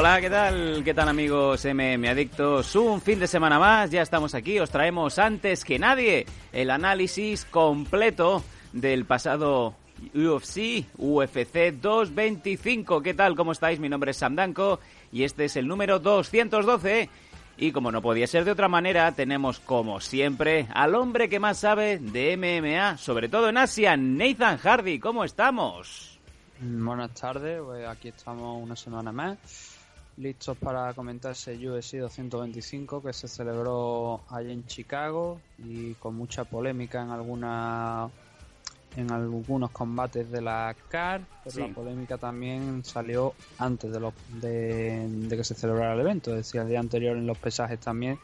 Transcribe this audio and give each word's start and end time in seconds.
Hola, 0.00 0.18
¿qué 0.18 0.30
tal? 0.30 0.82
¿Qué 0.82 0.94
tal 0.94 1.10
amigos 1.10 1.62
MM 1.66 2.08
Adictos? 2.08 2.74
Un 2.74 3.02
fin 3.02 3.20
de 3.20 3.26
semana 3.26 3.58
más, 3.58 3.90
ya 3.90 4.00
estamos 4.00 4.34
aquí, 4.34 4.58
os 4.58 4.70
traemos 4.70 5.18
antes 5.18 5.62
que 5.62 5.78
nadie 5.78 6.24
el 6.52 6.70
análisis 6.70 7.44
completo 7.44 8.42
del 8.72 9.04
pasado 9.04 9.74
UFC, 10.14 10.86
UFC 10.96 11.74
225. 11.82 13.02
¿Qué 13.02 13.12
tal? 13.12 13.36
¿Cómo 13.36 13.52
estáis? 13.52 13.78
Mi 13.78 13.90
nombre 13.90 14.12
es 14.12 14.16
Sam 14.16 14.36
Danko 14.36 14.80
y 15.12 15.24
este 15.24 15.44
es 15.44 15.56
el 15.56 15.68
número 15.68 15.98
212. 15.98 17.10
Y 17.58 17.70
como 17.70 17.92
no 17.92 18.00
podía 18.00 18.26
ser 18.26 18.46
de 18.46 18.52
otra 18.52 18.68
manera, 18.68 19.12
tenemos 19.12 19.60
como 19.60 20.00
siempre 20.00 20.66
al 20.72 20.94
hombre 20.94 21.28
que 21.28 21.40
más 21.40 21.58
sabe 21.58 21.98
de 21.98 22.38
MMA, 22.38 22.96
sobre 22.96 23.28
todo 23.28 23.50
en 23.50 23.58
Asia, 23.58 23.98
Nathan 23.98 24.56
Hardy. 24.56 24.98
¿Cómo 24.98 25.24
estamos? 25.24 26.10
Buenas 26.62 27.14
tardes, 27.14 27.62
pues 27.64 27.88
aquí 27.88 28.08
estamos 28.08 28.62
una 28.62 28.76
semana 28.76 29.10
más, 29.12 29.38
listos 30.20 30.56
para 30.58 30.92
comentar 30.94 31.32
ese 31.32 31.54
UFC 31.56 31.94
225 31.96 33.02
que 33.02 33.12
se 33.12 33.26
celebró 33.28 34.20
allí 34.30 34.52
en 34.52 34.66
Chicago 34.66 35.40
y 35.58 35.94
con 35.94 36.14
mucha 36.14 36.44
polémica 36.44 37.02
en 37.02 37.10
alguna 37.10 38.08
en 38.96 39.10
algunos 39.12 39.70
combates 39.70 40.28
de 40.32 40.40
la 40.40 40.74
CAR, 40.88 41.20
pero 41.44 41.54
Sí. 41.54 41.60
la 41.60 41.68
polémica 41.68 42.18
también 42.18 42.84
salió 42.84 43.34
antes 43.58 43.92
de, 43.92 44.00
los, 44.00 44.12
de, 44.40 45.06
de 45.08 45.36
que 45.36 45.44
se 45.44 45.54
celebrara 45.54 45.94
el 45.94 46.00
evento, 46.00 46.30
es 46.32 46.38
decir, 46.38 46.60
el 46.60 46.68
día 46.68 46.80
anterior 46.80 47.16
en 47.16 47.24
los 47.24 47.38
pesajes 47.38 47.78
también 47.78 48.18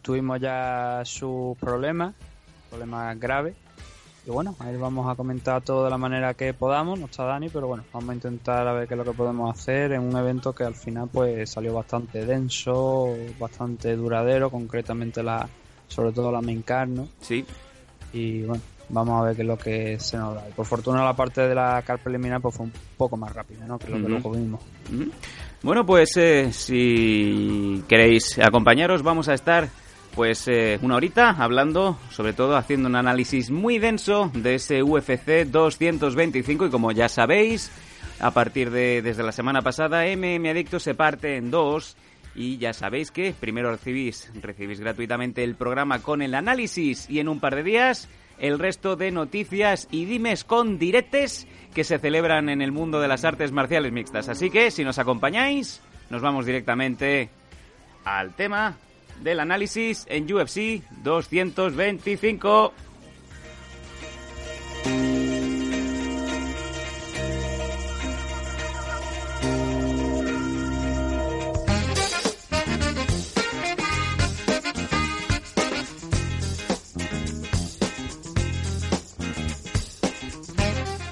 tuvimos 0.00 0.40
ya 0.40 1.02
sus 1.04 1.58
problemas, 1.58 2.14
problemas 2.70 3.20
graves. 3.20 3.54
Y 4.28 4.30
bueno, 4.30 4.54
ahí 4.58 4.76
vamos 4.76 5.10
a 5.10 5.14
comentar 5.14 5.62
todo 5.62 5.84
de 5.84 5.90
la 5.90 5.96
manera 5.96 6.34
que 6.34 6.52
podamos, 6.52 6.98
no 6.98 7.06
está 7.06 7.24
Dani, 7.24 7.48
pero 7.48 7.66
bueno, 7.66 7.84
vamos 7.94 8.10
a 8.10 8.14
intentar 8.14 8.68
a 8.68 8.74
ver 8.74 8.86
qué 8.86 8.92
es 8.92 8.98
lo 8.98 9.04
que 9.06 9.14
podemos 9.14 9.58
hacer 9.58 9.92
en 9.92 10.02
un 10.02 10.14
evento 10.18 10.52
que 10.52 10.64
al 10.64 10.74
final 10.74 11.08
pues 11.10 11.48
salió 11.48 11.72
bastante 11.72 12.26
denso, 12.26 13.16
bastante 13.38 13.96
duradero, 13.96 14.50
concretamente 14.50 15.22
la, 15.22 15.48
sobre 15.86 16.12
todo 16.12 16.30
la 16.30 16.42
main 16.42 16.60
card, 16.60 16.90
¿no? 16.90 17.08
Sí, 17.22 17.42
Y 18.12 18.42
bueno, 18.42 18.62
vamos 18.90 19.18
a 19.18 19.24
ver 19.28 19.34
qué 19.34 19.40
es 19.40 19.48
lo 19.48 19.56
que 19.56 19.98
se 19.98 20.18
nos 20.18 20.34
da. 20.34 20.46
Y 20.46 20.52
por 20.52 20.66
fortuna 20.66 21.02
la 21.02 21.16
parte 21.16 21.48
de 21.48 21.54
la 21.54 21.80
car 21.80 21.98
preliminar 21.98 22.42
pues 22.42 22.54
fue 22.54 22.66
un 22.66 22.72
poco 22.98 23.16
más 23.16 23.32
rápida, 23.32 23.64
¿no? 23.66 23.78
Que 23.78 23.86
lo 23.88 23.96
que 23.96 24.02
Ujú. 24.02 24.10
luego 24.10 24.30
vimos. 24.32 24.60
Bueno, 25.62 25.86
pues 25.86 26.14
eh, 26.18 26.52
si 26.52 27.82
queréis 27.88 28.38
acompañaros, 28.38 29.02
vamos 29.02 29.26
a 29.30 29.32
estar 29.32 29.70
pues 30.18 30.48
eh, 30.48 30.80
una 30.82 30.96
horita 30.96 31.30
hablando, 31.30 31.96
sobre 32.10 32.32
todo 32.32 32.56
haciendo 32.56 32.88
un 32.88 32.96
análisis 32.96 33.52
muy 33.52 33.78
denso 33.78 34.32
de 34.34 34.56
ese 34.56 34.82
UFC 34.82 35.46
225 35.46 36.66
y 36.66 36.70
como 36.70 36.90
ya 36.90 37.08
sabéis, 37.08 37.70
a 38.18 38.32
partir 38.32 38.72
de 38.72 39.00
desde 39.00 39.22
la 39.22 39.30
semana 39.30 39.62
pasada 39.62 40.06
MM 40.06 40.44
Adicto 40.50 40.80
se 40.80 40.96
parte 40.96 41.36
en 41.36 41.52
dos 41.52 41.96
y 42.34 42.58
ya 42.58 42.72
sabéis 42.72 43.12
que 43.12 43.32
primero 43.32 43.70
recibís 43.70 44.28
recibís 44.42 44.80
gratuitamente 44.80 45.44
el 45.44 45.54
programa 45.54 46.00
con 46.00 46.20
el 46.20 46.34
análisis 46.34 47.08
y 47.08 47.20
en 47.20 47.28
un 47.28 47.38
par 47.38 47.54
de 47.54 47.62
días 47.62 48.08
el 48.40 48.58
resto 48.58 48.96
de 48.96 49.12
noticias 49.12 49.86
y 49.92 50.04
dimes 50.04 50.42
con 50.42 50.80
diretes 50.80 51.46
que 51.72 51.84
se 51.84 52.00
celebran 52.00 52.48
en 52.48 52.60
el 52.60 52.72
mundo 52.72 52.98
de 52.98 53.06
las 53.06 53.24
artes 53.24 53.52
marciales 53.52 53.92
mixtas. 53.92 54.28
Así 54.28 54.50
que 54.50 54.72
si 54.72 54.82
nos 54.82 54.98
acompañáis, 54.98 55.80
nos 56.10 56.22
vamos 56.22 56.44
directamente 56.44 57.30
al 58.04 58.34
tema 58.34 58.76
del 59.22 59.40
análisis 59.40 60.06
en 60.08 60.32
UFC 60.32 60.82
225. 61.02 62.72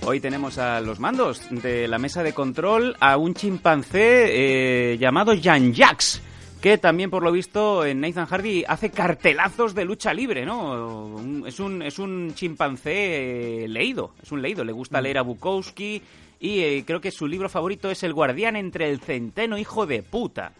Hoy 0.09 0.21
tenemos 0.21 0.57
a 0.59 0.81
los 0.81 1.01
mandos 1.01 1.43
de 1.51 1.89
la 1.89 1.99
mesa 1.99 2.23
de 2.23 2.33
control 2.33 2.97
a 3.01 3.17
un 3.17 3.35
chimpancé 3.35 4.93
eh, 4.93 4.99
llamado 4.99 5.35
Jan 5.39 5.75
Jax, 5.75 6.23
que 6.67 6.79
también 6.79 7.11
por 7.11 7.23
lo 7.23 7.31
visto 7.31 7.85
en 7.85 8.01
Nathan 8.01 8.27
Hardy 8.27 8.65
hace 8.67 8.91
cartelazos 8.91 9.73
de 9.73 9.85
lucha 9.85 10.13
libre, 10.13 10.45
¿no? 10.45 11.47
Es 11.47 11.61
un, 11.61 11.81
es 11.81 12.01
un 12.01 12.35
chimpancé 12.35 13.63
eh, 13.63 13.69
leído, 13.69 14.15
es 14.21 14.33
un 14.33 14.43
leído, 14.43 14.65
le 14.65 14.73
gusta 14.73 15.01
leer 15.01 15.19
a 15.19 15.23
Bukowski 15.23 16.03
y 16.41 16.59
eh, 16.63 16.83
creo 16.85 17.01
que 17.01 17.13
su 17.13 17.29
libro 17.29 17.49
favorito 17.49 17.89
es 17.89 18.03
El 18.03 18.15
guardián 18.15 18.57
entre 18.57 18.91
el 18.91 18.99
centeno, 18.99 19.57
hijo 19.59 19.87
de 19.87 20.03
puta. 20.03 20.51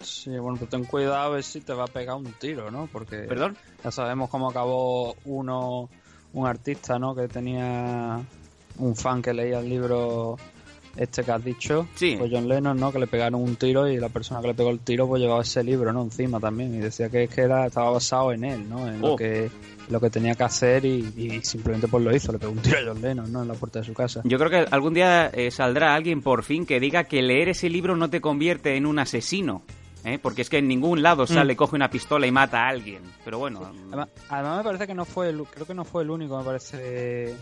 Sí, 0.00 0.28
bueno, 0.28 0.58
pues 0.58 0.68
ten 0.68 0.84
cuidado 0.84 1.14
a 1.14 1.28
ver 1.30 1.42
si 1.42 1.62
te 1.62 1.72
va 1.72 1.84
a 1.84 1.86
pegar 1.86 2.16
un 2.16 2.30
tiro, 2.34 2.70
¿no? 2.70 2.86
Porque 2.92 3.20
¿Perdón? 3.20 3.56
ya 3.82 3.90
sabemos 3.90 4.28
cómo 4.28 4.50
acabó 4.50 5.16
uno, 5.24 5.88
un 6.34 6.46
artista, 6.46 6.98
¿no? 6.98 7.14
Que 7.14 7.28
tenía 7.28 8.20
un 8.76 8.94
fan 8.94 9.22
que 9.22 9.32
leía 9.32 9.60
el 9.60 9.70
libro 9.70 10.36
este 11.00 11.24
que 11.24 11.32
has 11.32 11.44
dicho, 11.44 11.88
Sí. 11.94 12.14
pues 12.18 12.30
John 12.32 12.46
Lennon, 12.46 12.78
¿no? 12.78 12.92
Que 12.92 12.98
le 13.00 13.06
pegaron 13.06 13.40
un 13.42 13.56
tiro 13.56 13.88
y 13.88 13.96
la 13.98 14.08
persona 14.10 14.40
que 14.40 14.48
le 14.48 14.54
pegó 14.54 14.70
el 14.70 14.80
tiro 14.80 15.08
pues 15.08 15.20
llevaba 15.20 15.42
ese 15.42 15.64
libro, 15.64 15.92
¿no? 15.92 16.02
Encima 16.02 16.38
también 16.38 16.74
y 16.74 16.78
decía 16.78 17.08
que, 17.08 17.24
es 17.24 17.30
que 17.30 17.40
era, 17.40 17.66
estaba 17.66 17.90
basado 17.90 18.32
en 18.32 18.44
él, 18.44 18.68
¿no? 18.68 18.86
En 18.86 19.02
Oh. 19.02 19.08
lo 19.10 19.16
que 19.16 19.50
lo 19.88 19.98
que 20.00 20.08
tenía 20.10 20.36
que 20.36 20.44
hacer 20.44 20.84
y, 20.84 21.12
y 21.16 21.42
simplemente 21.42 21.88
pues 21.88 22.04
lo 22.04 22.14
hizo, 22.14 22.30
le 22.30 22.38
pegó 22.38 22.52
un 22.52 22.58
tiro 22.58 22.78
a 22.78 22.82
John 22.86 23.02
Lennon, 23.02 23.32
¿no? 23.32 23.42
En 23.42 23.48
la 23.48 23.54
puerta 23.54 23.80
de 23.80 23.84
su 23.86 23.92
casa. 23.92 24.20
Yo 24.24 24.38
creo 24.38 24.48
que 24.50 24.66
algún 24.70 24.94
día 24.94 25.28
eh, 25.34 25.50
saldrá 25.50 25.96
alguien 25.96 26.22
por 26.22 26.44
fin 26.44 26.64
que 26.64 26.78
diga 26.78 27.04
que 27.04 27.22
leer 27.22 27.48
ese 27.48 27.68
libro 27.68 27.96
no 27.96 28.08
te 28.08 28.20
convierte 28.20 28.76
en 28.76 28.86
un 28.86 29.00
asesino. 29.00 29.62
¿eh? 30.04 30.18
Porque 30.22 30.42
es 30.42 30.48
que 30.48 30.58
en 30.58 30.68
ningún 30.68 31.02
lado 31.02 31.26
sale, 31.26 31.56
coge 31.56 31.74
una 31.76 31.90
pistola 31.90 32.26
y 32.26 32.30
mata 32.30 32.64
a 32.64 32.68
alguien. 32.68 33.02
Pero 33.24 33.38
bueno, 33.38 33.60
Además, 33.88 34.08
además 34.28 34.58
me 34.58 34.64
parece 34.64 34.86
que 34.86 34.94
no 34.94 35.04
fue 35.04 35.28
el, 35.30 35.42
creo 35.44 35.66
que 35.66 35.74
no 35.74 35.84
fue 35.84 36.04
el 36.04 36.10
único, 36.10 36.38
me 36.38 36.44
parece 36.44 37.34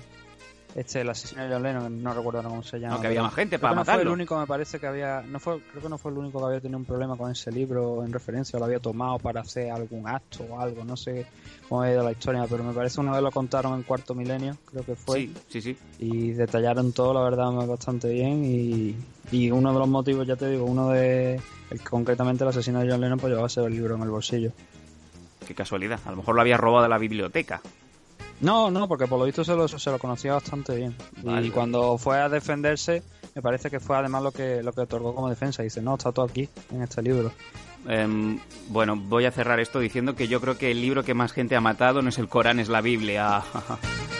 este 0.81 1.01
el 1.01 1.09
asesino 1.11 1.43
de 1.43 1.53
John 1.53 1.63
Lennon, 1.63 2.03
no 2.03 2.15
recuerdo 2.15 2.43
cómo 2.43 2.63
se 2.63 2.79
llama. 2.79 2.97
No, 2.97 3.01
que 3.01 3.09
había 3.09 3.23
más 3.23 3.35
gente 3.35 3.59
para 3.59 3.75
no 3.75 3.85
fue 3.85 3.95
el 3.95 3.99
matarlo. 3.99 4.13
único, 4.13 4.39
me 4.39 4.47
parece 4.47 4.79
que 4.79 4.87
había, 4.87 5.23
no 5.23 5.41
fue, 5.41 5.61
creo 5.61 5.83
que 5.83 5.89
no 5.89 5.99
fue 5.99 6.13
el 6.13 6.19
único 6.19 6.39
que 6.39 6.47
había 6.47 6.61
tenido 6.61 6.79
un 6.79 6.85
problema 6.85 7.17
con 7.17 7.31
ese 7.31 7.51
libro 7.51 8.05
en 8.05 8.13
referencia, 8.13 8.57
o 8.57 8.61
lo 8.61 8.67
había 8.67 8.79
tomado 8.79 9.19
para 9.19 9.41
hacer 9.41 9.71
algún 9.71 10.07
acto 10.07 10.45
o 10.45 10.61
algo, 10.61 10.85
no 10.85 10.97
sé 10.97 11.27
cómo 11.69 11.83
ha 11.83 11.91
ido 11.91 12.03
la 12.03 12.13
historia, 12.13 12.45
pero 12.49 12.63
me 12.65 12.73
parece 12.73 13.01
una 13.01 13.13
vez 13.13 13.23
lo 13.23 13.31
contaron 13.31 13.75
en 13.75 13.83
cuarto 13.83 14.15
milenio, 14.15 14.57
creo 14.67 14.85
que 14.85 14.95
fue, 14.95 15.21
sí, 15.21 15.35
sí, 15.49 15.61
sí. 15.61 15.77
y 15.99 16.31
detallaron 16.31 16.93
todo, 16.93 17.15
la 17.15 17.23
verdad, 17.23 17.51
bastante 17.67 18.09
bien 18.09 18.45
y, 18.45 18.97
y 19.31 19.51
uno 19.51 19.73
de 19.73 19.79
los 19.79 19.89
motivos, 19.89 20.27
ya 20.27 20.37
te 20.37 20.49
digo, 20.49 20.65
uno 20.65 20.91
de, 20.91 21.41
el, 21.71 21.81
concretamente 21.83 22.45
el 22.45 22.51
asesino 22.51 22.81
de 22.81 22.91
John 22.91 23.01
Lennon, 23.01 23.19
pues 23.19 23.31
llevaba 23.31 23.49
ese 23.49 23.69
libro 23.69 23.97
en 23.97 24.03
el 24.03 24.11
bolsillo. 24.11 24.53
Qué 25.47 25.55
casualidad. 25.55 26.01
A 26.05 26.11
lo 26.11 26.19
mejor 26.19 26.35
lo 26.35 26.41
había 26.41 26.57
robado 26.57 26.83
de 26.83 26.91
la 26.91 26.99
biblioteca. 26.99 27.63
No, 28.41 28.71
no, 28.71 28.87
porque 28.87 29.07
por 29.07 29.19
lo 29.19 29.25
visto 29.25 29.45
se 29.45 29.55
lo, 29.55 29.67
se 29.67 29.91
lo 29.91 29.99
conocía 29.99 30.35
bastante 30.35 30.77
bien. 30.77 30.95
Vale. 31.23 31.47
Y 31.47 31.51
cuando 31.51 31.99
fue 31.99 32.21
a 32.21 32.29
defenderse, 32.29 33.03
me 33.35 33.43
parece 33.43 33.71
que 33.71 33.81
fue 33.81 33.97
además 33.97 34.23
lo 34.23 34.33
que 34.33 34.63
lo 34.63 34.73
que 34.73 34.83
otorgó 34.83 35.15
como 35.15 35.29
defensa. 35.29 35.63
Dice, 35.63 35.83
no, 35.83 35.95
está 35.95 36.13
todo 36.13 36.27
aquí, 36.27 36.49
en 36.71 36.83
este 36.83 37.03
libro. 37.03 37.33
Em, 37.89 38.39
bueno, 38.69 38.97
voy 38.97 39.25
a 39.25 39.31
cerrar 39.31 39.61
esto 39.61 39.81
diciendo 39.81 40.15
que 40.15 40.29
yo 40.29 40.41
creo 40.41 40.59
que 40.59 40.71
el 40.71 40.81
libro 40.81 41.05
que 41.05 41.15
más 41.15 41.33
gente 41.33 41.57
ha 41.57 41.61
matado 41.61 42.03
no 42.03 42.09
es 42.09 42.19
el 42.19 42.29
Corán, 42.29 42.61
es 42.61 42.69
la 42.69 42.81
Biblia. 42.81 43.43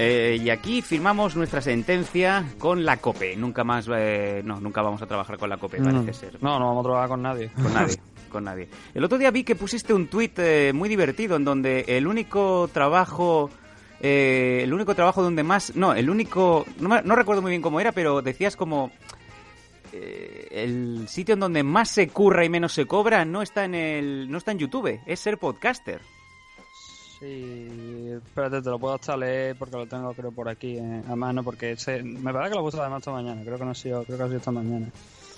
Eh, 0.00 0.38
y 0.40 0.48
aquí 0.50 0.80
firmamos 0.80 1.34
nuestra 1.34 1.60
sentencia 1.60 2.44
con 2.58 2.84
la 2.84 2.98
COPE. 2.98 3.34
Nunca 3.36 3.64
más, 3.64 3.88
eh, 3.92 4.42
no, 4.44 4.60
nunca 4.60 4.80
vamos 4.80 5.02
a 5.02 5.06
trabajar 5.06 5.36
con 5.38 5.48
la 5.50 5.56
COPE, 5.56 5.78
parece 5.82 6.10
Mm. 6.10 6.14
ser. 6.14 6.38
No, 6.42 6.58
no 6.60 6.66
vamos 6.68 6.82
a 6.84 6.86
trabajar 6.86 7.08
con 7.08 7.22
nadie. 7.22 7.50
Con 7.60 7.74
nadie, 7.74 7.96
con 8.30 8.44
nadie. 8.44 8.68
El 8.94 9.02
otro 9.04 9.18
día 9.18 9.30
vi 9.32 9.42
que 9.42 9.56
pusiste 9.56 9.92
un 9.92 10.06
tuit 10.06 10.38
eh, 10.38 10.72
muy 10.72 10.88
divertido 10.88 11.34
en 11.36 11.44
donde 11.44 11.84
el 11.88 12.06
único 12.06 12.70
trabajo 12.72 13.50
eh, 14.00 14.60
el 14.62 14.72
único 14.72 14.94
trabajo 14.94 15.20
donde 15.24 15.42
más... 15.42 15.74
No, 15.74 15.92
el 15.92 16.08
único... 16.08 16.64
No, 16.78 16.88
me- 16.88 17.02
no 17.02 17.16
recuerdo 17.16 17.42
muy 17.42 17.50
bien 17.50 17.60
cómo 17.62 17.80
era, 17.80 17.90
pero 17.90 18.22
decías 18.22 18.54
como... 18.54 18.92
eh, 19.92 20.46
el 20.52 21.08
sitio 21.08 21.34
en 21.34 21.40
donde 21.40 21.64
más 21.64 21.88
se 21.90 22.06
curra 22.08 22.44
y 22.44 22.48
menos 22.48 22.72
se 22.72 22.86
cobra 22.86 23.24
no 23.24 23.42
está 23.42 23.64
en 23.64 23.74
el 23.74 24.30
no 24.30 24.38
está 24.38 24.52
en 24.52 24.58
YouTube, 24.58 25.00
es 25.04 25.18
ser 25.18 25.38
podcaster. 25.38 26.00
Sí, 27.20 28.10
espérate, 28.14 28.62
te 28.62 28.70
lo 28.70 28.78
puedo 28.78 28.94
hasta 28.94 29.16
leer 29.16 29.56
porque 29.56 29.76
lo 29.76 29.86
tengo 29.86 30.14
creo 30.14 30.30
por 30.30 30.48
aquí 30.48 30.76
eh, 30.78 31.02
a 31.08 31.16
mano 31.16 31.42
porque 31.42 31.72
ese- 31.72 32.02
me 32.02 32.32
parece 32.32 32.50
que 32.52 32.56
lo 32.58 32.62
puse 32.64 32.78
además 32.80 33.00
esta 33.00 33.10
mañana, 33.10 33.40
creo 33.44 33.58
que 33.58 33.64
no 33.64 33.72
ha 33.72 33.74
sido, 33.74 34.04
creo 34.04 34.18
que 34.18 34.22
ha 34.24 34.26
sido 34.26 34.38
esta 34.38 34.52
mañana. 34.52 34.86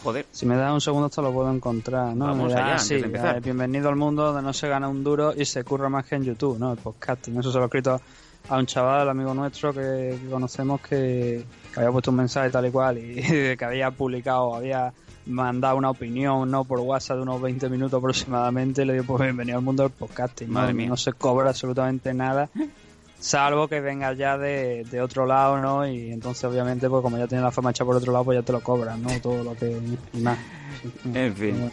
Joder. 0.02 0.26
Si 0.30 0.46
me 0.46 0.56
das 0.56 0.72
un 0.72 0.80
segundo 0.80 1.08
te 1.10 1.20
lo 1.22 1.32
puedo 1.32 1.50
encontrar, 1.52 2.14
¿no? 2.16 2.26
Vamos 2.26 2.52
Ah, 2.54 2.64
allá, 2.74 2.78
sí, 2.78 2.96
de 2.96 3.06
eh, 3.06 3.40
bienvenido 3.42 3.88
al 3.88 3.96
mundo 3.96 4.24
donde 4.24 4.42
no 4.42 4.52
se 4.52 4.68
gana 4.68 4.88
un 4.88 5.02
duro 5.04 5.32
y 5.36 5.44
se 5.44 5.62
curra 5.64 5.88
más 5.88 6.06
que 6.06 6.16
en 6.16 6.24
YouTube, 6.24 6.58
¿no? 6.58 6.72
El 6.72 6.78
podcasting. 6.78 7.38
Eso 7.38 7.50
se 7.52 7.58
lo 7.58 7.64
he 7.64 7.66
escrito 7.66 8.00
a 8.48 8.56
un 8.58 8.66
chaval, 8.66 9.08
amigo 9.08 9.32
nuestro 9.34 9.72
que, 9.74 10.18
que 10.22 10.28
conocemos 10.30 10.80
que, 10.80 11.44
que 11.72 11.80
había 11.80 11.92
puesto 11.92 12.10
un 12.10 12.16
mensaje 12.18 12.50
tal 12.50 12.66
y 12.66 12.70
cual 12.70 12.98
y 12.98 13.14
que 13.56 13.64
había 13.64 13.90
publicado, 13.90 14.54
había 14.54 14.92
mandado 15.26 15.76
una 15.76 15.90
opinión, 15.90 16.50
¿no? 16.50 16.64
Por 16.64 16.80
WhatsApp 16.80 17.16
de 17.16 17.22
unos 17.22 17.40
20 17.40 17.68
minutos 17.68 17.98
aproximadamente 17.98 18.84
le 18.84 18.94
digo, 18.94 19.04
pues 19.04 19.22
bienvenido 19.22 19.58
al 19.58 19.64
mundo 19.64 19.82
del 19.82 19.92
podcasting. 19.92 20.48
¿no? 20.48 20.54
Madre 20.54 20.74
mía. 20.74 20.88
No 20.88 20.96
se 20.96 21.12
cobra 21.12 21.50
absolutamente 21.50 22.12
nada. 22.14 22.48
Salvo 23.18 23.68
que 23.68 23.80
venga 23.80 24.14
ya 24.14 24.38
de, 24.38 24.84
de 24.90 25.00
otro 25.02 25.26
lado, 25.26 25.60
¿no? 25.60 25.86
Y 25.86 26.10
entonces, 26.10 26.42
obviamente, 26.44 26.88
pues 26.88 27.02
como 27.02 27.18
ya 27.18 27.26
tiene 27.26 27.44
la 27.44 27.50
fama 27.50 27.70
hecha 27.70 27.84
por 27.84 27.96
otro 27.96 28.12
lado, 28.12 28.24
pues 28.24 28.38
ya 28.38 28.42
te 28.42 28.52
lo 28.52 28.60
cobran, 28.60 29.02
¿no? 29.02 29.10
Todo 29.20 29.44
lo 29.44 29.54
que... 29.54 29.78
y 30.14 30.20
más. 30.20 30.38
En 31.12 31.34
fin. 31.34 31.52
Bueno. 31.52 31.70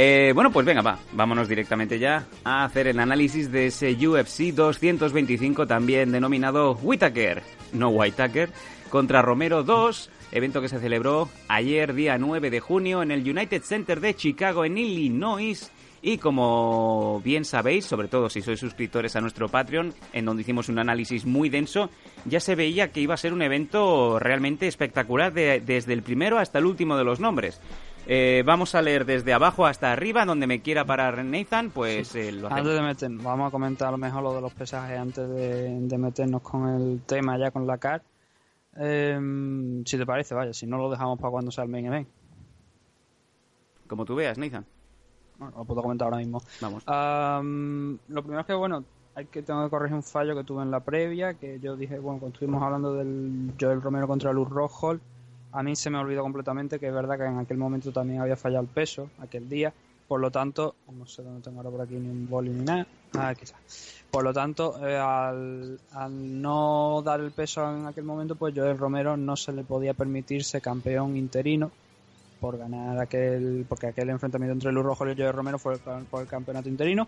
Eh, 0.00 0.30
bueno, 0.32 0.52
pues 0.52 0.64
venga, 0.64 0.80
va, 0.80 0.96
vámonos 1.12 1.48
directamente 1.48 1.98
ya 1.98 2.24
a 2.44 2.62
hacer 2.62 2.86
el 2.86 3.00
análisis 3.00 3.50
de 3.50 3.66
ese 3.66 3.90
UFC 3.94 4.54
225, 4.54 5.66
también 5.66 6.12
denominado 6.12 6.78
Whitaker, 6.80 7.42
no 7.72 7.88
Whitaker, 7.88 8.48
contra 8.90 9.22
Romero 9.22 9.64
2, 9.64 10.10
evento 10.32 10.60
que 10.60 10.68
se 10.68 10.78
celebró 10.78 11.28
ayer, 11.48 11.94
día 11.94 12.18
9 12.18 12.50
de 12.50 12.60
junio, 12.60 13.02
en 13.02 13.10
el 13.10 13.20
United 13.28 13.62
Center 13.62 14.00
de 14.00 14.14
Chicago, 14.14 14.64
en 14.64 14.78
Illinois. 14.78 15.70
Y 16.00 16.18
como 16.18 17.20
bien 17.24 17.44
sabéis, 17.44 17.84
sobre 17.84 18.06
todo 18.06 18.28
si 18.30 18.40
sois 18.40 18.60
suscriptores 18.60 19.16
a 19.16 19.20
nuestro 19.20 19.48
Patreon, 19.48 19.92
en 20.12 20.24
donde 20.24 20.42
hicimos 20.42 20.68
un 20.68 20.78
análisis 20.78 21.26
muy 21.26 21.48
denso, 21.48 21.90
ya 22.24 22.38
se 22.38 22.54
veía 22.54 22.92
que 22.92 23.00
iba 23.00 23.14
a 23.14 23.16
ser 23.16 23.32
un 23.32 23.42
evento 23.42 24.18
realmente 24.20 24.68
espectacular 24.68 25.32
de- 25.32 25.60
desde 25.60 25.92
el 25.94 26.02
primero 26.04 26.38
hasta 26.38 26.58
el 26.60 26.66
último 26.66 26.96
de 26.96 27.02
los 27.04 27.18
nombres. 27.18 27.60
Eh, 28.06 28.42
vamos 28.46 28.74
a 28.76 28.80
leer 28.80 29.04
desde 29.06 29.32
abajo 29.34 29.66
hasta 29.66 29.90
arriba, 29.92 30.24
donde 30.24 30.46
me 30.46 30.62
quiera 30.62 30.84
parar 30.84 31.22
Nathan, 31.24 31.70
pues 31.70 32.14
eh, 32.14 32.30
lo 32.30 32.46
hacemos. 32.46 32.52
Antes 32.60 32.74
de 32.74 32.82
meternos, 32.82 33.24
vamos 33.24 33.48
a 33.48 33.50
comentar 33.50 33.88
a 33.88 33.90
lo 33.90 33.98
mejor 33.98 34.22
lo 34.22 34.34
de 34.34 34.40
los 34.40 34.54
pesajes 34.54 34.96
antes 34.98 35.28
de, 35.28 35.78
de 35.80 35.98
meternos 35.98 36.42
con 36.42 36.68
el 36.68 37.00
tema 37.06 37.36
ya 37.38 37.50
con 37.50 37.66
la 37.66 37.76
CAR. 37.76 38.02
Em, 38.78 39.84
si 39.84 39.98
te 39.98 40.06
parece, 40.06 40.34
vaya, 40.34 40.52
si 40.52 40.66
no 40.66 40.78
lo 40.78 40.90
dejamos 40.90 41.18
para 41.18 41.30
cuando 41.30 41.50
sea 41.50 41.64
el 41.64 41.70
main 41.70 41.86
event. 41.86 42.08
Como 43.88 44.04
tú 44.04 44.14
veas, 44.14 44.38
Nathan. 44.38 44.64
Bueno, 45.38 45.56
lo 45.56 45.64
puedo 45.64 45.82
comentar 45.82 46.06
ahora 46.06 46.18
mismo. 46.18 46.40
Vamos. 46.60 46.84
Am, 46.86 47.98
lo 48.08 48.22
primero 48.22 48.40
es 48.40 48.46
que, 48.46 48.54
bueno, 48.54 48.84
hay 49.14 49.26
que 49.26 49.42
tengo 49.42 49.64
que 49.64 49.70
corregir 49.70 49.96
un 49.96 50.02
fallo 50.02 50.36
que 50.36 50.44
tuve 50.44 50.62
en 50.62 50.70
la 50.70 50.80
previa, 50.80 51.34
que 51.34 51.58
yo 51.58 51.76
dije, 51.76 51.98
bueno, 51.98 52.20
cuando 52.20 52.34
estuvimos 52.34 52.62
hablando 52.62 52.94
del 52.94 53.52
Joel 53.60 53.82
Romero 53.82 54.06
contra 54.06 54.32
Luz 54.32 54.48
Rojo, 54.48 54.96
a 55.50 55.62
mí 55.62 55.74
se 55.74 55.90
me 55.90 55.98
olvidó 55.98 56.22
completamente 56.22 56.78
que 56.78 56.86
es 56.86 56.94
verdad 56.94 57.18
que 57.18 57.24
en 57.24 57.38
aquel 57.38 57.56
momento 57.56 57.90
también 57.90 58.20
había 58.20 58.36
fallado 58.36 58.62
el 58.62 58.68
peso, 58.68 59.10
aquel 59.18 59.48
día, 59.48 59.72
por 60.08 60.20
lo 60.20 60.30
tanto, 60.30 60.74
no 60.90 61.06
sé 61.06 61.22
dónde 61.22 61.42
tengo 61.42 61.58
ahora 61.58 61.70
por 61.70 61.80
aquí 61.82 61.94
ni 61.94 62.08
un 62.08 62.26
boli 62.28 62.48
ni 62.48 62.64
nada, 62.64 62.86
nada 63.12 63.34
quizás. 63.34 63.58
Por 64.10 64.24
lo 64.24 64.32
tanto, 64.32 64.74
eh, 64.86 64.96
al, 64.96 65.78
no 66.40 67.02
dar 67.04 67.20
el 67.20 67.30
peso 67.30 67.70
en 67.70 67.84
aquel 67.84 68.04
momento, 68.04 68.34
pues 68.34 68.54
Joel 68.56 68.78
Romero 68.78 69.18
no 69.18 69.36
se 69.36 69.52
le 69.52 69.64
podía 69.64 69.92
permitirse 69.92 70.62
campeón 70.62 71.16
interino 71.18 71.70
por 72.40 72.56
ganar 72.56 72.98
aquel, 72.98 73.66
porque 73.68 73.88
aquel 73.88 74.08
enfrentamiento 74.08 74.54
entre 74.54 74.72
Luz 74.72 74.84
Rojo 74.84 75.06
y 75.10 75.14
Joel 75.14 75.34
Romero 75.34 75.58
fue 75.58 75.76
por 75.78 76.22
el 76.22 76.26
campeonato 76.26 76.70
interino. 76.70 77.06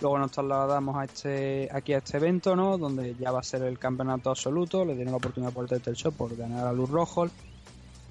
Luego 0.00 0.18
nos 0.18 0.32
trasladamos 0.32 0.96
a 0.96 1.04
este, 1.04 1.68
aquí 1.72 1.92
a 1.92 1.98
este 1.98 2.16
evento, 2.16 2.56
¿no? 2.56 2.76
Donde 2.76 3.14
ya 3.14 3.30
va 3.30 3.38
a 3.38 3.44
ser 3.44 3.62
el 3.62 3.78
campeonato 3.78 4.30
absoluto. 4.30 4.84
Le 4.84 4.96
dieron 4.96 5.12
la 5.12 5.18
oportunidad 5.18 5.52
por 5.52 5.72
el 5.72 5.80
Shot 5.80 6.16
por 6.16 6.34
ganar 6.36 6.66
a 6.66 6.72
Luz 6.72 6.90
Rojo. 6.90 7.28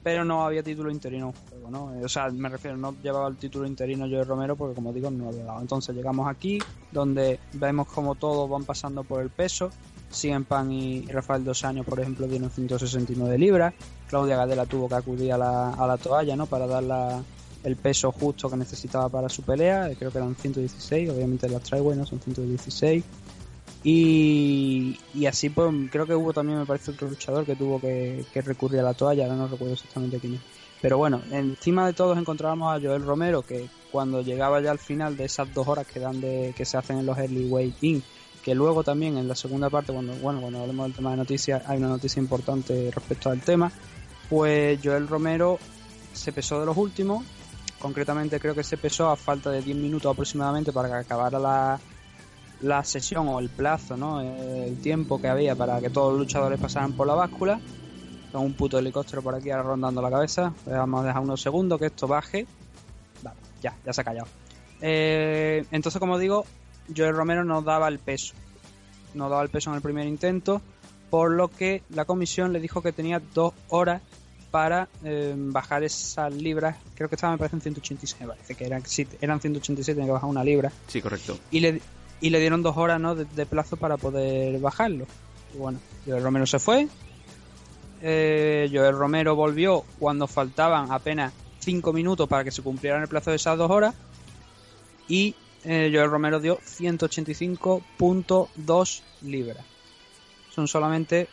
Pero 0.04 0.26
no 0.26 0.44
había 0.46 0.64
título 0.64 0.90
interino 0.90 1.28
en 1.28 1.34
juego, 1.50 1.70
¿no? 1.70 2.04
O 2.04 2.10
sea, 2.10 2.30
me 2.30 2.50
refiero, 2.50 2.76
no 2.76 2.96
llevaba 3.04 3.28
el 3.28 3.38
título 3.38 3.68
interino 3.68 4.08
Joel 4.10 4.26
Romero 4.26 4.56
porque, 4.56 4.74
como 4.74 4.92
digo, 4.92 5.12
no 5.12 5.30
había 5.30 5.44
dado. 5.46 5.62
Entonces 5.62 5.96
llegamos 5.96 6.28
aquí, 6.28 6.58
donde 6.92 7.40
vemos 7.54 7.88
como 7.88 8.16
todos 8.16 8.50
van 8.50 8.64
pasando 8.64 9.04
por 9.04 9.22
el 9.22 9.30
peso. 9.30 9.70
Cien 10.10 10.44
Pan 10.44 10.72
y 10.72 11.06
Rafael 11.06 11.44
Dos 11.46 11.64
Años, 11.64 11.86
por 11.86 12.00
ejemplo, 12.00 12.28
dieron 12.28 12.50
169 12.50 13.38
libras. 13.38 13.74
Claudia 14.10 14.36
Gadela 14.38 14.66
tuvo 14.66 14.90
que 14.90 14.96
acudir 14.96 15.32
a 15.34 15.38
la, 15.38 15.70
a 15.74 15.86
la 15.88 15.98
toalla, 15.98 16.36
¿no? 16.36 16.48
Para 16.48 16.66
dar 16.68 16.84
la- 16.84 17.22
el 17.64 17.76
peso 17.76 18.12
justo 18.12 18.50
que 18.50 18.58
necesitaba 18.58 19.08
para 19.08 19.30
su 19.30 19.44
pelea. 19.44 19.88
eh, 19.92 19.96
Creo 19.96 20.12
que 20.12 20.18
eran 20.18 20.36
116, 20.36 21.12
obviamente 21.12 21.48
las 21.48 21.62
Tryway, 21.62 21.96
¿no? 21.96 22.08
Son 22.08 22.20
116. 22.20 23.04
Y, 23.84 25.00
y 25.14 25.26
así, 25.26 25.50
pues, 25.50 25.74
creo 25.92 26.06
que 26.06 26.14
hubo 26.14 26.34
también, 26.34 26.60
me 26.60 26.66
parece, 26.66 26.92
otro 26.92 27.10
luchador 27.10 27.46
que 27.46 27.56
tuvo 27.56 27.80
que, 27.80 28.24
que 28.32 28.42
recurrir 28.42 28.80
a 28.82 28.84
la 28.84 28.94
toalla, 28.94 29.24
ahora 29.24 29.36
no 29.36 29.48
recuerdo 29.48 29.74
exactamente 29.74 30.20
quién 30.20 30.36
es. 30.36 30.42
Pero 30.82 30.98
bueno, 30.98 31.22
encima 31.32 31.86
de 31.86 31.94
todos 31.94 32.18
encontrábamos 32.18 32.76
a 32.76 32.82
Joel 32.82 33.04
Romero, 33.04 33.44
que 33.44 33.70
cuando 33.92 34.22
llegaba 34.22 34.62
ya 34.62 34.72
al 34.72 34.80
final 34.80 35.16
de 35.16 35.26
esas 35.26 35.54
dos 35.54 35.68
horas 35.68 35.86
que 35.86 36.00
dan 36.00 36.20
de, 36.20 36.54
que 36.58 36.66
se 36.66 36.78
hacen 36.78 36.98
en 36.98 37.06
los 37.06 37.18
early 37.18 37.48
weight 37.48 37.76
in, 37.84 38.04
que 38.44 38.56
luego 38.56 38.84
también 38.84 39.18
en 39.18 39.28
la 39.28 39.36
segunda 39.36 39.70
parte, 39.70 39.94
cuando 39.94 40.14
bueno, 40.16 40.42
cuando 40.42 40.62
hablemos 40.62 40.88
del 40.88 40.96
tema 40.96 41.12
de 41.12 41.18
noticias, 41.18 41.62
hay 41.68 41.78
una 41.78 41.88
noticia 41.88 42.20
importante 42.20 42.90
respecto 42.94 43.30
al 43.30 43.42
tema, 43.42 43.72
pues 44.28 44.80
Joel 44.84 45.08
Romero 45.08 45.60
se 46.14 46.32
pesó 46.32 46.60
de 46.60 46.66
los 46.66 46.78
últimos, 46.78 47.24
concretamente 47.78 48.40
creo 48.40 48.56
que 48.56 48.64
se 48.64 48.78
pesó 48.78 49.10
a 49.10 49.16
falta 49.16 49.52
de 49.52 49.62
10 49.62 49.78
minutos 49.78 50.12
aproximadamente 50.12 50.72
para 50.72 50.88
que 50.88 50.96
acabara 50.96 51.38
la, 51.38 51.80
la 52.62 52.84
sesión 52.84 53.28
o 53.28 53.40
el 53.40 53.50
plazo, 53.50 53.98
¿no? 53.98 54.22
El 54.22 54.78
tiempo 54.82 55.20
que 55.20 55.28
había 55.28 55.56
para 55.56 55.80
que 55.80 55.90
todos 55.90 56.12
los 56.14 56.20
luchadores 56.22 56.60
pasaran 56.60 56.94
por 56.94 57.08
la 57.08 57.14
báscula. 57.16 57.60
Con 58.32 58.44
un 58.44 58.54
puto 58.54 58.80
helicóptero 58.80 59.22
por 59.22 59.36
aquí 59.36 59.50
ahora 59.50 59.64
rondando 59.64 60.02
la 60.02 60.10
cabeza. 60.10 60.54
Vamos 60.66 61.04
a 61.04 61.08
dejar 61.08 61.22
unos 61.22 61.42
segundos 61.42 61.80
que 61.80 61.88
esto 61.88 62.08
baje. 62.08 62.46
Vale, 63.24 63.36
ya, 63.62 63.76
ya 63.86 63.92
se 63.92 64.02
ha 64.02 64.04
callado. 64.04 64.28
Eh, 64.80 65.66
entonces, 65.72 66.00
como 66.00 66.18
digo, 66.18 66.46
Joel 66.96 67.14
Romero 67.16 67.44
no 67.44 67.62
daba 67.62 67.88
el 67.90 68.00
peso. 68.00 68.34
No 69.14 69.28
daba 69.30 69.44
el 69.44 69.50
peso 69.50 69.70
en 69.72 69.76
el 69.76 69.82
primer 69.82 70.08
intento, 70.08 70.62
por 71.10 71.32
lo 71.32 71.50
que 71.50 71.84
la 71.90 72.06
comisión 72.06 72.54
le 72.54 72.62
dijo 72.62 72.82
que 72.82 72.94
tenía 72.94 73.22
dos 73.34 73.54
horas 73.68 74.02
para 74.50 74.88
eh, 75.04 75.34
bajar 75.38 75.84
esas 75.84 76.34
libras. 76.34 76.78
Creo 76.96 77.10
que 77.10 77.16
estaba, 77.16 77.34
me 77.34 77.38
parece, 77.38 77.58
en 77.58 77.62
186. 77.62 78.22
Me 78.22 78.28
parece 78.28 78.56
que 78.56 78.66
eran, 78.66 78.86
sí, 78.86 79.06
eran 79.20 79.42
186, 79.42 79.96
tenía 79.96 80.08
que 80.08 80.14
bajar 80.14 80.30
una 80.30 80.44
libra 80.44 80.72
Sí, 80.88 81.02
correcto. 81.02 81.38
y 81.52 81.60
le, 81.60 81.82
y 82.22 82.30
le 82.30 82.40
dieron 82.40 82.64
dos 82.64 82.78
horas 82.78 83.02
¿no? 83.02 83.16
de, 83.16 83.46
plazo 83.46 83.76
para 83.76 83.98
poder 83.98 84.58
bajarlo. 84.60 85.06
Y 85.54 85.58
bueno, 85.58 85.82
Joel 86.06 86.24
Romero 86.24 86.46
se 86.46 86.60
fue. 86.60 86.88
Eh, 88.02 88.70
Joel 88.72 88.96
Romero 88.96 89.36
volvió 89.36 89.84
cuando 90.00 90.28
faltaban 90.28 90.90
apenas 90.92 91.34
cinco 91.60 91.92
minutos 91.94 92.30
para 92.30 92.44
que 92.44 92.52
se 92.52 92.62
cumplieran 92.62 93.02
el 93.02 93.08
plazo 93.08 93.32
de 93.32 93.38
esas 93.38 93.58
dos 93.58 93.72
horas. 93.72 93.96
Y 95.08 95.34
eh, 95.66 95.90
Joel 95.94 96.12
Romero 96.12 96.40
dio 96.40 96.60
185.2 96.60 99.02
libras. 99.24 99.66
Son 100.54 100.68
solamente, 100.68 101.28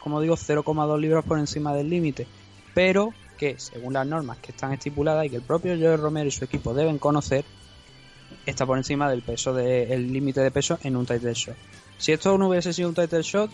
como 0.00 0.20
digo, 0.20 0.36
0,2 0.36 1.00
libras 1.00 1.24
por 1.24 1.38
encima 1.38 1.72
del 1.74 1.88
límite. 1.88 2.26
Pero 2.74 3.14
que, 3.38 3.56
según 3.58 3.94
las 3.94 4.06
normas 4.06 4.38
que 4.38 4.52
están 4.52 4.72
estipuladas 4.72 5.26
y 5.26 5.30
que 5.30 5.36
el 5.36 5.42
propio 5.42 5.76
Joel 5.78 6.00
Romero 6.00 6.28
y 6.28 6.32
su 6.32 6.44
equipo 6.44 6.74
deben 6.74 6.98
conocer, 6.98 7.44
está 8.46 8.66
por 8.66 8.78
encima 8.78 9.08
del 9.10 9.22
peso 9.22 9.54
del 9.54 10.12
límite 10.12 10.40
de 10.40 10.50
peso 10.50 10.78
en 10.82 10.96
un 10.96 11.06
title 11.06 11.34
shot. 11.34 11.56
Si 11.98 12.12
esto 12.12 12.36
no 12.36 12.48
hubiese 12.48 12.72
sido 12.72 12.88
un 12.88 12.94
title 12.94 13.22
shot, 13.22 13.50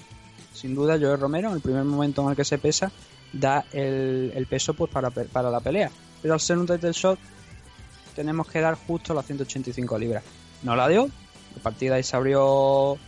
sin 0.52 0.74
duda 0.74 0.98
Joel 0.98 1.20
Romero, 1.20 1.48
en 1.48 1.54
el 1.54 1.60
primer 1.60 1.84
momento 1.84 2.22
en 2.22 2.30
el 2.30 2.36
que 2.36 2.44
se 2.44 2.58
pesa, 2.58 2.90
da 3.32 3.64
el, 3.72 4.46
peso 4.48 4.74
pues 4.74 4.90
para, 4.90 5.10
para 5.10 5.50
la 5.50 5.60
pelea. 5.60 5.90
Pero 6.20 6.34
al 6.34 6.40
ser 6.40 6.58
un 6.58 6.66
title 6.66 6.92
shot, 6.92 7.18
tenemos 8.14 8.48
que 8.48 8.60
dar 8.60 8.74
justo 8.74 9.14
las 9.14 9.26
185 9.26 9.98
libras. 9.98 10.24
No 10.62 10.76
la 10.76 10.88
dio, 10.88 11.08
a 11.56 11.62
partir 11.62 11.90
de 11.90 11.96
ahí 11.96 12.02
se 12.02 12.16
abrió 12.16 12.98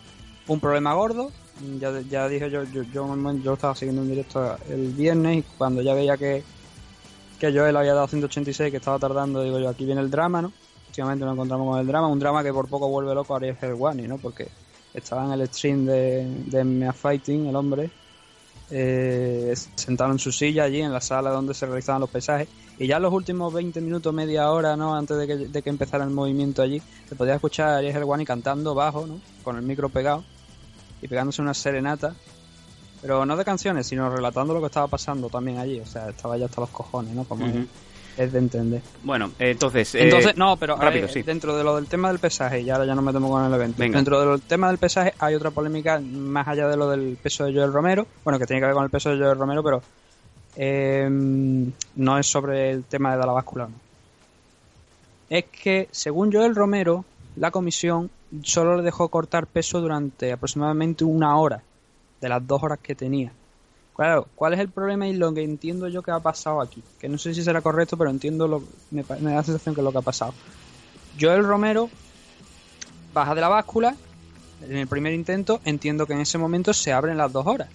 un 0.46 0.60
problema 0.60 0.94
gordo. 0.94 1.30
Ya, 1.78 2.00
ya 2.00 2.28
dije 2.28 2.50
yo, 2.50 2.64
yo, 2.64 2.82
yo, 2.82 3.34
yo 3.42 3.52
estaba 3.52 3.74
siguiendo 3.74 4.02
un 4.02 4.08
directo 4.08 4.56
el 4.68 4.88
viernes 4.92 5.38
y 5.38 5.42
cuando 5.58 5.82
ya 5.82 5.94
veía 5.94 6.16
que, 6.16 6.42
que 7.38 7.52
Joel 7.52 7.76
había 7.76 7.94
dado 7.94 8.08
186, 8.08 8.70
que 8.70 8.78
estaba 8.78 8.98
tardando, 8.98 9.42
digo 9.42 9.58
yo, 9.58 9.68
aquí 9.68 9.84
viene 9.84 10.00
el 10.00 10.10
drama, 10.10 10.42
¿no? 10.42 10.52
Últimamente 10.92 11.25
nos 11.25 11.32
encontramos 11.32 11.70
con 11.70 11.80
el 11.80 11.87
drama, 11.87 12.06
un 12.06 12.18
drama 12.18 12.42
que 12.42 12.52
por 12.52 12.68
poco 12.68 12.87
vuelve 12.87 13.14
loco 13.14 13.32
a 13.32 13.38
Ariel 13.38 13.56
Helwani, 13.58 14.06
¿no? 14.06 14.18
Porque 14.18 14.49
estaba 14.92 15.25
en 15.25 15.40
el 15.40 15.49
stream 15.49 15.87
de, 15.87 16.26
de 16.44 16.64
MMA 16.64 16.92
Fighting, 16.92 17.46
el 17.46 17.56
hombre, 17.56 17.88
eh, 18.70 19.54
sentado 19.75 20.12
en 20.12 20.18
su 20.18 20.30
silla 20.30 20.64
allí 20.64 20.82
en 20.82 20.92
la 20.92 21.00
sala 21.00 21.30
donde 21.30 21.54
se 21.54 21.64
realizaban 21.64 22.02
los 22.02 22.11
pesajes, 22.11 22.46
y 22.78 22.87
ya 22.87 22.96
en 22.96 23.04
los 23.04 23.12
últimos 23.14 23.54
20 23.54 23.80
minutos, 23.80 24.12
media 24.12 24.50
hora, 24.50 24.76
¿no? 24.76 24.94
Antes 24.94 25.16
de 25.16 25.26
que, 25.26 25.37
de 25.37 25.62
que 25.62 25.70
empezara 25.70 26.04
el 26.04 26.11
movimiento 26.11 26.61
allí, 26.61 26.82
se 27.08 27.16
podía 27.16 27.37
escuchar 27.37 27.70
a 27.70 27.76
Ariel 27.78 27.96
Helwani 27.96 28.26
cantando 28.26 28.75
bajo, 28.75 29.06
¿no? 29.06 29.18
Con 29.42 29.56
el 29.56 29.62
micro 29.62 29.88
pegado. 29.88 30.22
y 31.00 31.08
pegándose 31.08 31.40
una 31.40 31.54
serenata. 31.54 32.14
Pero 33.00 33.25
no 33.25 33.34
de 33.34 33.46
canciones, 33.46 33.87
sino 33.87 34.14
relatando 34.14 34.52
lo 34.52 34.61
que 34.61 34.66
estaba 34.66 34.88
pasando 34.88 35.30
también 35.30 35.56
allí. 35.56 35.80
O 35.80 35.87
sea, 35.87 36.11
estaba 36.11 36.37
ya 36.37 36.44
hasta 36.44 36.61
los 36.61 36.70
cojones, 36.70 37.14
¿no? 37.14 37.25
Como. 37.25 37.46
Es 38.16 38.33
de 38.33 38.38
entender. 38.38 38.83
Bueno, 39.02 39.33
eh, 39.38 39.50
entonces... 39.50 39.95
eh, 39.95 40.04
Entonces, 40.04 40.37
no, 40.37 40.57
pero 40.57 40.76
rápido, 40.76 41.07
ver, 41.07 41.12
sí. 41.12 41.23
dentro 41.23 41.57
de 41.57 41.64
lo 41.64 41.76
del 41.76 41.87
tema 41.87 42.09
del 42.09 42.19
pesaje, 42.19 42.61
y 42.61 42.71
ahora 42.71 42.85
ya 42.85 42.95
no 42.95 43.02
me 43.02 43.12
temo 43.12 43.31
con 43.31 43.45
el 43.45 43.52
evento. 43.54 43.78
Venga. 43.78 43.97
Dentro 43.97 44.21
del 44.21 44.40
tema 44.42 44.69
del 44.69 44.78
pesaje 44.78 45.14
hay 45.19 45.35
otra 45.35 45.50
polémica 45.50 46.00
más 46.00 46.47
allá 46.49 46.69
de 46.69 46.76
lo 46.76 46.90
del 46.90 47.16
peso 47.23 47.45
de 47.45 47.54
Joel 47.54 47.73
Romero. 47.73 48.07
Bueno, 48.25 48.38
que 48.38 48.47
tiene 48.47 48.61
que 48.61 48.66
ver 48.66 48.75
con 48.75 48.85
el 48.85 48.90
peso 48.90 49.11
de 49.11 49.19
Joel 49.19 49.38
Romero, 49.38 49.62
pero 49.62 49.83
eh, 50.57 51.09
no 51.09 52.19
es 52.19 52.26
sobre 52.26 52.71
el 52.71 52.85
tema 52.85 53.16
de 53.16 53.26
la 53.26 53.33
báscula. 53.33 53.66
no. 53.66 53.75
Es 55.31 55.45
que, 55.47 55.88
según 55.90 56.31
Joel 56.31 56.54
Romero, 56.54 57.07
la 57.37 57.50
comisión 57.50 58.11
solo 58.42 58.76
le 58.76 58.83
dejó 58.83 59.09
cortar 59.09 59.47
peso 59.47 59.81
durante 59.81 60.33
aproximadamente 60.33 61.04
una 61.04 61.37
hora 61.38 61.62
de 62.21 62.28
las 62.28 62.47
dos 62.47 62.62
horas 62.62 62.78
que 62.83 62.95
tenía. 62.95 63.33
Claro, 63.94 64.26
¿cuál 64.34 64.54
es 64.54 64.61
el 64.61 64.70
problema 64.70 65.06
y 65.06 65.12
lo 65.12 65.34
que 65.34 65.42
entiendo 65.42 65.87
yo 65.88 66.02
que 66.02 66.11
ha 66.11 66.20
pasado 66.20 66.61
aquí? 66.61 66.82
Que 66.99 67.08
no 67.08 67.18
sé 67.18 67.34
si 67.34 67.42
será 67.42 67.61
correcto, 67.61 67.96
pero 67.96 68.11
entiendo 68.11 68.49
lo 68.49 68.62
me, 68.90 69.04
me 69.20 69.30
da 69.30 69.37
la 69.37 69.42
sensación 69.42 69.75
que 69.75 69.80
es 69.80 69.84
lo 69.84 69.92
que 69.92 69.99
ha 69.99 70.02
pasado. 70.02 70.32
Joel 71.20 71.44
Romero 71.44 71.90
baja 73.12 73.34
de 73.34 73.40
la 73.40 73.49
báscula 73.49 73.94
en 74.62 74.76
el 74.76 74.87
primer 74.87 75.12
intento, 75.12 75.61
entiendo 75.64 76.06
que 76.06 76.14
en 76.14 76.20
ese 76.20 76.38
momento 76.38 76.72
se 76.72 76.92
abren 76.92 77.16
las 77.16 77.32
dos 77.32 77.46
horas. 77.46 77.68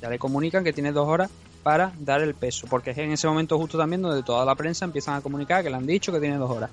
Ya 0.00 0.08
le 0.08 0.18
comunican 0.18 0.64
que 0.64 0.72
tiene 0.72 0.92
dos 0.92 1.06
horas 1.08 1.30
para 1.62 1.92
dar 1.98 2.22
el 2.22 2.34
peso, 2.34 2.66
porque 2.68 2.90
es 2.90 2.98
en 2.98 3.12
ese 3.12 3.26
momento 3.26 3.58
justo 3.58 3.76
también 3.76 4.02
donde 4.02 4.22
toda 4.22 4.44
la 4.44 4.54
prensa 4.54 4.84
empiezan 4.84 5.16
a 5.16 5.20
comunicar 5.20 5.62
que 5.62 5.70
le 5.70 5.76
han 5.76 5.86
dicho 5.86 6.12
que 6.12 6.20
tiene 6.20 6.38
dos 6.38 6.50
horas. 6.50 6.70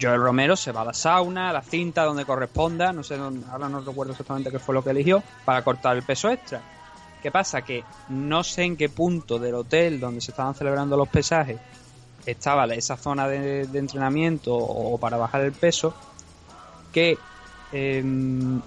Joel 0.00 0.20
Romero 0.20 0.54
se 0.54 0.70
va 0.70 0.82
a 0.82 0.84
la 0.84 0.94
sauna, 0.94 1.50
a 1.50 1.52
la 1.52 1.62
cinta 1.62 2.04
donde 2.04 2.24
corresponda, 2.24 2.92
no 2.92 3.02
sé, 3.02 3.16
ahora 3.50 3.68
no 3.68 3.80
recuerdo 3.80 4.12
exactamente 4.12 4.50
qué 4.50 4.60
fue 4.60 4.74
lo 4.74 4.84
que 4.84 4.90
eligió, 4.90 5.22
para 5.44 5.62
cortar 5.62 5.96
el 5.96 6.04
peso 6.04 6.30
extra. 6.30 6.62
¿Qué 7.22 7.30
pasa? 7.30 7.62
Que 7.62 7.84
no 8.08 8.44
sé 8.44 8.62
en 8.62 8.76
qué 8.76 8.88
punto 8.88 9.38
del 9.38 9.54
hotel 9.54 10.00
donde 10.00 10.20
se 10.20 10.30
estaban 10.30 10.54
celebrando 10.54 10.96
los 10.96 11.08
pesajes 11.08 11.58
estaba 12.30 12.66
esa 12.66 12.96
zona 12.96 13.26
de, 13.28 13.62
entrenamiento 13.62 14.54
o 14.54 14.98
para 14.98 15.16
bajar 15.16 15.42
el 15.42 15.52
peso, 15.52 15.94
que 16.92 17.16
eh, 17.72 17.98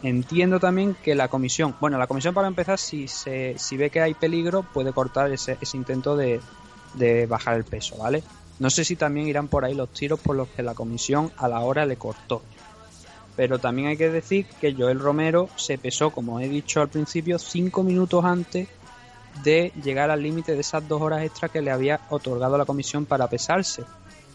entiendo 0.04 0.60
también 0.60 0.96
que 0.96 1.16
la 1.16 1.28
comisión, 1.28 1.76
bueno, 1.80 1.98
la 1.98 2.08
comisión 2.08 2.34
para 2.34 2.48
empezar, 2.48 2.80
si, 2.80 3.08
se, 3.08 3.56
si 3.58 3.78
ve 3.78 3.90
que 3.90 4.02
hay 4.02 4.14
peligro, 4.14 4.64
puede 4.64 4.94
cortar 4.94 5.32
ese, 5.32 5.58
ese 5.62 5.78
intento 5.78 6.16
de, 6.16 6.40
de 6.96 7.26
bajar 7.28 7.56
el 7.56 7.64
peso, 7.64 7.98
¿vale? 7.98 8.24
No 8.60 8.70
sé 8.70 8.84
si 8.84 8.96
también 8.96 9.28
irán 9.28 9.48
por 9.48 9.66
ahí 9.66 9.74
los 9.74 9.90
tiros 9.90 10.20
por 10.20 10.36
los 10.36 10.48
que 10.50 10.62
la 10.62 10.76
comisión 10.76 11.32
a 11.38 11.48
la 11.48 11.62
hora 11.62 11.86
le 11.86 11.98
cortó. 11.98 12.44
Pero 13.42 13.58
también 13.58 13.88
hay 13.88 13.98
que 13.98 14.12
decir 14.12 14.46
que 14.46 14.76
Joel 14.76 15.00
Romero 15.00 15.50
se 15.56 15.80
pesó, 15.80 16.12
como 16.12 16.40
he 16.40 16.48
dicho 16.48 16.80
al 16.80 16.90
principio, 16.90 17.40
cinco 17.40 17.82
minutos 17.82 18.24
antes 18.24 18.68
de 19.44 19.72
llegar 19.84 20.12
al 20.12 20.22
límite 20.22 20.54
de 20.54 20.62
esas 20.62 20.88
dos 20.88 21.02
horas 21.02 21.24
extra 21.24 21.50
que 21.50 21.60
le 21.60 21.72
había 21.72 22.02
otorgado 22.12 22.56
la 22.56 22.66
comisión 22.66 23.08
para 23.08 23.28
pesarse. 23.28 23.84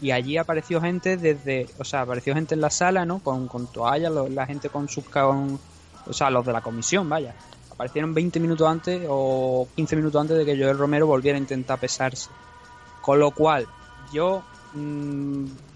Y 0.01 0.11
allí 0.11 0.35
apareció 0.35 0.81
gente 0.81 1.15
desde, 1.15 1.69
o 1.77 1.85
sea, 1.85 2.01
apareció 2.01 2.33
gente 2.33 2.53
en 2.53 2.59
la 2.59 2.69
sala, 2.69 3.05
¿no? 3.05 3.19
Con, 3.19 3.47
con 3.47 3.67
toallas, 3.67 4.11
la 4.11 4.45
gente 4.45 4.67
con 4.67 4.89
sus, 4.89 5.05
con, 5.05 5.57
o 6.05 6.11
sea, 6.11 6.29
los 6.29 6.45
de 6.45 6.51
la 6.51 6.59
comisión, 6.59 7.07
vaya. 7.07 7.33
Aparecieron 7.71 8.13
20 8.13 8.41
minutos 8.41 8.67
antes 8.67 9.05
o 9.07 9.69
15 9.73 9.95
minutos 9.95 10.19
antes 10.19 10.37
de 10.37 10.45
que 10.45 10.61
Joel 10.61 10.77
Romero 10.77 11.07
volviera 11.07 11.37
a 11.37 11.39
intentar 11.39 11.79
pesarse. 11.79 12.29
Con 13.01 13.19
lo 13.19 13.31
cual, 13.31 13.67
yo 14.11 14.43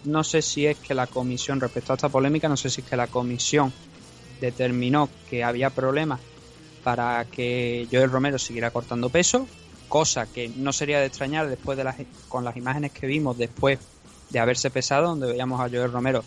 no 0.04 0.24
sé 0.24 0.42
si 0.42 0.66
es 0.66 0.78
que 0.78 0.94
la 0.94 1.08
comisión, 1.08 1.60
respecto 1.60 1.94
a 1.94 1.96
esta 1.96 2.10
polémica, 2.10 2.48
no 2.50 2.58
sé 2.58 2.70
si 2.70 2.82
es 2.82 2.88
que 2.88 2.98
la 2.98 3.08
comisión 3.08 3.72
determinó 4.40 5.10
que 5.30 5.44
había 5.44 5.70
problemas 5.70 6.20
para 6.84 7.26
que 7.26 7.88
Joel 7.92 8.12
Romero 8.12 8.40
siguiera 8.40 8.72
cortando 8.72 9.10
peso, 9.10 9.48
cosa 9.88 10.26
que 10.26 10.50
no 10.50 10.74
sería 10.74 11.00
de 11.00 11.06
extrañar 11.06 11.48
después 11.48 11.78
de 11.78 11.84
las, 11.84 11.96
con 12.28 12.44
las 12.44 12.58
imágenes 12.58 12.92
que 12.92 13.06
vimos 13.08 13.38
después 13.38 13.80
de 14.30 14.40
haberse 14.40 14.72
pesado, 14.72 15.10
donde 15.10 15.28
veíamos 15.28 15.60
a 15.60 15.70
Joel 15.70 15.92
Romero 15.92 16.24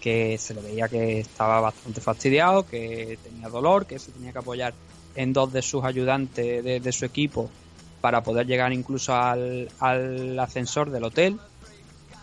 que 0.00 0.36
se 0.38 0.54
le 0.54 0.62
veía 0.62 0.88
que 0.88 1.20
estaba 1.20 1.60
bastante 1.60 2.00
fastidiado, 2.00 2.66
que 2.66 3.18
tenía 3.22 3.48
dolor, 3.48 3.86
que 3.86 4.00
se 4.00 4.10
tenía 4.10 4.32
que 4.32 4.38
apoyar 4.38 4.74
en 5.14 5.32
dos 5.32 5.52
de 5.52 5.62
sus 5.62 5.84
ayudantes 5.84 6.64
de, 6.64 6.92
su 6.92 7.04
equipo 7.04 7.48
para 8.00 8.22
poder 8.22 8.46
llegar 8.46 8.72
incluso 8.72 9.14
al 9.14 10.38
ascensor 10.40 10.90
del 10.90 11.04
hotel, 11.04 11.38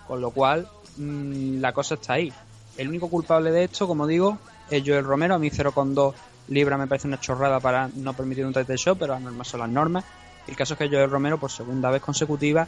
con 0.10 0.22
lo 0.22 0.32
cual 0.32 0.68
mm, 0.98 1.62
la 1.62 1.72
cosa 1.72 1.94
está 1.94 2.14
ahí. 2.14 2.34
El 2.78 2.90
único 2.90 3.10
culpable 3.10 3.52
de 3.52 3.66
esto, 3.66 3.88
como 3.88 4.08
digo, 4.08 4.40
es 4.72 4.82
Joel 4.84 5.06
Romero. 5.06 5.36
A 5.36 5.40
mí 5.40 5.52
0,2 5.52 6.14
libras 6.48 6.80
me 6.80 6.88
parece 6.88 7.08
una 7.08 7.20
chorrada 7.20 7.60
para 7.60 7.90
no 7.96 8.14
permitir 8.14 8.44
un 8.44 8.52
title 8.52 8.76
shot, 8.76 8.98
pero 8.98 9.14
las 9.14 9.22
normas 9.22 9.48
son 9.48 9.60
las 9.60 9.70
normas. 9.70 10.04
El 10.48 10.56
caso 10.56 10.74
es 10.74 10.80
que 10.80 10.90
Joel 10.90 11.12
Romero, 11.12 11.40
por 11.40 11.52
segunda 11.52 11.92
vez 11.92 12.02
consecutiva, 12.02 12.68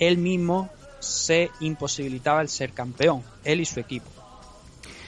él 0.00 0.18
mismo 0.18 0.70
se 0.98 1.52
imposibilitaba 1.60 2.42
el 2.42 2.48
ser 2.48 2.72
campeón, 2.72 3.22
él 3.44 3.60
y 3.60 3.64
su 3.64 3.78
equipo. 3.78 4.10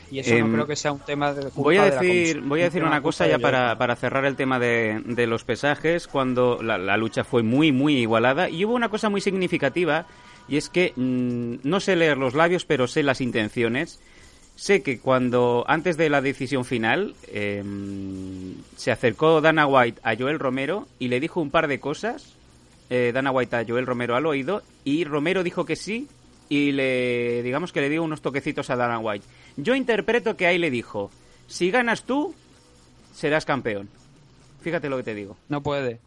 Y 0.09 0.21
eso 0.21 0.33
Em, 0.33 0.47
no 0.47 0.53
creo 0.53 0.67
que 0.69 0.77
sea 0.77 0.93
un 0.93 1.01
tema 1.01 1.33
de 1.33 1.43
culpa 1.51 1.63
Voy 1.63 1.79
a 1.79 1.87
de 1.87 1.91
la 1.91 2.01
decir, 2.01 2.41
voy 2.43 2.61
a 2.61 2.65
decir 2.67 2.85
una 2.85 3.03
cosa 3.03 3.27
ya 3.27 3.41
para, 3.41 3.77
para 3.77 3.97
cerrar 3.97 4.25
el 4.27 4.37
tema 4.37 4.61
de, 4.61 5.03
de 5.05 5.27
los 5.27 5.43
pesajes, 5.43 6.07
cuando 6.07 6.63
la, 6.63 6.79
la 6.79 6.97
lucha 6.97 7.25
fue 7.25 7.43
muy, 7.43 7.73
muy 7.73 7.97
igualada. 7.97 8.49
Y 8.49 8.65
hubo 8.65 8.75
una 8.75 8.91
cosa 8.91 9.09
muy 9.09 9.21
significativa, 9.21 10.07
y 10.49 10.57
es 10.57 10.69
que 10.69 10.93
mm, 10.97 11.69
no 11.69 11.81
sé 11.81 11.97
leer 11.97 12.19
los 12.19 12.35
labios, 12.35 12.65
pero 12.65 12.87
sé 12.87 13.03
las 13.03 13.21
intenciones. 13.21 14.01
Sé 14.55 14.83
que 14.83 14.99
cuando, 14.99 15.65
antes 15.69 15.99
de 15.99 16.09
la 16.09 16.23
decisión 16.23 16.65
final, 16.65 17.15
eh, 17.29 17.63
se 18.77 18.91
acercó 18.91 19.43
Dana 19.43 19.67
White 19.67 20.01
a 20.03 20.17
Joel 20.17 20.39
Romero 20.39 20.87
y 20.99 21.09
le 21.09 21.21
dijo 21.21 21.41
un 21.41 21.51
par 21.51 21.69
de 21.69 21.79
cosas. 21.79 22.33
eh, 22.89 23.11
Dana 23.13 23.33
White 23.33 23.57
a 23.57 23.65
Joel 23.67 23.85
Romero 23.87 24.17
al 24.17 24.27
oído, 24.27 24.63
y 24.85 25.05
Romero 25.05 25.43
dijo 25.43 25.65
que 25.67 25.77
sí, 25.77 26.09
y 26.49 26.73
le, 26.73 27.43
digamos 27.43 27.73
que 27.73 27.81
le 27.81 27.91
dio 27.91 28.03
unos 28.03 28.23
toquecitos 28.23 28.71
a 28.71 28.77
Dana 28.77 28.99
White. 28.99 29.27
Yo 29.57 29.75
interpreto 29.75 30.37
que 30.37 30.47
ahí 30.47 30.57
le 30.57 30.71
dijo, 30.71 31.11
si 31.49 31.71
ganas 31.71 32.05
tú, 32.05 32.35
serás 33.13 33.45
campeón. 33.45 33.89
Fíjate 34.63 34.89
lo 34.89 34.97
que 34.97 35.03
te 35.03 35.15
digo. 35.15 35.37
No 35.49 35.63
puede. 35.63 35.99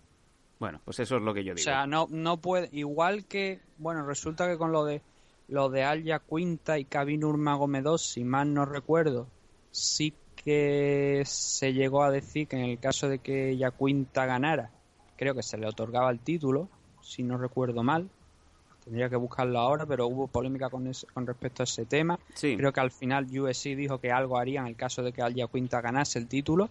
Bueno, 0.60 0.82
pues 0.84 1.00
eso 1.00 1.16
es 1.18 1.22
lo 1.24 1.34
que 1.34 1.44
yo 1.44 1.54
O 1.54 1.56
digo. 1.56 1.64
sea, 1.64 1.88
no, 1.88 2.08
no 2.10 2.38
puede. 2.38 2.70
Igual 2.74 3.26
que, 3.26 3.60
bueno, 3.78 4.06
resulta 4.06 4.48
que 4.48 4.58
con 4.58 4.72
lo 4.72 4.84
de 4.86 5.02
lo 5.48 5.70
de 5.70 5.84
Alya 5.84 6.20
Quinta 6.20 6.78
y 6.78 6.86
Kevin 6.86 7.22
Nurmagomedov, 7.22 7.98
si 7.98 8.24
mal 8.24 8.54
no 8.54 8.66
recuerdo, 8.66 9.26
sí 9.72 10.14
que 10.36 11.24
se 11.26 11.74
llegó 11.74 12.04
a 12.04 12.12
decir 12.12 12.48
que 12.48 12.56
en 12.58 12.66
el 12.66 12.78
caso 12.80 13.10
de 13.10 13.18
que 13.20 13.58
Quinta 13.80 14.26
ganara, 14.28 14.70
creo 15.18 15.34
que 15.34 15.42
se 15.42 15.58
le 15.58 15.66
otorgaba 15.68 16.12
el 16.12 16.20
título, 16.20 16.70
si 17.02 17.24
no 17.24 17.38
recuerdo 17.38 17.82
mal. 17.84 18.10
Tendría 18.84 19.10
que 19.10 19.16
buscarlo 19.16 19.60
ahora, 19.60 19.86
pero 19.86 20.08
hubo 20.08 20.28
polémica 20.28 20.70
con, 20.70 20.86
ese- 20.88 21.08
con 21.08 21.26
respecto 21.26 21.64
a 21.64 21.66
ese 21.66 21.86
tema. 21.86 22.20
Sí. 22.36 22.56
Creo 22.56 22.72
que 22.72 22.80
al 22.80 22.92
final 22.92 23.26
USC 23.26 23.76
dijo 23.76 24.00
que 24.00 24.12
algo 24.12 24.38
haría 24.38 24.60
en 24.62 24.68
el 24.68 24.76
caso 24.76 25.02
de 25.04 25.14
que 25.14 25.22
Alya 25.22 25.48
Quinta 25.48 25.82
ganase 25.82 26.20
el 26.20 26.28
título 26.28 26.70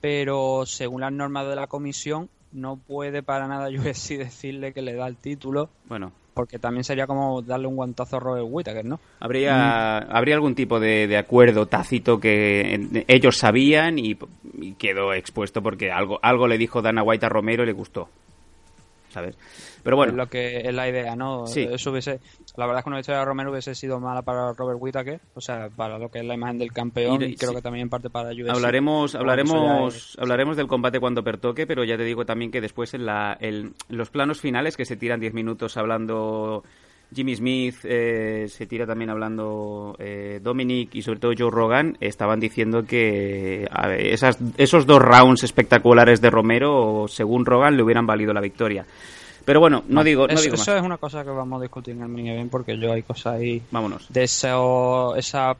pero 0.00 0.64
según 0.64 1.00
las 1.00 1.12
normas 1.12 1.48
de 1.48 1.56
la 1.56 1.66
comisión 1.66 2.28
no 2.52 2.76
puede 2.76 3.22
para 3.22 3.46
nada 3.46 3.68
USC 3.70 4.18
decirle 4.18 4.72
que 4.72 4.82
le 4.82 4.94
da 4.94 5.06
el 5.06 5.16
título 5.16 5.70
Bueno, 5.88 6.12
porque 6.34 6.58
también 6.58 6.84
sería 6.84 7.06
como 7.06 7.42
darle 7.42 7.66
un 7.66 7.76
guantazo 7.76 8.16
a 8.16 8.20
Robert 8.20 8.46
Whittaker, 8.48 8.84
¿no? 8.84 9.00
habría, 9.18 9.98
habría 9.98 10.36
algún 10.36 10.54
tipo 10.54 10.78
de, 10.78 11.06
de 11.06 11.18
acuerdo 11.18 11.66
tácito 11.66 12.20
que 12.20 13.04
ellos 13.08 13.36
sabían 13.38 13.98
y, 13.98 14.16
y 14.54 14.72
quedó 14.74 15.12
expuesto 15.12 15.62
porque 15.62 15.90
algo, 15.90 16.18
algo 16.22 16.46
le 16.46 16.58
dijo 16.58 16.80
Dana 16.80 17.02
White 17.02 17.26
a 17.26 17.28
Romero 17.28 17.64
y 17.64 17.66
le 17.66 17.72
gustó. 17.72 18.08
¿Sabes? 19.10 19.36
Pero 19.82 19.96
Es 19.96 19.96
bueno, 19.96 20.12
lo 20.12 20.28
que 20.28 20.68
es 20.68 20.74
la 20.74 20.88
idea, 20.88 21.16
¿no? 21.16 21.46
Sí. 21.46 21.66
Eso 21.70 21.90
hubiese, 21.90 22.20
la 22.56 22.66
verdad 22.66 22.80
es 22.80 22.84
que 22.84 22.90
una 22.90 22.98
victoria 22.98 23.20
de 23.20 23.24
Romero 23.24 23.50
hubiese 23.50 23.74
sido 23.74 23.98
mala 24.00 24.20
para 24.22 24.52
Robert 24.52 24.78
Whittaker, 24.80 25.20
o 25.34 25.40
sea, 25.40 25.70
para 25.74 25.98
lo 25.98 26.10
que 26.10 26.18
es 26.18 26.24
la 26.26 26.34
imagen 26.34 26.58
del 26.58 26.72
campeón 26.72 27.22
Y- 27.22 27.26
y, 27.26 27.36
creo 27.36 27.50
sí. 27.50 27.56
que 27.56 27.62
también 27.62 27.84
en 27.84 27.88
parte 27.90 28.10
para 28.10 28.30
USC. 28.30 28.50
Hablaremos, 28.50 29.14
hablaremos, 29.14 29.96
es- 29.96 30.18
hablaremos 30.18 30.56
del 30.58 30.66
combate 30.66 31.00
cuando 31.00 31.24
pertoque, 31.24 31.66
pero 31.66 31.84
ya 31.84 31.96
te 31.96 32.04
digo 32.04 32.26
también 32.26 32.50
que 32.50 32.60
después 32.60 32.92
en 32.94 33.06
la, 33.06 33.36
el- 33.40 33.72
los 33.88 34.10
planos 34.10 34.40
finales 34.40 34.76
que 34.76 34.84
se 34.84 34.96
tiran 34.96 35.20
10 35.20 35.32
minutos 35.32 35.76
hablando 35.76 36.64
Jimmy 37.14 37.34
Smith, 37.34 37.76
eh, 37.84 38.46
se 38.48 38.66
tira 38.66 38.86
también 38.86 39.10
hablando 39.10 39.96
eh, 39.98 40.40
Dominic 40.42 40.94
y 40.94 41.02
sobre 41.02 41.18
todo 41.20 41.32
Joe 41.36 41.50
Rogan, 41.50 41.96
estaban 42.00 42.38
diciendo 42.38 42.84
que 42.84 43.66
a 43.70 43.88
ver, 43.88 44.06
esas, 44.06 44.38
esos 44.58 44.84
dos 44.86 45.00
rounds 45.00 45.42
espectaculares 45.42 46.20
de 46.20 46.30
Romero, 46.30 47.06
según 47.08 47.46
Rogan, 47.46 47.76
le 47.76 47.82
hubieran 47.82 48.06
valido 48.06 48.32
la 48.34 48.40
victoria. 48.40 48.84
Pero 49.46 49.60
bueno, 49.60 49.82
no 49.88 50.04
digo, 50.04 50.26
no 50.26 50.34
eso, 50.34 50.42
digo 50.42 50.56
eso 50.56 50.72
más. 50.72 50.80
es 50.80 50.84
una 50.84 50.98
cosa 50.98 51.24
que 51.24 51.30
vamos 51.30 51.58
a 51.58 51.62
discutir 51.62 51.94
en 51.94 52.02
el 52.02 52.08
mini 52.08 52.30
event 52.30 52.50
porque 52.50 52.76
yo 52.76 52.92
hay 52.92 53.02
cosas 53.02 53.36
ahí 53.36 53.62
Vámonos. 53.70 54.12
de 54.12 54.24
eso, 54.24 55.16
esa 55.16 55.56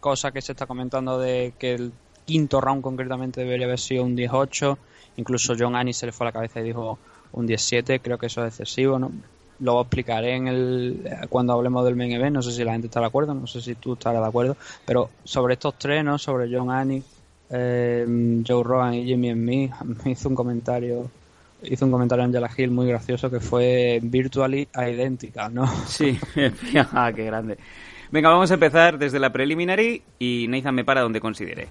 cosa 0.00 0.32
que 0.32 0.40
se 0.42 0.52
está 0.52 0.66
comentando 0.66 1.20
de 1.20 1.52
que 1.56 1.74
el 1.74 1.92
quinto 2.24 2.60
round 2.60 2.82
concretamente 2.82 3.42
debería 3.42 3.66
haber 3.66 3.78
sido 3.78 4.02
un 4.02 4.16
18 4.16 4.78
incluso 5.18 5.54
John 5.56 5.76
Annie 5.76 5.92
se 5.92 6.06
le 6.06 6.12
fue 6.12 6.26
a 6.26 6.28
la 6.30 6.32
cabeza 6.32 6.60
y 6.60 6.64
dijo 6.64 6.98
un 7.32 7.46
17 7.46 8.00
creo 8.00 8.18
que 8.18 8.26
eso 8.26 8.44
es 8.44 8.48
excesivo 8.54 8.98
no 8.98 9.12
lo 9.60 9.80
explicaré 9.80 10.34
en 10.34 10.48
el 10.48 11.10
cuando 11.28 11.52
hablemos 11.52 11.84
del 11.84 11.96
main 11.96 12.12
event 12.12 12.34
no 12.34 12.42
sé 12.42 12.52
si 12.52 12.64
la 12.64 12.72
gente 12.72 12.86
está 12.86 13.00
de 13.00 13.06
acuerdo 13.06 13.34
no 13.34 13.46
sé 13.46 13.60
si 13.60 13.74
tú 13.74 13.94
estarás 13.94 14.22
de 14.22 14.28
acuerdo 14.28 14.56
pero 14.84 15.10
sobre 15.24 15.54
estos 15.54 15.78
tres 15.78 16.04
no 16.04 16.18
sobre 16.18 16.54
John 16.54 16.70
Annie 16.70 17.02
eh, 17.50 18.42
Joe 18.46 18.62
Rogan 18.62 18.94
y 18.94 19.04
Jimmy 19.04 19.28
en 19.30 19.44
me 19.44 20.10
hizo 20.10 20.28
un 20.28 20.34
comentario 20.34 21.10
hizo 21.62 21.84
un 21.84 21.90
comentario 21.90 22.24
Angela 22.24 22.50
Hill 22.56 22.70
muy 22.70 22.86
gracioso 22.86 23.30
que 23.30 23.40
fue 23.40 24.00
virtually 24.02 24.68
idéntica, 24.74 25.48
¿no? 25.48 25.66
Sí, 25.86 26.18
ah, 26.92 27.12
qué 27.14 27.24
grande. 27.24 27.58
Venga, 28.10 28.28
vamos 28.28 28.50
a 28.50 28.54
empezar 28.54 28.98
desde 28.98 29.20
la 29.20 29.32
preliminary 29.32 30.02
y 30.18 30.46
Nathan 30.48 30.74
me 30.74 30.84
para 30.84 31.02
donde 31.02 31.20
considere. 31.20 31.68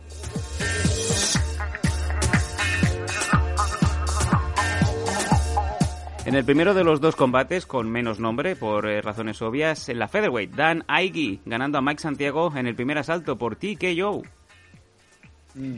En 6.29 6.35
el 6.35 6.45
primero 6.45 6.75
de 6.75 6.83
los 6.83 7.01
dos 7.01 7.15
combates, 7.15 7.65
con 7.65 7.89
menos 7.89 8.19
nombre, 8.19 8.55
por 8.55 8.87
eh, 8.87 9.01
razones 9.01 9.41
obvias, 9.41 9.89
en 9.89 9.97
la 9.97 10.07
featherweight, 10.07 10.53
Dan 10.53 10.83
Aigi 10.87 11.41
ganando 11.43 11.79
a 11.79 11.81
Mike 11.81 11.99
Santiago 11.99 12.53
en 12.55 12.67
el 12.67 12.75
primer 12.75 12.99
asalto 12.99 13.35
por 13.35 13.55
TKO. 13.55 14.21
Mm. 15.55 15.75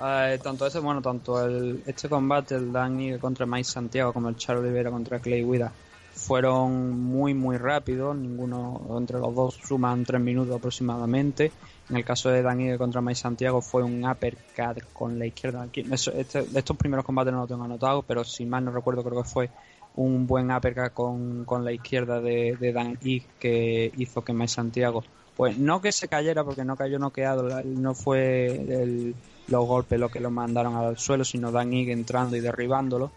Eh, 0.00 0.38
tanto 0.42 0.66
ese, 0.66 0.80
bueno, 0.80 1.00
tanto 1.00 1.46
el, 1.46 1.84
este 1.86 2.08
combate, 2.08 2.56
el 2.56 2.72
Dan 2.72 2.98
Aigi 2.98 3.18
contra 3.20 3.46
Mike 3.46 3.62
Santiago, 3.62 4.12
como 4.12 4.30
el 4.30 4.36
Charlie 4.36 4.64
Oliveira 4.64 4.90
contra 4.90 5.20
Clay 5.20 5.44
Guida, 5.44 5.70
fueron 6.12 6.98
muy, 7.00 7.32
muy 7.32 7.56
rápidos. 7.56 8.16
Ninguno 8.16 8.80
entre 8.98 9.20
los 9.20 9.32
dos 9.32 9.60
suman 9.62 10.04
tres 10.04 10.20
minutos 10.20 10.56
aproximadamente. 10.56 11.52
En 11.90 11.96
el 11.96 12.04
caso 12.04 12.28
de 12.28 12.42
Dan 12.42 12.58
Aigi 12.58 12.76
contra 12.76 13.00
Mike 13.00 13.14
Santiago 13.14 13.62
fue 13.62 13.82
un 13.82 14.04
uppercut 14.04 14.82
con 14.92 15.18
la 15.18 15.26
izquierda. 15.26 15.66
Este, 15.72 16.46
estos 16.54 16.76
primeros 16.76 17.04
combates 17.04 17.32
no 17.32 17.40
lo 17.40 17.46
tengo 17.46 17.64
anotado, 17.64 18.02
pero 18.02 18.24
si 18.24 18.44
mal 18.44 18.64
no 18.64 18.72
recuerdo 18.72 19.02
creo 19.02 19.22
que 19.22 19.28
fue 19.28 19.50
un 19.96 20.26
buen 20.26 20.50
uppercut 20.50 20.92
con, 20.92 21.44
con 21.44 21.64
la 21.64 21.72
izquierda 21.72 22.20
de, 22.20 22.56
de 22.60 22.72
Dan 22.72 22.98
Ig 23.02 23.24
que 23.38 23.90
hizo 23.96 24.22
que 24.22 24.34
Mike 24.34 24.48
Santiago, 24.48 25.02
pues 25.36 25.58
no 25.58 25.80
que 25.80 25.92
se 25.92 26.08
cayera 26.08 26.44
porque 26.44 26.64
no 26.64 26.76
cayó 26.76 26.98
noqueado, 26.98 27.62
no 27.64 27.94
fue 27.94 29.14
los 29.48 29.66
golpes 29.66 29.98
lo 29.98 30.10
que 30.10 30.20
lo 30.20 30.30
mandaron 30.30 30.76
al 30.76 30.98
suelo, 30.98 31.24
sino 31.24 31.50
Dan 31.50 31.72
Ig 31.72 31.90
entrando 31.90 32.36
y 32.36 32.40
derribándolo 32.40 33.10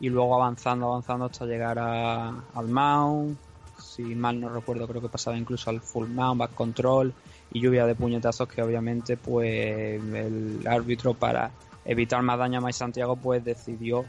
y 0.00 0.08
luego 0.08 0.34
avanzando, 0.34 0.86
avanzando 0.86 1.26
hasta 1.26 1.44
llegar 1.44 1.78
al 1.78 2.68
mount, 2.68 3.38
si 3.78 4.02
mal 4.02 4.40
no 4.40 4.48
recuerdo 4.48 4.88
creo 4.88 5.02
que 5.02 5.08
pasaba 5.08 5.36
incluso 5.36 5.68
al 5.68 5.80
full 5.80 6.08
mount, 6.08 6.38
back 6.38 6.54
control 6.54 7.12
y 7.54 7.60
lluvia 7.60 7.86
de 7.86 7.94
puñetazos 7.94 8.46
que 8.48 8.60
obviamente 8.60 9.16
pues 9.16 9.48
el 9.48 10.60
árbitro 10.66 11.14
para 11.14 11.50
evitar 11.86 12.20
más 12.22 12.38
daño 12.38 12.58
a 12.58 12.60
Mike 12.60 12.72
Santiago 12.74 13.16
pues 13.16 13.42
decidió 13.42 14.04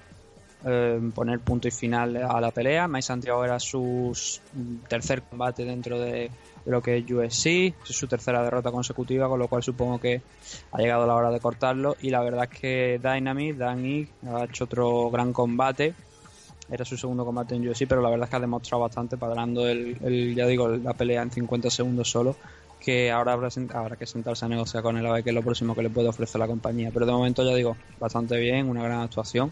eh, 0.66 1.00
poner 1.14 1.40
punto 1.40 1.68
y 1.68 1.72
final 1.72 2.18
a 2.18 2.42
la 2.42 2.52
pelea. 2.52 2.88
Mike 2.88 3.04
Santiago 3.04 3.46
era 3.46 3.60
su 3.60 4.12
tercer 4.88 5.22
combate 5.22 5.64
dentro 5.64 6.00
de, 6.00 6.32
lo 6.66 6.82
que 6.82 6.98
es 6.98 7.46
es 7.46 7.74
su 7.84 8.08
tercera 8.08 8.44
derrota 8.44 8.72
consecutiva, 8.72 9.30
con 9.30 9.40
lo 9.40 9.48
cual 9.48 9.62
supongo 9.62 10.00
que 10.00 10.22
ha 10.72 10.78
llegado 10.80 11.06
la 11.06 11.14
hora 11.14 11.30
de 11.30 11.40
cortarlo. 11.40 11.96
Y 12.02 12.10
la 12.10 12.22
verdad 12.22 12.50
es 12.52 12.60
que 12.60 13.00
Dynamite, 13.02 13.60
Dan 13.60 13.86
Ig, 13.86 14.10
ha 14.28 14.46
hecho 14.46 14.64
otro 14.64 15.12
gran 15.12 15.32
combate. 15.32 15.94
Era 16.68 16.84
su 16.84 16.98
segundo 16.98 17.24
combate 17.24 17.54
en 17.54 17.68
UFC, 17.68 17.86
pero 17.88 18.02
la 18.02 18.10
verdad 18.10 18.26
es 18.26 18.30
que 18.32 18.36
ha 18.38 18.40
demostrado 18.40 18.82
bastante, 18.82 19.18
parando 19.18 19.68
el, 19.68 20.34
ya 20.34 20.48
digo, 20.48 20.68
la 20.68 20.94
pelea 20.94 21.22
en 21.22 21.30
50 21.30 21.70
segundos 21.70 22.10
solo 22.10 22.36
que 22.86 23.10
ahora 23.10 23.34
habrá, 23.34 23.50
habrá, 23.74 23.96
que 23.96 24.06
sentarse 24.06 24.46
a 24.46 24.48
negociar 24.48 24.84
con 24.84 24.96
él 24.96 25.06
a 25.08 25.14
ver 25.14 25.24
qué 25.24 25.32
es 25.32 25.34
lo 25.34 25.42
próximo 25.42 25.74
que 25.74 25.82
le 25.82 25.90
puede 25.90 26.08
ofrecer 26.08 26.38
la 26.38 26.46
compañía. 26.46 26.92
Pero 26.94 27.08
de 27.08 27.14
momento 27.14 27.44
ya 27.44 27.56
digo, 27.56 27.76
bastante 28.00 28.38
bien, 28.38 28.70
una 28.70 28.84
gran 28.84 29.02
actuación. 29.02 29.52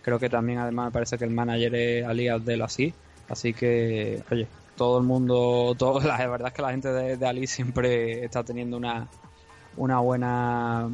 Creo 0.00 0.20
que 0.20 0.30
también 0.30 0.60
además 0.60 0.86
me 0.86 0.92
parece 0.92 1.18
que 1.18 1.24
el 1.24 1.32
manager 1.32 1.74
es 1.74 2.06
alias 2.06 2.44
de 2.44 2.54
él 2.54 2.62
así. 2.62 2.94
Así 3.28 3.52
que, 3.52 4.22
oye, 4.30 4.46
todo 4.76 4.98
el 4.98 5.04
mundo, 5.04 5.74
todo, 5.78 5.98
la, 5.98 6.24
verdad 6.28 6.48
es 6.48 6.54
que 6.54 6.62
la 6.62 6.70
gente 6.70 6.88
de, 6.92 7.26
Ali 7.26 7.48
siempre 7.48 8.24
está 8.24 8.44
teniendo 8.44 8.76
una, 8.76 9.08
una 9.76 9.98
buena 9.98 10.88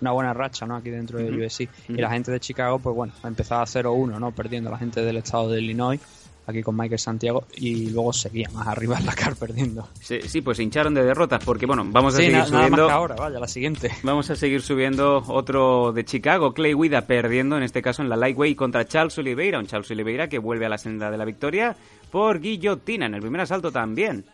una 0.00 0.10
buena 0.12 0.34
racha 0.34 0.66
¿no? 0.66 0.76
aquí 0.76 0.90
dentro 0.90 1.18
de 1.18 1.46
USC. 1.46 1.68
Y 1.88 1.94
la 1.94 2.10
gente 2.10 2.30
de 2.30 2.38
Chicago, 2.38 2.78
pues 2.78 2.94
bueno, 2.94 3.12
ha 3.24 3.26
empezado 3.26 3.62
a 3.62 3.66
0-1, 3.66 4.20
¿no? 4.20 4.30
perdiendo 4.30 4.70
la 4.70 4.78
gente 4.78 5.02
del 5.02 5.16
estado 5.16 5.50
de 5.50 5.60
Illinois 5.60 6.00
aquí 6.46 6.62
con 6.62 6.76
Michael 6.76 6.98
Santiago 6.98 7.44
y 7.56 7.90
luego 7.90 8.12
seguía 8.12 8.48
más 8.52 8.66
arriba 8.68 8.98
en 8.98 9.06
la 9.06 9.14
car 9.14 9.36
perdiendo. 9.36 9.88
Sí, 10.00 10.20
sí, 10.22 10.40
pues 10.40 10.56
se 10.56 10.62
hincharon 10.62 10.94
de 10.94 11.04
derrotas 11.04 11.44
porque 11.44 11.66
bueno, 11.66 11.84
vamos 11.86 12.14
a 12.14 12.18
seguir 12.18 12.44
subiendo. 12.44 12.88
ahora, 12.88 13.16
vaya, 13.16 13.38
la 13.38 13.48
siguiente. 13.48 13.90
Vamos 14.02 14.30
a 14.30 14.36
seguir 14.36 14.62
subiendo 14.62 15.22
otro 15.26 15.92
de 15.92 16.04
Chicago, 16.04 16.54
Clay 16.54 16.74
Guida 16.74 17.02
perdiendo 17.02 17.56
en 17.56 17.62
este 17.62 17.82
caso 17.82 18.02
en 18.02 18.08
la 18.08 18.16
lightweight 18.16 18.56
contra 18.56 18.86
Charles 18.86 19.18
Oliveira, 19.18 19.58
un 19.58 19.66
Charles 19.66 19.90
Oliveira 19.90 20.28
que 20.28 20.38
vuelve 20.38 20.66
a 20.66 20.68
la 20.68 20.78
senda 20.78 21.10
de 21.10 21.16
la 21.16 21.24
victoria 21.24 21.76
por 22.10 22.40
guillotina 22.40 23.06
en 23.06 23.14
el 23.14 23.20
primer 23.20 23.40
asalto 23.40 23.72
también. 23.72 24.24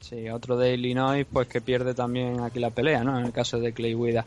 Sí, 0.00 0.28
otro 0.28 0.56
de 0.56 0.74
Illinois 0.74 1.26
pues 1.30 1.48
que 1.48 1.60
pierde 1.60 1.94
también 1.94 2.40
aquí 2.40 2.60
la 2.60 2.70
pelea, 2.70 3.02
¿no? 3.02 3.18
En 3.18 3.24
el 3.24 3.32
caso 3.32 3.58
de 3.58 3.72
Clay 3.72 3.94
Guida 3.94 4.26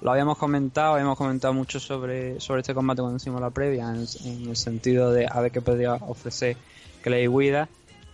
lo 0.00 0.10
habíamos 0.10 0.36
comentado, 0.38 0.94
habíamos 0.94 1.16
comentado 1.16 1.54
mucho 1.54 1.80
sobre, 1.80 2.40
sobre 2.40 2.60
este 2.60 2.74
combate 2.74 3.00
cuando 3.00 3.16
hicimos 3.16 3.40
la 3.40 3.50
previa, 3.50 3.90
en, 3.90 4.48
el 4.48 4.56
sentido 4.56 5.12
de 5.12 5.26
a 5.30 5.40
ver 5.40 5.52
qué 5.52 5.60
podría 5.60 5.94
ofrecer 5.94 6.56
Clay 7.02 7.28
Guida. 7.28 7.68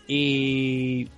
Y 0.06 1.08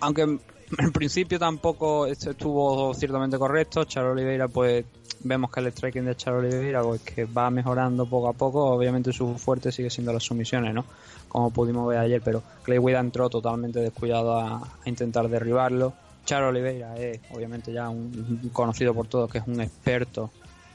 aunque 0.00 0.22
en 0.22 0.92
principio 0.92 1.38
tampoco 1.38 2.06
estuvo 2.06 2.94
ciertamente 2.94 3.38
correcto, 3.38 3.84
Charo 3.84 4.12
Oliveira 4.12 4.48
pues 4.48 4.84
vemos 5.20 5.50
que 5.50 5.60
el 5.60 5.72
striking 5.72 6.04
de 6.04 6.16
Charo 6.16 6.38
Oliveira 6.38 6.82
pues 6.82 7.02
que 7.02 7.24
va 7.24 7.50
mejorando 7.50 8.06
poco 8.06 8.28
a 8.28 8.32
poco, 8.32 8.64
obviamente 8.66 9.12
su 9.12 9.36
fuerte 9.36 9.72
sigue 9.72 9.90
siendo 9.90 10.12
las 10.12 10.22
sumisiones, 10.22 10.72
¿no? 10.72 10.84
Como 11.28 11.50
pudimos 11.50 11.88
ver 11.88 11.98
ayer, 11.98 12.22
pero 12.24 12.42
Clay 12.62 12.78
Guida 12.78 13.00
entró 13.00 13.28
totalmente 13.28 13.80
descuidado 13.80 14.38
a 14.38 14.62
intentar 14.86 15.28
derribarlo 15.28 15.92
Charo 16.28 16.48
Oliveira 16.48 16.94
es 16.94 17.20
obviamente 17.30 17.72
ya 17.72 17.88
un 17.88 18.50
conocido 18.52 18.92
por 18.92 19.06
todos 19.06 19.32
que 19.32 19.38
es 19.38 19.46
un 19.46 19.62
experto 19.62 20.30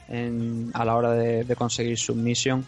en, 0.08 0.72
a 0.74 0.84
la 0.84 0.96
hora 0.96 1.12
de, 1.12 1.54
conseguir 1.54 1.96
su 1.96 2.16
misión. 2.16 2.66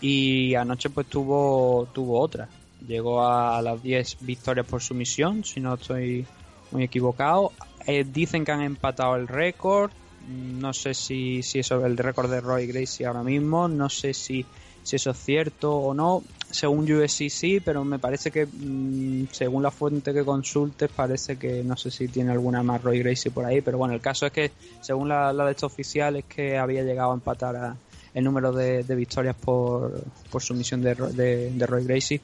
Y 0.00 0.54
anoche 0.54 0.90
pues 0.90 1.08
tuvo 1.08 1.88
tuvo 1.92 2.20
otra. 2.20 2.48
Llegó 2.86 3.26
a 3.26 3.60
las 3.62 3.82
10 3.82 4.18
victorias 4.20 4.64
por 4.64 4.80
sumisión 4.80 5.42
si 5.42 5.58
no 5.58 5.74
estoy 5.74 6.24
muy 6.70 6.84
equivocado. 6.84 7.50
Eh, 7.84 8.06
dicen 8.08 8.44
que 8.44 8.52
han 8.52 8.62
empatado 8.62 9.16
el 9.16 9.26
récord. 9.26 9.90
No 10.28 10.72
sé 10.72 10.94
si, 10.94 11.42
si 11.42 11.58
eso 11.58 11.80
es 11.80 11.84
el 11.84 11.96
récord 11.96 12.30
de 12.30 12.40
Roy 12.40 12.68
Gracie 12.68 13.06
ahora 13.06 13.24
mismo. 13.24 13.66
No 13.66 13.90
sé 13.90 14.14
si 14.14 14.46
si 14.82 14.96
eso 14.96 15.10
es 15.10 15.18
cierto 15.18 15.76
o 15.76 15.94
no. 15.94 16.22
Según 16.50 16.90
USC 16.90 17.28
sí, 17.28 17.60
pero 17.60 17.84
me 17.84 17.98
parece 17.98 18.30
que 18.30 18.46
mm, 18.46 19.28
según 19.30 19.62
la 19.62 19.70
fuente 19.70 20.12
que 20.12 20.24
consultes 20.24 20.90
parece 20.90 21.36
que 21.36 21.62
no 21.62 21.76
sé 21.76 21.90
si 21.90 22.08
tiene 22.08 22.32
alguna 22.32 22.62
más 22.62 22.82
Roy 22.82 22.98
Gracie 22.98 23.30
por 23.30 23.44
ahí, 23.44 23.60
pero 23.60 23.78
bueno, 23.78 23.94
el 23.94 24.00
caso 24.00 24.26
es 24.26 24.32
que 24.32 24.50
según 24.80 25.08
la, 25.08 25.32
de 25.32 25.50
estos 25.50 25.72
oficial 25.72 26.16
es 26.16 26.24
que 26.24 26.58
había 26.58 26.82
llegado 26.82 27.12
a 27.12 27.14
empatar 27.14 27.74
el 28.12 28.24
número 28.24 28.52
de, 28.52 28.82
victorias 28.82 29.36
por, 29.36 30.02
por 30.30 30.42
sumisión 30.42 30.82
de, 30.82 30.94
de, 30.94 31.66
Roy 31.66 31.84
Gracie. 31.84 32.20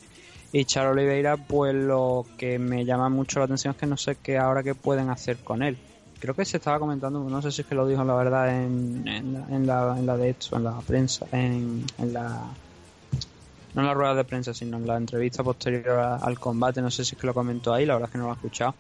Y 0.52 0.64
Charo 0.64 0.90
Oliveira, 0.90 1.36
pues 1.36 1.74
lo 1.74 2.24
que 2.36 2.58
me 2.58 2.84
llama 2.84 3.08
mucho 3.08 3.38
la 3.38 3.44
atención 3.44 3.74
es 3.74 3.80
que 3.80 3.86
no 3.86 3.96
sé 3.96 4.16
qué 4.22 4.38
ahora 4.38 4.62
qué 4.62 4.74
pueden 4.74 5.10
hacer 5.10 5.36
con 5.38 5.62
él 5.62 5.76
creo 6.18 6.34
que 6.34 6.44
se 6.44 6.56
estaba 6.56 6.78
comentando, 6.78 7.22
no 7.22 7.42
sé 7.42 7.52
si 7.52 7.60
es 7.60 7.66
que 7.66 7.74
lo 7.74 7.86
dijo 7.86 8.02
la 8.02 8.14
verdad 8.14 8.48
en, 8.48 9.06
en, 9.06 9.66
la, 9.66 9.96
en 9.98 10.06
la 10.06 10.16
de 10.16 10.30
hecho, 10.30 10.56
en 10.56 10.64
la 10.64 10.78
prensa, 10.80 11.26
en, 11.30 11.84
en 11.98 12.12
la 12.12 12.42
no 13.76 13.82
en 13.82 13.88
la 13.88 13.94
rueda 13.94 14.14
de 14.14 14.24
prensa, 14.24 14.54
sino 14.54 14.78
en 14.78 14.86
la 14.86 14.96
entrevista 14.96 15.44
posterior 15.44 15.98
al 15.98 16.40
combate, 16.40 16.80
no 16.80 16.90
sé 16.90 17.04
si 17.04 17.14
es 17.14 17.20
que 17.20 17.26
lo 17.26 17.34
comentó 17.34 17.74
ahí, 17.74 17.84
la 17.84 17.94
verdad 17.94 18.08
es 18.08 18.12
que 18.12 18.18
no 18.18 18.24
lo 18.24 18.30
he 18.30 18.34
escuchado, 18.34 18.74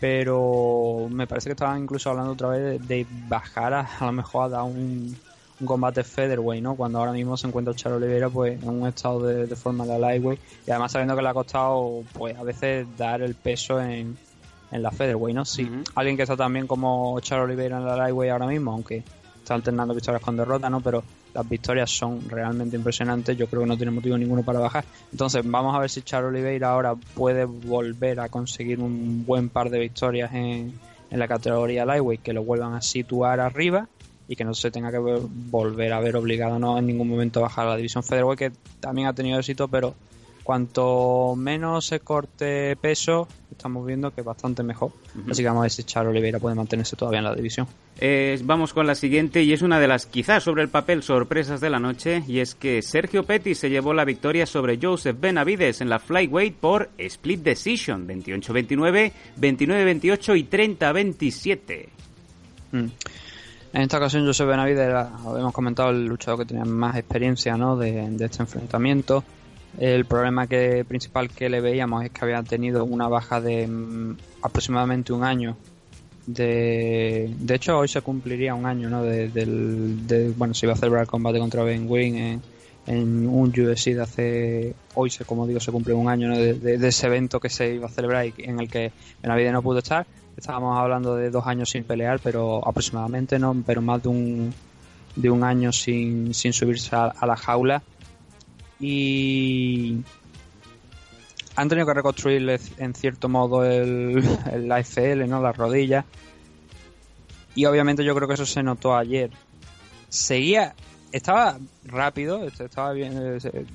pero 0.00 1.08
me 1.10 1.26
parece 1.26 1.48
que 1.48 1.52
estaban 1.52 1.82
incluso 1.82 2.08
hablando 2.08 2.32
otra 2.32 2.48
vez 2.48 2.86
de, 2.86 3.06
bajar 3.28 3.74
a, 3.74 3.80
a 4.00 4.06
lo 4.06 4.12
mejor 4.12 4.44
a 4.44 4.48
dar 4.48 4.62
un, 4.62 5.16
un 5.60 5.66
combate 5.66 6.04
featherweight, 6.04 6.62
¿no? 6.62 6.76
Cuando 6.76 7.00
ahora 7.00 7.12
mismo 7.12 7.36
se 7.36 7.48
encuentra 7.48 7.74
Charo 7.74 7.96
Oliveira 7.96 8.30
pues 8.30 8.62
en 8.62 8.68
un 8.68 8.86
estado 8.86 9.26
de, 9.26 9.46
de 9.46 9.56
forma 9.56 9.84
de 9.86 9.98
lightweight 9.98 10.40
y 10.66 10.70
además 10.70 10.92
sabiendo 10.92 11.16
que 11.16 11.22
le 11.22 11.28
ha 11.28 11.34
costado 11.34 12.04
pues 12.12 12.36
a 12.38 12.44
veces 12.44 12.86
dar 12.96 13.22
el 13.22 13.34
peso 13.34 13.80
en, 13.80 14.16
en 14.70 14.82
la 14.82 14.92
Featherweight, 14.92 15.36
¿no? 15.36 15.44
Sí, 15.44 15.68
alguien 15.96 16.16
que 16.16 16.22
está 16.22 16.36
también 16.36 16.68
como 16.68 17.18
Charo 17.20 17.42
Oliveira 17.42 17.76
en 17.76 17.86
la 17.86 17.96
Lightweight 17.96 18.30
ahora 18.30 18.46
mismo, 18.46 18.72
aunque 18.72 19.02
está 19.38 19.54
alternando 19.54 19.94
victorias 19.94 20.22
con 20.22 20.36
derrota, 20.36 20.70
¿no? 20.70 20.80
Pero 20.80 21.02
las 21.34 21.48
victorias 21.48 21.90
son 21.90 22.28
realmente 22.28 22.76
impresionantes, 22.76 23.36
yo 23.36 23.46
creo 23.46 23.62
que 23.62 23.68
no 23.68 23.76
tiene 23.76 23.92
motivo 23.92 24.18
ninguno 24.18 24.42
para 24.42 24.58
bajar. 24.58 24.84
Entonces, 25.10 25.42
vamos 25.44 25.74
a 25.74 25.78
ver 25.78 25.90
si 25.90 26.02
Charo 26.02 26.28
Oliveira 26.28 26.70
ahora 26.70 26.94
puede 26.94 27.44
volver 27.44 28.20
a 28.20 28.28
conseguir 28.28 28.80
un 28.80 29.24
buen 29.24 29.48
par 29.48 29.70
de 29.70 29.78
victorias 29.78 30.32
en, 30.34 30.72
en 31.10 31.18
la 31.18 31.28
categoría 31.28 31.84
Lightweight, 31.84 32.22
que 32.22 32.32
lo 32.32 32.44
vuelvan 32.44 32.74
a 32.74 32.82
situar 32.82 33.40
arriba 33.40 33.88
y 34.28 34.36
que 34.36 34.44
no 34.44 34.54
se 34.54 34.70
tenga 34.70 34.90
que 34.90 34.98
volver 34.98 35.92
a 35.92 36.00
ver 36.00 36.16
obligado 36.16 36.58
¿no? 36.58 36.78
en 36.78 36.86
ningún 36.86 37.08
momento 37.08 37.40
a 37.40 37.42
bajar 37.42 37.66
a 37.66 37.70
la 37.70 37.76
división 37.76 38.02
Featherweight, 38.02 38.38
que 38.38 38.52
también 38.80 39.08
ha 39.08 39.12
tenido 39.12 39.38
éxito, 39.38 39.68
pero 39.68 39.94
Cuanto 40.42 41.34
menos 41.36 41.86
se 41.86 42.00
corte 42.00 42.74
peso, 42.76 43.28
estamos 43.50 43.86
viendo 43.86 44.12
que 44.12 44.22
es 44.22 44.24
bastante 44.24 44.64
mejor. 44.64 44.90
Así 45.30 45.42
que 45.42 45.48
vamos 45.48 45.60
a 45.60 45.62
ver 45.62 45.70
si 45.70 45.84
Charo 45.84 46.10
Oliveira 46.10 46.40
puede 46.40 46.56
mantenerse 46.56 46.96
todavía 46.96 47.20
en 47.20 47.24
la 47.24 47.34
división. 47.34 47.68
Eh, 48.00 48.40
vamos 48.42 48.72
con 48.72 48.86
la 48.86 48.96
siguiente 48.96 49.42
y 49.44 49.52
es 49.52 49.62
una 49.62 49.78
de 49.78 49.86
las 49.86 50.06
quizás 50.06 50.42
sobre 50.42 50.62
el 50.62 50.68
papel 50.68 51.04
sorpresas 51.04 51.60
de 51.60 51.70
la 51.70 51.78
noche 51.78 52.24
y 52.26 52.40
es 52.40 52.56
que 52.56 52.82
Sergio 52.82 53.22
Petty 53.22 53.54
se 53.54 53.70
llevó 53.70 53.94
la 53.94 54.04
victoria 54.04 54.44
sobre 54.46 54.78
Joseph 54.82 55.16
Benavides 55.20 55.80
en 55.80 55.88
la 55.88 56.00
flyweight 56.00 56.56
por 56.56 56.90
split 56.98 57.42
decision 57.42 58.08
28-29, 58.08 59.12
29-28 59.38 60.38
y 60.38 60.44
30-27. 60.44 61.88
En 62.72 63.80
esta 63.80 63.98
ocasión 63.98 64.26
Joseph 64.26 64.48
Benavides 64.48 64.80
era, 64.80 65.12
habíamos 65.24 65.52
comentado, 65.52 65.90
el 65.90 66.04
luchador 66.06 66.40
que 66.40 66.46
tenía 66.46 66.64
más 66.64 66.96
experiencia 66.96 67.56
¿no? 67.56 67.76
de, 67.76 68.10
de 68.10 68.24
este 68.24 68.42
enfrentamiento. 68.42 69.22
El 69.78 70.04
problema 70.04 70.46
que 70.46 70.84
principal 70.86 71.30
que 71.30 71.48
le 71.48 71.60
veíamos 71.60 72.04
es 72.04 72.10
que 72.10 72.24
había 72.24 72.42
tenido 72.42 72.84
una 72.84 73.08
baja 73.08 73.40
de 73.40 73.66
mm, 73.66 74.16
aproximadamente 74.42 75.12
un 75.12 75.24
año. 75.24 75.56
De, 76.26 77.34
de 77.36 77.54
hecho, 77.54 77.78
hoy 77.78 77.88
se 77.88 78.00
cumpliría 78.00 78.54
un 78.54 78.66
año, 78.66 78.88
¿no? 78.90 79.02
De, 79.02 79.28
del, 79.28 80.06
de- 80.06 80.30
bueno, 80.30 80.54
se 80.54 80.66
iba 80.66 80.74
a 80.74 80.76
celebrar 80.76 81.02
el 81.02 81.08
combate 81.08 81.38
contra 81.38 81.64
Ben 81.64 81.88
Green 81.88 82.40
en, 82.86 83.26
un 83.26 83.48
UFC 83.48 83.94
de 83.94 84.02
hace. 84.02 84.74
Hoy, 84.94 85.10
se, 85.10 85.24
como 85.24 85.46
digo, 85.46 85.58
se 85.58 85.72
cumple 85.72 85.94
un 85.94 86.08
año 86.08 86.28
¿no? 86.28 86.36
de, 86.36 86.74
ese 86.86 87.06
evento 87.06 87.40
que 87.40 87.48
se 87.48 87.74
iba 87.74 87.86
a 87.86 87.90
celebrar 87.90 88.26
y 88.26 88.34
en 88.38 88.60
el 88.60 88.68
que 88.68 88.92
Benavides 89.22 89.52
no 89.52 89.62
pudo 89.62 89.78
estar. 89.78 90.06
Estábamos 90.36 90.78
hablando 90.78 91.16
de 91.16 91.30
dos 91.30 91.46
años 91.46 91.70
sin 91.70 91.84
pelear, 91.84 92.20
pero 92.22 92.66
aproximadamente, 92.66 93.38
¿no? 93.38 93.60
Pero 93.66 93.82
más 93.82 94.02
de 94.02 94.08
un, 94.08 94.54
de 95.16 95.30
un 95.30 95.44
año 95.44 95.72
sin, 95.72 96.34
sin 96.34 96.52
subirse 96.52 96.94
a 96.94 97.26
la 97.26 97.36
jaula 97.36 97.82
y 98.82 100.02
han 101.54 101.68
tenido 101.68 101.86
que 101.86 101.94
reconstruir 101.94 102.60
en 102.78 102.94
cierto 102.94 103.28
modo 103.28 103.64
el, 103.64 104.22
el 104.52 104.70
AFL, 104.70 105.28
¿no? 105.28 105.40
Las 105.40 105.56
rodillas. 105.56 106.04
Y 107.54 107.64
obviamente 107.66 108.04
yo 108.04 108.14
creo 108.14 108.26
que 108.26 108.34
eso 108.34 108.44
se 108.44 108.62
notó 108.62 108.96
ayer. 108.96 109.30
Seguía, 110.08 110.74
estaba 111.12 111.58
rápido, 111.84 112.44
estaba 112.44 112.92
bien, 112.92 113.12
eh, 113.16 113.66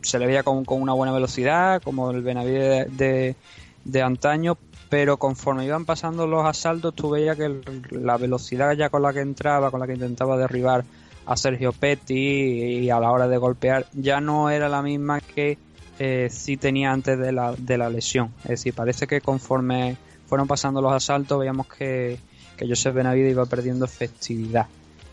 se, 0.00 0.18
le 0.18 0.26
veía 0.26 0.42
con, 0.42 0.64
con 0.64 0.80
una 0.80 0.94
buena 0.94 1.12
velocidad, 1.12 1.82
como 1.82 2.10
el 2.10 2.22
Benavides 2.22 2.96
de, 2.96 3.36
de, 3.84 4.02
antaño, 4.02 4.56
pero 4.88 5.18
conforme 5.18 5.66
iban 5.66 5.84
pasando 5.84 6.26
los 6.26 6.46
asaltos, 6.46 6.94
tú 6.94 7.10
veías 7.10 7.36
que 7.36 7.60
la 7.90 8.16
velocidad 8.16 8.72
ya 8.72 8.88
con 8.88 9.02
la 9.02 9.12
que 9.12 9.20
entraba, 9.20 9.70
con 9.70 9.80
la 9.80 9.86
que 9.86 9.94
intentaba 9.94 10.38
derribar 10.38 10.84
a 11.26 11.36
Sergio 11.36 11.72
Petty 11.72 12.14
y 12.14 12.90
a 12.90 13.00
la 13.00 13.10
hora 13.10 13.28
de 13.28 13.36
golpear, 13.36 13.86
ya 13.92 14.20
no 14.20 14.50
era 14.50 14.68
la 14.68 14.82
misma 14.82 15.20
que 15.20 15.58
eh, 15.98 16.28
sí 16.30 16.56
tenía 16.56 16.92
antes 16.92 17.18
de 17.18 17.32
la, 17.32 17.54
de 17.56 17.78
la 17.78 17.88
lesión. 17.88 18.32
Es 18.42 18.50
decir, 18.50 18.74
parece 18.74 19.06
que 19.06 19.20
conforme 19.20 19.96
fueron 20.26 20.46
pasando 20.46 20.82
los 20.82 20.92
asaltos, 20.92 21.38
veíamos 21.38 21.66
que, 21.68 22.18
que 22.56 22.68
Joseph 22.68 22.94
Benavides 22.94 23.32
iba 23.32 23.46
perdiendo 23.46 23.84
efectividad. 23.84 24.66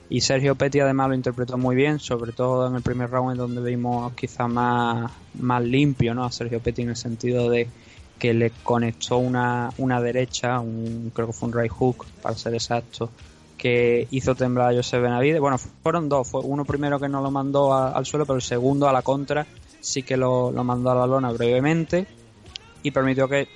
Y 0.10 0.21
Sergio 0.21 0.56
Petty 0.56 0.82
además 0.82 1.08
lo 1.08 1.15
interpretó 1.15 1.58
muy 1.58 1.76
bien, 1.76 2.00
sobre 2.00 2.34
todo 2.34 2.67
en 2.67 2.76
el 2.76 2.82
primer 2.82 3.10
round 3.10 3.32
en 3.32 3.38
donde 3.38 3.62
vimos 3.62 4.12
quizá 4.13 4.45
más, 4.47 5.10
más 5.36 5.63
limpio 5.63 6.13
¿no? 6.13 6.26
a 6.26 6.32
Sergio 6.32 6.60
Petty 6.60 6.82
en 6.82 6.89
el 6.89 6.97
sentido 6.97 7.50
de 7.50 7.69
que 8.19 8.34
le 8.34 8.52
conectó 8.63 9.17
una, 9.17 9.69
una 9.78 10.02
derecha, 10.02 10.60
un, 10.60 11.12
creo 11.15 11.28
que 11.28 11.34
fue 11.34 11.47
un 11.47 11.58
right 11.58 11.71
hook 11.71 12.06
para 12.21 12.36
ser 12.36 12.54
exacto, 12.54 13.10
que 13.62 14.08
hizo 14.10 14.34
temblar 14.34 14.74
a 14.74 14.76
Joseph 14.76 15.04
Benavides. 15.04 15.39
Bueno, 15.39 15.60
fueron 15.60 16.10
dos, 16.10 16.28
fue 16.28 16.41
uno 16.43 16.65
primero 16.65 17.00
que 17.00 17.08
no 17.08 17.21
lo 17.21 17.30
mandó 17.30 17.71
al 17.76 18.04
suelo, 18.08 18.26
pero 18.26 18.38
el 18.38 18.41
segundo 18.41 18.89
a 18.89 18.91
la 18.91 19.04
contra 19.04 19.45
sí 19.80 20.02
que 20.02 20.17
lo, 20.17 20.52
lo 20.52 20.63
mandó 20.63 20.89
a 20.89 20.95
la 20.95 21.06
lona 21.06 21.32
brevemente 21.32 22.08
y 22.82 22.89
permitió 22.89 23.30
que 23.30 23.47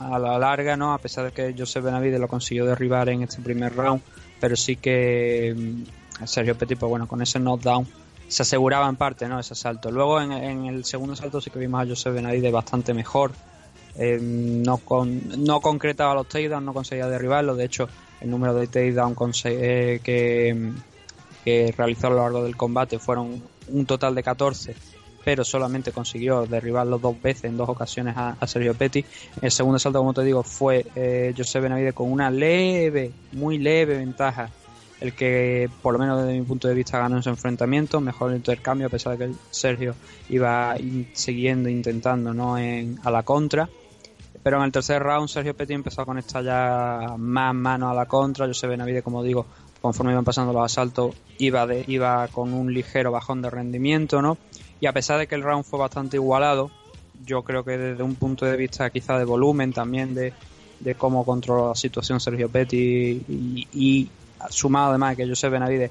a 0.00 0.18
la 0.18 0.40
larga, 0.40 0.76
¿no? 0.76 0.92
A 0.92 0.98
pesar 0.98 1.26
de 1.26 1.30
que 1.30 1.54
Joseph 1.56 1.84
Benavides 1.84 2.18
lo 2.18 2.26
consiguió 2.26 2.66
derribar 2.66 3.08
en 3.10 3.22
este 3.22 3.40
primer 3.42 3.76
round, 3.76 4.02
pero 4.40 4.56
sí 4.56 4.74
que 4.74 5.54
mm, 5.56 6.26
Sergio 6.26 6.58
Petit, 6.58 6.76
pues 6.76 6.90
bueno, 6.90 7.06
con 7.06 7.22
ese 7.22 7.38
knockdown 7.38 7.86
se 8.26 8.42
aseguraba 8.42 8.88
en 8.88 8.96
parte, 8.96 9.28
¿no? 9.28 9.38
Ese 9.38 9.54
salto. 9.54 9.92
Luego 9.92 10.20
en, 10.20 10.32
en 10.32 10.64
el 10.64 10.84
segundo 10.84 11.14
salto 11.14 11.40
sí 11.40 11.50
que 11.50 11.60
vimos 11.60 11.80
a 11.80 11.86
Joseph 11.88 12.12
Benavides 12.12 12.50
bastante 12.50 12.92
mejor. 12.92 13.30
Eh, 13.94 14.18
no, 14.20 14.78
con, 14.78 15.44
no 15.44 15.60
concretaba 15.60 16.12
los 16.14 16.28
takedowns, 16.28 16.64
no 16.64 16.74
conseguía 16.74 17.06
derribarlo. 17.06 17.54
De 17.54 17.66
hecho, 17.66 17.88
el 18.20 18.30
número 18.30 18.54
de 18.54 18.66
takedowns 18.66 19.16
conse- 19.16 19.58
eh, 19.60 20.00
que, 20.02 20.72
que 21.44 21.74
realizó 21.76 22.06
a 22.06 22.10
lo 22.10 22.16
largo 22.16 22.44
del 22.44 22.56
combate 22.56 22.98
fueron 22.98 23.42
un 23.68 23.86
total 23.86 24.14
de 24.14 24.22
14 24.22 24.74
pero 25.24 25.42
solamente 25.42 25.90
consiguió 25.90 26.44
derribarlo 26.46 26.98
dos 26.98 27.20
veces 27.20 27.44
en 27.44 27.56
dos 27.56 27.68
ocasiones 27.68 28.14
a, 28.16 28.36
Sergio 28.46 28.74
Petty. 28.74 29.04
El 29.40 29.50
segundo 29.50 29.78
salto, 29.78 29.98
como 29.98 30.12
te 30.12 30.22
digo, 30.22 30.42
fue 30.42 30.84
eh, 30.94 31.32
José 31.34 31.60
Benavides 31.60 31.94
con 31.94 32.12
una 32.12 32.30
leve, 32.30 33.10
muy 33.32 33.58
leve 33.58 33.96
ventaja. 33.96 34.50
El 35.00 35.14
que, 35.14 35.68
por 35.82 35.94
lo 35.94 35.98
menos 35.98 36.22
desde 36.22 36.38
mi 36.38 36.44
punto 36.44 36.68
de 36.68 36.74
vista, 36.74 36.98
ganó 36.98 37.18
ese 37.18 37.30
enfrentamiento. 37.30 38.00
Mejor 38.00 38.34
intercambio, 38.34 38.86
a 38.86 38.90
pesar 38.90 39.16
de 39.16 39.26
que 39.26 39.32
Sergio 39.50 39.94
iba 40.28 40.76
siguiendo, 41.14 41.70
intentando 41.70 42.34
¿no? 42.34 42.58
en, 42.58 42.98
a 43.02 43.10
la 43.10 43.22
contra. 43.22 43.68
Pero 44.44 44.58
en 44.58 44.64
el 44.64 44.72
tercer 44.72 45.02
round, 45.02 45.28
Sergio 45.28 45.56
Petty 45.56 45.72
empezó 45.72 46.02
a 46.02 46.04
conectar 46.04 46.44
ya 46.44 47.14
más 47.16 47.54
manos 47.54 47.90
a 47.90 47.94
la 47.94 48.04
contra. 48.04 48.46
José 48.46 48.66
Benavides, 48.66 49.02
como 49.02 49.22
digo, 49.22 49.46
conforme 49.80 50.12
iban 50.12 50.22
pasando 50.22 50.52
los 50.52 50.62
asaltos, 50.62 51.14
iba, 51.38 51.66
de, 51.66 51.82
iba 51.88 52.28
con 52.28 52.52
un 52.52 52.72
ligero 52.72 53.10
bajón 53.10 53.40
de 53.40 53.48
rendimiento, 53.48 54.20
¿no? 54.20 54.36
Y 54.80 54.86
a 54.86 54.92
pesar 54.92 55.18
de 55.18 55.26
que 55.26 55.34
el 55.34 55.42
round 55.42 55.64
fue 55.64 55.78
bastante 55.78 56.18
igualado, 56.18 56.70
yo 57.24 57.42
creo 57.42 57.64
que 57.64 57.78
desde 57.78 58.02
un 58.02 58.16
punto 58.16 58.44
de 58.44 58.58
vista 58.58 58.90
quizá 58.90 59.18
de 59.18 59.24
volumen 59.24 59.72
también, 59.72 60.14
de, 60.14 60.34
de 60.78 60.94
cómo 60.94 61.24
controló 61.24 61.70
la 61.70 61.74
situación 61.74 62.20
Sergio 62.20 62.50
Petty 62.50 63.24
y, 63.72 64.10
sumado 64.50 64.90
además 64.90 65.16
que 65.16 65.26
José 65.26 65.48
Benavides 65.48 65.90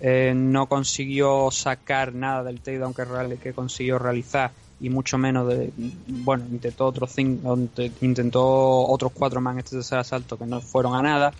eh, 0.00 0.32
no 0.34 0.66
consiguió 0.66 1.50
sacar 1.50 2.14
nada 2.14 2.44
del 2.44 2.60
takedown 2.60 2.94
que, 2.94 3.38
que 3.42 3.52
consiguió 3.52 3.98
realizar 3.98 4.52
y 4.84 4.90
mucho 4.90 5.16
menos 5.16 5.48
de 5.48 5.72
bueno 6.06 6.44
intentó 6.50 6.84
otros 6.86 7.10
cinco, 7.14 7.58
intentó 8.02 8.86
otros 8.86 9.12
cuatro 9.12 9.40
más 9.40 9.54
en 9.54 9.58
este 9.60 9.76
tercer 9.76 9.98
asalto 9.98 10.36
que 10.36 10.44
no 10.46 10.60
fueron 10.60 10.94
a 10.94 11.02
nada. 11.02 11.32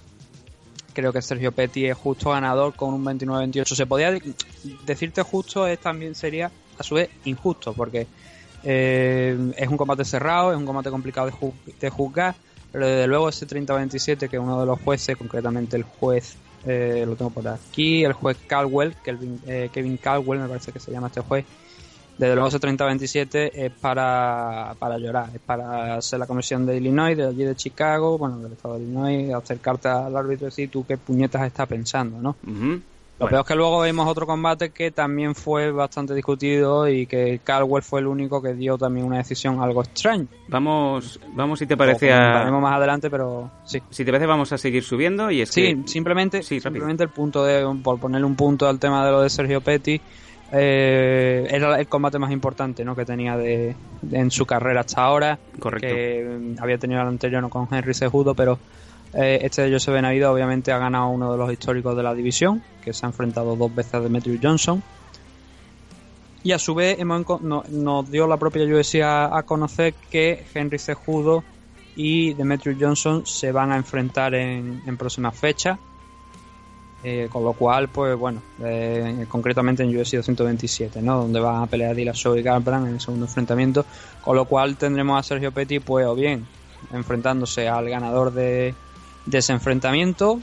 Creo 0.94 1.12
que 1.12 1.20
Sergio 1.20 1.52
Petty 1.52 1.86
es 1.86 1.96
justo 1.96 2.30
ganador 2.30 2.74
con 2.74 2.94
un 2.94 3.04
29-28 3.04 3.64
se 3.74 3.84
podía 3.86 4.12
de- 4.12 4.22
decirte 4.86 5.22
justo 5.22 5.66
es 5.66 5.78
también 5.78 6.14
sería 6.14 6.50
a 6.78 6.82
su 6.82 6.94
vez 6.94 7.10
injusto 7.24 7.72
porque 7.74 8.06
eh, 8.62 9.36
es 9.56 9.68
un 9.68 9.76
combate 9.76 10.04
cerrado 10.04 10.52
es 10.52 10.56
un 10.56 10.64
combate 10.64 10.90
complicado 10.90 11.26
de, 11.26 11.74
de 11.80 11.90
juzgar 11.90 12.34
pero 12.72 12.86
desde 12.86 13.06
luego 13.06 13.28
ese 13.28 13.46
30-27 13.46 14.28
que 14.28 14.38
uno 14.38 14.58
de 14.58 14.66
los 14.66 14.80
jueces 14.80 15.16
concretamente 15.16 15.76
el 15.76 15.82
juez 15.82 16.36
eh, 16.66 17.04
lo 17.06 17.14
tengo 17.14 17.30
por 17.30 17.46
aquí 17.46 18.04
el 18.04 18.12
juez 18.14 18.38
Caldwell 18.46 18.94
Kelvin, 19.04 19.40
eh, 19.46 19.68
Kevin 19.72 19.98
Caldwell 19.98 20.40
me 20.40 20.48
parece 20.48 20.72
que 20.72 20.80
se 20.80 20.90
llama 20.90 21.08
este 21.08 21.20
juez 21.20 21.44
desde 22.18 22.34
luego 22.34 22.48
ese 22.48 22.60
30-27 22.60 23.50
es 23.54 23.72
para, 23.72 24.74
para 24.78 24.98
llorar, 24.98 25.30
es 25.34 25.40
para 25.40 26.00
ser 26.00 26.18
la 26.20 26.26
comisión 26.26 26.64
de 26.66 26.76
Illinois, 26.76 27.16
de 27.16 27.26
allí 27.26 27.44
de 27.44 27.56
Chicago, 27.56 28.16
bueno, 28.18 28.38
del 28.38 28.52
estado 28.52 28.74
de 28.78 28.84
Illinois, 28.84 29.32
acercarte 29.34 29.88
al 29.88 30.16
árbitro 30.16 30.46
y 30.46 30.50
decir 30.50 30.70
tú 30.70 30.84
qué 30.86 30.96
puñetas 30.96 31.46
estás 31.46 31.66
pensando, 31.66 32.20
¿no? 32.20 32.36
Ujú. 32.46 32.80
Lo 33.16 33.28
peor 33.28 33.42
es 33.42 33.46
que 33.46 33.54
luego 33.54 33.82
vimos 33.82 34.08
otro 34.08 34.26
combate 34.26 34.70
que 34.70 34.90
también 34.90 35.36
fue 35.36 35.70
bastante 35.70 36.14
discutido 36.14 36.88
y 36.88 37.06
que 37.06 37.40
Caldwell 37.44 37.82
fue 37.84 38.00
el 38.00 38.08
único 38.08 38.42
que 38.42 38.54
dio 38.54 38.76
también 38.76 39.06
una 39.06 39.18
decisión 39.18 39.60
algo 39.62 39.82
extraña. 39.82 40.26
Vamos, 40.48 41.20
vamos 41.32 41.60
si 41.60 41.66
te 41.66 41.76
parece 41.76 42.12
a... 42.12 42.50
más 42.50 42.74
adelante, 42.74 43.08
pero 43.10 43.50
sí. 43.64 43.80
Si 43.88 44.04
te 44.04 44.10
parece 44.10 44.26
vamos 44.26 44.52
a 44.52 44.58
seguir 44.58 44.82
subiendo 44.82 45.30
y 45.30 45.42
es 45.42 45.50
Sí, 45.50 45.76
que... 45.76 45.88
simplemente, 45.88 46.42
Sí, 46.42 46.60
simplemente 46.60 47.04
el 47.04 47.10
punto 47.10 47.44
de, 47.44 47.64
por 47.84 48.00
ponerle 48.00 48.26
un 48.26 48.34
punto 48.34 48.68
al 48.68 48.80
tema 48.80 49.06
de 49.06 49.12
lo 49.12 49.20
de 49.20 49.30
Sergio 49.30 49.60
Petty, 49.60 50.00
eh, 50.52 51.46
era 51.50 51.78
el 51.78 51.86
combate 51.88 52.18
más 52.18 52.30
importante 52.30 52.84
¿no? 52.84 52.94
que 52.94 53.04
tenía 53.04 53.36
de, 53.36 53.74
de- 54.02 54.18
en 54.18 54.30
su 54.30 54.46
carrera 54.46 54.80
hasta 54.80 55.02
ahora. 55.02 55.38
Correcto. 55.58 55.86
Que 55.88 56.38
mm, 56.56 56.62
había 56.62 56.78
tenido 56.78 57.00
el 57.02 57.08
anterior 57.08 57.48
con 57.48 57.68
Henry 57.70 57.94
Sejudo, 57.94 58.34
pero 58.34 58.58
eh, 59.14 59.40
este 59.42 59.62
de 59.62 59.72
Joseph 59.72 59.94
Benavides 59.94 60.26
obviamente 60.26 60.72
ha 60.72 60.78
ganado 60.78 61.08
uno 61.08 61.32
de 61.32 61.38
los 61.38 61.52
históricos 61.52 61.96
de 61.96 62.02
la 62.02 62.14
división, 62.14 62.62
que 62.82 62.92
se 62.92 63.06
ha 63.06 63.08
enfrentado 63.08 63.56
dos 63.56 63.74
veces 63.74 63.94
a 63.94 64.00
Demetrius 64.00 64.40
Johnson. 64.42 64.82
Y 66.42 66.52
a 66.52 66.58
su 66.58 66.74
vez 66.74 66.98
hemos 66.98 67.24
no- 67.42 67.64
nos 67.70 68.10
dio 68.10 68.26
la 68.26 68.36
propia 68.36 68.64
UFC 68.64 68.96
a, 69.02 69.36
a 69.36 69.42
conocer 69.44 69.94
que 70.10 70.44
Henry 70.54 70.78
Cejudo 70.78 71.42
y 71.96 72.34
Demetrius 72.34 72.76
Johnson 72.78 73.24
se 73.24 73.50
van 73.52 73.72
a 73.72 73.76
enfrentar 73.76 74.34
en, 74.34 74.82
en 74.86 74.96
próximas 74.96 75.38
fechas. 75.38 75.78
Eh, 77.06 77.28
con 77.30 77.44
lo 77.44 77.52
cual, 77.52 77.88
pues 77.88 78.16
bueno, 78.16 78.40
eh, 78.62 79.26
concretamente 79.28 79.82
en 79.82 79.90
UFC 79.90 80.12
227, 80.16 81.02
¿no? 81.02 81.18
Donde 81.18 81.38
van 81.38 81.62
a 81.62 81.66
pelear 81.66 81.94
Dillashaw 81.94 82.34
y 82.36 82.42
Garbrandt 82.42 82.88
en 82.88 82.94
el 82.94 83.00
segundo 83.00 83.26
enfrentamiento. 83.26 83.84
Con 84.22 84.36
lo 84.36 84.46
cual 84.46 84.76
tendremos 84.76 85.20
a 85.20 85.22
Sergio 85.22 85.52
Petty, 85.52 85.80
pues 85.80 86.06
o 86.06 86.14
bien 86.14 86.46
enfrentándose 86.92 87.68
al 87.68 87.90
ganador 87.90 88.32
de, 88.32 88.74
de 89.26 89.38
ese 89.38 89.52
enfrentamiento, 89.52 90.40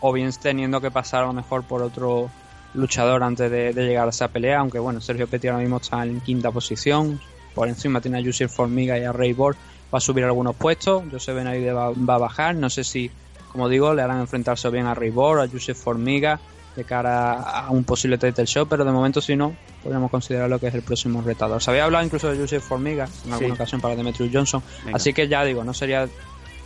o 0.00 0.12
bien 0.12 0.30
teniendo 0.40 0.80
que 0.80 0.90
pasar 0.90 1.24
a 1.24 1.26
lo 1.26 1.32
mejor 1.34 1.64
por 1.64 1.82
otro 1.82 2.30
luchador 2.74 3.22
antes 3.22 3.50
de, 3.50 3.72
llegar 3.72 4.06
a 4.06 4.10
esa 4.10 4.28
pelea, 4.28 4.60
aunque 4.60 4.78
bueno, 4.78 5.00
Sergio 5.00 5.26
Petty 5.26 5.48
ahora 5.48 5.60
mismo 5.60 5.78
está 5.78 6.02
en 6.04 6.20
quinta 6.20 6.50
posición, 6.50 7.20
por 7.54 7.68
encima 7.68 8.00
tiene 8.00 8.18
a 8.18 8.20
Yusir 8.20 8.48
Formiga 8.48 8.98
y 8.98 9.04
a 9.04 9.12
Ray 9.12 9.32
Borg, 9.32 9.56
va 9.92 9.98
a 9.98 10.00
subir 10.00 10.24
algunos 10.24 10.56
puestos, 10.56 11.02
José 11.10 11.32
Benavides 11.32 11.74
va, 11.74 11.90
va 11.90 12.14
a 12.14 12.18
bajar, 12.18 12.54
no 12.54 12.70
sé 12.70 12.84
si, 12.84 13.10
como 13.52 13.68
digo, 13.68 13.92
le 13.94 14.02
harán 14.02 14.20
enfrentarse 14.20 14.68
bien 14.70 14.86
a 14.86 14.94
Ray 14.94 15.10
Borg, 15.10 15.40
a 15.40 15.46
Yusir 15.46 15.74
Formiga, 15.74 16.40
de 16.76 16.84
cara 16.84 17.32
a 17.40 17.70
un 17.70 17.82
posible 17.84 18.16
title 18.16 18.46
show, 18.46 18.66
pero 18.66 18.84
de 18.84 18.92
momento 18.92 19.20
si 19.20 19.34
no, 19.34 19.54
podríamos 19.82 20.10
considerarlo 20.10 20.58
que 20.60 20.68
es 20.68 20.74
el 20.74 20.82
próximo 20.82 21.20
retador. 21.20 21.60
Se 21.62 21.70
había 21.70 21.84
hablado 21.84 22.04
incluso 22.04 22.30
de 22.30 22.38
Yusir 22.38 22.60
Formiga 22.60 23.08
en 23.26 23.32
alguna 23.32 23.48
Sí. 23.48 23.60
ocasión 23.60 23.80
para 23.80 23.96
Demetrius 23.96 24.30
Johnson, 24.32 24.62
Venga. 24.84 24.96
así 24.96 25.12
que 25.12 25.26
ya 25.26 25.42
digo, 25.44 25.64
no 25.64 25.74
sería 25.74 26.08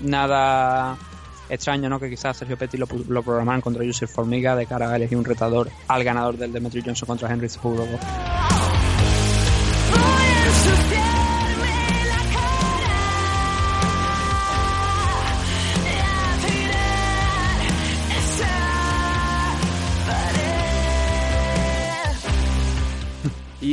nada 0.00 0.96
extraño, 1.48 1.88
¿no? 1.88 1.98
Que 2.00 2.10
quizás 2.10 2.36
Sergio 2.36 2.56
Petty 2.58 2.76
lo, 2.76 2.86
lo 3.08 3.22
programaran 3.22 3.60
contra 3.60 3.82
Yusuf 3.84 4.10
Formiga 4.10 4.54
de 4.56 4.66
cara 4.66 4.90
a 4.90 4.96
elegir 4.96 5.16
un 5.18 5.24
retador 5.24 5.70
al 5.88 6.04
ganador 6.04 6.36
del 6.36 6.52
Demetri 6.52 6.82
Johnson 6.84 7.06
contra 7.06 7.30
Henry 7.32 7.48
Cejudo. 7.48 7.86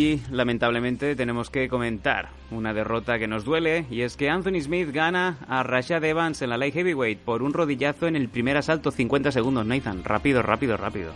Y 0.01 0.19
lamentablemente 0.31 1.15
tenemos 1.15 1.51
que 1.51 1.69
comentar 1.69 2.29
una 2.49 2.73
derrota 2.73 3.19
que 3.19 3.27
nos 3.27 3.45
duele 3.45 3.85
y 3.91 4.01
es 4.01 4.17
que 4.17 4.31
Anthony 4.31 4.59
Smith 4.59 4.89
gana 4.91 5.37
a 5.47 5.61
Rashad 5.61 6.03
Evans 6.03 6.41
en 6.41 6.49
la 6.49 6.57
light 6.57 6.73
heavyweight 6.73 7.19
por 7.19 7.43
un 7.43 7.53
rodillazo 7.53 8.07
en 8.07 8.15
el 8.15 8.27
primer 8.27 8.57
asalto 8.57 8.89
50 8.89 9.31
segundos, 9.31 9.63
Nathan. 9.63 10.03
Rápido, 10.03 10.41
rápido, 10.41 10.75
rápido. 10.75 11.11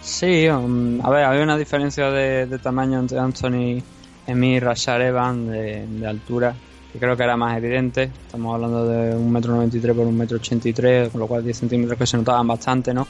Sí, 0.00 0.48
um, 0.48 1.04
a 1.04 1.10
ver, 1.10 1.24
había 1.24 1.42
una 1.42 1.58
diferencia 1.58 2.10
de, 2.10 2.46
de 2.46 2.58
tamaño 2.58 2.98
entre 2.98 3.18
Anthony 3.18 3.82
Smith 4.26 4.56
y 4.56 4.60
Rashad 4.60 5.02
Evans 5.02 5.50
de, 5.50 5.86
de 5.86 6.06
altura, 6.06 6.54
que 6.90 6.98
creo 6.98 7.14
que 7.14 7.24
era 7.24 7.36
más 7.36 7.58
evidente. 7.58 8.04
Estamos 8.04 8.54
hablando 8.54 8.88
de 8.88 9.16
1,93m 9.16 9.94
por 9.94 10.06
1,83m, 10.06 11.10
con 11.10 11.20
lo 11.20 11.26
cual 11.26 11.44
10 11.44 11.58
centímetros 11.58 11.98
que 11.98 12.06
se 12.06 12.16
notaban 12.16 12.46
bastante, 12.46 12.94
¿no? 12.94 13.06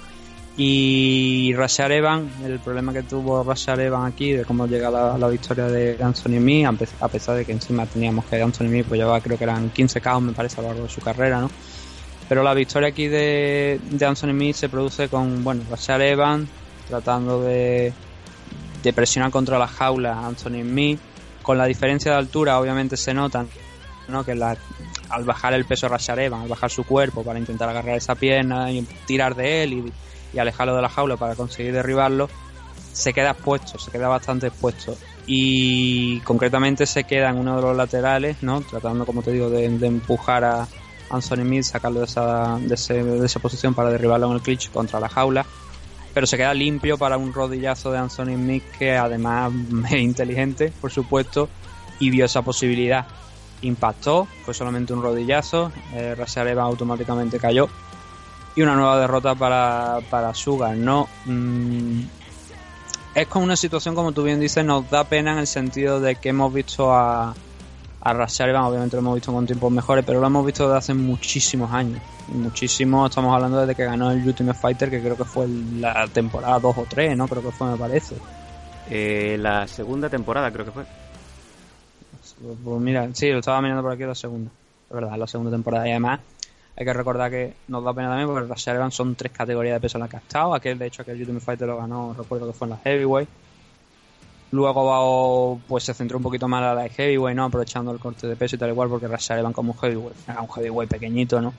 Y 0.60 1.54
Rashad 1.54 1.92
Evans, 1.92 2.32
el 2.44 2.58
problema 2.58 2.92
que 2.92 3.04
tuvo 3.04 3.44
Rashad 3.44 3.78
Evans 3.78 4.12
aquí, 4.12 4.32
de 4.32 4.44
cómo 4.44 4.66
llega 4.66 4.90
la, 4.90 5.16
la 5.16 5.28
victoria 5.28 5.66
de 5.66 5.96
Anthony 6.02 6.38
Smith, 6.38 6.66
a 6.66 6.72
pe- 6.72 6.88
a 7.00 7.06
pesar 7.08 7.36
de 7.36 7.44
que 7.44 7.52
encima 7.52 7.86
teníamos 7.86 8.24
que 8.24 8.42
Anthony 8.42 8.66
Smith 8.66 8.86
pues 8.88 8.98
llevaba 8.98 9.20
creo 9.20 9.38
que 9.38 9.44
eran 9.44 9.70
15 9.70 10.00
KO 10.00 10.20
me 10.20 10.32
parece 10.32 10.58
a 10.58 10.62
lo 10.62 10.68
largo 10.70 10.82
de 10.82 10.88
su 10.88 11.00
carrera, 11.00 11.40
¿no? 11.40 11.48
Pero 12.28 12.42
la 12.42 12.54
victoria 12.54 12.88
aquí 12.88 13.06
de, 13.06 13.80
de 13.88 14.04
Anthony 14.04 14.30
Smith 14.32 14.56
se 14.56 14.68
produce 14.68 15.08
con, 15.08 15.44
bueno, 15.44 15.62
Rashad 15.70 16.02
Evans 16.02 16.48
tratando 16.88 17.40
de, 17.44 17.92
de 18.82 18.92
presionar 18.92 19.30
contra 19.30 19.60
la 19.60 19.68
jaula 19.68 20.14
a 20.14 20.26
Anthony 20.26 20.62
Smith. 20.62 20.98
Con 21.42 21.56
la 21.56 21.66
diferencia 21.66 22.10
de 22.10 22.18
altura, 22.18 22.58
obviamente 22.58 22.96
se 22.96 23.14
notan, 23.14 23.48
¿no? 24.08 24.24
Que 24.24 24.34
la, 24.34 24.56
al 25.08 25.24
bajar 25.24 25.54
el 25.54 25.64
peso 25.66 25.88
Rashad 25.88 26.18
Evans, 26.18 26.42
al 26.42 26.48
bajar 26.48 26.68
su 26.68 26.82
cuerpo 26.82 27.22
para 27.22 27.38
intentar 27.38 27.68
agarrar 27.68 27.96
esa 27.96 28.16
pierna 28.16 28.72
y 28.72 28.82
tirar 29.06 29.36
de 29.36 29.62
él 29.62 29.72
y, 29.72 29.92
y 30.32 30.38
alejarlo 30.38 30.76
de 30.76 30.82
la 30.82 30.88
jaula 30.88 31.16
para 31.16 31.34
conseguir 31.34 31.72
derribarlo, 31.72 32.28
se 32.92 33.12
queda 33.12 33.30
expuesto, 33.30 33.78
se 33.78 33.90
queda 33.90 34.08
bastante 34.08 34.48
expuesto. 34.48 34.96
Y 35.26 36.20
concretamente 36.20 36.86
se 36.86 37.04
queda 37.04 37.30
en 37.30 37.36
uno 37.38 37.56
de 37.56 37.62
los 37.62 37.76
laterales, 37.76 38.42
¿no? 38.42 38.60
Tratando, 38.62 39.04
como 39.04 39.22
te 39.22 39.30
digo, 39.32 39.50
de, 39.50 39.64
empujar 39.66 40.44
a 40.44 40.66
Anthony 41.10 41.42
Smith, 41.42 41.62
sacarlo 41.64 42.00
de 42.00 42.06
esa, 42.06 42.58
de, 42.60 42.74
ese- 42.74 43.02
de 43.04 43.26
esa 43.26 43.40
posición 43.40 43.74
para 43.74 43.90
derribarlo 43.90 44.28
en 44.28 44.34
el 44.34 44.40
clinch 44.42 44.70
contra 44.70 45.00
la 45.00 45.08
jaula. 45.08 45.44
Pero 46.14 46.26
se 46.26 46.36
queda 46.36 46.54
limpio 46.54 46.98
para 46.98 47.16
un 47.18 47.32
rodillazo 47.32 47.92
de 47.92 47.98
Anthony 47.98 48.34
Smith 48.34 48.64
que 48.78 48.96
además 48.96 49.52
es 49.90 50.00
inteligente, 50.00 50.72
por 50.80 50.90
supuesto, 50.90 51.48
y 52.00 52.10
vio 52.10 52.24
esa 52.24 52.42
posibilidad. 52.42 53.06
Impactó, 53.60 54.26
fue 54.44 54.54
solamente 54.54 54.92
un 54.92 55.02
rodillazo, 55.02 55.72
eh, 55.92 56.16
automáticamente 56.58 57.38
cayó 57.38 57.68
y 58.58 58.62
una 58.62 58.74
nueva 58.74 58.98
derrota 58.98 59.36
para, 59.36 60.00
para 60.10 60.34
Sugar, 60.34 60.76
¿no? 60.76 61.08
Mm, 61.26 62.00
es 63.14 63.28
como 63.28 63.44
una 63.44 63.54
situación, 63.54 63.94
como 63.94 64.10
tú 64.10 64.24
bien 64.24 64.40
dices, 64.40 64.64
nos 64.64 64.90
da 64.90 65.04
pena 65.04 65.30
en 65.30 65.38
el 65.38 65.46
sentido 65.46 66.00
de 66.00 66.16
que 66.16 66.30
hemos 66.30 66.52
visto 66.52 66.92
a, 66.92 67.36
a 68.00 68.12
obviamente 68.12 68.96
lo 68.96 69.00
hemos 69.00 69.14
visto 69.14 69.32
con 69.32 69.46
tiempos 69.46 69.70
mejores, 69.70 70.04
pero 70.04 70.18
lo 70.18 70.26
hemos 70.26 70.44
visto 70.44 70.64
desde 70.64 70.76
hace 70.76 70.94
muchísimos 70.94 71.72
años. 71.72 72.02
Muchísimos, 72.32 73.10
estamos 73.10 73.32
hablando 73.32 73.60
desde 73.60 73.76
que 73.76 73.84
ganó 73.84 74.10
el 74.10 74.26
Ultimate 74.26 74.58
Fighter, 74.58 74.90
que 74.90 75.00
creo 75.00 75.16
que 75.16 75.24
fue 75.24 75.46
la 75.46 76.08
temporada 76.08 76.58
2 76.58 76.78
o 76.78 76.86
3, 76.88 77.16
¿no? 77.16 77.28
Creo 77.28 77.42
que 77.42 77.52
fue, 77.52 77.70
me 77.70 77.76
parece. 77.76 78.16
Eh, 78.90 79.36
la 79.38 79.68
segunda 79.68 80.08
temporada 80.08 80.50
creo 80.50 80.64
que 80.64 80.72
fue. 80.72 80.84
Pues 82.64 82.80
mira, 82.80 83.08
sí, 83.12 83.30
lo 83.30 83.38
estaba 83.38 83.62
mirando 83.62 83.84
por 83.84 83.92
aquí 83.92 84.02
la 84.02 84.16
segunda. 84.16 84.50
Es 84.88 84.94
verdad, 84.94 85.16
la 85.16 85.28
segunda 85.28 85.52
temporada. 85.52 85.86
Y 85.86 85.92
además, 85.92 86.20
hay 86.78 86.84
que 86.84 86.92
recordar 86.92 87.28
que 87.28 87.54
nos 87.66 87.82
da 87.82 87.92
pena 87.92 88.10
también 88.10 88.28
porque 88.28 88.46
Rashad 88.46 88.76
Evans 88.76 88.94
son 88.94 89.16
tres 89.16 89.32
categorías 89.32 89.74
de 89.74 89.80
peso 89.80 89.98
en 89.98 90.02
las 90.02 90.10
que 90.10 90.16
ha 90.16 90.20
estado. 90.20 90.54
Aquel, 90.54 90.78
de 90.78 90.86
hecho, 90.86 91.02
aquel 91.02 91.18
Ultimate 91.18 91.44
Fighter 91.44 91.66
lo 91.66 91.76
ganó, 91.76 92.14
recuerdo 92.16 92.46
que 92.46 92.52
fue 92.52 92.66
en 92.66 92.70
la 92.70 92.76
Heavyweight. 92.76 93.28
Luego 94.52 95.60
pues 95.66 95.82
se 95.82 95.92
centró 95.92 96.18
un 96.18 96.22
poquito 96.22 96.46
más 96.46 96.62
a 96.62 96.74
la 96.74 96.88
Heavyweight, 96.88 97.36
¿no? 97.36 97.46
Aprovechando 97.46 97.90
el 97.90 97.98
corte 97.98 98.28
de 98.28 98.36
peso 98.36 98.54
y 98.54 98.60
tal 98.60 98.70
igual, 98.70 98.88
porque 98.88 99.06
Evans 99.06 99.54
como 99.56 99.74
Heavyweight, 99.74 100.28
era 100.28 100.40
un 100.40 100.48
Heavyweight 100.48 100.88
pequeñito, 100.88 101.40
¿no? 101.40 101.52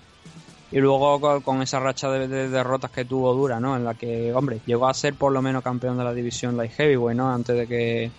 Y 0.72 0.80
luego 0.80 1.20
con, 1.20 1.42
con 1.42 1.62
esa 1.62 1.82
racha 1.82 2.10
de, 2.10 2.30
de 2.30 2.48
derrotas 2.48 2.90
que 2.90 3.04
tuvo 3.04 3.34
dura, 3.34 3.60
¿no? 3.60 3.76
En 3.76 3.84
la 3.84 3.96
que, 3.96 4.34
hombre, 4.34 4.62
llegó 4.66 4.88
a 4.88 4.94
ser 4.94 5.16
por 5.16 5.34
lo 5.34 5.42
menos 5.42 5.64
campeón 5.64 5.98
de 5.98 6.06
la 6.06 6.14
división 6.14 6.56
Light 6.56 6.72
Heavyweight, 6.72 7.18
¿no? 7.18 7.30
Antes 7.30 7.58
de 7.58 7.68
que 7.68 8.12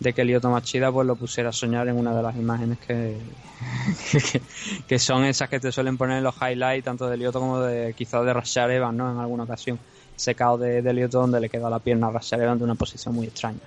de 0.00 0.12
que 0.12 0.24
Lyoto 0.24 0.50
Machida 0.50 0.90
pues 0.90 1.06
lo 1.06 1.16
pusiera 1.16 1.50
a 1.50 1.52
soñar 1.52 1.88
en 1.88 1.96
una 1.96 2.14
de 2.14 2.22
las 2.22 2.36
imágenes 2.36 2.78
que, 2.78 3.16
que, 4.12 4.42
que 4.86 4.98
son 4.98 5.24
esas 5.24 5.48
que 5.48 5.60
te 5.60 5.72
suelen 5.72 5.96
poner 5.96 6.18
en 6.18 6.24
los 6.24 6.34
highlights 6.36 6.84
tanto 6.84 7.08
de 7.08 7.16
Lyoto 7.16 7.40
como 7.40 7.60
de 7.60 7.94
quizás 7.94 8.24
de 8.24 8.32
Rashad 8.32 8.70
Evans, 8.70 8.96
¿no? 8.96 9.10
En 9.10 9.18
alguna 9.18 9.44
ocasión 9.44 9.78
secado 10.16 10.58
de, 10.58 10.82
de 10.82 10.92
Lyoto 10.92 11.20
donde 11.20 11.40
le 11.40 11.48
queda 11.48 11.70
la 11.70 11.78
pierna 11.78 12.08
a 12.08 12.10
Rashad 12.10 12.42
Evans 12.42 12.58
de 12.58 12.64
una 12.64 12.74
posición 12.74 13.14
muy 13.14 13.26
extraña. 13.26 13.60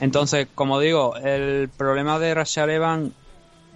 Entonces, 0.00 0.48
como 0.54 0.80
digo, 0.80 1.16
el 1.16 1.68
problema 1.68 2.18
de 2.18 2.34
Rashad 2.34 2.68
Evans, 2.70 3.12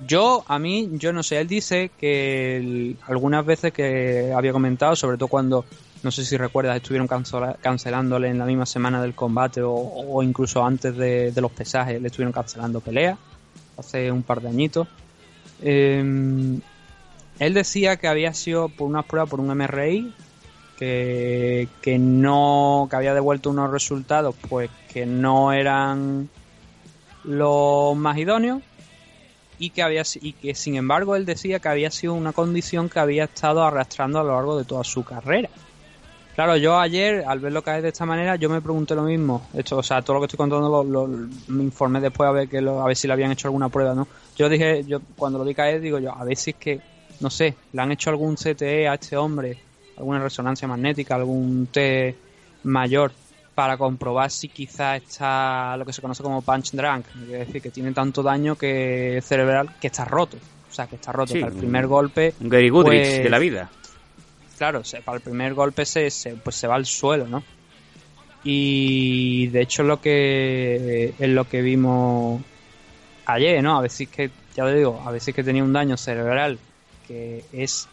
yo, 0.06 0.44
a 0.46 0.58
mí, 0.58 0.90
yo 0.92 1.12
no 1.12 1.22
sé, 1.22 1.40
él 1.40 1.48
dice 1.48 1.90
que 1.98 2.96
algunas 3.06 3.44
veces 3.44 3.72
que 3.72 4.32
había 4.34 4.52
comentado, 4.52 4.94
sobre 4.94 5.16
todo 5.16 5.28
cuando, 5.28 5.64
no 6.02 6.10
sé 6.10 6.24
si 6.24 6.36
recuerdas, 6.36 6.76
estuvieron 6.76 7.08
cancelándole 7.08 8.28
en 8.28 8.38
la 8.38 8.44
misma 8.44 8.66
semana 8.66 9.02
del 9.02 9.14
combate 9.14 9.60
o, 9.64 10.22
incluso 10.22 10.64
antes 10.64 10.96
de, 10.96 11.32
de 11.32 11.40
los 11.40 11.50
pesajes, 11.50 12.00
le 12.00 12.08
estuvieron 12.08 12.32
cancelando 12.32 12.80
peleas, 12.80 13.18
hace 13.76 14.10
un 14.12 14.22
par 14.22 14.40
de 14.40 14.48
añitos. 14.48 14.86
Eh, 15.62 16.58
él 17.38 17.54
decía 17.54 17.96
que 17.96 18.08
había 18.08 18.34
sido 18.34 18.68
por 18.68 18.88
una 18.88 19.02
prueba 19.02 19.26
por 19.26 19.40
un 19.40 19.48
MRI 19.56 20.12
que, 20.76 21.68
que 21.82 21.98
no 21.98 22.86
que 22.90 22.96
había 22.96 23.14
devuelto 23.14 23.50
unos 23.50 23.70
resultados 23.70 24.34
pues 24.48 24.70
que 24.92 25.06
no 25.06 25.52
eran 25.52 26.28
los 27.24 27.96
más 27.96 28.16
idóneos 28.18 28.62
y 29.58 29.70
que 29.70 29.82
había 29.82 30.02
y 30.20 30.32
que 30.34 30.54
sin 30.54 30.76
embargo 30.76 31.16
él 31.16 31.26
decía 31.26 31.58
que 31.58 31.68
había 31.68 31.90
sido 31.90 32.14
una 32.14 32.32
condición 32.32 32.88
que 32.88 33.00
había 33.00 33.24
estado 33.24 33.64
arrastrando 33.64 34.20
a 34.20 34.24
lo 34.24 34.34
largo 34.34 34.56
de 34.56 34.64
toda 34.64 34.84
su 34.84 35.04
carrera 35.04 35.48
claro 36.38 36.56
yo 36.56 36.78
ayer 36.78 37.24
al 37.26 37.40
verlo 37.40 37.62
caer 37.62 37.82
de 37.82 37.88
esta 37.88 38.06
manera 38.06 38.36
yo 38.36 38.48
me 38.48 38.60
pregunté 38.60 38.94
lo 38.94 39.02
mismo 39.02 39.48
esto 39.54 39.76
o 39.78 39.82
sea 39.82 40.02
todo 40.02 40.14
lo 40.14 40.20
que 40.20 40.26
estoy 40.26 40.36
contando 40.36 40.68
lo, 40.84 40.84
lo- 40.84 41.28
me 41.48 41.64
informé 41.64 42.00
después 42.00 42.28
a 42.28 42.30
ver 42.32 42.48
que 42.48 42.60
lo- 42.60 42.80
a 42.80 42.86
ver 42.86 42.96
si 42.96 43.08
le 43.08 43.12
habían 43.12 43.32
hecho 43.32 43.48
alguna 43.48 43.68
prueba 43.68 43.92
no 43.92 44.06
yo 44.36 44.48
dije 44.48 44.84
yo 44.84 45.00
cuando 45.16 45.36
lo 45.40 45.44
vi 45.44 45.52
caer 45.52 45.80
digo 45.80 45.98
yo 45.98 46.12
a 46.14 46.22
ver 46.22 46.36
si 46.36 46.50
es 46.50 46.56
que 46.56 46.80
no 47.18 47.28
sé 47.28 47.56
le 47.72 47.82
han 47.82 47.90
hecho 47.90 48.10
algún 48.10 48.36
CTE 48.36 48.86
a 48.86 48.94
este 48.94 49.16
hombre 49.16 49.58
alguna 49.96 50.20
resonancia 50.20 50.68
magnética 50.68 51.16
algún 51.16 51.66
T 51.72 52.14
mayor 52.62 53.10
para 53.56 53.76
comprobar 53.76 54.30
si 54.30 54.46
quizá 54.48 54.94
está 54.94 55.76
lo 55.76 55.84
que 55.84 55.92
se 55.92 56.00
conoce 56.00 56.22
como 56.22 56.40
punch 56.42 56.70
drunk, 56.70 57.06
es 57.24 57.28
decir, 57.48 57.60
que 57.60 57.70
tiene 57.72 57.90
tanto 57.90 58.22
daño 58.22 58.54
que 58.54 59.18
cerebral 59.20 59.70
que 59.80 59.88
está 59.88 60.04
roto. 60.04 60.36
O 60.70 60.72
sea, 60.72 60.86
que 60.86 60.94
está 60.94 61.10
roto. 61.10 61.32
Sí, 61.32 61.40
el 61.40 61.52
primer 61.54 61.88
golpe, 61.88 62.34
Un 62.40 62.48
Gary 62.50 62.68
Goodrich 62.68 63.00
Pues- 63.02 63.22
de 63.24 63.28
la 63.30 63.38
vida. 63.40 63.68
Claro, 64.58 64.84
se- 64.84 65.00
para 65.02 65.16
el 65.16 65.22
primer 65.22 65.54
golpe 65.54 65.84
se, 65.86 66.10
se- 66.10 66.34
pues 66.36 66.56
se 66.56 66.66
va 66.66 66.74
al 66.74 66.84
suelo, 66.86 67.26
¿no? 67.26 67.42
Y 68.44 69.48
de 69.48 69.62
hecho 69.62 69.82
lo 69.82 70.00
que 70.00 71.14
es 71.18 71.28
lo 71.28 71.48
que 71.48 71.60
vimos 71.62 72.42
ayer, 73.26 73.62
¿no? 73.62 73.78
A 73.78 73.82
veces 73.82 74.08
que, 74.08 74.30
ya 74.54 74.64
lo 74.64 74.72
digo, 74.72 75.02
a 75.06 75.10
veces 75.10 75.34
que 75.34 75.42
tenía 75.42 75.64
un 75.64 75.72
daño 75.72 75.96
cerebral 75.96 76.58
que 77.06 77.44
es 77.52 77.88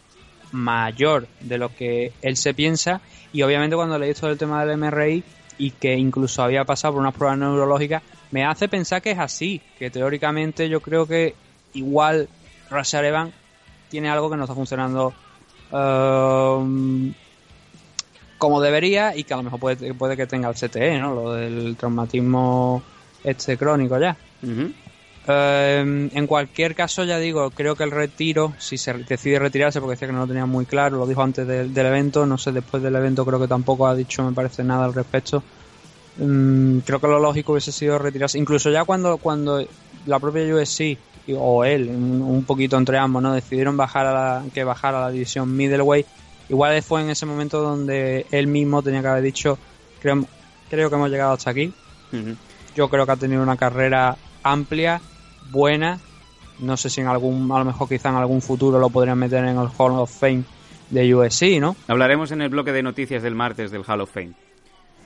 mayor 0.52 1.26
de 1.40 1.58
lo 1.58 1.74
que 1.74 2.12
él 2.22 2.36
se 2.36 2.54
piensa 2.54 3.00
y 3.32 3.42
obviamente 3.42 3.76
cuando 3.76 3.98
leí 3.98 4.14
todo 4.14 4.30
el 4.30 4.38
tema 4.38 4.64
del 4.64 4.78
MRI 4.80 5.24
y 5.58 5.70
que 5.72 5.94
incluso 5.96 6.42
había 6.42 6.64
pasado 6.64 6.94
por 6.94 7.00
unas 7.02 7.14
pruebas 7.14 7.38
neurológicas 7.38 8.02
me 8.30 8.44
hace 8.44 8.68
pensar 8.68 9.02
que 9.02 9.10
es 9.10 9.18
así 9.18 9.60
que 9.78 9.90
teóricamente 9.90 10.68
yo 10.68 10.80
creo 10.80 11.06
que 11.06 11.34
igual 11.74 12.28
Rashad 12.70 13.04
Evans 13.04 13.34
tiene 13.90 14.08
algo 14.08 14.30
que 14.30 14.36
no 14.36 14.44
está 14.44 14.54
funcionando 14.54 15.14
um, 15.70 17.12
como 18.38 18.60
debería 18.60 19.16
y 19.16 19.24
que 19.24 19.34
a 19.34 19.36
lo 19.38 19.42
mejor 19.42 19.60
puede, 19.60 19.94
puede 19.94 20.16
que 20.16 20.26
tenga 20.26 20.48
el 20.48 20.54
CTE, 20.54 20.98
¿no? 20.98 21.14
Lo 21.14 21.32
del 21.32 21.76
traumatismo 21.76 22.82
este 23.24 23.56
crónico 23.56 23.98
ya. 23.98 24.16
Eh, 25.28 26.08
en 26.12 26.26
cualquier 26.26 26.74
caso, 26.74 27.02
ya 27.04 27.18
digo, 27.18 27.50
creo 27.50 27.74
que 27.74 27.84
el 27.84 27.90
retiro, 27.90 28.54
si 28.58 28.78
se 28.78 28.92
decide 28.94 29.38
retirarse, 29.38 29.80
porque 29.80 29.94
decía 29.94 30.08
que 30.08 30.14
no 30.14 30.20
lo 30.20 30.26
tenía 30.28 30.46
muy 30.46 30.66
claro, 30.66 30.98
lo 30.98 31.06
dijo 31.06 31.22
antes 31.22 31.46
del, 31.46 31.74
del 31.74 31.86
evento, 31.86 32.26
no 32.26 32.38
sé, 32.38 32.52
después 32.52 32.82
del 32.82 32.94
evento 32.94 33.24
creo 33.24 33.40
que 33.40 33.48
tampoco 33.48 33.86
ha 33.86 33.94
dicho, 33.94 34.22
me 34.22 34.32
parece, 34.32 34.62
nada 34.62 34.84
al 34.84 34.94
respecto. 34.94 35.42
Mm, 36.18 36.78
creo 36.78 37.00
que 37.00 37.08
lo 37.08 37.18
lógico 37.18 37.52
hubiese 37.52 37.72
sido 37.72 37.98
retirarse. 37.98 38.38
Incluso 38.38 38.70
ya 38.70 38.84
cuando, 38.84 39.18
cuando 39.18 39.66
la 40.06 40.18
propia 40.18 40.54
USC 40.54 40.96
o 41.34 41.64
él, 41.64 41.88
un, 41.88 42.44
poquito 42.44 42.76
entre 42.76 42.98
ambos, 42.98 43.22
¿no? 43.22 43.32
Decidieron 43.32 43.76
bajar 43.76 44.06
a 44.06 44.12
la, 44.12 44.44
que 44.52 44.64
bajara 44.64 44.98
a 44.98 45.00
la 45.02 45.10
división 45.10 45.54
middleweight. 45.56 46.06
Igual 46.48 46.82
fue 46.82 47.02
en 47.02 47.10
ese 47.10 47.26
momento 47.26 47.60
donde 47.60 48.26
él 48.30 48.46
mismo 48.46 48.82
tenía 48.82 49.00
que 49.00 49.08
haber 49.08 49.22
dicho, 49.22 49.58
creo, 50.00 50.24
creo 50.70 50.88
que 50.88 50.94
hemos 50.94 51.10
llegado 51.10 51.32
hasta 51.32 51.50
aquí. 51.50 51.72
Yo 52.76 52.88
creo 52.88 53.04
que 53.04 53.12
ha 53.12 53.16
tenido 53.16 53.42
una 53.42 53.56
carrera 53.56 54.16
amplia, 54.42 55.00
buena. 55.50 55.98
No 56.60 56.76
sé 56.76 56.88
si 56.88 57.00
en 57.00 57.08
algún, 57.08 57.50
a 57.52 57.58
lo 57.58 57.64
mejor 57.64 57.88
quizá 57.88 58.10
en 58.10 58.16
algún 58.16 58.40
futuro 58.40 58.78
lo 58.78 58.88
podrían 58.90 59.18
meter 59.18 59.44
en 59.44 59.58
el 59.58 59.68
Hall 59.76 59.92
of 59.92 60.10
Fame 60.10 60.44
de 60.90 61.14
USC, 61.14 61.60
¿no? 61.60 61.76
Hablaremos 61.88 62.30
en 62.30 62.42
el 62.42 62.48
bloque 62.48 62.72
de 62.72 62.82
noticias 62.82 63.22
del 63.22 63.34
martes 63.34 63.70
del 63.70 63.82
Hall 63.86 64.00
of 64.00 64.10
Fame, 64.12 64.34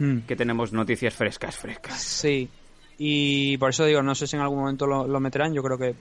Hmm. 0.01 0.21
que 0.21 0.35
tenemos 0.35 0.73
noticias 0.73 1.13
frescas, 1.13 1.57
frescas. 1.57 2.01
Sí, 2.01 2.49
y 3.03 3.57
por 3.57 3.71
eso 3.71 3.87
digo, 3.87 4.03
no 4.03 4.15
sé 4.15 4.27
si 4.27 4.37
en 4.37 4.43
algún 4.43 4.59
momento 4.59 4.87
lo, 4.87 5.21
meterán. 5.21 5.55
Yo 5.55 5.63
creo 5.63 5.79
que 5.79 5.95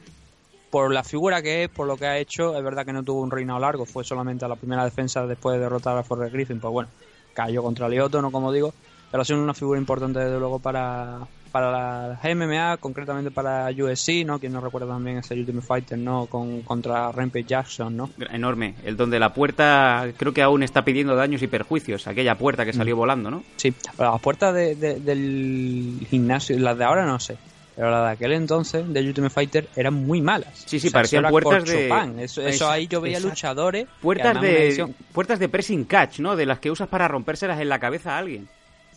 por 0.69 0.93
la 0.93 1.01
figura 1.01 1.41
que 1.41 1.63
es, 1.63 1.69
por 1.69 1.88
lo 1.88 1.95
que 1.95 2.05
ha 2.05 2.17
hecho, 2.17 2.57
es 2.57 2.62
verdad 2.62 2.85
que 2.85 2.91
no 2.91 3.03
tuvo 3.03 3.21
un 3.21 3.31
reinado 3.31 3.57
largo, 3.57 3.85
fue 3.85 4.03
solamente 4.03 4.43
a 4.43 4.49
la 4.49 4.57
primera 4.57 4.83
defensa 4.83 5.25
después 5.25 5.55
de 5.55 5.62
derrotar 5.62 5.97
a 5.97 6.03
Forrest 6.03 6.33
Griffin. 6.33 6.59
Pues 6.59 6.73
bueno, 6.73 6.89
cayó 7.33 7.63
contra 7.63 7.88
Lioto, 7.88 8.21
no 8.21 8.31
como 8.31 8.51
digo, 8.51 8.73
pero 9.09 9.21
ha 9.21 9.25
sido 9.25 9.41
una 9.41 9.53
figura 9.53 9.79
importante 9.79 10.19
desde 10.19 10.39
luego 10.39 10.59
para, 10.59 11.19
para 11.51 11.71
la 11.71 12.35
MMA, 12.35 12.77
concretamente 12.77 13.31
para 13.31 13.69
USC, 13.69 14.23
¿no? 14.25 14.39
Quien 14.39 14.53
no 14.53 14.62
recuerda 14.62 14.88
también 14.88 15.17
ese 15.17 15.33
Ultimate 15.33 15.65
Fighter, 15.65 15.97
¿no? 15.97 16.25
Con, 16.27 16.62
contra 16.62 17.12
Rampage 17.12 17.45
Jackson, 17.45 17.97
¿no? 17.97 18.09
Enorme. 18.31 18.75
El 18.83 18.95
donde 18.97 19.19
la 19.19 19.33
puerta 19.33 20.07
creo 20.17 20.33
que 20.33 20.41
aún 20.41 20.63
está 20.63 20.83
pidiendo 20.85 21.15
daños 21.15 21.41
y 21.41 21.47
perjuicios. 21.47 22.07
Aquella 22.07 22.35
puerta 22.35 22.65
que 22.65 22.71
Mm. 22.73 22.75
salió 22.77 22.95
volando, 22.95 23.29
¿no? 23.31 23.43
Sí, 23.57 23.73
las 23.97 24.21
puertas 24.21 24.53
de- 24.53 24.75
de- 24.75 24.99
del 24.99 26.05
gimnasio, 26.09 26.57
las 26.59 26.77
de 26.77 26.83
ahora 26.83 27.05
no 27.05 27.19
sé, 27.19 27.38
pero 27.75 27.89
las 27.91 28.05
de 28.05 28.12
aquel 28.12 28.33
entonces, 28.33 28.91
de 28.91 28.99
Ultimate 29.01 29.33
Fighter, 29.33 29.67
eran 29.75 29.93
muy 29.93 30.21
malas. 30.21 30.49
Sí, 30.65 30.79
sí, 30.79 30.88
O 30.88 30.91
sea, 30.91 30.91
parecían 30.99 31.25
puertas 31.29 31.65
de-. 31.65 31.89
Eso, 32.23 32.41
eso 32.41 32.69
ahí 32.69 32.88
yo 32.88 33.01
veía 33.01 33.17
exacto. 33.17 33.29
luchadores. 33.35 33.88
Puertas 34.01 34.41
de 34.41 34.93
puertas 35.13 35.39
de 35.39 35.49
pressing 35.49 35.85
catch, 35.85 36.19
¿no? 36.19 36.35
De 36.35 36.45
las 36.45 36.59
que 36.59 36.69
usas 36.71 36.88
para 36.88 37.07
rompérselas 37.07 37.59
en 37.59 37.69
la 37.69 37.79
cabeza 37.79 38.15
a 38.15 38.19
alguien. 38.19 38.47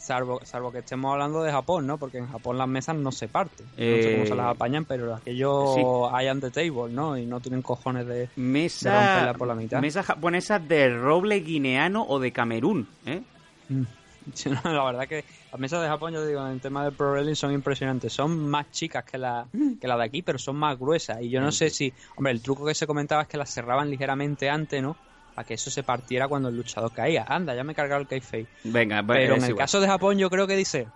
Salvo, 0.03 0.41
salvo 0.45 0.73
que 0.73 0.79
estemos 0.81 1.12
hablando 1.12 1.43
de 1.43 1.53
Japón, 1.53 1.87
¿no? 1.87 1.97
Porque 1.99 2.19
en 2.19 2.27
Japón 2.27 2.59
las 2.59 2.69
mesas 2.69 2.97
no 2.97 3.12
se 3.12 3.29
parten. 3.29 3.67
No 3.67 3.73
Eh, 3.77 4.01
sé 4.03 4.12
cómo 4.15 4.27
se 4.27 4.35
las 4.35 4.47
apañan, 4.55 4.85
pero 4.85 5.15
aquellos 5.15 5.75
sí. 5.75 5.83
hay 6.12 6.29
on 6.29 6.41
the 6.41 6.51
table, 6.51 6.93
¿no? 6.93 7.17
Y 7.17 7.25
no 7.27 7.41
tienen 7.41 7.62
cojones 7.62 8.07
de. 8.07 8.29
Mesa, 8.37 8.91
De 8.91 8.97
romperla 9.07 9.35
por 9.35 9.49
la 9.49 9.55
mitad. 9.55 9.81
mesa 9.81 10.03
japonesa 10.03 10.59
de 10.59 10.95
roble 10.97 11.41
guineano 11.41 12.05
o 12.09 12.19
de 12.19 12.33
Camerún, 12.33 12.88
¿eh? 13.07 13.23
Mm. 13.69 13.83
La 14.65 14.85
verdad 14.85 15.09
que 15.09 15.25
las 15.51 15.61
mesas 15.61 15.83
de 15.83 15.88
Japón, 15.88 16.12
yo 16.12 16.25
digo, 16.25 16.45
en 16.47 16.53
el 16.53 16.61
tema 16.61 16.85
del 16.85 16.93
pro 16.95 17.11
wrestling 17.12 17.35
son 17.35 17.53
impresionantes. 17.53 18.12
Son 18.12 18.49
más 18.49 18.71
chicas 18.71 19.05
que 19.05 19.19
la, 19.19 19.47
que 19.81 19.88
la 19.88 19.97
de 19.97 20.05
aquí, 20.05 20.23
pero 20.23 20.38
son 20.38 20.57
más 20.57 20.79
gruesas. 20.79 21.21
Y 21.23 21.29
yo 21.29 21.41
no 21.41 21.51
sé 21.51 21.71
si, 21.71 21.93
hombre, 22.17 22.33
el 22.33 22.41
truco 22.41 22.65
que 22.65 22.75
se 22.75 22.87
comentaba 22.87 23.23
es 23.23 23.29
que 23.29 23.37
las 23.37 23.51
cerraban 23.53 23.91
ligeramente 23.91 24.49
antes, 24.49 24.81
¿no? 24.83 24.97
Para 25.35 25.47
que 25.47 25.55
eso 25.55 25.71
se 25.71 25.83
partiera 25.83 26.29
cuando 26.29 26.49
el 26.51 26.57
luchador 26.57 26.92
caía. 26.92 27.25
Anda, 27.27 27.55
ya 27.55 27.64
me 27.64 27.73
he 27.73 27.75
cargado 27.75 28.01
el 28.03 28.07
kayfabe. 28.09 28.47
Venga, 28.64 29.03
pues, 29.03 29.18
Pero 29.18 29.35
en 29.37 29.42
el 29.45 29.51
igual. 29.51 29.62
caso 29.64 29.81
de 29.81 29.87
Japón, 29.87 30.18
yo 30.18 30.29
creo 30.31 30.47
que 30.47 30.57
dice. 30.57 30.87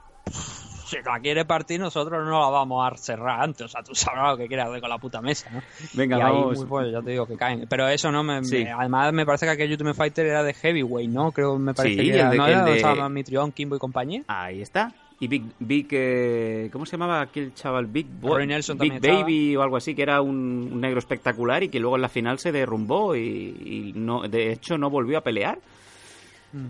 Si 0.87 0.97
la 1.05 1.19
quiere 1.19 1.45
partir, 1.45 1.81
nosotros 1.81 2.25
no 2.25 2.41
la 2.41 2.49
vamos 2.49 2.87
a 2.93 2.97
cerrar 2.97 3.41
antes. 3.43 3.63
O 3.63 3.69
sea, 3.69 3.83
tú 3.83 3.93
sabrás 3.95 4.31
lo 4.33 4.37
que 4.37 4.47
quieres 4.47 4.67
hacer 4.67 4.81
con 4.81 4.89
la 4.89 4.99
puta 4.99 5.21
mesa, 5.21 5.51
¿no? 5.51 5.61
Venga, 5.95 6.17
y 6.17 6.21
ahí, 6.21 6.33
vamos. 6.33 6.59
muy, 6.59 6.67
pues, 6.67 6.93
ya 6.93 7.03
te 7.03 7.11
digo 7.11 7.27
que 7.27 7.37
caen. 7.37 7.67
Pero 7.69 7.89
eso 7.89 8.13
no 8.13 8.23
me, 8.23 8.45
Sí. 8.45 8.63
me- 8.63 8.71
Además, 8.71 9.13
me 9.13 9.27
parece 9.27 9.47
que 9.47 9.53
aquel 9.53 9.73
Ultimate 9.73 9.97
Fighter 9.97 10.27
era 10.27 10.45
de 10.45 10.55
Heavyweight, 10.55 11.11
¿no? 11.11 11.33
Creo 11.33 11.59
me 11.59 11.75
parece 11.75 11.97
Sí, 11.97 12.03
que 12.11 12.15
era. 12.15 12.25
el 12.27 12.31
de- 12.31 12.37
¿no 12.37 12.47
el 12.47 12.53
era 12.79 12.95
de- 12.95 13.09
Mitrión, 13.09 13.51
Kimbo 13.51 13.75
y 13.75 13.79
compañía? 13.81 14.23
Ahí 14.29 14.63
está. 14.63 14.93
Y 15.19 15.29
Big, 15.29 15.45
Big 15.59 15.89
eh, 15.93 16.69
¿cómo 16.71 16.85
se 16.85 16.93
llamaba 16.93 17.23
aquel 17.23 17.55
chaval? 17.55 17.87
Big 17.87 18.07
Boy, 18.07 18.47
Big 18.47 18.67
también 18.67 19.01
Baby 19.01 19.57
o 19.57 19.63
algo 19.63 19.77
así, 19.79 19.95
que 19.95 20.03
era 20.03 20.21
un, 20.21 20.69
un 20.73 20.81
negro 20.81 20.99
espectacular 20.99 21.63
y 21.63 21.69
que 21.69 21.81
luego 21.81 21.97
en 21.97 22.03
la 22.03 22.09
final 22.11 22.39
se 22.39 22.53
derrumbó 22.53 23.17
y, 23.17 23.23
y 23.23 23.93
no, 23.95 24.29
de 24.29 24.53
hecho 24.53 24.77
no 24.77 24.91
volvió 24.91 25.17
a 25.19 25.23
pelear. 25.23 25.59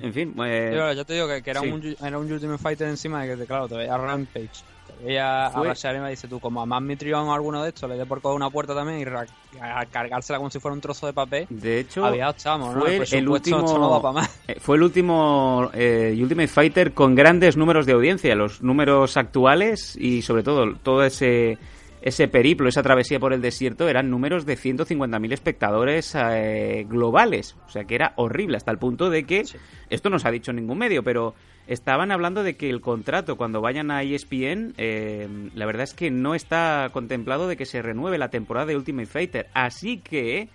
En 0.01 0.13
fin, 0.13 0.35
eh, 0.45 0.73
Yo, 0.75 0.93
ya 0.93 1.05
te 1.05 1.15
digo 1.15 1.29
que, 1.29 1.43
que 1.43 1.51
era, 1.51 1.61
sí. 1.61 1.69
un, 1.69 1.97
era 2.01 2.19
un 2.19 2.33
Ultimate 2.33 2.59
Fighter 2.59 2.89
encima 2.89 3.23
de 3.25 3.37
que, 3.37 3.47
claro, 3.47 3.69
te 3.69 3.77
veía 3.77 3.97
Rampage. 3.97 4.65
Fue- 5.03 5.19
a 5.21 5.51
Bashar 5.51 5.97
y 5.97 5.99
me 6.01 6.11
dice 6.11 6.29
tú, 6.29 6.41
como 6.41 6.61
a 6.63 6.67
más 6.67 6.81
Mitrión 6.83 7.29
o 7.29 7.35
alguno 7.35 7.63
de 7.63 7.69
estos, 7.71 7.89
le 7.89 7.97
dé 7.97 8.07
por 8.07 8.21
coger 8.21 8.37
una 8.37 8.51
puerta 8.51 8.75
también 8.75 9.01
y 9.01 9.59
a 9.61 9.87
cargársela 9.87 10.39
como 10.39 10.51
si 10.51 10.59
fuera 10.59 10.75
un 10.75 10.81
trozo 10.81 11.07
de 11.07 11.13
papel. 11.13 11.47
de 11.51 11.81
hecho 11.81 12.05
Había 12.05 12.31
estamos, 12.31 12.75
¿no? 12.75 12.81
fue 12.83 12.97
El 12.97 13.15
el 13.15 13.29
último 13.29 13.63
no 13.63 13.91
da 13.91 14.03
pa' 14.03 14.13
más. 14.13 14.41
eh, 14.49 14.57
fue 14.61 14.77
el 14.77 14.83
último 14.83 15.71
eh, 15.75 16.17
Ultimate 16.21 16.49
Fighter 16.49 16.93
con 16.93 17.15
grandes 17.15 17.57
números 17.57 17.87
de 17.87 17.93
audiencia, 17.93 18.35
los 18.35 18.63
números 18.63 19.17
actuales 19.17 19.97
y 19.97 20.23
sobre 20.23 20.43
todo 20.43 20.75
todo 20.83 21.03
ese 21.05 21.59
ese 22.03 22.29
periplo, 22.29 22.69
esa 22.69 22.85
travesía 22.85 23.19
por 23.19 23.33
el 23.33 23.43
desierto 23.43 23.89
eran 23.89 24.09
números 24.11 24.47
de 24.47 24.57
150.000 24.57 25.33
espectadores 25.33 26.15
eh, 26.17 26.87
globales, 26.89 27.57
o 27.67 27.69
sea 27.71 27.83
que 27.85 27.97
era 27.97 28.13
horrible 28.15 28.57
hasta 28.57 28.71
el 28.71 28.79
punto 28.79 29.11
de 29.11 29.25
que 29.25 29.43
esto 29.91 30.09
no 30.09 30.21
se 30.21 30.29
ha 30.29 30.31
dicho 30.31 30.53
en 30.53 30.59
ningún 30.59 30.79
medio, 30.79 31.03
pero 31.03 31.35
estaban 31.67 32.13
hablando 32.13 32.43
de 32.43 32.57
que 32.57 32.71
el 32.71 32.81
contrato 32.81 33.37
cuando 33.37 33.61
vayan 33.61 33.91
a 33.91 34.03
ESPN, 34.03 34.75
eh, 34.79 35.29
la 35.55 35.67
verdad 35.67 35.85
es 35.85 35.95
que 35.95 36.11
no 36.11 36.35
está 36.35 36.89
contemplado 36.93 37.49
de 37.49 37.57
que 37.57 37.67
se 37.67 37.83
renueve 37.83 38.19
la 38.19 38.31
temporada 38.31 38.67
de 38.67 38.77
Ultimate 38.77 39.07
Fighter, 39.07 39.49
así 39.55 39.99
que 39.99 40.49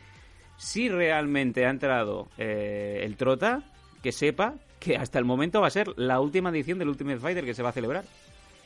si 0.58 0.89
realmente 0.89 1.65
ha 1.65 1.69
entrado 1.69 2.30
eh, 2.38 3.02
el 3.04 3.17
Trota, 3.17 3.63
que 4.04 4.12
sepa 4.12 4.54
que 4.80 4.95
hasta 4.97 5.19
el 5.19 5.26
momento 5.26 5.62
va 5.62 5.67
a 5.67 5.71
ser 5.71 5.89
la 5.97 6.19
última 6.19 6.50
edición 6.50 6.80
del 6.80 6.89
Ultimate 6.89 7.19
Fighter 7.19 7.45
que 7.45 7.54
se 7.54 7.63
va 7.63 7.69
a 7.69 7.74
celebrar. 7.74 8.04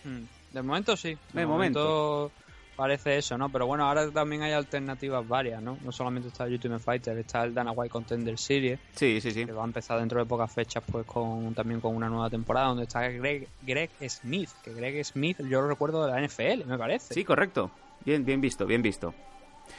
Mm, 0.03 0.53
De 0.53 0.61
momento 0.61 0.95
sí. 0.95 1.17
De, 1.33 1.41
De 1.41 1.45
momento, 1.45 2.31
parece 2.75 3.17
eso, 3.17 3.37
¿no? 3.37 3.49
Pero 3.49 3.65
bueno, 3.67 3.85
ahora 3.85 4.09
también 4.11 4.41
hay 4.43 4.51
alternativas 4.53 5.27
varias, 5.27 5.61
¿no? 5.61 5.77
No 5.83 5.91
solamente 5.91 6.27
está 6.29 6.45
el 6.45 6.53
Ultimate 6.53 6.83
Fighter, 6.83 7.17
está 7.17 7.43
el 7.43 7.53
Dana 7.53 7.71
White 7.71 7.89
Contender 7.91 8.37
Series, 8.37 8.79
Sí, 8.95 9.19
sí, 9.21 9.31
sí. 9.31 9.45
que 9.45 9.51
va 9.51 9.63
a 9.63 9.65
empezar 9.65 9.99
dentro 9.99 10.19
de 10.19 10.25
pocas 10.25 10.51
fechas, 10.51 10.83
pues 10.91 11.05
con 11.05 11.53
también 11.53 11.79
con 11.81 11.95
una 11.95 12.09
nueva 12.09 12.29
temporada, 12.29 12.67
donde 12.67 12.83
está 12.83 13.07
Greg, 13.07 13.47
Greg 13.61 13.89
Smith, 14.09 14.49
que 14.63 14.73
Greg 14.73 15.03
Smith 15.05 15.37
yo 15.39 15.61
lo 15.61 15.67
recuerdo 15.67 16.05
de 16.05 16.11
la 16.11 16.21
NFL, 16.27 16.65
me 16.65 16.77
parece. 16.77 17.13
Sí, 17.13 17.23
correcto. 17.23 17.71
Bien, 18.03 18.23
bien 18.25 18.41
visto, 18.41 18.65
bien 18.65 18.81
visto. 18.81 19.13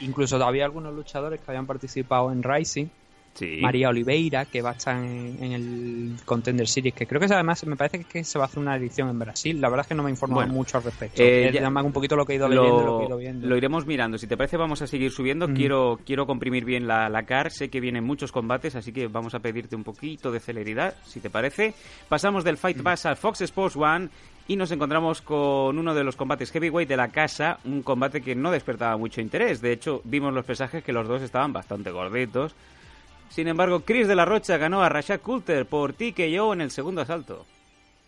Incluso 0.01 0.43
había 0.43 0.65
algunos 0.65 0.93
luchadores 0.93 1.39
que 1.39 1.49
habían 1.51 1.65
participado 1.65 2.31
en 2.31 2.43
Rising, 2.43 2.87
Sí. 3.37 3.59
María 3.61 3.89
Oliveira, 3.89 4.45
que 4.45 4.61
va 4.61 4.71
a 4.71 4.73
estar 4.73 4.97
en, 4.97 5.37
en 5.43 5.51
el 5.51 6.15
Contender 6.25 6.67
Series, 6.67 6.93
que 6.95 7.05
creo 7.05 7.19
que 7.21 7.27
además 7.31 7.65
me 7.67 7.75
parece 7.75 8.03
que 8.03 8.23
se 8.23 8.39
va 8.39 8.45
a 8.45 8.47
hacer 8.47 8.59
una 8.59 8.75
edición 8.75 9.09
en 9.09 9.19
Brasil. 9.19 9.61
La 9.61 9.69
verdad 9.69 9.85
es 9.85 9.87
que 9.89 9.95
no 9.95 10.01
me 10.03 10.09
he 10.09 10.11
informado 10.11 10.41
Bueno, 10.41 10.53
mucho 10.53 10.77
al 10.77 10.83
respecto. 10.83 11.21
eh, 11.21 11.51
ya- 11.53 11.67
un 11.69 11.93
poquito 11.93 12.15
lo 12.15 12.25
que 12.25 12.33
he 12.33 12.35
ido 12.37 12.47
leyendo 12.49 12.81
lo 12.83 12.97
que 12.97 13.03
he 13.03 13.07
ido 13.07 13.09
lo, 13.09 13.17
viendo. 13.17 13.47
lo 13.47 13.55
iremos 13.57 13.85
mirando. 13.85 14.17
Si 14.17 14.25
te 14.27 14.35
parece, 14.35 14.57
vamos 14.57 14.81
a 14.81 14.87
seguir 14.87 15.11
subiendo. 15.11 15.47
Mm. 15.47 15.53
Quiero, 15.53 15.99
quiero 16.05 16.25
comprimir 16.25 16.65
bien 16.65 16.87
la, 16.87 17.07
la 17.09 17.23
car. 17.23 17.51
Sé 17.51 17.69
que 17.69 17.79
vienen 17.79 18.03
muchos 18.03 18.31
combates, 18.31 18.75
así 18.75 18.91
que 18.91 19.07
vamos 19.07 19.35
a 19.35 19.39
pedirte 19.39 19.75
un 19.75 19.83
poquito 19.83 20.31
de 20.31 20.39
celeridad, 20.39 20.95
si 21.05 21.19
te 21.19 21.29
parece. 21.29 21.73
Pasamos 22.09 22.43
del. 22.43 22.57
Fight 22.57 22.81
Pass 22.81 23.05
al 23.05 23.17
Fox 23.17 23.41
Sports 23.41 23.75
One 23.75 24.09
y 24.47 24.55
nos 24.55 24.71
encontramos 24.71 25.21
con 25.21 25.77
uno 25.77 25.93
de 25.93 26.03
los 26.03 26.15
combates 26.15 26.51
heavyweight 26.51 26.89
de 26.89 26.97
la 26.97 27.09
casa. 27.09 27.59
Un 27.65 27.83
combate 27.83 28.21
que 28.21 28.33
no 28.33 28.49
despertaba 28.49 28.97
mucho 28.97 29.21
interés. 29.21 29.61
De 29.61 29.71
hecho, 29.71 30.01
vimos 30.05 30.33
los 30.33 30.43
pesajes 30.45 30.83
que 30.83 30.91
los 30.91 31.07
dos 31.07 31.21
estaban 31.21 31.53
bastante 31.53 31.91
gorditos. 31.91 32.55
Sin 33.29 33.47
embargo, 33.47 33.81
Chris 33.81 34.07
de 34.07 34.15
la 34.15 34.25
Rocha 34.25 34.57
ganó 34.57 34.81
a 34.81 34.89
Rashad 34.89 35.19
Coulter 35.21 35.65
por 35.65 35.93
TKO 35.93 36.53
en 36.53 36.61
el 36.61 36.71
segundo 36.71 37.01
asalto. 37.01 37.45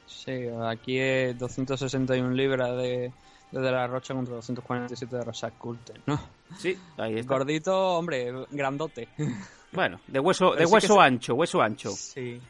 Sí, 0.08 0.32
aquí 0.64 0.98
es 1.00 1.38
261 1.38 2.32
libras 2.32 2.76
de, 2.78 3.12
de, 3.52 3.60
De 3.62 3.72
la 3.72 3.86
Rocha 3.88 4.14
contra 4.14 4.36
247 4.36 5.16
de 5.16 5.24
Rashad 5.24 5.54
Coulter, 5.58 6.02
¿no? 6.08 6.20
Sí, 6.58 6.76
ahí 6.98 7.20
está. 7.20 7.34
Gordito, 7.36 7.78
hombre, 7.98 8.32
grandote. 8.52 9.08
Bueno, 9.72 10.00
de 10.08 10.20
hueso, 10.20 10.56
de 10.56 10.66
sí 10.66 10.74
hueso 10.74 10.96
se- 10.96 11.00
ancho, 11.00 11.36
hueso 11.36 11.62
ancho. 11.62 11.92
Sí. 11.92 12.42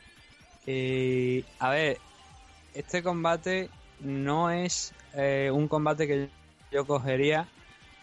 Y, 0.65 1.43
a 1.59 1.69
ver, 1.71 1.97
este 2.73 3.03
combate 3.03 3.69
no 3.99 4.49
es 4.49 4.93
eh, 5.15 5.51
un 5.53 5.67
combate 5.67 6.07
que 6.07 6.29
yo 6.71 6.85
cogería 6.87 7.45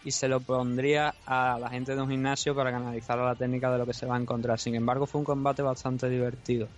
y 0.07 0.11
se 0.11 0.29
lo 0.29 0.39
pondría 0.41 1.17
a 1.25 1.59
la 1.59 1.69
gente 1.69 1.93
de 1.93 2.01
un 2.01 2.09
gimnasio 2.09 2.55
para 2.55 2.69
que 2.69 2.77
analizara 2.77 3.25
la 3.25 3.35
técnica 3.35 3.69
de 3.69 3.77
lo 3.77 3.85
que 3.85 3.93
se 3.93 4.05
va 4.05 4.15
a 4.15 4.19
encontrar. 4.19 4.57
Sin 4.57 4.73
embargo, 4.73 5.05
fue 5.05 5.19
un 5.19 5.25
combate 5.25 5.61
bastante 5.61 6.07
divertido. 6.07 6.69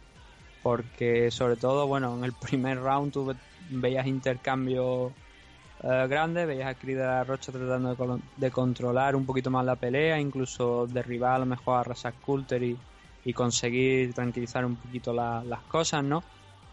Porque, 0.63 1.29
sobre 1.31 1.55
todo, 1.57 1.87
bueno, 1.87 2.17
en 2.17 2.23
el 2.23 2.33
primer 2.33 2.79
round 2.79 3.13
tú 3.13 3.25
ve- 3.27 3.35
veías 3.59 4.07
intercambios 4.07 5.13
eh, 5.83 6.07
grandes, 6.09 6.47
veías 6.47 6.75
a 6.75 6.87
la 6.87 7.23
Rocha 7.23 7.51
tratando 7.51 7.95
de, 8.35 8.51
controlar 8.51 9.15
un 9.15 9.25
poquito 9.27 9.51
más 9.51 9.63
la 9.65 9.75
pelea, 9.75 10.19
incluso 10.19 10.87
derribar 10.87 11.33
a 11.35 11.39
lo 11.39 11.45
mejor 11.45 11.77
a 11.79 11.83
Rashad 11.83 12.15
Coulter 12.21 12.63
y, 12.63 12.79
y 13.23 13.33
conseguir 13.33 14.13
tranquilizar 14.15 14.65
un 14.65 14.77
poquito 14.77 15.13
la- 15.13 15.43
las 15.45 15.63
cosas, 15.65 16.03
¿no? 16.03 16.23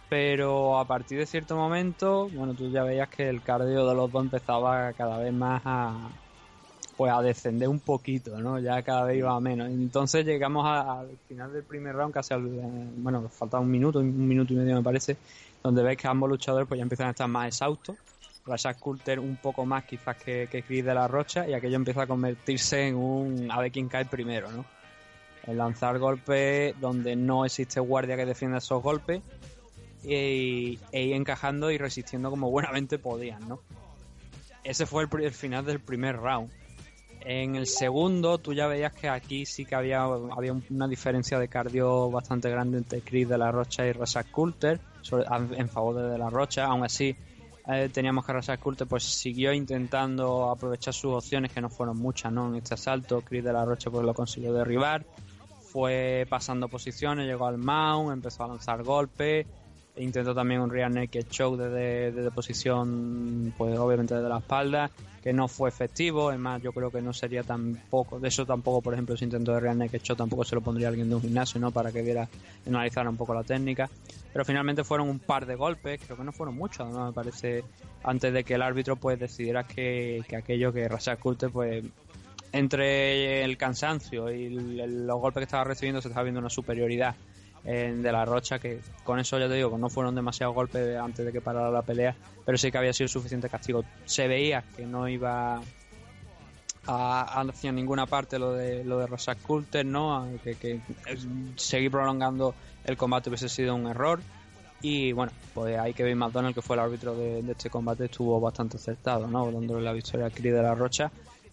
Pero 0.09 0.79
a 0.79 0.87
partir 0.87 1.19
de 1.19 1.27
cierto 1.27 1.57
momento, 1.57 2.31
bueno, 2.31 2.55
tú 2.55 2.71
ya 2.71 2.83
veías 2.85 3.09
que 3.11 3.29
el 3.29 3.43
cardio 3.43 3.87
de 3.87 3.95
los 3.95 4.11
dos 4.11 4.23
empezaba 4.25 4.93
cada 4.95 5.19
vez 5.19 5.35
más 5.35 5.63
a 5.67 6.11
pues 6.97 7.13
a 7.13 7.21
descender 7.23 7.69
un 7.69 7.81
poquito, 7.81 8.39
¿no? 8.41 8.59
Ya 8.59 8.83
cada 8.83 9.05
vez 9.05 9.19
iba 9.19 9.39
menos. 9.41 9.69
Entonces 9.69 10.25
llegamos 10.25 10.67
al 10.67 11.09
final 11.29 11.53
del 11.53 11.63
primer 11.63 11.95
round, 11.95 12.15
casi 12.15 12.35
al, 12.35 12.47
eh, 12.47 12.61
bueno, 12.97 13.29
faltaba 13.29 13.63
un 13.63 13.71
minuto, 13.71 13.99
un 13.99 14.27
minuto 14.27 14.53
y 14.53 14.57
medio 14.57 14.77
me 14.77 14.83
parece, 14.83 15.17
donde 15.63 15.83
ves 15.83 15.97
que 15.97 16.09
ambos 16.09 16.31
luchadores 16.31 16.67
pues 16.67 16.79
ya 16.79 16.83
empiezan 16.83 17.09
a 17.09 17.11
estar 17.11 17.29
más 17.29 17.49
exhaustos 17.49 17.97
Rashad 18.47 18.77
Coulter 18.79 19.19
un 19.19 19.37
poco 19.37 19.67
más 19.67 19.85
quizás 19.85 20.17
que, 20.17 20.49
que 20.51 20.63
Chris 20.63 20.85
de 20.85 20.95
la 20.95 21.09
Rocha 21.09 21.49
y 21.49 21.55
aquello 21.55 21.77
empieza 21.77 22.03
a 22.03 22.07
convertirse 22.07 22.87
en 22.87 22.95
un 22.95 23.51
a 23.51 23.61
ver 23.61 23.73
quién 23.73 23.89
cae 23.89 24.05
primero, 24.05 24.51
¿no? 24.53 24.65
El 25.47 25.59
lanzar 25.59 25.99
golpes 25.99 26.75
donde 26.81 27.17
no 27.17 27.45
existe 27.45 27.81
guardia 27.81 28.17
que 28.17 28.27
defienda 28.27 28.59
esos 28.59 28.83
golpes 28.83 29.23
e 30.05 30.79
ir 30.93 31.13
encajando 31.13 31.71
y 31.71 31.79
resistiendo 31.79 32.31
como 32.31 32.51
buenamente 32.51 32.99
podían, 32.99 33.49
¿no? 33.49 33.61
Ese 34.63 34.87
fue 34.87 35.07
el 35.21 35.33
final 35.33 35.65
del 35.65 35.81
primer 35.81 36.17
round. 36.17 36.51
En 37.29 37.57
el 37.57 37.67
segundo, 37.67 38.39
tú 38.39 38.53
ya 38.53 38.69
veías 38.69 38.95
que 38.95 39.09
aquí 39.09 39.47
sí 39.47 39.65
que 39.65 39.75
había, 39.75 40.05
había 40.05 40.55
una 40.71 40.87
diferencia 40.87 41.41
de 41.41 41.49
cardio 41.49 42.09
bastante 42.09 42.49
grande 42.49 42.79
entre 42.79 43.01
Chris 43.01 43.29
de 43.29 43.37
la 43.37 43.51
Rocha 43.51 43.85
y 43.85 43.91
Rashad 43.91 44.27
Coulter 44.31 44.79
en 45.57 45.69
favor 45.69 45.97
de 45.97 46.09
de 46.09 46.19
la 46.19 46.31
Rocha. 46.31 46.67
Aún 46.67 46.85
así, 46.85 47.17
eh, 47.67 47.91
teníamos 47.93 48.25
que 48.25 48.33
Rashad 48.33 48.61
Coulter 48.61 48.87
pues 48.87 49.03
siguió 49.03 49.53
intentando 49.53 50.49
aprovechar 50.51 50.95
sus 50.95 51.15
opciones, 51.15 51.51
que 51.53 51.61
no 51.61 51.69
fueron 51.69 51.99
muchas, 51.99 52.33
¿no? 52.33 52.47
En 52.47 52.55
este 52.55 52.75
asalto, 52.75 53.23
Chris 53.23 53.43
de 53.43 53.53
la 53.53 53.65
Rocha 53.65 53.91
pues 53.91 54.07
lo 54.07 54.15
consiguió 54.15 54.53
derribar. 54.53 55.05
Fue 55.63 56.29
pasando 56.31 56.69
posiciones, 56.69 57.27
llegó 57.27 57.47
al 57.47 57.59
mount, 57.59 58.13
empezó 58.13 58.45
a 58.45 58.47
lanzar 58.47 58.85
golpes. 58.85 59.49
Intentó 59.97 60.35
también 60.35 60.61
un 60.61 60.71
rear 60.71 60.91
naked 60.91 61.27
choke 61.31 61.59
desde, 61.59 62.13
desde 62.13 62.31
posición, 62.31 63.55
pues 63.57 63.79
obviamente 63.79 64.15
desde 64.15 64.29
la 64.29 64.39
espalda, 64.39 64.91
que 65.23 65.33
no 65.33 65.49
fue 65.49 65.69
efectivo. 65.69 66.31
Es 66.31 66.39
más, 66.39 66.63
yo 66.63 66.73
creo 66.73 66.91
que 66.91 67.01
no 67.01 67.13
sería 67.13 67.43
tampoco, 67.43 68.21
de 68.21 68.29
eso 68.29 68.45
tampoco, 68.45 68.83
por 68.83 68.93
ejemplo, 68.93 69.15
ese 69.15 69.25
intento 69.25 69.53
de 69.53 69.61
rear 69.61 69.77
naked 69.77 70.01
choke 70.01 70.19
tampoco 70.19 70.45
se 70.45 70.55
lo 70.55 70.61
pondría 70.61 70.89
alguien 70.89 71.09
de 71.09 71.15
un 71.15 71.23
gimnasio, 71.23 71.61
¿no? 71.61 71.71
Para 71.71 71.93
que 71.93 72.03
viera, 72.03 72.29
analizara 72.67 73.09
un 73.09 73.17
poco 73.17 73.35
la 73.35 73.43
técnica. 73.43 73.89
Pero 74.33 74.45
finalmente 74.45 74.85
fueron 74.85 75.09
un 75.09 75.19
par 75.19 75.47
de 75.47 75.55
golpes, 75.55 76.01
creo 76.05 76.19
que 76.19 76.25
no 76.25 76.33
fueron 76.33 76.57
muchos, 76.57 76.81
además 76.81 77.09
me 77.09 77.13
parece, 77.15 77.65
antes 78.05 78.33
de 78.35 78.45
que 78.45 78.55
el 78.55 78.63
árbitro 78.63 78.97
pues 78.97 79.19
decidiera 79.19 79.65
que, 79.65 80.23
que 80.29 80.37
aquello 80.37 80.75
que 80.75 80.87
Rashad 80.87 81.19
Coulter 81.19 81.51
pues 81.51 81.85
entre 82.53 83.45
el 83.45 83.57
cansancio 83.57 84.31
y 84.31 84.51
los 84.51 85.21
golpes 85.21 85.41
que 85.41 85.45
estaba 85.45 85.65
recibiendo 85.65 86.01
se 86.01 86.09
estaba 86.09 86.25
viendo 86.25 86.41
una 86.41 86.51
superioridad 86.51 87.15
de 87.73 88.13
la 88.13 88.25
Rocha 88.25 88.59
que 88.59 88.81
con 89.03 89.19
eso 89.19 89.39
ya 89.39 89.49
te 89.49 89.55
digo 89.55 89.77
no 89.77 89.91
fueron 89.91 90.15
demasiados 90.15 90.55
golpes 90.55 90.97
antes 90.97 91.27
de 91.27 91.33
que 91.33 91.41
parara 91.41 91.71
la 91.71 91.83
pelea 91.83 92.15
pero 92.45 92.57
sí 92.57 92.71
que 92.71 92.79
había 92.79 92.93
sido 92.93 93.09
suficiente 93.09 93.49
castigo. 93.49 93.85
Se 94.05 94.29
veía 94.29 94.63
que 94.77 94.87
no 94.87 95.09
iba 95.09 95.61
a, 96.87 97.41
hacia 97.41 97.73
ninguna 97.73 98.07
parte 98.07 98.39
lo 98.39 98.53
de 98.53 98.85
lo 98.85 98.99
de 98.99 99.07
Rashad 99.09 99.39
Coulter 99.43 99.85
no 99.85 100.31
que, 100.45 100.55
que 100.55 100.81
es- 101.07 101.27
seguir 101.57 101.91
prolongando 101.91 102.55
el 102.85 102.97
combate 102.97 103.29
hubiese 103.31 103.49
sido 103.49 103.75
un 103.75 103.87
error. 103.89 104.21
Y 104.83 105.13
bueno, 105.13 105.33
pues 105.55 105.79
hay 105.79 105.95
que 105.95 106.05
ver 106.05 106.15
McDonald, 106.15 106.55
que 106.55 106.63
fue 106.63 106.77
el 106.77 106.81
árbitro 106.81 107.17
de, 107.17 107.41
este 107.51 107.71
combate, 107.71 108.05
estuvo 108.05 108.39
bastante 108.41 108.77
acertado, 108.77 109.27
¿no? 109.27 109.51
Dándole 109.51 109.83
la 109.83 109.93
victoria 109.93 110.27
a 110.27 110.31
Chris 110.31 110.53
de 110.53 110.63
la 110.63 110.75
Rocha, 110.75 111.11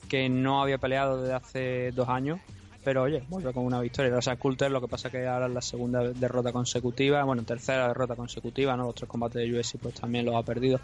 que 0.10 0.30
no 0.30 0.62
había 0.62 0.78
peleado 0.78 1.22
desde 1.22 1.34
hace 1.34 1.92
dos 1.94 2.10
años, 2.10 2.42
pero 2.84 3.04
oye, 3.04 3.24
vuelve 3.30 3.54
con 3.54 3.66
una 3.66 3.80
victoria. 3.80 4.12
Rashad 4.12 4.38
Coulter, 4.38 4.72
lo 4.72 4.82
que 4.82 4.88
pasa 4.88 5.10
que 5.10 5.28
ahora 5.28 5.48
es 5.48 5.54
la 5.54 5.62
segunda 5.62 6.02
derrota 6.02 6.52
consecutiva, 6.52 7.24
bueno, 7.24 7.44
tercera 7.44 7.88
derrota 7.88 8.16
consecutiva, 8.16 8.76
¿no? 8.76 8.86
Los 8.86 8.96
tres 8.96 9.10
combates 9.10 9.42
de 9.42 9.58
UFC 9.58 9.78
pues 9.78 9.96
también 9.96 10.26
los 10.26 10.36
ha 10.36 10.44
perdido. 10.44 10.80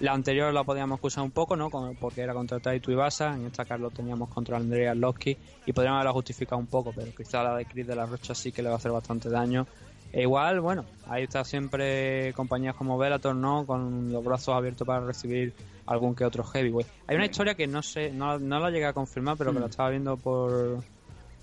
La 0.00 0.12
anterior 0.12 0.52
la 0.52 0.64
podíamos 0.64 0.98
acusar 0.98 1.22
un 1.22 1.30
poco, 1.30 1.54
¿no? 1.54 1.70
Porque 2.00 2.22
era 2.22 2.34
contra 2.34 2.58
Taito 2.58 2.90
Ibasa, 2.90 3.34
en 3.34 3.46
esta 3.46 3.64
Carlos 3.64 3.92
teníamos 3.92 4.30
contra 4.30 4.56
Andrea 4.56 4.92
Arlovski 4.92 5.36
y 5.66 5.72
podríamos 5.72 5.98
haberla 5.98 6.12
justificado 6.12 6.58
un 6.58 6.66
poco, 6.66 6.92
pero 6.94 7.12
quizá 7.14 7.42
la 7.42 7.56
de 7.56 7.66
Chris 7.66 7.86
de 7.86 7.94
la 7.94 8.06
Rocha 8.06 8.34
sí 8.34 8.50
que 8.50 8.62
le 8.62 8.68
va 8.68 8.74
a 8.74 8.78
hacer 8.78 8.90
bastante 8.90 9.28
daño. 9.28 9.66
E 10.12 10.22
igual, 10.22 10.60
bueno, 10.60 10.84
ahí 11.08 11.22
está 11.22 11.42
siempre 11.44 12.34
compañías 12.34 12.74
como 12.74 12.98
Bellator, 12.98 13.34
¿no? 13.34 13.64
Con 13.64 14.12
los 14.12 14.22
brazos 14.22 14.54
abiertos 14.54 14.86
para 14.86 15.06
recibir 15.06 15.54
algún 15.86 16.14
que 16.14 16.24
otro 16.24 16.44
heavyweight. 16.44 16.86
Hay 17.06 17.16
una 17.16 17.26
historia 17.26 17.54
que 17.54 17.66
no 17.66 17.82
sé, 17.82 18.10
no, 18.10 18.38
no 18.38 18.58
la 18.60 18.70
llegué 18.70 18.86
a 18.86 18.92
confirmar, 18.92 19.36
pero 19.38 19.52
que 19.52 19.60
la 19.60 19.66
estaba 19.66 19.90
viendo 19.90 20.16
por 20.16 20.82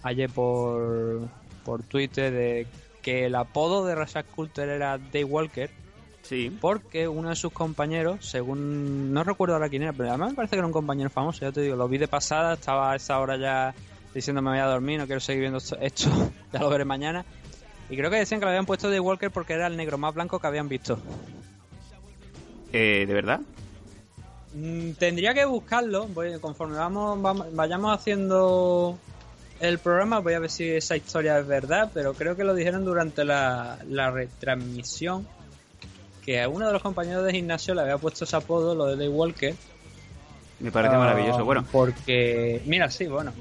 ayer 0.03 0.29
por, 0.29 1.21
por 1.63 1.83
Twitter 1.83 2.31
de 2.33 2.67
que 3.01 3.25
el 3.25 3.35
apodo 3.35 3.85
de 3.85 3.95
Rashad 3.95 4.25
Coulter 4.35 4.69
era 4.69 4.97
Day 4.97 5.23
Walker 5.23 5.69
Sí. 6.21 6.55
porque 6.61 7.07
uno 7.07 7.29
de 7.29 7.35
sus 7.35 7.51
compañeros, 7.51 8.23
según 8.25 9.11
no 9.13 9.23
recuerdo 9.23 9.55
ahora 9.55 9.69
quién 9.69 9.81
era, 9.83 9.93
pero 9.93 10.09
además 10.09 10.29
me 10.31 10.35
parece 10.35 10.51
que 10.51 10.57
era 10.59 10.67
un 10.67 10.73
compañero 10.73 11.09
famoso, 11.09 11.39
ya 11.41 11.51
te 11.51 11.61
digo, 11.61 11.75
lo 11.75 11.87
vi 11.87 11.97
de 11.97 12.07
pasada, 12.07 12.53
estaba 12.53 12.91
a 12.91 12.95
esa 12.97 13.19
hora 13.19 13.35
ya 13.37 13.73
diciendo 14.13 14.41
me 14.41 14.51
voy 14.51 14.59
a 14.59 14.65
dormir, 14.65 14.99
no 14.99 15.05
quiero 15.07 15.21
seguir 15.21 15.41
viendo 15.41 15.57
esto, 15.81 16.09
ya 16.53 16.59
lo 16.59 16.69
veré 16.69 16.85
mañana. 16.85 17.25
Y 17.89 17.97
creo 17.97 18.11
que 18.11 18.17
decían 18.17 18.39
que 18.39 18.45
lo 18.45 18.49
habían 18.51 18.67
puesto 18.67 18.89
de 18.91 18.99
Walker 18.99 19.31
porque 19.31 19.53
era 19.53 19.65
el 19.65 19.75
negro 19.77 19.97
más 19.97 20.13
blanco 20.13 20.37
que 20.39 20.45
habían 20.45 20.69
visto. 20.69 20.99
Eh, 22.71 23.05
¿De 23.07 23.13
verdad? 23.13 23.41
Mm, 24.53 24.91
tendría 24.93 25.33
que 25.33 25.45
buscarlo, 25.45 26.07
voy, 26.07 26.39
conforme 26.39 26.77
vamos, 26.77 27.19
vamos- 27.21 27.47
vayamos 27.55 27.95
haciendo 27.97 28.99
el 29.59 29.79
programa, 29.79 30.19
voy 30.19 30.33
a 30.33 30.39
ver 30.39 30.49
si 30.49 30.69
esa 30.69 30.95
historia 30.95 31.39
es 31.39 31.47
verdad, 31.47 31.91
pero 31.93 32.13
creo 32.13 32.35
que 32.35 32.43
lo 32.43 32.53
dijeron 32.55 32.85
durante 32.85 33.23
la, 33.25 33.77
la 33.89 34.11
retransmisión, 34.11 35.27
que 36.25 36.41
a 36.41 36.49
uno 36.49 36.67
de 36.67 36.73
los 36.73 36.81
compañeros 36.81 37.25
de 37.25 37.31
gimnasio 37.33 37.73
le 37.73 37.81
había 37.81 37.97
puesto 37.97 38.23
ese 38.25 38.35
apodo, 38.35 38.75
lo 38.75 38.85
de 38.85 38.95
Day 38.97 39.07
Walker. 39.07 39.55
Me 40.59 40.71
parece 40.73 40.95
Ah, 40.95 40.99
maravilloso. 40.99 41.45
Bueno, 41.45 41.65
Porque, 41.71 42.61
mira, 42.65 42.91
sí, 42.91 43.07
bueno, 43.07 43.31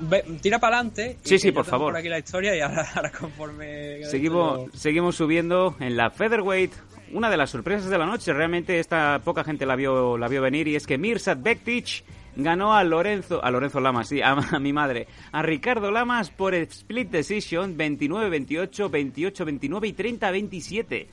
ve- 0.00 0.24
tira 0.40 0.58
para 0.58 0.76
adelante. 0.78 1.18
Sí, 1.22 1.38
sí, 1.38 1.52
por 1.52 1.66
favor. 1.66 1.92
Por 1.92 1.98
aquí 1.98 2.08
la 2.08 2.18
historia 2.18 2.56
y 2.56 2.60
ahora, 2.60 2.86
ahora 2.94 3.10
conforme... 3.12 4.02
seguimos, 4.04 4.70
seguimos 4.72 5.16
subiendo 5.16 5.76
en 5.80 5.96
la 5.96 6.10
featherweight. 6.10 6.72
Una 7.12 7.28
de 7.30 7.36
las 7.36 7.50
sorpresas 7.50 7.90
de 7.90 7.98
la 7.98 8.06
noche, 8.06 8.32
realmente 8.32 8.78
esta 8.80 9.20
poca 9.22 9.44
gente 9.44 9.66
la 9.66 9.76
vio, 9.76 10.16
la 10.16 10.26
vio 10.26 10.40
venir 10.40 10.66
y 10.68 10.74
es 10.74 10.86
que 10.86 10.96
Mirsad 10.96 11.36
Bektic 11.36 12.02
ganó 12.36 12.74
a 12.74 12.84
Lorenzo, 12.84 13.44
a 13.44 13.50
Lorenzo 13.50 13.80
Lamas, 13.80 14.08
sí, 14.08 14.20
a, 14.20 14.32
a 14.52 14.58
mi 14.58 14.72
madre, 14.72 15.06
a 15.32 15.42
Ricardo 15.42 15.90
Lamas 15.90 16.30
por 16.30 16.54
split 16.54 17.10
decision 17.10 17.76
29-28, 17.76 18.90
28-29 18.90 19.88
y 19.88 19.92
30-27. 19.94 21.06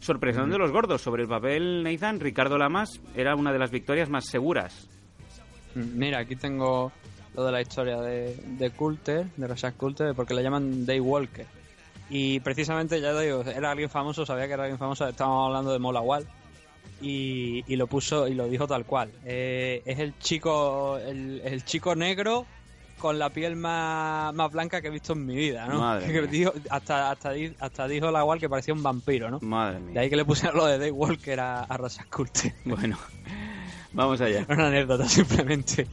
Sorpresón 0.00 0.50
de 0.50 0.58
los 0.58 0.70
gordos. 0.70 1.00
Sobre 1.00 1.22
el 1.22 1.28
papel, 1.28 1.82
Nathan, 1.82 2.20
Ricardo 2.20 2.58
Lamas 2.58 3.00
era 3.14 3.34
una 3.34 3.52
de 3.52 3.58
las 3.58 3.70
victorias 3.70 4.10
más 4.10 4.26
seguras. 4.26 4.86
Mm, 5.74 5.98
Mira, 5.98 6.18
aquí 6.18 6.36
tengo 6.36 6.92
lo 7.34 7.44
de 7.44 7.52
la 7.52 7.62
historia 7.62 8.00
de, 8.00 8.36
de 8.36 8.70
Coulter, 8.70 9.26
de 9.36 9.46
Rashad 9.46 9.74
Coulter, 9.76 10.14
porque 10.14 10.34
le 10.34 10.42
llaman 10.42 10.84
Day 10.84 11.00
Walker. 11.00 11.46
Y 12.10 12.38
precisamente, 12.40 13.00
ya 13.00 13.18
digo, 13.18 13.42
era 13.42 13.70
alguien 13.70 13.88
famoso, 13.88 14.26
sabía 14.26 14.46
que 14.46 14.52
era 14.52 14.64
alguien 14.64 14.78
famoso, 14.78 15.08
estábamos 15.08 15.46
hablando 15.46 15.72
de 15.72 15.78
Mola 15.78 16.00
Wall. 16.02 16.26
Y, 17.06 17.64
y 17.66 17.76
lo 17.76 17.86
puso 17.86 18.26
y 18.28 18.34
lo 18.34 18.48
dijo 18.48 18.66
tal 18.66 18.86
cual. 18.86 19.10
Eh, 19.26 19.82
es 19.84 19.98
el 19.98 20.18
chico 20.18 20.96
el, 20.98 21.42
el 21.44 21.62
chico 21.64 21.94
negro 21.94 22.46
con 22.98 23.18
la 23.18 23.28
piel 23.28 23.56
más, 23.56 24.32
más 24.34 24.50
blanca 24.50 24.80
que 24.80 24.86
he 24.88 24.90
visto 24.90 25.12
en 25.12 25.26
mi 25.26 25.34
vida, 25.36 25.66
¿no? 25.66 25.80
Madre 25.80 26.06
Que 26.12 26.22
mía. 26.22 26.30
dijo- 26.30 26.52
hasta, 26.70 27.10
hasta, 27.10 27.32
hasta 27.60 27.88
dijo 27.88 28.10
la 28.10 28.24
Wall 28.24 28.40
que 28.40 28.48
parecía 28.48 28.72
un 28.72 28.82
vampiro, 28.82 29.30
¿no? 29.30 29.38
Madre 29.42 29.74
De 29.74 29.80
mía. 29.80 30.00
ahí 30.00 30.08
que 30.08 30.16
le 30.16 30.24
pusieron 30.24 30.56
lo 30.56 30.64
de 30.66 30.78
Day 30.78 30.90
Walker 30.90 31.38
a, 31.40 31.64
a 31.64 31.78
Coulter. 32.08 32.54
Bueno, 32.64 32.96
vamos 33.92 34.20
allá. 34.22 34.46
Una 34.48 34.68
anécdota 34.68 35.06
simplemente. 35.06 35.86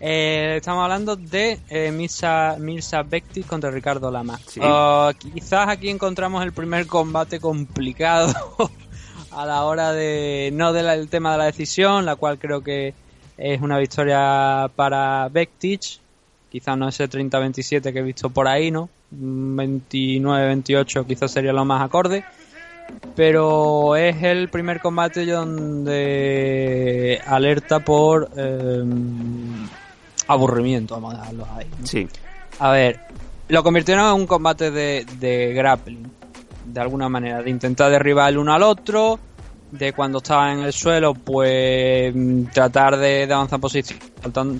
Eh, 0.00 0.54
estamos 0.56 0.82
hablando 0.82 1.14
de 1.14 1.60
eh, 1.68 1.92
Mirza, 1.92 2.56
Mirza 2.58 3.04
contra 3.46 3.70
Ricardo 3.70 4.10
Lama. 4.10 4.38
Sí. 4.48 4.58
Ah, 4.62 5.12
quizás 5.16 5.68
aquí 5.68 5.90
encontramos 5.90 6.42
el 6.42 6.52
primer 6.52 6.86
combate 6.86 7.38
complicado 7.38 8.32
a 9.34 9.46
la 9.46 9.64
hora 9.64 9.92
de 9.92 10.50
no 10.52 10.72
del 10.72 11.08
tema 11.08 11.32
de 11.32 11.38
la 11.38 11.44
decisión, 11.44 12.04
la 12.04 12.16
cual 12.16 12.38
creo 12.38 12.62
que 12.62 12.94
es 13.36 13.60
una 13.60 13.78
victoria 13.78 14.70
para 14.74 15.28
Bektic. 15.28 16.00
Quizás 16.50 16.76
no 16.76 16.88
ese 16.88 17.08
30-27 17.08 17.92
que 17.92 17.98
he 17.98 18.02
visto 18.02 18.28
por 18.30 18.46
ahí, 18.46 18.70
¿no? 18.70 18.88
29-28 19.14 21.06
quizás 21.06 21.30
sería 21.30 21.52
lo 21.52 21.64
más 21.64 21.82
acorde 21.82 22.24
pero 23.14 23.96
es 23.96 24.22
el 24.22 24.48
primer 24.48 24.80
combate 24.80 25.26
donde 25.26 27.20
alerta 27.26 27.80
por 27.80 28.30
eh, 28.36 28.82
aburrimiento, 30.26 30.94
vamos 30.94 31.14
a 31.14 31.18
dejarlo 31.18 31.46
ahí. 31.54 31.66
¿no? 31.78 31.86
Sí. 31.86 32.08
A 32.58 32.70
ver, 32.70 33.00
lo 33.48 33.62
convirtieron 33.62 34.06
en 34.06 34.14
un 34.14 34.26
combate 34.26 34.70
de, 34.70 35.06
de 35.18 35.52
grappling, 35.52 36.10
de 36.64 36.80
alguna 36.80 37.08
manera, 37.08 37.42
de 37.42 37.50
intentar 37.50 37.90
derribar 37.90 38.30
el 38.30 38.38
uno 38.38 38.52
al 38.54 38.62
otro, 38.62 39.18
de 39.70 39.92
cuando 39.94 40.18
estaba 40.18 40.52
en 40.52 40.60
el 40.60 40.72
suelo, 40.72 41.14
pues 41.14 42.14
tratar 42.52 42.96
de, 42.98 43.24
avanzar 43.32 43.58
posición, 43.58 43.98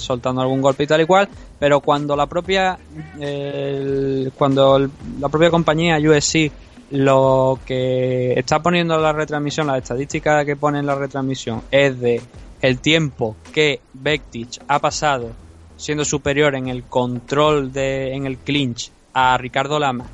soltando, 0.00 0.40
algún 0.40 0.62
golpe 0.62 0.84
y 0.84 0.86
tal 0.86 1.02
y 1.02 1.06
cual, 1.06 1.28
pero 1.58 1.80
cuando 1.80 2.16
la 2.16 2.26
propia, 2.26 2.78
el- 3.20 4.32
cuando 4.36 4.88
la 5.20 5.28
propia 5.28 5.50
compañía 5.50 5.98
USC 5.98 6.50
lo 6.92 7.58
que 7.64 8.34
está 8.38 8.60
poniendo 8.62 8.94
en 8.96 9.02
la 9.02 9.12
retransmisión, 9.12 9.66
la 9.66 9.78
estadística 9.78 10.44
que 10.44 10.56
pone 10.56 10.78
en 10.78 10.86
la 10.86 10.94
retransmisión 10.94 11.62
es 11.70 11.98
de 12.00 12.20
el 12.60 12.78
tiempo 12.80 13.34
que 13.52 13.80
Bektic 13.94 14.62
ha 14.68 14.78
pasado 14.78 15.30
siendo 15.76 16.04
superior 16.04 16.54
en 16.54 16.68
el 16.68 16.84
control 16.84 17.72
de 17.72 18.14
en 18.14 18.26
el 18.26 18.36
clinch 18.38 18.92
a 19.14 19.36
Ricardo 19.38 19.78
Lama 19.78 20.06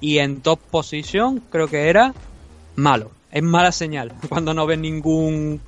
y 0.00 0.18
en 0.18 0.40
top 0.40 0.58
position 0.70 1.42
creo 1.50 1.68
que 1.68 1.88
era 1.88 2.14
malo 2.76 3.10
es 3.30 3.42
mala 3.42 3.72
señal 3.72 4.12
cuando 4.28 4.54
no 4.54 4.66
ves 4.66 4.78
ningún 4.78 5.60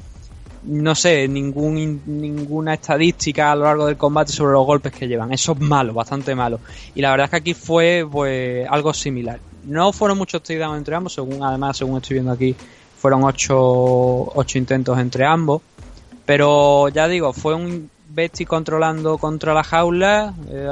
no 0.65 0.95
sé, 0.95 1.27
ningún, 1.27 2.03
ninguna 2.07 2.75
estadística 2.75 3.51
a 3.51 3.57
lo 3.57 3.65
largo 3.65 3.87
del 3.87 3.97
combate 3.97 4.33
sobre 4.33 4.53
los 4.53 4.65
golpes 4.65 4.93
que 4.93 5.09
llevan. 5.09 5.33
Eso 5.33 5.53
es 5.53 5.61
malo, 5.61 5.93
bastante 5.93 6.35
malo. 6.35 6.61
Y 6.95 7.03
la 7.03 7.11
verdad 7.11 7.25
es 7.25 7.31
que 7.31 7.37
aquí 7.37 7.55
fue 7.55 8.07
pues 8.11 8.67
algo 8.69 8.95
similar. 8.95 9.41
No 9.65 9.93
fueron 9.93 10.19
muchos 10.19 10.43
takedowns 10.43 10.79
entre 10.79 10.95
ambos, 10.95 11.15
según 11.15 11.43
además, 11.43 11.77
según 11.77 11.97
estoy 11.97 12.15
viendo 12.15 12.33
aquí, 12.33 12.55
fueron 12.97 13.25
ocho, 13.25 13.59
ocho 13.59 14.59
intentos 14.59 14.99
entre 14.99 15.25
ambos. 15.25 15.63
Pero 16.25 16.89
ya 16.89 17.09
digo, 17.09 17.33
fue 17.33 17.55
un 17.55 17.91
Betty 18.09 18.45
controlando 18.45 19.19
contra 19.19 19.55
la 19.55 19.65
jaula 19.65 20.35
eh, 20.49 20.69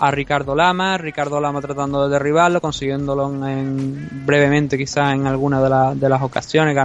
a, 0.00 0.10
Ricardo 0.10 0.54
Lama, 0.54 0.98
Ricardo 0.98 1.40
Lama 1.40 1.60
tratando 1.60 2.04
de 2.08 2.12
derribarlo, 2.12 2.60
consiguiéndolo 2.60 3.28
en, 3.46 4.08
brevemente 4.26 4.76
quizás 4.76 5.14
en 5.14 5.26
alguna 5.26 5.62
de, 5.62 5.70
la- 5.70 5.94
de 5.94 6.08
las 6.08 6.22
ocasiones. 6.22 6.76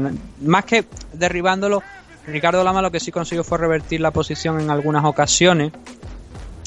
Más 0.41 0.65
que 0.65 0.85
derribándolo, 1.13 1.81
Ricardo 2.27 2.63
Lama 2.63 2.81
lo 2.81 2.91
que 2.91 2.99
sí 2.99 3.11
consiguió 3.11 3.43
fue 3.43 3.57
revertir 3.57 4.01
la 4.01 4.11
posición 4.11 4.59
en 4.59 4.69
algunas 4.69 5.03
ocasiones 5.05 5.71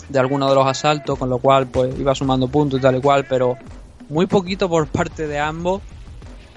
de 0.09 0.19
algunos 0.19 0.49
de 0.49 0.55
los 0.57 0.67
asaltos, 0.67 1.19
con 1.19 1.31
lo 1.31 1.39
cual 1.39 1.67
pues 1.69 1.99
iba 1.99 2.15
sumando 2.15 2.49
puntos 2.49 2.81
y 2.81 2.83
tal 2.83 2.97
y 2.97 3.01
cual, 3.01 3.25
pero 3.29 3.57
muy 4.09 4.27
poquito 4.27 4.69
por 4.69 4.87
parte 4.89 5.27
de 5.27 5.39
ambos. 5.39 5.81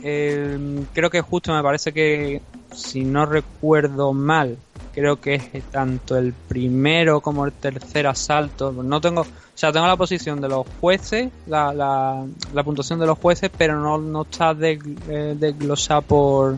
Eh, 0.04 0.86
creo 0.94 1.10
que 1.10 1.22
justo 1.22 1.54
me 1.54 1.64
parece 1.64 1.94
que, 1.94 2.42
si 2.74 3.04
no 3.06 3.26
recuerdo 3.26 4.14
mal, 4.14 4.58
creo 4.96 5.18
que 5.20 5.36
es 5.36 5.64
tanto 5.70 6.18
el 6.18 6.34
primero 6.34 7.20
como 7.22 7.46
el 7.46 7.52
tercer 7.54 8.08
asalto. 8.08 8.72
No 8.72 9.02
tengo, 9.02 9.22
o 9.22 9.28
sea, 9.54 9.72
tengo 9.74 9.86
la 9.88 9.98
posición 9.98 10.40
de 10.42 10.48
los 10.50 10.66
jueces, 10.80 11.32
la, 11.46 11.74
la, 11.74 12.26
la 12.54 12.64
puntuación 12.64 13.00
de 13.00 13.06
los 13.06 13.18
jueces, 13.20 13.52
pero 13.56 13.80
no, 13.80 13.98
no 13.98 14.22
está 14.24 14.54
de- 14.54 14.80
eh, 15.10 15.36
desglosada 15.38 16.02
por, 16.02 16.58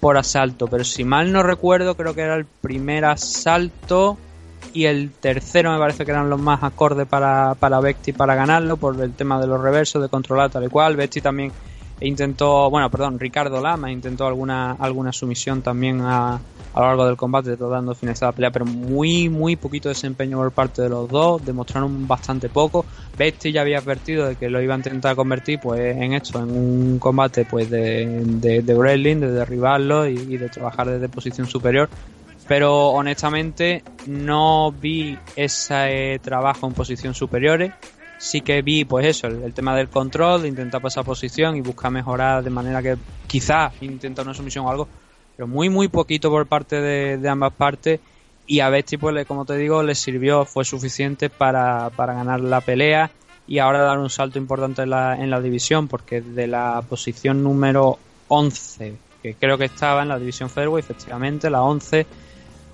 por 0.00 0.16
asalto. 0.16 0.68
Pero 0.68 0.84
si 0.84 1.04
mal 1.04 1.32
no 1.32 1.42
recuerdo, 1.42 1.96
creo 1.96 2.14
que 2.14 2.22
era 2.22 2.36
el 2.36 2.46
primer 2.46 3.04
asalto 3.04 4.16
y 4.72 4.84
el 4.84 5.12
tercero 5.20 5.72
me 5.72 5.78
parece 5.78 6.04
que 6.04 6.10
eran 6.12 6.30
los 6.30 6.40
más 6.40 6.62
acordes 6.62 7.06
para, 7.08 7.54
para 7.56 7.80
Vecti 7.80 8.12
para 8.12 8.34
ganarlo 8.34 8.76
por 8.76 9.00
el 9.02 9.14
tema 9.16 9.40
de 9.40 9.46
los 9.48 9.60
reversos, 9.60 10.00
de 10.02 10.08
controlar 10.08 10.50
tal 10.50 10.64
y 10.64 10.68
cual. 10.68 10.94
Vecti 10.96 11.20
también 11.20 11.52
intentó, 12.00 12.70
bueno, 12.70 12.90
perdón, 12.90 13.18
Ricardo 13.18 13.60
Lama 13.60 13.90
intentó 13.90 14.26
alguna, 14.26 14.72
alguna 14.72 15.12
sumisión 15.12 15.62
también 15.62 16.00
a, 16.02 16.40
a 16.78 16.82
lo 16.82 16.86
largo 16.86 17.06
del 17.06 17.16
combate, 17.16 17.56
tratando 17.56 17.92
de 17.92 17.98
finalizar 17.98 18.28
la 18.28 18.32
pelea, 18.32 18.50
pero 18.52 18.64
muy, 18.64 19.28
muy 19.28 19.56
poquito 19.56 19.88
desempeño 19.88 20.38
por 20.38 20.52
parte 20.52 20.82
de 20.82 20.88
los 20.88 21.08
dos, 21.08 21.44
demostraron 21.44 22.06
bastante 22.06 22.48
poco. 22.48 22.86
Vecti 23.16 23.50
ya 23.50 23.62
había 23.62 23.78
advertido 23.78 24.28
de 24.28 24.36
que 24.36 24.48
lo 24.48 24.62
iba 24.62 24.74
a 24.74 24.76
intentar 24.76 25.16
convertir 25.16 25.58
pues 25.58 25.96
en 25.96 26.12
esto, 26.12 26.38
en 26.38 26.50
un 26.50 26.98
combate 27.00 27.44
pues 27.46 27.68
de, 27.68 28.22
de, 28.24 28.62
de 28.62 28.74
wrestling, 28.74 29.16
de 29.16 29.32
derribarlo 29.32 30.06
y, 30.06 30.36
de 30.36 30.48
trabajar 30.48 30.88
desde 30.88 31.08
posición 31.08 31.48
superior 31.48 31.88
pero 32.46 32.86
honestamente 32.90 33.82
no 34.06 34.72
vi 34.72 35.18
ese 35.36 36.18
trabajo 36.22 36.66
en 36.66 36.72
posiciones 36.72 37.18
superiores. 37.18 37.72
Sí 38.16 38.40
que 38.40 38.62
vi, 38.62 38.86
pues 38.86 39.04
eso, 39.04 39.26
el, 39.26 39.42
el 39.42 39.52
tema 39.52 39.76
del 39.76 39.90
control, 39.90 40.40
de 40.40 40.48
intentar 40.48 40.80
pasar 40.80 41.04
posición 41.04 41.56
y 41.56 41.60
buscar 41.60 41.90
mejorar 41.90 42.42
de 42.42 42.48
manera 42.48 42.80
que 42.82 42.96
quizás 43.26 43.74
intentar 43.82 44.24
una 44.24 44.32
sumisión 44.32 44.64
o 44.64 44.70
algo, 44.70 44.88
pero 45.38 45.46
muy, 45.46 45.68
muy 45.70 45.86
poquito 45.86 46.30
por 46.30 46.46
parte 46.48 46.80
de, 46.80 47.16
de 47.16 47.28
ambas 47.28 47.52
partes. 47.52 48.00
Y 48.44 48.58
a 48.58 48.70
Betty, 48.70 48.96
pues, 48.96 49.14
le- 49.14 49.24
como 49.24 49.44
te 49.44 49.56
digo, 49.56 49.84
le 49.84 49.94
sirvió, 49.94 50.44
fue 50.44 50.64
suficiente 50.64 51.30
para, 51.30 51.90
para 51.90 52.12
ganar 52.14 52.40
la 52.40 52.60
pelea 52.60 53.08
y 53.46 53.60
ahora 53.60 53.78
dar 53.84 53.98
un 54.00 54.10
salto 54.10 54.36
importante 54.40 54.82
en 54.82 54.90
la, 54.90 55.14
en 55.14 55.30
la 55.30 55.40
división, 55.40 55.86
porque 55.86 56.20
de 56.22 56.48
la 56.48 56.82
posición 56.88 57.44
número 57.44 57.98
11, 58.26 58.98
que 59.22 59.34
creo 59.36 59.56
que 59.56 59.66
estaba 59.66 60.02
en 60.02 60.08
la 60.08 60.18
división 60.18 60.50
Fairway, 60.50 60.80
efectivamente, 60.80 61.48
la 61.50 61.62
11 61.62 62.04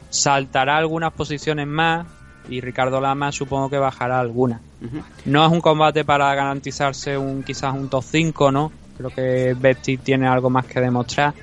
saltará 0.08 0.78
algunas 0.78 1.12
posiciones 1.12 1.66
más 1.66 2.06
y 2.48 2.62
Ricardo 2.62 2.98
Lama 2.98 3.30
supongo 3.30 3.68
que 3.68 3.76
bajará 3.78 4.20
algunas. 4.20 4.62
Ujú. 4.80 5.02
No 5.26 5.44
es 5.44 5.52
un 5.52 5.60
combate 5.60 6.02
para 6.04 6.34
garantizarse 6.34 7.18
un 7.18 7.42
quizás 7.42 7.74
un 7.74 7.90
top 7.90 8.04
5, 8.04 8.50
¿no? 8.50 8.72
Creo 8.96 9.10
que 9.10 9.54
Betty 9.54 9.98
tiene 9.98 10.26
algo 10.28 10.48
más 10.48 10.64
que 10.66 10.80
demostrar. 10.80 11.34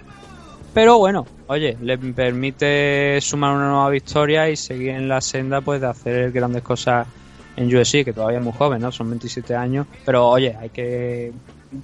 Pero 0.74 1.00
bueno, 1.00 1.26
oye, 1.48 1.78
le 1.82 1.98
permite 1.98 3.20
sumar 3.20 3.56
una 3.56 3.70
nueva 3.70 3.90
victoria 3.90 4.50
y 4.50 4.56
seguir 4.56 4.92
en 4.92 5.10
la 5.10 5.20
senda 5.20 5.60
pues 5.62 5.82
de 5.82 5.88
hacer 5.88 6.32
grandes 6.32 6.64
cosas 6.64 7.08
en 7.58 7.76
UFC, 7.76 8.06
que 8.06 8.14
todavía 8.14 8.40
es 8.40 8.44
muy 8.44 8.54
joven, 8.54 8.82
¿no? 8.82 8.92
Son 8.92 9.10
27 9.10 9.54
años. 9.56 9.86
Pero 10.06 10.30
oye, 10.30 10.56
hay 10.60 10.70
que... 10.70 11.34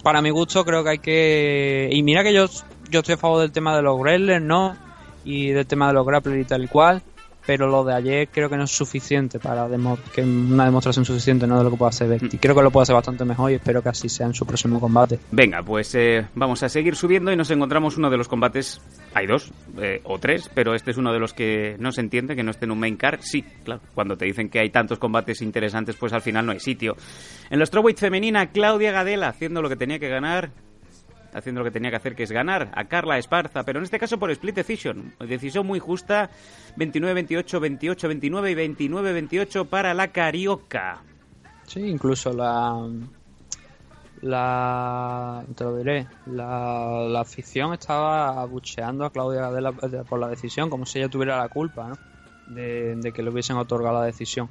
Para 0.03 0.21
mi 0.21 0.29
gusto 0.29 0.63
creo 0.63 0.83
que 0.83 0.89
hay 0.89 0.99
que... 0.99 1.89
Y 1.91 2.01
mira 2.03 2.23
que 2.23 2.33
yo, 2.33 2.45
yo 2.89 2.99
estoy 2.99 3.15
a 3.15 3.17
favor 3.17 3.41
del 3.41 3.51
tema 3.51 3.75
de 3.75 3.81
los 3.81 3.99
wrestlers, 3.99 4.41
¿no? 4.41 4.77
Y 5.25 5.49
del 5.49 5.67
tema 5.67 5.87
de 5.87 5.93
los 5.93 6.05
grapplers 6.05 6.41
y 6.41 6.45
tal 6.45 6.69
cual. 6.69 7.01
Pero 7.47 7.65
lo 7.67 7.83
de 7.83 7.95
ayer 7.95 8.27
creo 8.29 8.49
que 8.49 8.57
no 8.57 8.65
es 8.65 8.71
suficiente 8.71 9.39
para 9.39 9.67
demo- 9.67 9.97
que 10.13 10.21
una 10.21 10.65
demostración 10.65 11.03
suficiente 11.05 11.47
¿no? 11.47 11.57
de 11.57 11.63
lo 11.63 11.71
que 11.71 11.77
puede 11.77 11.89
hacer 11.89 12.07
Betty. 12.09 12.37
Creo 12.37 12.53
que 12.53 12.61
lo 12.61 12.69
puede 12.69 12.83
hacer 12.83 12.93
bastante 12.93 13.25
mejor 13.25 13.49
y 13.51 13.55
espero 13.55 13.81
que 13.81 13.89
así 13.89 14.09
sea 14.09 14.27
en 14.27 14.33
su 14.35 14.45
próximo 14.45 14.79
combate. 14.79 15.17
Venga, 15.31 15.63
pues 15.63 15.95
eh, 15.95 16.27
vamos 16.35 16.61
a 16.63 16.69
seguir 16.69 16.95
subiendo 16.95 17.31
y 17.31 17.35
nos 17.37 17.49
encontramos 17.49 17.97
uno 17.97 18.09
de 18.09 18.17
los 18.17 18.27
combates. 18.27 18.79
Hay 19.15 19.25
dos 19.27 19.49
eh, 19.81 20.01
o 20.03 20.19
tres, 20.19 20.51
pero 20.53 20.75
este 20.75 20.91
es 20.91 20.97
uno 20.97 21.11
de 21.13 21.19
los 21.19 21.33
que 21.33 21.77
no 21.79 21.91
se 21.91 22.01
entiende, 22.01 22.35
que 22.35 22.43
no 22.43 22.51
esté 22.51 22.65
en 22.65 22.71
un 22.71 22.79
main 22.79 22.97
card. 22.97 23.21
Sí, 23.21 23.43
claro, 23.63 23.81
cuando 23.95 24.17
te 24.17 24.25
dicen 24.25 24.49
que 24.49 24.59
hay 24.59 24.69
tantos 24.69 24.99
combates 24.99 25.41
interesantes, 25.41 25.95
pues 25.95 26.11
al 26.13 26.21
final 26.21 26.45
no 26.45 26.51
hay 26.51 26.59
sitio. 26.59 26.97
En 27.49 27.59
la 27.59 27.65
strawweight 27.65 27.97
femenina, 27.97 28.47
Claudia 28.51 28.91
Gadela 28.91 29.29
haciendo 29.29 29.61
lo 29.61 29.69
que 29.69 29.77
tenía 29.77 29.99
que 29.99 30.09
ganar. 30.09 30.51
Haciendo 31.37 31.61
lo 31.61 31.65
que 31.65 31.71
tenía 31.71 31.91
que 31.91 31.97
hacer, 31.97 32.15
que 32.15 32.23
es 32.23 32.31
ganar 32.31 32.71
a 32.73 32.85
Carla 32.85 33.17
Esparza, 33.17 33.63
pero 33.63 33.79
en 33.79 33.85
este 33.85 33.99
caso 33.99 34.17
por 34.17 34.31
split 34.31 34.55
decision. 34.55 35.13
Decisión 35.19 35.67
muy 35.67 35.79
justa: 35.79 36.29
29-28, 36.77 37.77
28-29 37.79 38.51
y 38.51 38.87
29-28 38.87 39.67
para 39.67 39.93
la 39.93 40.07
Carioca. 40.07 41.01
Sí, 41.67 41.81
incluso 41.81 42.33
la. 42.33 42.89
La. 44.21 45.45
Te 45.55 45.63
lo 45.63 45.77
diré. 45.77 46.07
La, 46.25 47.05
la 47.07 47.21
afición 47.21 47.73
estaba 47.73 48.41
abucheando 48.41 49.05
a 49.05 49.11
Claudia 49.11 49.51
por 50.09 50.19
la 50.19 50.27
decisión, 50.29 50.69
como 50.69 50.85
si 50.85 50.99
ella 50.99 51.09
tuviera 51.09 51.37
la 51.37 51.49
culpa, 51.49 51.89
¿no? 51.89 51.97
De, 52.47 52.95
de 52.95 53.11
que 53.11 53.21
le 53.21 53.29
hubiesen 53.29 53.57
otorgado 53.57 53.99
la 53.99 54.05
decisión. 54.05 54.49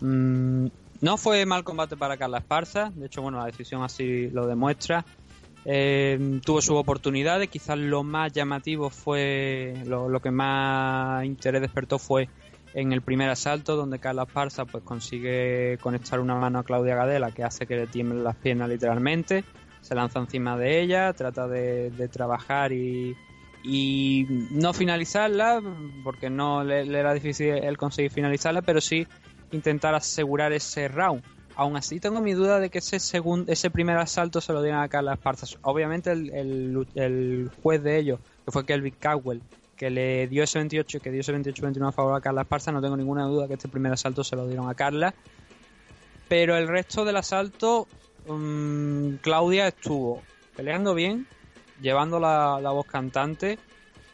Mm, 0.00 0.66
no 1.00 1.16
fue 1.16 1.44
mal 1.46 1.64
combate 1.64 1.96
para 1.96 2.16
Carla 2.16 2.38
Esparza, 2.38 2.90
de 2.94 3.06
hecho, 3.06 3.22
bueno, 3.22 3.38
la 3.38 3.46
decisión 3.46 3.82
así 3.82 4.28
lo 4.30 4.46
demuestra. 4.46 5.04
Eh, 5.68 6.40
tuvo 6.44 6.62
sus 6.62 6.76
oportunidades, 6.76 7.48
quizás 7.48 7.76
lo 7.76 8.04
más 8.04 8.32
llamativo 8.32 8.88
fue, 8.88 9.74
lo, 9.84 10.20
que 10.20 10.30
más 10.30 11.24
interés 11.24 11.60
despertó 11.60 11.98
fue 11.98 12.28
en 12.72 12.92
el 12.92 13.02
primer 13.02 13.28
asalto, 13.30 13.74
donde 13.74 13.98
Carla 13.98 14.22
Esparza 14.22 14.64
pues 14.64 14.84
consigue 14.84 15.76
conectar 15.80 16.20
una 16.20 16.36
mano 16.36 16.60
a 16.60 16.62
Claudia 16.62 16.94
Gadela, 16.94 17.32
que 17.32 17.42
hace 17.42 17.66
que 17.66 17.74
le 17.74 17.88
tiemblen 17.88 18.22
las 18.22 18.36
piernas 18.36 18.68
literalmente, 18.68 19.44
se 19.80 19.96
lanza 19.96 20.20
encima 20.20 20.56
de 20.56 20.80
ella, 20.80 21.12
trata 21.14 21.48
de, 21.48 21.90
de 21.90 22.06
trabajar 22.06 22.70
y, 22.70 23.16
y 23.64 24.24
no 24.52 24.72
finalizarla, 24.72 25.60
porque 26.04 26.30
no 26.30 26.62
le, 26.62 26.84
le 26.84 27.00
era 27.00 27.12
difícil 27.12 27.48
el 27.48 27.76
conseguir 27.76 28.12
finalizarla, 28.12 28.62
pero 28.62 28.80
sí 28.80 29.04
intentar 29.50 29.96
asegurar 29.96 30.52
ese 30.52 30.86
round. 30.86 31.24
Aún 31.56 31.74
así 31.76 32.00
tengo 32.00 32.20
mi 32.20 32.34
duda 32.34 32.60
de 32.60 32.68
que 32.68 32.78
ese 32.78 33.00
segundo, 33.00 33.50
ese 33.50 33.70
primer 33.70 33.96
asalto 33.96 34.42
se 34.42 34.52
lo 34.52 34.62
dieran 34.62 34.82
a 34.82 34.88
Carla 34.88 35.14
Esparza. 35.14 35.46
Obviamente 35.62 36.12
el, 36.12 37.50
juez 37.62 37.82
de 37.82 37.98
ellos, 37.98 38.20
que 38.44 38.52
fue 38.52 38.66
Kelvin 38.66 38.94
Cowell, 39.00 39.40
que 39.74 39.88
le 39.88 40.28
dio 40.28 40.44
ese 40.44 40.58
28, 40.58 41.00
que 41.00 41.10
dio 41.10 41.22
ese 41.22 41.34
28-21 41.34 41.88
a 41.88 41.92
favor 41.92 42.14
a 42.14 42.20
Carla 42.20 42.42
Esparza, 42.42 42.72
no 42.72 42.82
tengo 42.82 42.96
ninguna 42.96 43.24
duda 43.24 43.48
que 43.48 43.54
este 43.54 43.68
primer 43.68 43.90
asalto 43.90 44.22
se 44.22 44.36
lo 44.36 44.46
dieron 44.46 44.68
a 44.68 44.74
Carla. 44.74 45.14
Pero 46.28 46.56
el 46.58 46.68
resto 46.68 47.06
del 47.06 47.16
asalto, 47.16 47.88
um, 48.26 49.16
Claudia 49.18 49.68
estuvo 49.68 50.22
peleando 50.54 50.94
bien, 50.94 51.26
llevando 51.80 52.20
la 52.20 52.70
voz 52.70 52.86
cantante, 52.86 53.58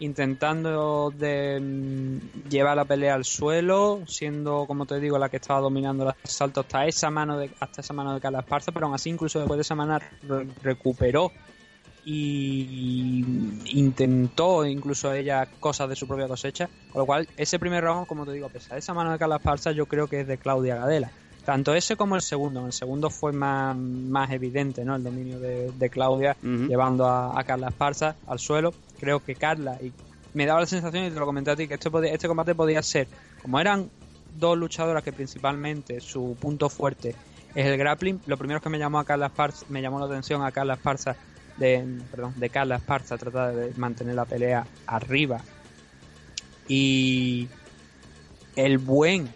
intentando 0.05 1.13
de 1.17 1.59
mm, 1.61 2.49
llevar 2.49 2.77
la 2.77 2.85
pelea 2.85 3.15
al 3.15 3.25
suelo, 3.25 4.01
siendo, 4.07 4.67
como 4.67 4.85
te 4.87 4.99
digo, 5.01 5.19
la 5.19 5.29
que 5.29 5.37
estaba 5.37 5.61
dominando 5.61 6.05
el 6.05 6.15
asalto 6.25 6.61
hasta 6.61 6.87
esa 6.87 7.11
mano 7.11 7.39
de, 7.39 7.51
hasta 7.61 7.81
esa 7.81 7.93
mano 7.95 8.15
de 8.15 8.21
Carla 8.21 8.41
Esparza, 8.41 8.73
pero 8.73 8.87
aún 8.87 8.95
así, 8.95 9.11
incluso 9.11 9.39
después 9.39 9.59
de 9.59 9.63
esa 9.63 9.75
mano, 9.75 9.99
re- 10.29 10.47
recuperó 10.63 11.31
y 12.05 13.25
intentó 13.73 14.67
incluso 14.67 15.13
ella 15.13 15.47
cosas 15.61 15.89
de 15.89 15.97
su 15.97 16.07
propia 16.07 16.29
cosecha, 16.29 16.69
con 16.93 17.01
lo 17.01 17.07
cual 17.07 17.29
ese 17.37 17.59
primer 17.59 17.85
round, 17.85 18.07
como 18.07 18.25
te 18.27 18.33
digo, 18.33 18.47
a 18.47 18.51
pesar 18.51 18.73
de 18.73 18.79
esa 18.81 18.95
mano 18.95 19.13
de 19.13 19.19
Carla 19.19 19.37
Esparza, 19.37 19.73
yo 19.73 19.87
creo 19.87 20.09
que 20.09 20.21
es 20.21 20.27
de 20.27 20.39
Claudia 20.39 20.77
Gadela. 20.77 21.11
Tanto 21.45 21.75
ese 21.75 21.97
como 21.97 22.15
el 22.15 22.23
segundo. 22.23 22.65
El 22.67 22.73
segundo 22.73 23.11
fue 23.11 23.33
más, 23.33 23.77
más 23.77 24.31
evidente 24.31 24.85
¿no? 24.85 24.95
el 24.95 25.03
dominio 25.03 25.41
de, 25.41 25.73
de 25.73 25.91
Claudia 25.91 26.37
llevando 26.69 27.05
a, 27.07 27.37
a 27.39 27.43
Carla 27.45 27.69
Esparza 27.69 28.15
al 28.29 28.39
suelo. 28.39 28.73
Creo 29.03 29.19
que 29.19 29.35
Carla, 29.35 29.81
y 29.83 29.93
me 30.33 30.47
daba 30.47 30.61
la 30.61 30.67
sensación, 30.67 31.07
y 31.07 31.11
te 31.11 31.19
lo 31.19 31.27
comenté 31.27 31.51
a 31.51 31.57
ti, 31.57 31.67
que 31.67 31.75
este, 31.75 31.91
este 32.15 32.29
combate 32.29 32.55
podía 32.55 32.81
ser, 32.85 33.09
como 33.43 33.59
eran 33.59 33.91
dos 34.39 34.57
luchadoras 34.57 35.03
que 35.03 35.13
principalmente 35.13 36.01
su 36.01 36.37
punto 36.41 36.69
fuerte 36.69 37.17
es 37.53 37.67
el 37.67 37.77
grappling, 37.77 38.21
lo 38.27 38.37
primero 38.37 38.61
que 38.61 38.69
me 38.69 38.79
llamó 38.79 39.01
a 39.01 39.05
Carla 39.05 39.27
Esparza, 39.27 39.67
me 39.71 39.83
llamó 39.83 39.99
la 39.99 40.07
atención 40.07 40.45
a 40.45 40.53
Carla 40.53 40.75
Esparza, 40.75 41.17
de, 41.57 41.99
perdón, 42.13 42.35
de 42.37 42.49
Carla 42.49 42.77
Esparza, 42.77 43.19
tratar 43.19 43.57
de 43.57 43.75
mantener 43.77 44.15
la 44.15 44.25
pelea 44.25 44.69
arriba. 44.87 45.41
Y 46.69 47.49
el 48.55 48.79
buen 48.79 49.29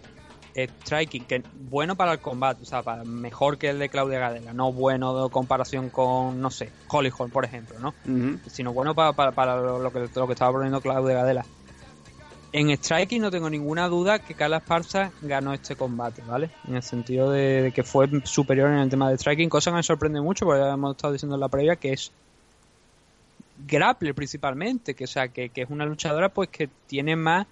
striking, 0.64 1.24
que 1.24 1.42
bueno 1.68 1.96
para 1.96 2.12
el 2.12 2.20
combate, 2.20 2.62
o 2.62 2.66
sea, 2.66 2.82
para, 2.82 3.04
mejor 3.04 3.58
que 3.58 3.68
el 3.68 3.78
de 3.78 3.88
Claudia 3.88 4.18
Gadela, 4.18 4.52
no 4.52 4.72
bueno 4.72 5.24
de 5.24 5.30
comparación 5.30 5.90
con, 5.90 6.40
no 6.40 6.50
sé, 6.50 6.70
Hollyhorn, 6.88 7.30
por 7.30 7.44
ejemplo, 7.44 7.78
¿no? 7.78 7.94
Sino 8.46 8.72
bueno 8.72 8.94
para, 8.94 9.12
para, 9.12 9.32
para 9.32 9.56
lo, 9.60 9.92
que, 9.92 10.08
lo 10.14 10.26
que 10.26 10.32
estaba 10.32 10.52
poniendo 10.52 10.80
Claudia 10.80 11.16
Gadela. 11.16 11.44
En 12.52 12.74
striking 12.74 13.20
no 13.20 13.30
tengo 13.30 13.50
ninguna 13.50 13.88
duda 13.88 14.18
que 14.18 14.34
Carla 14.34 14.58
Esparza 14.58 15.12
ganó 15.20 15.52
este 15.52 15.76
combate, 15.76 16.22
¿vale? 16.26 16.50
En 16.66 16.76
el 16.76 16.82
sentido 16.82 17.30
de, 17.30 17.62
de 17.62 17.72
que 17.72 17.82
fue 17.82 18.08
superior 18.24 18.70
en 18.70 18.78
el 18.78 18.88
tema 18.88 19.10
de 19.10 19.18
striking, 19.18 19.50
cosa 19.50 19.70
que 19.70 19.76
me 19.76 19.82
sorprende 19.82 20.22
mucho, 20.22 20.46
porque 20.46 20.62
ya 20.62 20.72
hemos 20.72 20.96
estado 20.96 21.12
diciendo 21.12 21.34
en 21.34 21.40
la 21.40 21.48
previa 21.48 21.76
que 21.76 21.92
es 21.92 22.12
grappler 23.66 24.14
principalmente, 24.14 24.94
que 24.94 25.04
o 25.04 25.08
sea, 25.08 25.28
que, 25.28 25.48
que 25.50 25.62
es 25.62 25.70
una 25.70 25.84
luchadora 25.84 26.28
pues 26.28 26.48
que 26.48 26.68
tiene 26.86 27.16
más 27.16 27.46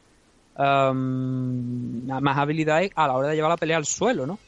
um, 0.56 2.06
más 2.06 2.38
habilidades 2.38 2.90
a 2.94 3.06
la 3.06 3.14
hora 3.14 3.28
de 3.28 3.36
llevar 3.36 3.50
la 3.50 3.56
pelea 3.56 3.76
al 3.76 3.86
suelo, 3.86 4.26
¿no? 4.26 4.38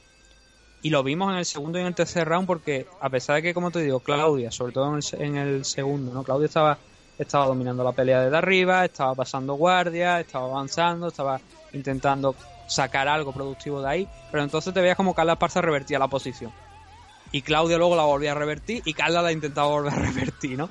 Y 0.82 0.90
lo 0.90 1.02
vimos 1.02 1.32
en 1.32 1.38
el 1.38 1.44
segundo 1.44 1.78
y 1.78 1.80
en 1.80 1.88
el 1.88 1.94
tercer 1.94 2.28
round 2.28 2.46
porque 2.46 2.86
a 3.00 3.08
pesar 3.08 3.36
de 3.36 3.42
que, 3.42 3.54
como 3.54 3.70
te 3.70 3.80
digo, 3.80 4.00
Claudia, 4.00 4.50
sobre 4.50 4.72
todo 4.72 4.96
en 5.18 5.36
el, 5.36 5.64
segundo, 5.64 6.12
¿no? 6.12 6.22
Claudia 6.22 6.46
estaba, 6.46 6.78
estaba 7.18 7.46
dominando 7.46 7.82
la 7.82 7.92
pelea 7.92 8.20
desde 8.20 8.36
arriba, 8.36 8.84
estaba 8.84 9.14
pasando 9.14 9.54
guardia, 9.54 10.20
estaba 10.20 10.46
avanzando, 10.46 11.08
estaba 11.08 11.40
intentando 11.72 12.36
sacar 12.68 13.08
algo 13.08 13.32
productivo 13.32 13.80
de 13.80 13.88
ahí, 13.88 14.08
pero 14.30 14.44
entonces 14.44 14.72
te 14.72 14.80
veías 14.80 14.96
como 14.96 15.14
Carla 15.14 15.32
Esparza 15.32 15.60
revertía 15.60 15.98
la 15.98 16.08
posición. 16.08 16.52
Y 17.32 17.42
Claudia 17.42 17.78
luego 17.78 17.96
la 17.96 18.04
volvía 18.04 18.32
a 18.32 18.34
revertir 18.34 18.82
y 18.84 18.94
Carla 18.94 19.22
la 19.22 19.32
intentaba 19.32 19.68
volver 19.68 19.92
a 19.92 19.96
revertir, 20.06 20.56
¿no? 20.56 20.70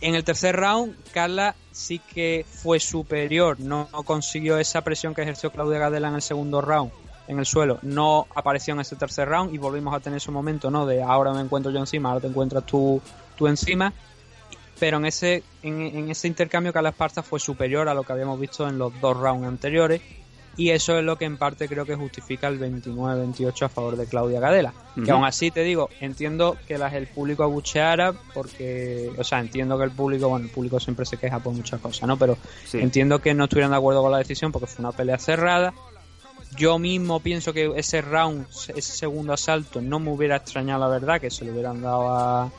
En 0.00 0.14
el 0.14 0.24
tercer 0.24 0.56
round, 0.56 0.94
Carla 1.12 1.54
sí 1.72 1.98
que 1.98 2.44
fue 2.48 2.80
superior, 2.80 3.58
no, 3.60 3.88
consiguió 4.04 4.58
esa 4.58 4.82
presión 4.82 5.14
que 5.14 5.22
ejerció 5.22 5.50
Claudia 5.50 5.78
Gadela 5.78 6.08
en 6.08 6.16
el 6.16 6.22
segundo 6.22 6.60
round 6.60 6.92
en 7.28 7.40
el 7.40 7.46
suelo, 7.46 7.78
no 7.82 8.28
apareció 8.36 8.74
en 8.74 8.80
ese 8.80 8.94
tercer 8.94 9.28
round 9.28 9.52
y 9.52 9.58
volvimos 9.58 9.92
a 9.94 10.00
tener 10.00 10.18
ese 10.18 10.30
momento, 10.30 10.70
¿no? 10.70 10.86
De 10.86 11.02
ahora 11.02 11.32
me 11.32 11.40
encuentro 11.40 11.72
yo 11.72 11.80
encima, 11.80 12.10
ahora 12.10 12.20
te 12.20 12.28
encuentras 12.28 12.64
tú, 12.64 13.00
tú 13.36 13.48
encima. 13.48 13.92
Pero 14.78 14.98
en 14.98 15.06
ese, 15.06 15.42
en, 15.62 15.80
en 15.80 16.10
ese 16.10 16.28
intercambio 16.28 16.72
Carla 16.72 16.90
Esparza 16.90 17.22
fue 17.22 17.40
superior 17.40 17.88
a 17.88 17.94
lo 17.94 18.04
que 18.04 18.12
habíamos 18.12 18.38
visto 18.38 18.68
en 18.68 18.78
los 18.78 18.92
dos 19.00 19.16
rounds 19.16 19.48
anteriores 19.48 20.02
y 20.56 20.70
eso 20.70 20.98
es 20.98 21.04
lo 21.04 21.16
que 21.16 21.24
en 21.26 21.36
parte 21.36 21.68
creo 21.68 21.84
que 21.84 21.94
justifica 21.96 22.48
el 22.48 22.58
29-28 22.58 23.62
a 23.62 23.68
favor 23.68 23.96
de 23.96 24.06
Claudia 24.06 24.40
Gadela. 24.40 24.72
Que 25.04 25.10
aún 25.10 25.24
así 25.24 25.50
te 25.50 25.62
digo, 25.62 25.90
entiendo 26.00 26.56
que 26.66 26.78
las, 26.78 26.94
el 26.94 27.06
público 27.06 27.42
abucheara 27.42 28.14
porque, 28.32 29.10
o 29.18 29.24
sea, 29.24 29.40
entiendo 29.40 29.76
que 29.76 29.84
el 29.84 29.90
público, 29.90 30.28
bueno, 30.30 30.46
el 30.46 30.50
público 30.50 30.80
siempre 30.80 31.04
se 31.04 31.18
queja 31.18 31.38
por 31.40 31.52
muchas 31.52 31.80
cosas, 31.80 32.08
¿no? 32.08 32.16
Pero 32.16 32.38
Sí. 32.64 32.78
entiendo 32.78 33.18
que 33.20 33.34
no 33.34 33.44
estuvieran 33.44 33.70
de 33.72 33.76
acuerdo 33.76 34.00
con 34.02 34.12
la 34.12 34.18
decisión 34.18 34.52
porque 34.52 34.66
fue 34.66 34.82
una 34.84 34.92
pelea 34.92 35.18
cerrada. 35.18 35.74
Yo 36.56 36.78
mismo 36.78 37.20
pienso 37.20 37.52
que 37.52 37.70
ese 37.76 38.00
round, 38.00 38.46
ese 38.74 38.80
segundo 38.92 39.32
asalto, 39.34 39.82
no 39.82 39.98
me 40.00 40.10
hubiera 40.10 40.36
extrañado 40.36 40.80
la 40.80 40.88
verdad 40.88 41.20
que 41.20 41.30
se 41.30 41.44
lo 41.44 41.52
hubieran 41.52 41.82
dado 41.82 42.08
a. 42.16 42.50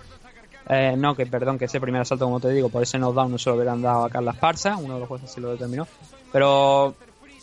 eh, 0.70 0.94
no, 0.98 1.16
que 1.16 1.26
perdón, 1.26 1.58
que 1.58 1.66
ese 1.66 1.80
primer 1.82 2.02
asalto, 2.02 2.26
como 2.26 2.40
te 2.40 2.50
digo, 2.50 2.70
por 2.70 2.84
ese 2.84 3.00
knockdown 3.00 3.32
no 3.32 3.38
se 3.40 3.50
lo 3.50 3.56
hubieran 3.56 3.82
dado 3.82 4.06
a 4.06 4.10
Carla 4.10 4.32
Esparza, 4.32 4.78
uno 4.78 4.96
de 4.96 5.00
los 5.00 5.10
jueces 5.10 5.32
sí 5.32 5.42
lo 5.42 5.52
determinó. 5.52 5.88
Pero 6.32 6.94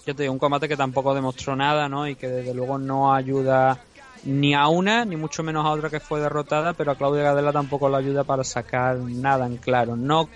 yo 0.06 0.14
te 0.14 0.22
digo, 0.22 0.32
un 0.32 0.38
combate 0.38 0.68
que 0.68 0.76
tampoco 0.76 1.14
demostró 1.14 1.56
nada, 1.56 1.88
¿no? 1.88 2.06
Y 2.06 2.14
que 2.14 2.28
desde 2.28 2.54
luego 2.54 2.78
no 2.78 3.14
ayuda 3.14 3.78
ni 4.24 4.54
a 4.54 4.68
una, 4.68 5.04
ni 5.04 5.16
mucho 5.16 5.42
menos 5.42 5.64
a 5.64 5.70
otra 5.70 5.90
que 5.90 6.00
fue 6.00 6.20
derrotada, 6.20 6.72
pero 6.72 6.92
a 6.92 6.94
Claudia 6.96 7.22
Gadela 7.22 7.52
tampoco 7.52 7.88
la 7.88 7.98
ayuda 7.98 8.24
para 8.24 8.44
sacar 8.44 8.96
nada 8.96 9.46
en 9.46 9.58
claro. 9.58 9.96
No 9.96 10.28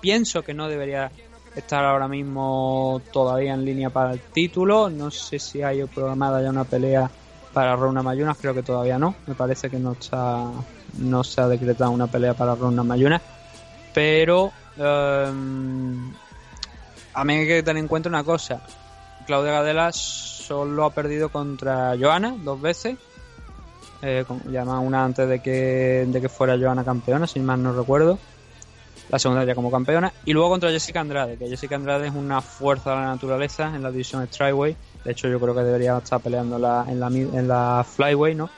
pienso 0.00 0.42
que 0.42 0.54
no 0.54 0.68
debería 0.68 1.10
estar 1.54 1.84
ahora 1.84 2.08
mismo 2.08 3.00
todavía 3.12 3.54
en 3.54 3.64
línea 3.64 3.90
para 3.90 4.12
el 4.12 4.20
título. 4.20 4.90
No 4.90 5.10
sé 5.10 5.38
si 5.38 5.62
hay 5.62 5.84
programada 5.84 6.42
ya 6.42 6.50
una 6.50 6.64
pelea 6.64 7.10
para 7.52 7.74
Rona 7.74 8.02
Mayunas, 8.02 8.36
creo 8.38 8.54
que 8.54 8.62
todavía 8.62 8.98
no. 8.98 9.14
Me 9.26 9.34
parece 9.34 9.70
que 9.70 9.78
no 9.78 9.92
está 9.92 10.50
no 10.98 11.24
se 11.24 11.40
ha 11.40 11.48
decretado 11.48 11.90
una 11.90 12.06
pelea 12.06 12.34
para 12.34 12.54
Rona 12.54 12.82
Mayunas, 12.82 13.22
pero 13.92 14.52
em, 14.76 16.12
a 17.16 17.24
mí 17.24 17.34
hay 17.34 17.46
que 17.46 17.62
tener 17.62 17.80
en 17.82 17.88
cuenta 17.88 18.08
una 18.08 18.22
cosa. 18.24 18.60
Claudia 19.26 19.52
Gadela 19.52 19.90
solo 19.92 20.84
ha 20.84 20.90
perdido 20.90 21.30
contra 21.30 21.96
Joana 21.98 22.36
dos 22.44 22.60
veces. 22.60 22.96
Eh, 24.02 24.24
con- 24.28 24.42
y 24.50 24.56
además 24.56 24.82
una 24.84 25.04
antes 25.04 25.28
de 25.28 25.40
que, 25.40 26.04
de 26.06 26.20
que 26.20 26.28
fuera 26.28 26.56
Joana 26.58 26.84
campeona, 26.84 27.26
si 27.26 27.40
mal 27.40 27.62
no 27.62 27.72
recuerdo. 27.72 28.18
La 29.08 29.18
segunda 29.18 29.44
ya 29.44 29.54
como 29.54 29.70
campeona. 29.70 30.12
Y 30.24 30.32
luego 30.32 30.50
contra 30.50 30.70
Jessica 30.70 31.00
Andrade, 31.00 31.36
que 31.36 31.48
Jessica 31.48 31.76
Andrade 31.76 32.08
es 32.08 32.14
una 32.14 32.40
fuerza 32.40 32.90
de 32.90 32.96
la 32.96 33.06
naturaleza 33.06 33.68
en 33.74 33.82
la 33.82 33.90
división 33.90 34.26
Strikeway. 34.26 34.76
De 35.04 35.12
hecho, 35.12 35.28
yo 35.28 35.38
creo 35.40 35.54
que 35.54 35.60
debería 35.62 35.96
estar 35.98 36.20
peleando 36.20 36.58
la- 36.58 36.84
en, 36.88 36.98
la, 37.00 37.06
en 37.08 37.48
la 37.48 37.86
Flyway, 37.88 38.34
¿no? 38.34 38.50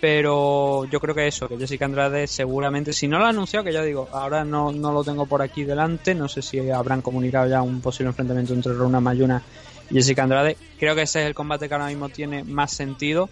Pero 0.00 0.86
yo 0.86 0.98
creo 0.98 1.14
que 1.14 1.26
eso, 1.26 1.46
que 1.46 1.58
Jessica 1.58 1.84
Andrade 1.84 2.26
seguramente, 2.26 2.92
si 2.92 3.06
no 3.06 3.18
lo 3.18 3.26
ha 3.26 3.28
anunciado, 3.28 3.64
que 3.64 3.72
ya 3.72 3.82
digo, 3.82 4.08
ahora 4.12 4.44
no, 4.44 4.72
no 4.72 4.92
lo 4.92 5.04
tengo 5.04 5.26
por 5.26 5.42
aquí 5.42 5.64
delante, 5.64 6.14
no 6.14 6.26
sé 6.26 6.40
si 6.40 6.70
habrán 6.70 7.02
comunicado 7.02 7.48
ya 7.48 7.60
un 7.60 7.82
posible 7.82 8.08
enfrentamiento 8.08 8.54
entre 8.54 8.72
Rona 8.72 9.00
Mayuna 9.00 9.42
y 9.90 9.94
Jessica 9.94 10.22
Andrade. 10.22 10.56
Creo 10.78 10.94
que 10.94 11.02
ese 11.02 11.20
es 11.20 11.26
el 11.26 11.34
combate 11.34 11.68
que 11.68 11.74
ahora 11.74 11.88
mismo 11.88 12.08
tiene 12.08 12.44
más 12.44 12.72
sentido. 12.72 13.28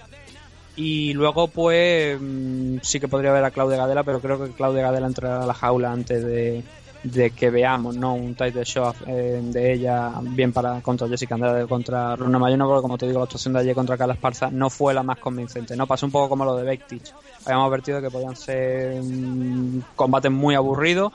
Y 0.76 1.12
luego, 1.14 1.48
pues, 1.48 2.18
mm, 2.20 2.78
sí 2.82 3.00
que 3.00 3.08
podría 3.08 3.32
ver 3.32 3.44
a 3.44 3.50
Claudia 3.50 3.78
Gadela, 3.78 4.04
pero 4.04 4.20
creo 4.20 4.44
que 4.44 4.52
Claudia 4.52 4.82
Gadela 4.82 5.08
entrará 5.08 5.42
a 5.42 5.46
la 5.46 5.54
jaula 5.54 5.90
antes 5.90 6.22
de, 6.22 6.62
de 7.02 7.30
que 7.30 7.50
veamos, 7.50 7.96
¿no? 7.96 8.14
Un 8.14 8.34
title 8.34 8.64
show 8.64 8.92
eh, 9.06 9.40
de 9.42 9.72
ella 9.72 10.12
bien 10.22 10.52
para 10.52 10.80
contra 10.80 11.08
Jessica 11.08 11.34
Andrade 11.34 11.66
contra 11.66 12.16
Runa 12.16 12.38
Mayuna, 12.38 12.64
porque 12.64 12.82
como 12.82 12.98
te 12.98 13.06
digo, 13.06 13.18
la 13.18 13.24
actuación 13.24 13.54
de 13.54 13.60
ayer 13.60 13.74
contra 13.74 13.96
Carla 13.96 14.14
Esparza 14.14 14.50
no 14.50 14.70
fue 14.70 14.94
la 14.94 15.02
más 15.02 15.18
convincente, 15.18 15.76
¿no? 15.76 15.86
Pasó 15.86 16.06
un 16.06 16.12
poco 16.12 16.28
como 16.28 16.44
lo 16.44 16.56
de 16.56 16.64
Bektic. 16.64 17.02
Habíamos 17.44 17.68
advertido 17.68 18.00
que 18.00 18.10
podían 18.10 18.36
ser 18.36 19.00
mm, 19.02 19.82
combates 19.94 20.30
muy 20.30 20.54
aburridos. 20.54 21.12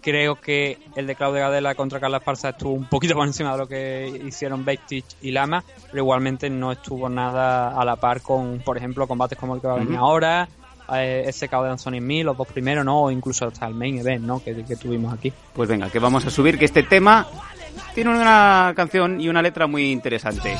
Creo 0.00 0.40
que 0.40 0.78
el 0.94 1.06
de 1.08 1.16
Claudia 1.16 1.42
Gadela 1.42 1.74
contra 1.74 1.98
Carla 1.98 2.18
Esparza 2.18 2.50
estuvo 2.50 2.72
un 2.72 2.88
poquito 2.88 3.14
por 3.14 3.26
encima 3.26 3.52
de 3.52 3.58
lo 3.58 3.66
que 3.66 4.22
hicieron 4.24 4.64
Bektic 4.64 5.04
y 5.22 5.32
Lama, 5.32 5.64
pero 5.90 6.02
igualmente 6.02 6.48
no 6.48 6.70
estuvo 6.70 7.08
nada 7.08 7.80
a 7.80 7.84
la 7.84 7.96
par 7.96 8.22
con, 8.22 8.60
por 8.60 8.76
ejemplo, 8.76 9.08
combates 9.08 9.36
como 9.38 9.56
el 9.56 9.60
que 9.60 9.66
va 9.66 9.74
a 9.74 9.78
venir 9.78 9.96
ahora, 9.96 10.48
eh, 10.94 11.24
ese 11.26 11.48
KO 11.48 11.64
de 11.64 11.70
Anthony 11.70 12.00
Me, 12.00 12.22
los 12.22 12.36
dos 12.36 12.46
primeros, 12.48 12.84
¿no? 12.84 13.02
O 13.02 13.10
incluso 13.10 13.46
hasta 13.46 13.66
el 13.66 13.74
main 13.74 13.98
event, 13.98 14.24
¿no? 14.24 14.42
Que, 14.42 14.64
que 14.64 14.76
tuvimos 14.76 15.12
aquí. 15.12 15.32
Pues 15.52 15.68
venga, 15.68 15.90
que 15.90 15.98
vamos 15.98 16.24
a 16.26 16.30
subir, 16.30 16.58
que 16.58 16.64
este 16.64 16.82
tema 16.82 17.26
tiene 17.94 18.10
una 18.10 18.72
canción 18.76 19.20
y 19.20 19.28
una 19.28 19.42
letra 19.42 19.66
muy 19.66 19.90
interesante. 19.90 20.56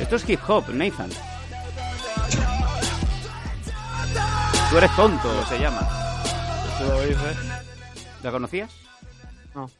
Esto 0.00 0.16
es 0.16 0.28
hip 0.28 0.40
hop, 0.46 0.64
Nathan. 0.72 1.10
Tú 4.74 4.78
eres 4.78 4.96
tonto, 4.96 5.46
se 5.46 5.56
llama. 5.56 5.88
¿La 8.24 8.32
conocías? 8.32 8.74
No. 9.54 9.70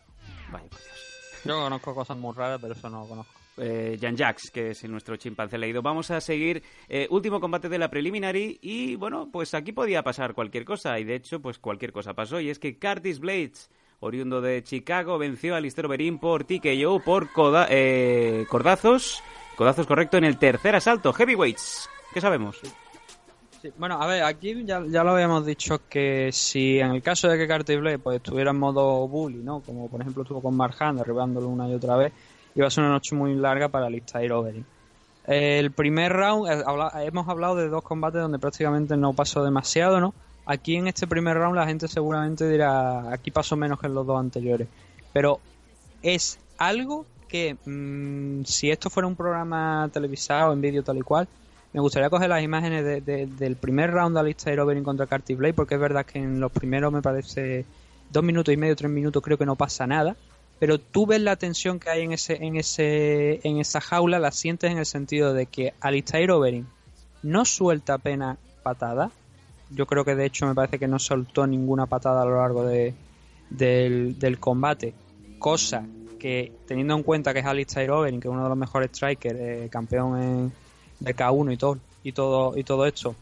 Vaya 0.52 0.68
por 0.68 0.78
Dios. 0.78 1.42
Yo 1.44 1.56
conozco 1.64 1.94
cosas 1.96 2.16
muy 2.16 2.32
raras, 2.32 2.60
pero 2.62 2.74
eso 2.74 2.88
no 2.88 3.00
lo 3.00 3.08
conozco. 3.08 3.32
eh, 3.56 3.98
Jan 4.00 4.16
Jax, 4.16 4.52
que 4.52 4.70
es 4.70 4.84
nuestro 4.84 5.16
chimpancé 5.16 5.58
leído. 5.58 5.82
Vamos 5.82 6.12
a 6.12 6.20
seguir 6.20 6.62
eh, 6.88 7.08
último 7.10 7.40
combate 7.40 7.68
de 7.68 7.78
la 7.78 7.90
preliminary 7.90 8.60
y 8.62 8.94
bueno, 8.94 9.28
pues 9.32 9.52
aquí 9.54 9.72
podía 9.72 10.04
pasar 10.04 10.32
cualquier 10.32 10.64
cosa 10.64 10.96
y 11.00 11.04
de 11.04 11.16
hecho 11.16 11.40
pues 11.42 11.58
cualquier 11.58 11.90
cosa 11.90 12.14
pasó 12.14 12.38
y 12.38 12.48
es 12.50 12.60
que 12.60 12.78
Curtis 12.78 13.18
Blades, 13.18 13.70
oriundo 13.98 14.40
de 14.40 14.62
Chicago, 14.62 15.18
venció 15.18 15.56
a 15.56 15.60
Lister 15.60 15.88
Berín 15.88 16.20
por 16.20 16.44
TKO 16.44 17.00
por 17.00 17.32
coda- 17.32 17.66
eh, 17.68 18.46
cordazos, 18.48 19.20
codazos 19.56 19.88
correcto 19.88 20.18
en 20.18 20.24
el 20.24 20.38
tercer 20.38 20.76
asalto. 20.76 21.12
Heavyweights, 21.12 21.90
¿qué 22.12 22.20
sabemos? 22.20 22.60
Bueno, 23.78 24.00
a 24.00 24.06
ver, 24.06 24.22
aquí 24.24 24.64
ya, 24.64 24.80
lo 24.80 25.10
habíamos 25.12 25.46
dicho 25.46 25.80
que 25.88 26.30
si 26.32 26.78
en 26.78 26.90
el 26.90 27.02
caso 27.02 27.28
de 27.28 27.38
que 27.38 27.76
Blade 27.76 27.98
pues, 27.98 28.16
estuviera 28.16 28.50
en 28.50 28.58
modo 28.58 29.08
bully, 29.08 29.38
¿no? 29.38 29.60
Como 29.60 29.88
por 29.88 30.00
ejemplo 30.00 30.22
estuvo 30.22 30.42
con 30.42 30.54
Mark 30.54 30.76
Hunt, 30.80 30.98
derribándolo 30.98 31.48
una 31.48 31.68
y 31.68 31.74
otra 31.74 31.96
vez, 31.96 32.12
iba 32.54 32.66
a 32.66 32.70
ser 32.70 32.84
una 32.84 32.92
noche 32.92 33.14
muy 33.14 33.34
larga 33.34 33.68
para 33.68 33.88
Listair 33.88 34.32
Overeem. 34.32 34.64
El 35.26 35.70
primer 35.70 36.12
round, 36.12 36.50
eh, 36.50 36.62
hemos 37.06 37.28
hablado 37.28 37.56
de 37.56 37.68
dos 37.68 37.82
combates 37.82 38.20
donde 38.20 38.38
prácticamente 38.38 38.96
no 38.96 39.14
pasó 39.14 39.42
demasiado, 39.42 39.98
¿no? 39.98 40.12
Aquí 40.44 40.76
en 40.76 40.86
este 40.86 41.06
primer 41.06 41.38
round 41.38 41.56
la 41.56 41.66
gente 41.66 41.88
seguramente 41.88 42.48
dirá, 42.48 43.10
aquí 43.10 43.30
pasó 43.30 43.56
menos 43.56 43.80
que 43.80 43.86
en 43.86 43.94
los 43.94 44.06
dos 44.06 44.20
anteriores. 44.20 44.68
Pero 45.14 45.40
es 46.02 46.38
algo 46.58 47.06
que, 47.28 47.56
mm, 47.64 48.44
si 48.44 48.70
esto 48.70 48.90
fuera 48.90 49.06
un 49.06 49.16
programa 49.16 49.88
televisado, 49.90 50.52
en 50.52 50.60
vídeo 50.60 50.82
tal 50.82 50.98
y 50.98 51.02
cual, 51.02 51.26
me 51.74 51.80
gustaría 51.80 52.08
coger 52.08 52.30
las 52.30 52.42
imágenes 52.42 52.84
de- 52.84 53.00
de- 53.02 53.26
del 53.26 53.56
primer 53.56 53.90
round 53.90 54.14
de 54.14 54.20
Alistair 54.20 54.58
Overeem 54.60 54.84
contra 54.84 55.06
Carty 55.06 55.34
Blade, 55.34 55.52
porque 55.54 55.74
es 55.74 55.80
verdad 55.80 56.06
que 56.06 56.18
en 56.20 56.40
los 56.40 56.50
primeros 56.50 56.90
me 56.92 57.02
parece 57.02 57.66
dos 58.10 58.24
minutos 58.24 58.54
y 58.54 58.56
medio, 58.56 58.74
tres 58.76 58.90
minutos 58.90 59.22
creo 59.22 59.36
que 59.36 59.44
no 59.46 59.56
pasa 59.56 59.86
nada. 59.86 60.16
pero 60.60 60.78
tú 60.78 61.04
ves 61.04 61.20
la 61.20 61.34
tensión 61.36 61.80
que 61.80 61.90
hay 61.90 62.02
en 62.02 62.12
ese 62.12 62.42
en 62.42 62.56
ese 62.56 63.40
en 63.46 63.58
esa 63.58 63.80
jaula, 63.80 64.20
la 64.20 64.30
sientes 64.30 64.70
en 64.70 64.78
el 64.78 64.86
sentido 64.86 65.34
de 65.34 65.46
que 65.46 65.74
Alistair 65.80 66.30
Overeem 66.30 66.64
no 67.24 67.44
suelta 67.44 67.94
apenas 67.94 68.38
patada. 68.62 69.10
Yo 69.70 69.84
creo 69.86 70.04
que 70.04 70.14
de 70.14 70.24
hecho 70.24 70.46
me 70.46 70.54
parece 70.54 70.78
que 70.78 70.86
no 70.86 71.00
soltó 71.00 71.46
ninguna 71.48 71.86
patada 71.86 72.22
a 72.22 72.24
lo 72.24 72.36
largo 72.36 72.64
de, 72.64 72.94
del, 73.50 74.16
del 74.18 74.38
combate, 74.38 74.94
cosa 75.40 75.84
que 76.20 76.52
teniendo 76.66 76.94
en 76.94 77.02
cuenta 77.02 77.34
que 77.34 77.40
es 77.40 77.46
Alistair 77.46 77.90
Overeem, 77.90 78.20
que 78.20 78.28
es 78.28 78.32
uno 78.32 78.44
de 78.44 78.48
los 78.48 78.56
mejores 78.58 78.90
strikers, 78.94 79.38
eh, 79.38 79.68
campeón 79.70 80.22
en, 80.22 80.52
de 81.00 81.14
K1 81.14 81.52
y 81.52 81.56
todo 81.56 81.78
y 82.02 82.12
todo 82.12 82.56
y 82.56 82.64
todo 82.64 82.86
esto, 82.86 83.14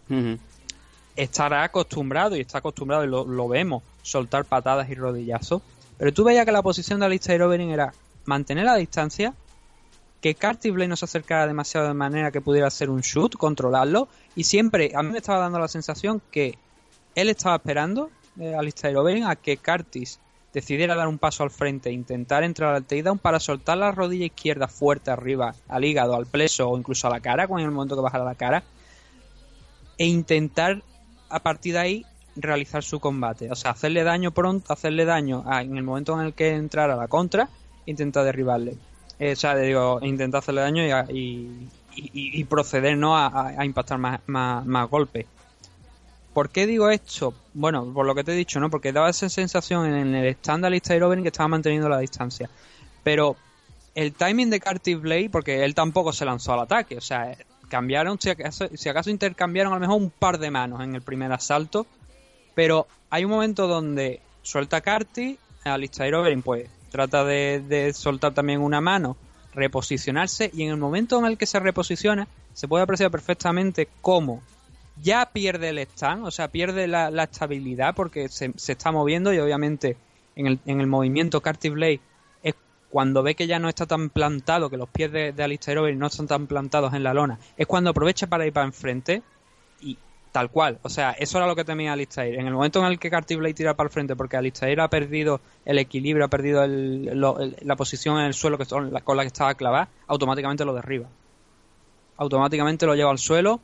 estará 1.17 1.65
acostumbrado 1.65 2.37
y 2.37 2.41
está 2.41 2.59
acostumbrado 2.59 3.05
y 3.05 3.09
lo, 3.09 3.25
lo 3.25 3.49
vemos 3.49 3.83
soltar 4.03 4.45
patadas 4.45 4.91
y 4.91 4.95
rodillazos. 4.95 5.63
Pero 5.99 6.13
tú 6.13 6.25
veías 6.25 6.45
que 6.45 6.53
la 6.53 6.63
posición 6.63 7.01
de 7.01 7.07
Alistair 7.07 7.43
Overeem 7.43 7.71
era 7.71 7.93
mantener 8.25 8.65
la 8.65 8.77
distancia 8.77 9.35
que 10.21 10.35
Curtis 10.37 10.73
Blade 10.73 10.89
no 10.89 10.97
se 10.97 11.05
acercara 11.05 11.47
demasiado 11.47 11.89
de 11.89 11.95
manera 11.95 12.31
que 12.31 12.41
pudiera 12.41 12.69
hacer 12.69 12.91
un 12.91 13.01
shoot, 13.01 13.37
controlarlo 13.37 14.09
y 14.37 14.45
siempre 14.45 14.93
a 14.95 15.03
mí 15.03 15.11
me 15.11 15.19
estaba 15.19 15.41
dando 15.41 15.59
la 15.59 15.69
sensación 15.69 16.23
que 16.31 16.57
él 17.15 17.29
estaba 17.29 17.57
esperando 17.57 18.11
eh, 18.39 18.55
Alistair 18.55 18.97
Overeem 18.97 19.27
a 19.27 19.37
que 19.37 19.57
Curtis 19.57 20.21
decidiera 20.53 20.95
dar 20.95 21.09
un 21.09 21.19
paso 21.19 21.43
al 21.43 21.51
frente 21.51 21.89
e 21.89 21.93
intentar 21.93 22.45
entrar 22.45 22.75
al 22.75 22.85
takedown 22.85 23.19
para 23.19 23.41
soltar 23.41 23.79
la 23.79 23.91
rodilla 23.91 24.27
izquierda 24.27 24.69
fuerte 24.69 25.11
arriba, 25.11 25.55
al 25.69 25.85
hígado, 25.85 26.15
al 26.15 26.27
pleso 26.27 26.69
o 26.69 26.77
incluso 26.79 27.07
a 27.07 27.11
la 27.11 27.21
cara, 27.21 27.49
con 27.49 27.61
el 27.61 27.71
momento 27.71 27.97
que 27.97 28.03
bajara 28.03 28.25
la 28.25 28.35
cara, 28.35 28.63
e 29.99 30.07
intentar 30.07 30.83
a 31.31 31.41
partir 31.41 31.75
de 31.75 31.79
ahí 31.79 32.07
realizar 32.37 32.83
su 32.83 33.01
combate. 33.01 33.51
O 33.51 33.55
sea, 33.55 33.73
hacerle 33.73 34.05
daño 34.05 34.33
pronto, 34.33 34.73
hacerle 34.73 35.05
daño 35.05 35.45
a- 35.47 35.63
en 35.63 35.77
el 35.77 35.83
momento 35.83 36.19
en 36.19 36.27
el 36.27 36.35
que 36.35 36.51
entrara 36.55 36.97
la 36.97 37.09
contra, 37.09 37.49
intentar 37.87 38.25
derribarle. 38.25 38.77
Eh, 39.19 39.33
o 39.33 39.37
sea, 39.37 39.55
digo, 39.57 40.01
intentar 40.03 40.39
hacerle 40.41 40.63
daño 40.63 40.83
y, 41.11 41.69
proceder 42.49 42.97
¿no? 42.97 43.17
a, 43.17 43.65
impactar 43.65 43.99
más, 43.99 44.21
más 44.27 44.91
golpes. 44.91 45.27
¿Por 46.33 46.49
qué 46.49 46.67
digo 46.67 46.89
esto? 46.89 47.35
Bueno, 47.53 47.93
por 47.93 48.07
lo 48.07 48.15
que 48.15 48.25
te 48.25 48.33
he 48.33 48.37
dicho, 48.37 48.59
¿no? 48.59 48.71
Porque 48.71 48.93
daba 48.93 49.11
esa 49.11 49.29
sensación 49.29 49.87
en 49.87 50.15
el 50.15 50.37
Alistair 50.47 51.03
Overeem 51.03 51.23
que 51.23 51.29
estaba 51.29 51.49
manteniendo 51.49 51.89
la 51.89 51.99
distancia. 51.99 52.49
Pero 53.03 53.37
el 53.95 54.13
timing 54.15 54.49
de 54.49 54.61
Curtis 54.61 55.01
Blade, 55.01 55.29
porque 55.31 55.65
él 55.65 55.75
tampoco 55.75 56.13
se 56.13 56.25
lanzó 56.25 56.55
al 56.55 56.61
ataque, 56.61 56.97
o 56.97 57.01
sea, 57.03 57.37
cambiaron, 57.69 58.19
si 58.19 58.31
acaso, 58.31 58.69
si 58.75 58.89
acaso 58.89 59.11
intercambiaron 59.11 59.73
a 59.73 59.77
lo 59.77 59.81
mejor 59.81 59.97
un 59.97 60.11
par 60.11 60.39
de 60.39 60.51
manos 60.51 60.81
en 60.81 60.95
el 60.95 61.03
primer 61.03 61.33
asalto, 61.33 61.87
pero 62.55 62.87
hay 63.11 63.25
un 63.25 63.31
momento 63.31 63.67
donde 63.67 64.21
suelta 64.43 64.81
Curtis, 64.81 65.37
Alistair 65.65 66.15
Overeem 66.15 66.43
pues 66.43 66.69
trata 66.91 67.25
de 67.25 67.93
soltar 67.95 68.33
también 68.33 68.61
una 68.61 68.81
mano, 68.81 69.17
reposicionarse 69.55 70.51
y 70.55 70.63
en 70.63 70.71
el 70.71 70.77
momento 70.79 71.19
en 71.19 71.27
el 71.27 71.37
que 71.37 71.47
se 71.47 71.61
reposiciona 71.61 72.27
se 72.55 72.69
puede 72.69 72.85
apreciar 72.85 73.11
perfectamente 73.11 73.89
cómo 74.01 74.43
ya 75.01 75.31
pierde 75.33 75.71
el 75.71 75.79
stand, 75.79 76.27
o 76.27 76.31
sea, 76.31 76.49
pierde 76.49 76.87
la, 76.87 77.09
estabilidad 77.23 77.95
porque 77.95 78.29
se, 78.29 78.53
está 78.55 78.93
moviendo 78.93 79.33
y 79.33 79.39
obviamente 79.39 79.97
en 80.37 80.47
el, 80.47 80.61
en 80.67 80.81
el 80.81 80.87
movimiento 80.87 81.41
Curtis 81.41 81.73
Blade 81.73 82.01
es 82.43 82.55
cuando 82.91 83.23
ve 83.23 83.35
que 83.35 83.47
ya 83.47 83.59
no 83.59 83.69
está 83.69 83.87
tan 83.87 84.11
plantado, 84.11 84.71
que 84.71 84.77
los 84.77 84.89
pies 84.89 85.11
de, 85.13 85.35
Alistair 85.39 85.79
Overeem 85.79 85.99
no 85.99 86.07
están 86.07 86.27
tan 86.27 86.47
plantados 86.47 86.93
en 86.95 87.03
la 87.03 87.15
lona, 87.15 87.39
es 87.57 87.67
cuando 87.67 87.91
aprovecha 87.91 88.27
para 88.27 88.47
ir 88.47 88.53
para 88.53 88.67
enfrente 88.67 89.23
y 89.81 89.97
tal 90.31 90.51
cual, 90.51 90.79
o 90.83 90.89
sea, 90.89 91.13
eso 91.13 91.39
era 91.39 91.47
lo 91.47 91.57
que 91.57 91.65
temía 91.65 91.93
Alistair. 91.93 92.39
En 92.39 92.47
el 92.47 92.55
momento 92.55 92.81
en 92.81 92.87
el 92.87 92.99
que 92.99 93.11
Curtis 93.11 93.39
Blade 93.39 93.55
tira 93.55 93.75
para 93.75 93.89
el 93.89 93.93
frente 93.93 94.17
porque 94.17 94.37
Alistair 94.37 94.81
ha 94.81 94.89
perdido 94.89 95.41
el 95.65 95.79
equilibrio, 95.79 96.27
ha 96.27 96.29
perdido 96.29 96.65
el- 96.65 97.57
la 97.61 97.77
posición 97.77 98.19
en 98.19 98.27
el 98.27 98.35
suelo 98.35 98.59
que 98.59 98.67
con 98.67 98.93
la 98.93 99.23
que 99.23 99.27
estaba 99.27 99.55
clavada, 99.55 99.89
automáticamente 100.07 100.65
lo 100.65 100.75
derriba. 100.75 101.09
Automáticamente 102.19 102.87
lo 102.87 102.95
lleva 102.95 103.11
al 103.11 103.19
suelo 103.19 103.61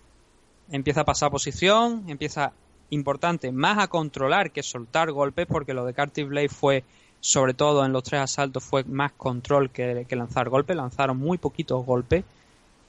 empieza 0.71 1.03
a 1.03 1.05
pasar 1.05 1.31
posición, 1.31 2.05
empieza, 2.09 2.53
importante, 2.91 3.53
más 3.53 3.79
a 3.79 3.89
controlar 3.89 4.51
que 4.51 4.63
soltar 4.63 5.11
golpes, 5.13 5.47
porque 5.47 5.75
lo 5.75 5.85
de 5.85 5.95
Curtis 5.95 6.27
Blade 6.27 6.49
fue, 6.49 6.85
sobre 7.21 7.55
todo 7.55 7.85
en 7.85 7.93
los 7.93 8.03
tres 8.03 8.21
asaltos, 8.21 8.65
fue 8.65 8.85
más 8.85 9.13
control 9.13 9.71
que, 9.71 10.07
lanzar 10.11 10.49
golpes, 10.49 10.77
lanzaron 10.77 11.17
muy 11.17 11.39
poquitos 11.39 11.85
golpes, 11.85 12.25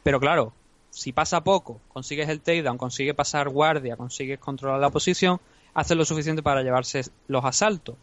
pero 0.03 0.19
claro, 0.19 0.53
si 0.89 1.11
pasa 1.11 1.43
poco, 1.43 1.79
consigues 1.93 2.29
el 2.29 2.41
takedown, 2.41 2.77
consigues 2.77 3.15
pasar 3.15 3.49
guardia, 3.49 3.95
consigues 3.95 4.39
controlar 4.39 4.79
la 4.79 4.89
posición, 4.89 5.39
haces 5.73 5.95
lo 5.95 6.05
suficiente 6.05 6.41
para 6.41 6.63
llevarse 6.63 7.03
los 7.27 7.45
asaltos. 7.45 7.95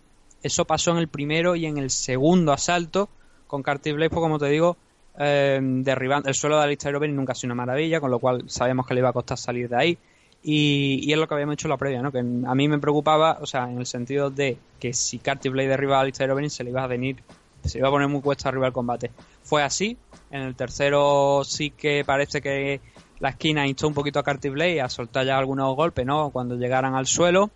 Eso 0.43 0.65
pasó 0.67 0.93
en 0.93 0.99
el 0.99 1.09
primero 1.09 1.57
y 1.57 1.67
en 1.67 1.79
el 1.79 1.91
segundo 1.91 2.53
asalto 2.53 3.09
con 3.47 3.63
Curtis 3.63 3.95
Blade, 3.95 4.11
pues 4.11 4.21
como 4.21 4.39
te 4.39 4.47
digo, 4.47 4.77
eh, 5.19 5.59
derribando 5.63 6.29
el 6.29 6.35
suelo 6.35 6.59
de 6.59 6.65
Alistair 6.65 6.95
Overeem 6.97 7.17
nunca 7.17 7.33
ha 7.33 7.35
sido 7.35 7.49
una 7.49 7.63
maravilla, 7.63 8.01
con 8.01 8.11
lo 8.11 8.19
cual 8.19 8.45
sabíamos 8.49 8.87
que 8.87 8.95
le 8.95 9.01
iba 9.01 9.11
a 9.11 9.13
costar 9.13 9.39
salir 9.39 9.69
de 9.69 9.77
ahí. 9.77 9.99
Y, 10.43 11.01
y 11.03 11.13
es 11.13 11.19
lo 11.19 11.27
que 11.27 11.35
habíamos 11.35 11.55
hecho 11.55 11.67
en 11.67 11.71
la 11.71 11.77
previa, 11.77 12.03
¿no? 12.03 12.13
Que 12.13 12.19
a 12.19 12.23
mí 12.55 12.69
me 12.69 12.79
preocupaba, 12.79 13.39
o 13.41 13.47
sea, 13.47 13.69
en 13.69 13.79
el 13.79 13.87
sentido 13.87 14.31
de 14.31 14.57
que 14.79 14.93
si 14.93 15.19
Curtis 15.19 15.51
Blade 15.51 15.69
derriba 15.69 15.99
a 15.99 16.01
Alistair 16.03 16.31
Overeem 16.31 16.51
se 16.51 16.63
le 16.63 16.71
iba 16.71 16.85
a 16.85 16.87
venir, 16.87 17.17
se 17.65 17.79
iba 17.79 17.89
a 17.89 17.91
poner 17.91 18.09
muy 18.09 18.21
cuesta 18.21 18.49
arriba 18.49 18.67
el 18.67 18.73
combate. 18.73 19.11
Fue 19.43 19.63
así, 19.63 19.97
en 20.31 20.43
el 20.43 20.55
tercero 20.55 21.43
sí 21.45 21.71
que 21.71 22.05
parece 22.05 22.41
que 22.41 22.81
la 23.19 23.31
esquina 23.31 23.67
instó 23.67 23.89
un 23.89 23.95
poquito 23.95 24.19
a 24.19 24.23
Curtis 24.23 24.53
Blade 24.53 24.81
a 24.81 24.89
soltar 24.89 25.27
ya 25.27 25.39
algunos 25.39 25.75
golpes, 25.75 26.07
¿no? 26.07 26.31
Cuando 26.31 26.57
llegaran 26.57 26.95
al 26.95 27.07
suelo. 27.07 27.51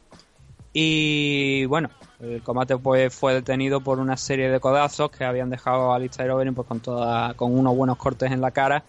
Y 0.73 1.65
bueno, 1.67 1.91
el 2.21 2.43
combate 2.43 2.77
pues 2.77 3.15
fue 3.15 3.35
detenido 3.35 3.81
por 3.81 3.99
una 3.99 4.17
serie 4.17 4.51
de 4.51 4.61
codazos 4.61 5.11
que 5.11 5.25
habían 5.25 5.51
dejado 5.51 5.93
a 5.93 5.97
Alistair 5.97 6.31
Overeem 6.31 6.55
pues, 6.55 6.67
con, 6.67 6.81
toda, 6.81 7.35
con 7.35 7.57
unos 7.57 7.75
buenos 7.75 7.97
cortes 7.97 8.31
en 8.31 8.41
la 8.41 8.51
cara 8.51 8.85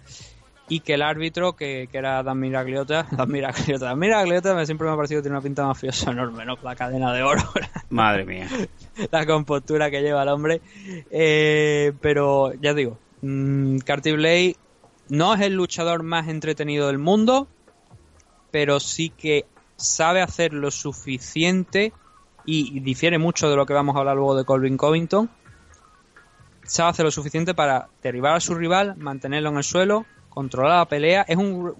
y 0.71 0.79
que 0.79 0.93
el 0.93 1.01
árbitro, 1.01 1.53
que, 1.53 1.89
que 1.91 1.97
era 1.97 2.23
Dan 2.23 2.39
Miragliota, 2.39 3.05
Dan 3.11 3.29
Miragliota, 3.29 3.87
Dan 3.87 3.99
Miragliota 3.99 4.55
me, 4.55 4.65
siempre 4.65 4.87
me 4.87 4.93
ha 4.93 4.95
parecido 4.95 5.19
que 5.19 5.23
tiene 5.23 5.35
una 5.35 5.43
pinta 5.43 5.65
mafiosa 5.65 6.11
enorme, 6.11 6.45
¿no? 6.45 6.57
La 6.63 6.75
cadena 6.75 7.13
de 7.13 7.23
oro, 7.23 7.43
Madre 7.89 8.25
mía. 8.25 8.47
la 9.11 9.25
compostura 9.25 9.91
que 9.91 10.01
lleva 10.01 10.23
el 10.23 10.29
hombre. 10.29 10.61
Eh, 11.09 11.91
pero 11.99 12.53
ya 12.53 12.73
digo, 12.73 12.97
mm, 13.21 13.79
Curtis 13.79 14.13
Blade 14.13 14.55
no 15.09 15.33
es 15.33 15.41
el 15.41 15.55
luchador 15.55 16.03
más 16.03 16.29
entretenido 16.29 16.87
del 16.87 16.99
mundo, 16.99 17.49
pero 18.49 18.79
sí 18.79 19.09
que 19.09 19.45
sabe 19.75 20.21
hacer 20.21 20.53
lo 20.53 20.71
suficiente 20.71 21.91
y, 22.45 22.79
difiere 22.81 23.17
mucho 23.17 23.49
de 23.49 23.55
lo 23.55 23.65
que 23.65 23.73
vamos 23.73 23.95
a 23.95 23.99
hablar 23.99 24.15
luego 24.15 24.35
de 24.35 24.45
Colvin 24.45 24.77
Covington. 24.77 25.29
Sabe 26.63 26.89
hacer 26.91 27.05
lo 27.05 27.11
suficiente 27.11 27.53
para 27.53 27.87
derribar 28.01 28.35
a 28.35 28.39
su 28.39 28.55
rival, 28.55 28.95
mantenerlo 28.97 29.49
en 29.49 29.57
el 29.57 29.63
suelo, 29.63 30.05
controlar 30.29 30.77
la 30.79 30.85
pelea. 30.85 31.25
Es 31.27 31.35
un, 31.37 31.73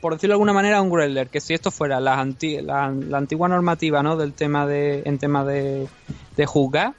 por 0.00 0.14
decirlo 0.14 0.32
de 0.32 0.34
alguna 0.34 0.52
manera, 0.52 0.82
un 0.82 0.90
Greller. 0.90 1.28
Que 1.28 1.40
si 1.40 1.54
esto 1.54 1.70
fuera 1.70 1.98
la, 2.00 2.18
anti- 2.20 2.60
la, 2.60 2.90
la 2.90 3.18
antigua 3.18 3.48
normativa, 3.48 4.02
¿no? 4.02 4.16
Del 4.16 4.34
tema 4.34 4.66
de, 4.66 5.02
en 5.06 5.18
tema 5.18 5.44
de, 5.44 5.88
de 6.36 6.46
juzgar, 6.46 6.92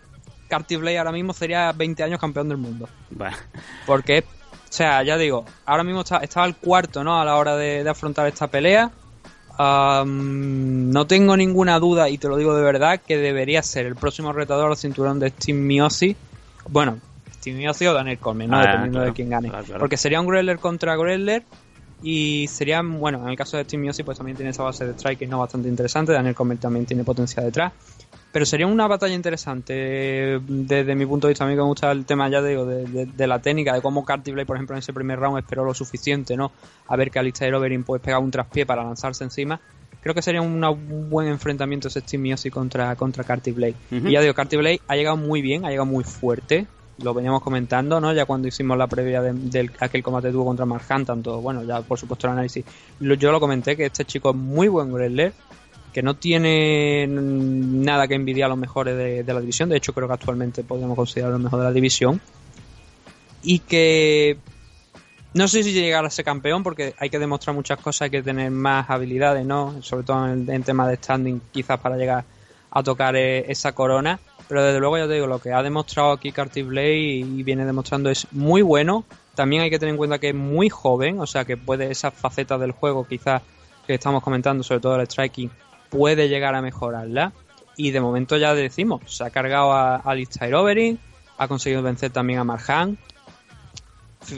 Curtis 0.50 0.80
Blade 0.80 0.98
ahora 0.98 1.12
mismo 1.12 1.34
sería 1.34 1.72
20 1.72 2.04
años 2.04 2.20
campeón 2.20 2.48
del 2.50 2.58
mundo. 2.58 2.88
Porque, 3.86 4.20
o 4.20 4.56
sea, 4.70 5.04
ya 5.04 5.18
digo, 5.18 5.46
ahora 5.66 5.84
mismo 5.84 6.02
está, 6.02 6.18
estaba 6.18 6.48
el 6.48 6.56
cuarto, 6.56 7.04
¿no? 7.04 7.20
A 7.20 7.26
la 7.26 7.36
hora 7.36 7.56
de, 7.56 7.84
de 7.84 7.90
afrontar 7.90 8.26
esta 8.28 8.48
pelea. 8.48 8.90
Am, 9.58 10.90
no 10.92 11.06
tengo 11.06 11.38
ninguna 11.38 11.80
duda, 11.80 12.10
y 12.10 12.18
te 12.18 12.28
lo 12.28 12.38
digo 12.38 12.56
de 12.56 12.64
verdad, 12.64 13.02
que 13.06 13.18
debería 13.18 13.62
ser 13.62 13.86
el 13.86 13.96
próximo 13.96 14.34
retador 14.34 14.72
al 14.72 14.78
cinturón 14.78 15.20
de 15.20 15.30
Steve 15.30 15.60
Miosi. 15.60 16.16
Bueno, 16.70 16.98
Steve 17.34 17.58
Miosi 17.58 17.86
o 17.88 17.94
Daniel 17.94 18.18
Cormier, 18.18 18.50
¿no? 18.50 18.58
Ah, 18.58 18.62
Dependiendo 18.62 19.00
claro, 19.00 19.08
de 19.08 19.14
quién 19.14 19.30
gane. 19.30 19.50
claro, 19.50 19.66
claro. 19.66 19.80
Porque 19.80 19.98
sería 19.98 20.20
un 20.22 20.28
Greller 20.28 20.60
contra 20.60 20.96
Greller. 20.96 21.44
Y 22.06 22.48
sería, 22.50 22.82
bueno, 22.84 23.24
en 23.24 23.30
el 23.30 23.38
caso 23.38 23.56
de 23.56 23.64
Steve 23.64 23.82
Miosi, 23.82 24.04
pues 24.04 24.18
también 24.18 24.36
tiene 24.36 24.52
esa 24.52 24.64
base 24.64 24.86
de 24.86 24.94
striking, 24.94 25.30
¿no? 25.30 25.40
Bastante 25.40 25.70
interesante. 25.70 26.12
Daniel 26.12 26.36
Cormier 26.36 26.60
también 26.60 26.86
tiene 26.86 27.06
potencia 27.06 27.42
detrás. 27.42 27.72
Pero 28.34 28.46
sería 28.46 28.68
una 28.68 28.88
batalla 28.88 29.14
interesante 29.14 29.74
desde 30.48 30.96
mi 30.96 31.06
punto 31.06 31.28
de 31.28 31.32
vista. 31.32 31.46
A 31.46 31.48
mí 31.48 31.56
me 31.56 31.62
gusta 31.62 31.92
el 31.92 32.04
tema, 32.06 32.28
ya 32.30 32.42
digo, 32.42 32.66
de, 32.66 32.86
de- 32.86 33.06
de 33.06 33.28
la 33.28 33.40
técnica, 33.40 33.74
de 33.74 33.82
cómo 33.82 34.04
Curtis 34.04 34.34
Blade, 34.34 34.46
por 34.48 34.58
ejemplo, 34.58 34.76
en 34.76 34.80
ese 34.80 34.92
primer 34.92 35.20
round 35.20 35.38
esperó 35.38 35.64
lo 35.64 35.74
suficiente, 35.74 36.36
¿no? 36.36 36.52
A 36.88 36.96
ver 36.98 37.12
que 37.12 37.20
Alistair 37.20 37.54
Overeem 37.54 37.84
pues 37.84 38.02
pega 38.02 38.20
un 38.20 38.32
traspié 38.32 38.66
para 38.66 38.84
lanzarse 38.84 39.24
encima. 39.24 39.62
Creo 40.02 40.16
que 40.16 40.22
sería 40.22 40.42
una- 40.42 40.72
un 40.72 41.10
buen 41.10 41.28
enfrentamiento 41.28 41.88
ese 41.88 42.02
Steve 42.02 42.24
Miosi 42.24 42.50
contra, 42.50 42.96
contra 42.96 43.24
Curtis 43.24 43.56
Blade. 43.56 43.76
Ujú. 43.92 44.08
Y 44.08 44.12
ya 44.14 44.22
digo, 44.22 44.34
Curtis 44.34 44.60
Blade 44.60 44.82
ha 44.88 44.96
llegado 44.96 45.16
muy 45.16 45.42
bien, 45.42 45.64
ha 45.66 45.70
llegado 45.70 45.86
muy 45.86 46.04
fuerte. 46.04 46.66
Lo 47.04 47.14
veníamos 47.14 47.42
comentando, 47.42 48.02
¿no? 48.02 48.14
Ya 48.14 48.26
cuando 48.26 48.48
hicimos 48.48 48.78
la 48.78 48.88
previa 48.88 49.22
de, 49.22 49.34
del 49.34 49.72
aquel 49.80 50.02
combate 50.04 50.32
tuvo 50.32 50.46
contra 50.46 50.66
Mark 50.66 50.84
Hunt, 50.90 51.08
tanto, 51.08 51.40
bueno, 51.42 51.64
ya 51.64 51.82
por 51.82 51.98
supuesto 52.00 52.28
el 52.28 52.34
análisis. 52.34 52.66
Lo- 53.00 53.16
yo 53.16 53.32
lo 53.32 53.40
comenté 53.40 53.78
que 53.78 53.86
este 53.86 54.06
chico 54.06 54.32
es 54.32 54.36
muy 54.36 54.68
buen 54.68 54.92
wrestler, 54.92 55.34
que 55.94 56.02
no 56.02 56.16
tiene 56.16 57.08
nada 57.08 58.08
que 58.08 58.16
envidiar 58.16 58.48
a 58.48 58.50
los 58.50 58.58
mejores 58.58 58.98
de, 58.98 59.34
la 59.34 59.40
división. 59.40 59.70
De 59.70 59.78
hecho, 59.78 59.94
creo 59.94 60.08
que 60.08 60.16
actualmente 60.16 60.64
podemos 60.64 60.96
considerarlo 60.96 61.38
el 61.38 61.44
mejor 61.44 61.60
de 61.60 61.66
la 61.66 61.72
división. 61.72 62.20
Y 63.44 63.60
que 63.60 64.38
no 65.34 65.48
sé 65.48 65.64
si 65.64 65.72
llegar 65.72 66.06
a 66.06 66.10
ser 66.10 66.26
campeón 66.26 66.64
porque 66.64 66.96
hay 66.98 67.10
que 67.10 67.20
demostrar 67.20 67.56
muchas 67.56 67.80
cosas, 67.80 68.04
hay 68.04 68.10
que 68.10 68.24
tener 68.24 68.52
más 68.52 68.90
habilidades, 68.90 69.46
¿no? 69.46 69.82
Sobre 69.82 70.04
todo 70.04 70.28
en, 70.28 70.50
en 70.50 70.64
tema 70.64 70.88
de 70.88 70.96
standing, 70.96 71.42
quizás 71.52 71.80
para 71.80 71.96
llegar 71.96 72.26
a 72.74 72.84
tocar 72.84 73.16
eh, 73.16 73.46
esa 73.52 73.74
corona. 73.74 74.20
pero 74.48 74.64
desde 74.64 74.80
luego 74.80 74.98
ya 74.98 75.08
te 75.08 75.14
digo, 75.14 75.28
lo 75.28 75.40
que 75.40 75.54
ha 75.54 75.62
demostrado 75.62 76.12
aquí 76.12 76.32
Curtis 76.32 76.66
Blade 76.66 76.98
y 76.98 77.44
viene 77.44 77.66
demostrando 77.66 78.10
es 78.10 78.28
muy 78.32 78.62
bueno. 78.62 79.06
También 79.36 79.62
hay 79.62 79.70
que 79.70 79.80
tener 79.80 79.94
en 79.94 79.98
cuenta 79.98 80.20
que 80.20 80.30
es 80.30 80.36
muy 80.36 80.70
joven, 80.70 81.20
o 81.20 81.28
sea 81.28 81.46
que 81.46 81.56
puede 81.56 81.92
esas 81.92 82.14
facetas 82.14 82.60
del 82.60 82.72
juego 82.72 83.08
quizás 83.08 83.42
que 83.86 83.94
estamos 83.94 84.24
comentando, 84.24 84.64
sobre 84.64 84.82
todo 84.82 84.96
el 84.96 85.06
striking, 85.06 85.52
puede 85.94 86.28
llegar 86.28 86.56
a 86.56 86.62
mejorarla. 86.62 87.32
Y 87.78 87.92
de 87.92 88.02
momento 88.02 88.38
ya 88.38 88.54
decimos, 88.54 89.02
se 89.06 89.24
ha 89.24 89.30
cargado 89.30 89.74
a 89.74 89.96
Alistair 89.98 90.54
Overeem, 90.54 90.98
ha 91.38 91.48
conseguido 91.48 91.82
vencer 91.82 92.12
también 92.12 92.40
a 92.40 92.44
Marjan. 92.44 92.98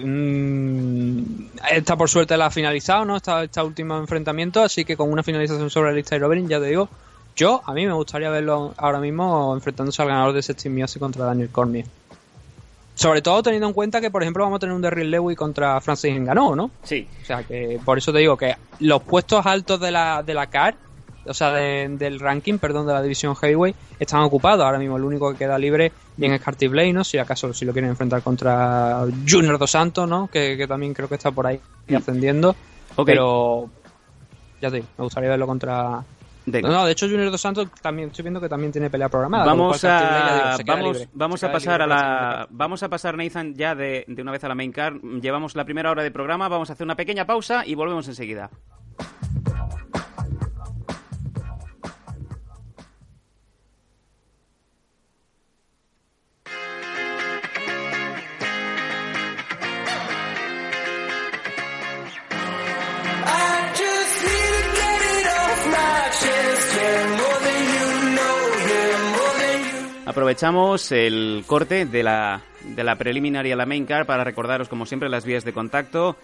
Mm, 0.02 1.22
esta 1.72 1.96
por 1.96 2.10
suerte 2.10 2.38
la 2.38 2.48
ha 2.48 2.52
finalizado, 2.52 3.06
¿no? 3.06 3.18
Esta, 3.18 3.44
este 3.44 3.62
último 3.62 3.98
enfrentamiento, 3.98 4.64
así 4.64 4.86
que 4.86 4.98
con 4.98 5.12
una 5.12 5.24
finalización 5.24 5.70
sobre 5.70 5.92
Alistair 5.92 6.24
Overeem, 6.24 6.48
ya 6.48 6.60
te 6.60 6.68
digo, 6.68 6.90
yo, 7.36 7.62
a 7.66 7.74
mí 7.74 7.86
me 7.86 7.94
gustaría 7.94 8.30
verlo 8.30 8.74
ahora 8.78 9.00
mismo 9.00 9.54
enfrentándose 9.54 10.02
al 10.02 10.08
ganador 10.08 10.34
de 10.34 10.42
Sextin 10.42 10.74
Music 10.74 11.00
contra 11.00 11.26
Daniel 11.26 11.50
Cormier. 11.50 11.86
Sobre 12.96 13.22
todo 13.22 13.44
teniendo 13.44 13.68
en 13.68 13.74
cuenta 13.74 14.00
que, 14.00 14.10
por 14.10 14.24
ejemplo, 14.24 14.44
vamos 14.44 14.58
a 14.58 14.60
tener 14.62 14.74
un 14.74 14.82
Derrick 14.82 15.08
Lewis 15.08 15.38
contra 15.38 15.82
Francis 15.82 16.18
Ngannou, 16.18 16.56
¿no? 16.56 16.72
Sí. 16.84 17.06
O 17.22 17.26
sea, 17.26 17.44
que 17.44 17.78
por 17.84 17.98
eso 17.98 18.14
te 18.14 18.20
digo 18.20 18.38
que 18.38 18.56
los 18.80 19.04
puestos 19.04 19.46
altos 19.46 19.82
de 19.82 19.92
la, 19.92 20.24
de 20.24 20.34
la 20.34 20.48
CAR, 20.48 20.76
o 21.26 21.34
sea, 21.34 21.52
de- 21.52 21.88
del 21.90 22.20
ranking, 22.20 22.58
perdón, 22.58 22.88
de 22.88 22.94
la 22.94 23.02
división 23.02 23.36
Heavyweight, 23.36 23.76
están 24.00 24.22
ocupados. 24.22 24.64
Ahora 24.64 24.78
mismo 24.80 24.98
el 24.98 25.04
único 25.04 25.32
que 25.32 25.38
queda 25.40 25.58
libre 25.58 25.92
bien 26.18 26.34
es 26.34 26.42
Carty 26.42 26.68
Blade, 26.68 26.94
¿no? 26.94 27.04
Si 27.04 27.18
acaso 27.18 27.54
si 27.54 27.66
lo 27.66 27.74
quieren 27.74 27.90
enfrentar 27.92 28.22
contra 28.22 29.06
Junior 29.28 29.58
Dos 29.58 29.72
Santos, 29.72 30.08
¿no? 30.08 30.28
Que, 30.28 30.56
que 30.58 30.68
también 30.68 30.94
creo 30.94 31.10
que 31.10 31.16
está 31.16 31.32
por 31.32 31.48
ahí 31.48 31.60
ascendiendo. 31.96 32.56
Ok. 32.96 33.06
Pero, 33.06 33.70
ya 34.62 34.70
te 34.70 34.78
digo, 34.78 34.88
me 34.98 35.04
gustaría 35.04 35.30
verlo 35.30 35.48
contra... 35.48 36.04
No, 36.48 36.86
de 36.86 36.92
hecho 36.92 37.08
Junior 37.08 37.32
Dos 37.32 37.42
Santos 37.42 37.68
también 37.82 38.10
estoy 38.10 38.22
viendo 38.22 38.40
que 38.40 38.48
también 38.48 38.72
tiene 38.72 38.92
pelea 38.92 39.10
programada. 39.10 39.46
Vamos 39.46 39.82
cual 39.82 39.92
Curtis 40.00 40.08
a 40.08 40.58
digo, 40.58 40.74
vamos 40.76 40.94
libre. 40.98 41.10
vamos 41.14 41.40
Se 41.40 41.46
a 41.48 41.52
pasar 41.52 41.82
a 41.82 41.86
libre 41.88 42.00
la 42.04 42.48
vamos 42.52 42.84
a 42.84 42.88
pasar 42.90 43.18
Nathan 43.18 43.56
ya 43.56 43.74
de, 43.74 44.06
de 44.08 44.22
una 44.22 44.32
vez 44.32 44.44
a 44.44 44.48
la 44.50 44.54
main 44.54 44.72
card. 44.72 44.98
Llevamos 45.22 45.56
la 45.56 45.66
primera 45.66 45.90
hora 45.90 46.04
de 46.04 46.12
programa, 46.12 46.48
vamos 46.48 46.70
a 46.70 46.74
hacer 46.74 46.86
una 46.86 46.94
pequeña 46.96 47.26
pausa 47.26 47.66
y 47.66 47.74
volvemos 47.74 48.08
enseguida. 48.08 48.52
Aprovechamos 70.16 70.94
el 70.94 71.44
corte 71.46 71.86
de 71.86 72.02
la, 72.02 72.40
de 72.64 72.86
la 72.86 72.96
preliminar 72.96 73.46
y 73.46 73.52
a 73.52 73.58
la 73.58 73.66
main 73.66 73.86
card 73.86 74.06
para 74.06 74.24
recordaros, 74.24 74.70
como 74.70 74.86
siempre, 74.86 75.10
las 75.10 75.26
vías 75.26 75.44
de 75.44 75.52
contacto. 75.52 76.16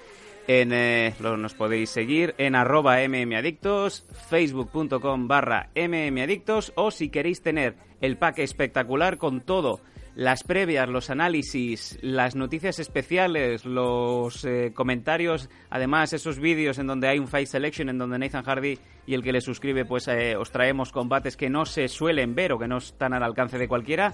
En, 0.48 0.72
eh, 0.72 1.14
lo- 1.20 1.36
nos 1.36 1.54
podéis 1.56 1.90
seguir 1.90 2.34
en 2.38 2.56
arroba 2.56 3.00
mmadictos, 3.06 4.06
facebook.com 4.30 5.28
barra 5.28 5.72
mmadictos 5.76 6.72
o 6.78 6.90
si 6.90 7.10
queréis 7.10 7.42
tener 7.42 7.76
el 8.00 8.16
pack 8.16 8.40
espectacular 8.40 9.18
con 9.18 9.42
todo, 9.42 9.82
las 10.16 10.44
previas, 10.44 10.90
los 10.90 11.10
análisis, 11.10 11.98
las 12.02 12.36
noticias 12.36 12.80
especiales, 12.80 13.66
los 13.66 14.44
eh, 14.44 14.72
comentarios, 14.74 15.50
además 15.70 16.14
esos 16.14 16.40
vídeos 16.40 16.80
en 16.80 16.88
donde 16.88 17.08
hay 17.08 17.20
un 17.20 17.28
Fight 17.28 17.48
Selection, 17.48 17.90
en 17.90 17.98
donde 17.98 18.20
Nathan 18.20 18.44
Hardy 18.44 18.78
y 19.06 19.14
el 19.14 19.24
que 19.24 19.32
le 19.32 19.42
suscribe 19.42 19.86
pues 19.86 20.08
eh, 20.08 20.36
os 20.36 20.52
traemos 20.52 20.92
combates 20.92 21.38
que 21.38 21.50
no 21.50 21.66
se 21.66 21.88
suelen 21.88 22.36
ver 22.36 22.54
o 22.54 22.60
que 22.60 22.68
no 22.68 22.78
están 22.78 23.14
al 23.14 23.24
alcance 23.24 23.58
de 23.58 23.68
cualquiera, 23.68 24.14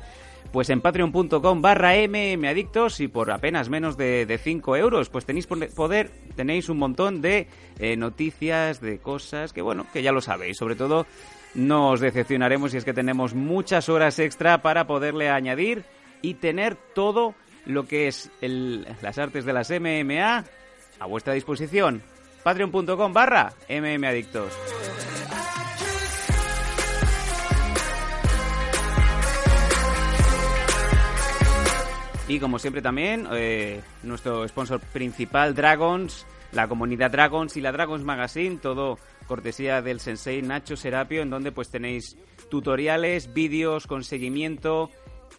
pues 0.52 0.70
en 0.70 0.82
patreon.com 0.82 1.62
barra 1.62 1.94
mmadictos 2.08 3.00
y 3.00 3.08
por 3.08 3.32
apenas 3.32 3.70
menos 3.70 3.98
de 3.98 4.40
5 4.42 4.78
euros 4.78 5.10
pues 5.10 5.26
tenéis 5.26 5.48
poder, 5.48 6.12
tenéis 6.36 6.70
un 6.70 6.78
montón 6.78 7.22
de 7.22 7.48
eh, 7.80 7.98
noticias, 7.98 8.80
de 8.82 9.00
cosas 9.00 9.52
que 9.52 9.62
bueno, 9.62 9.86
que 9.92 10.04
ya 10.04 10.12
lo 10.12 10.22
sabéis, 10.22 10.58
sobre 10.58 10.76
todo 10.76 11.06
no 11.54 11.90
os 11.92 12.00
decepcionaremos 12.00 12.72
si 12.72 12.78
es 12.78 12.86
que 12.86 12.94
tenemos 12.94 13.34
muchas 13.34 13.90
horas 13.90 14.20
extra 14.20 14.62
para 14.62 14.88
poderle 14.88 15.30
añadir 15.30 15.84
y 16.22 16.36
tener 16.36 16.76
todo 16.76 17.36
lo 17.66 17.88
que 17.88 18.08
es 18.08 18.32
las 19.02 19.18
artes 19.18 19.46
de 19.46 19.54
las 19.54 19.70
MMA 19.70 20.46
a 21.00 21.06
vuestra 21.06 21.34
disposición. 21.34 22.02
Patreon.com 22.44 23.14
barra 23.14 23.54
MMAdictos. 23.70 24.54
Y 32.30 32.40
como 32.40 32.60
siempre 32.60 32.82
también, 32.82 33.26
eh, 33.32 33.82
nuestro 34.04 34.46
sponsor 34.50 34.82
principal, 34.82 35.56
Dragons, 35.56 36.26
la 36.52 36.68
comunidad 36.68 37.12
Dragons 37.12 37.56
y 37.56 37.62
la 37.62 37.72
Dragons 37.72 38.04
Magazine, 38.04 38.58
todo 38.58 39.00
cortesía 39.28 39.82
del 39.82 40.00
sensei 40.00 40.42
Nacho 40.42 40.76
Serapio, 40.76 41.22
en 41.22 41.30
donde 41.30 41.52
pues 41.52 41.70
tenéis 41.70 42.18
tutoriales, 42.50 43.34
vídeos 43.34 43.86
con 43.86 44.04
seguimiento, 44.04 44.90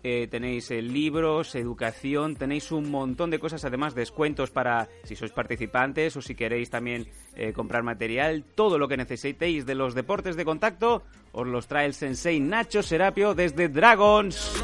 eh, 0.05 0.28
tenéis 0.30 0.70
eh, 0.70 0.80
libros, 0.80 1.57
educación, 1.57 2.36
tenéis 2.36 2.70
un 2.70 2.91
montón 2.91 3.30
de 3.30 3.41
cosas, 3.41 3.64
además 3.64 3.97
descuentos 3.97 4.51
para 4.51 4.89
si 5.03 5.16
sois 5.16 5.32
participantes 5.32 6.16
o 6.16 6.22
si 6.22 6.36
queréis 6.36 6.70
también 6.70 7.09
eh, 7.34 7.53
comprar 7.53 7.82
material, 7.82 8.45
todo 8.55 8.78
lo 8.78 8.86
que 8.86 8.97
necesitéis 8.97 9.66
de 9.66 9.74
los 9.74 9.95
deportes 9.95 10.36
de 10.36 10.45
contacto, 10.45 11.03
os 11.32 11.47
los 11.47 11.66
trae 11.66 11.86
el 11.86 11.95
sensei 11.95 12.39
Nacho 12.39 12.82
Serapio 12.82 13.34
desde 13.34 13.68
Dragons. 13.68 14.62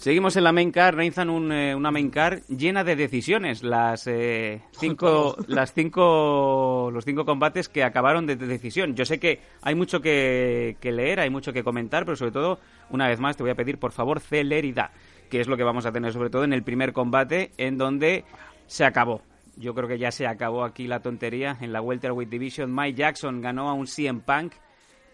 Seguimos 0.00 0.34
en 0.36 0.44
la 0.44 0.52
main 0.52 0.70
card, 0.70 0.96
Nathan, 0.96 1.28
un, 1.28 1.52
eh, 1.52 1.74
una 1.74 1.90
main 1.90 2.08
card 2.08 2.40
llena 2.48 2.84
de 2.84 2.96
decisiones. 2.96 3.62
Las 3.62 4.06
eh, 4.06 4.62
cinco, 4.70 5.36
las 5.46 5.74
cinco, 5.74 6.88
los 6.90 7.04
cinco 7.04 7.26
combates 7.26 7.68
que 7.68 7.84
acabaron 7.84 8.26
de, 8.26 8.36
de 8.36 8.46
decisión. 8.46 8.94
Yo 8.94 9.04
sé 9.04 9.20
que 9.20 9.40
hay 9.60 9.74
mucho 9.74 10.00
que, 10.00 10.78
que 10.80 10.90
leer, 10.90 11.20
hay 11.20 11.28
mucho 11.28 11.52
que 11.52 11.62
comentar, 11.62 12.06
pero 12.06 12.16
sobre 12.16 12.32
todo, 12.32 12.60
una 12.88 13.08
vez 13.08 13.20
más, 13.20 13.36
te 13.36 13.42
voy 13.42 13.52
a 13.52 13.54
pedir, 13.54 13.78
por 13.78 13.92
favor, 13.92 14.20
celeridad, 14.20 14.90
que 15.28 15.38
es 15.38 15.48
lo 15.48 15.58
que 15.58 15.64
vamos 15.64 15.84
a 15.84 15.92
tener 15.92 16.14
sobre 16.14 16.30
todo 16.30 16.44
en 16.44 16.54
el 16.54 16.62
primer 16.62 16.94
combate, 16.94 17.50
en 17.58 17.76
donde 17.76 18.24
se 18.68 18.86
acabó. 18.86 19.20
Yo 19.58 19.74
creo 19.74 19.86
que 19.86 19.98
ya 19.98 20.12
se 20.12 20.26
acabó 20.26 20.64
aquí 20.64 20.86
la 20.86 21.00
tontería 21.00 21.58
en 21.60 21.74
la 21.74 21.82
Welterweight 21.82 22.30
Division. 22.30 22.74
Mike 22.74 22.96
Jackson 22.96 23.42
ganó 23.42 23.68
a 23.68 23.74
un 23.74 23.86
CM 23.86 24.20
Punk 24.20 24.54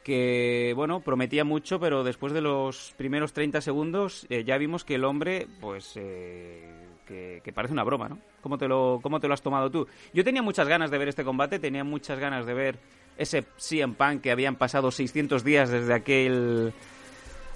que 0.07 0.73
bueno, 0.77 1.01
prometía 1.01 1.43
mucho, 1.43 1.81
pero 1.81 2.05
después 2.05 2.33
de 2.33 2.41
los 2.41 2.95
primeros 2.97 3.33
30 3.33 3.61
segundos 3.61 4.25
eh, 4.31 4.45
ya 4.45 4.57
vimos 4.57 4.85
que 4.85 4.95
el 4.95 5.05
hombre, 5.05 5.49
pues, 5.61 5.95
eh, 5.97 6.63
que, 7.05 7.41
que 7.43 7.53
parece 7.53 7.73
una 7.75 7.83
broma, 7.83 8.09
¿no? 8.09 8.21
¿Cómo 8.41 8.57
te, 8.57 8.69
lo, 8.69 9.01
¿Cómo 9.03 9.19
te 9.19 9.27
lo 9.27 9.35
has 9.35 9.43
tomado 9.43 9.69
tú? 9.69 9.89
Yo 10.15 10.23
tenía 10.23 10.43
muchas 10.43 10.69
ganas 10.69 10.93
de 10.93 10.99
ver 10.99 11.09
este 11.09 11.25
combate, 11.25 11.59
tenía 11.59 11.83
muchas 11.83 12.21
ganas 12.21 12.47
de 12.47 12.55
ver 12.55 12.79
ese 13.19 13.47
CM 13.57 13.95
Punk 13.95 14.21
que 14.21 14.31
habían 14.31 14.55
pasado 14.55 14.93
600 14.93 15.43
días 15.43 15.71
desde 15.71 15.93
aquel 15.93 16.73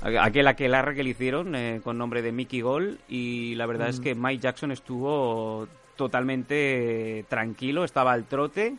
aquel 0.03 0.49
aquelarre 0.49 0.97
que 0.97 1.05
le 1.05 1.11
hicieron 1.11 1.55
eh, 1.55 1.81
con 1.85 1.99
nombre 1.99 2.21
de 2.21 2.33
Mickey 2.33 2.63
Gol 2.63 2.99
y 3.09 3.55
la 3.55 3.67
verdad 3.67 3.91
es 3.91 4.01
que 4.01 4.17
Mike 4.17 4.43
Jackson 4.43 4.73
estuvo 4.73 5.69
totalmente 5.95 7.25
tranquilo, 7.29 7.85
estaba 7.85 8.11
al 8.11 8.25
trote, 8.25 8.75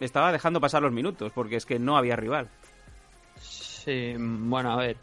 estaba 0.00 0.32
dejando 0.32 0.58
pasar 0.58 0.80
los 0.80 0.92
minutos 0.92 1.32
porque 1.34 1.56
es 1.56 1.66
que 1.66 1.78
no 1.78 1.98
había 1.98 2.16
rival. 2.16 2.48
Sí, 3.84 4.14
bueno, 4.18 4.72
a 4.72 4.76
ver. 4.76 4.96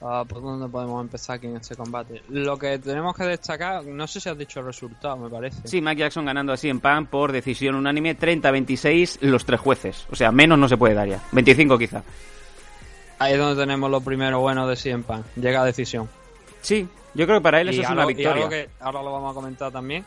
¿Por 0.00 0.42
dónde 0.42 0.68
podemos 0.68 1.00
empezar 1.02 1.36
aquí 1.36 1.46
en 1.46 1.56
este 1.56 1.76
combate? 1.76 2.22
Lo 2.28 2.58
que 2.58 2.78
tenemos 2.78 3.16
que 3.16 3.24
destacar, 3.24 3.84
no 3.86 4.06
sé 4.06 4.20
si 4.20 4.28
has 4.28 4.36
dicho 4.36 4.60
el 4.60 4.66
resultado, 4.66 5.16
me 5.16 5.30
parece. 5.30 5.66
Sí, 5.66 5.80
Mike 5.80 6.00
Jackson 6.00 6.26
ganando 6.26 6.52
así 6.52 6.68
en 6.68 6.80
pan 6.80 7.06
por 7.06 7.32
decisión 7.32 7.74
unánime 7.74 8.18
30-26 8.18 9.20
los 9.22 9.46
tres 9.46 9.60
jueces. 9.60 10.06
O 10.10 10.16
sea, 10.16 10.30
menos 10.30 10.58
no 10.58 10.68
se 10.68 10.76
puede 10.76 10.92
dar 10.92 11.08
ya. 11.08 11.22
25 11.32 11.78
quizá. 11.78 12.02
Ahí 13.18 13.32
es 13.32 13.38
donde 13.38 13.62
tenemos 13.62 13.90
lo 13.90 14.02
primero 14.02 14.40
bueno 14.40 14.68
de 14.68 14.76
CM 14.76 15.04
Punk. 15.04 15.24
Llega 15.36 15.62
a 15.62 15.64
decisión. 15.64 16.06
Sí, 16.60 16.86
yo 17.14 17.24
creo 17.24 17.38
que 17.38 17.42
para 17.42 17.62
él 17.62 17.70
eso 17.70 17.80
es 17.80 17.88
una 17.88 18.04
y 18.04 18.08
victoria. 18.08 18.32
algo 18.32 18.48
que 18.50 18.68
ahora 18.80 19.02
lo 19.02 19.10
vamos 19.10 19.30
a 19.30 19.34
comentar 19.34 19.72
también, 19.72 20.04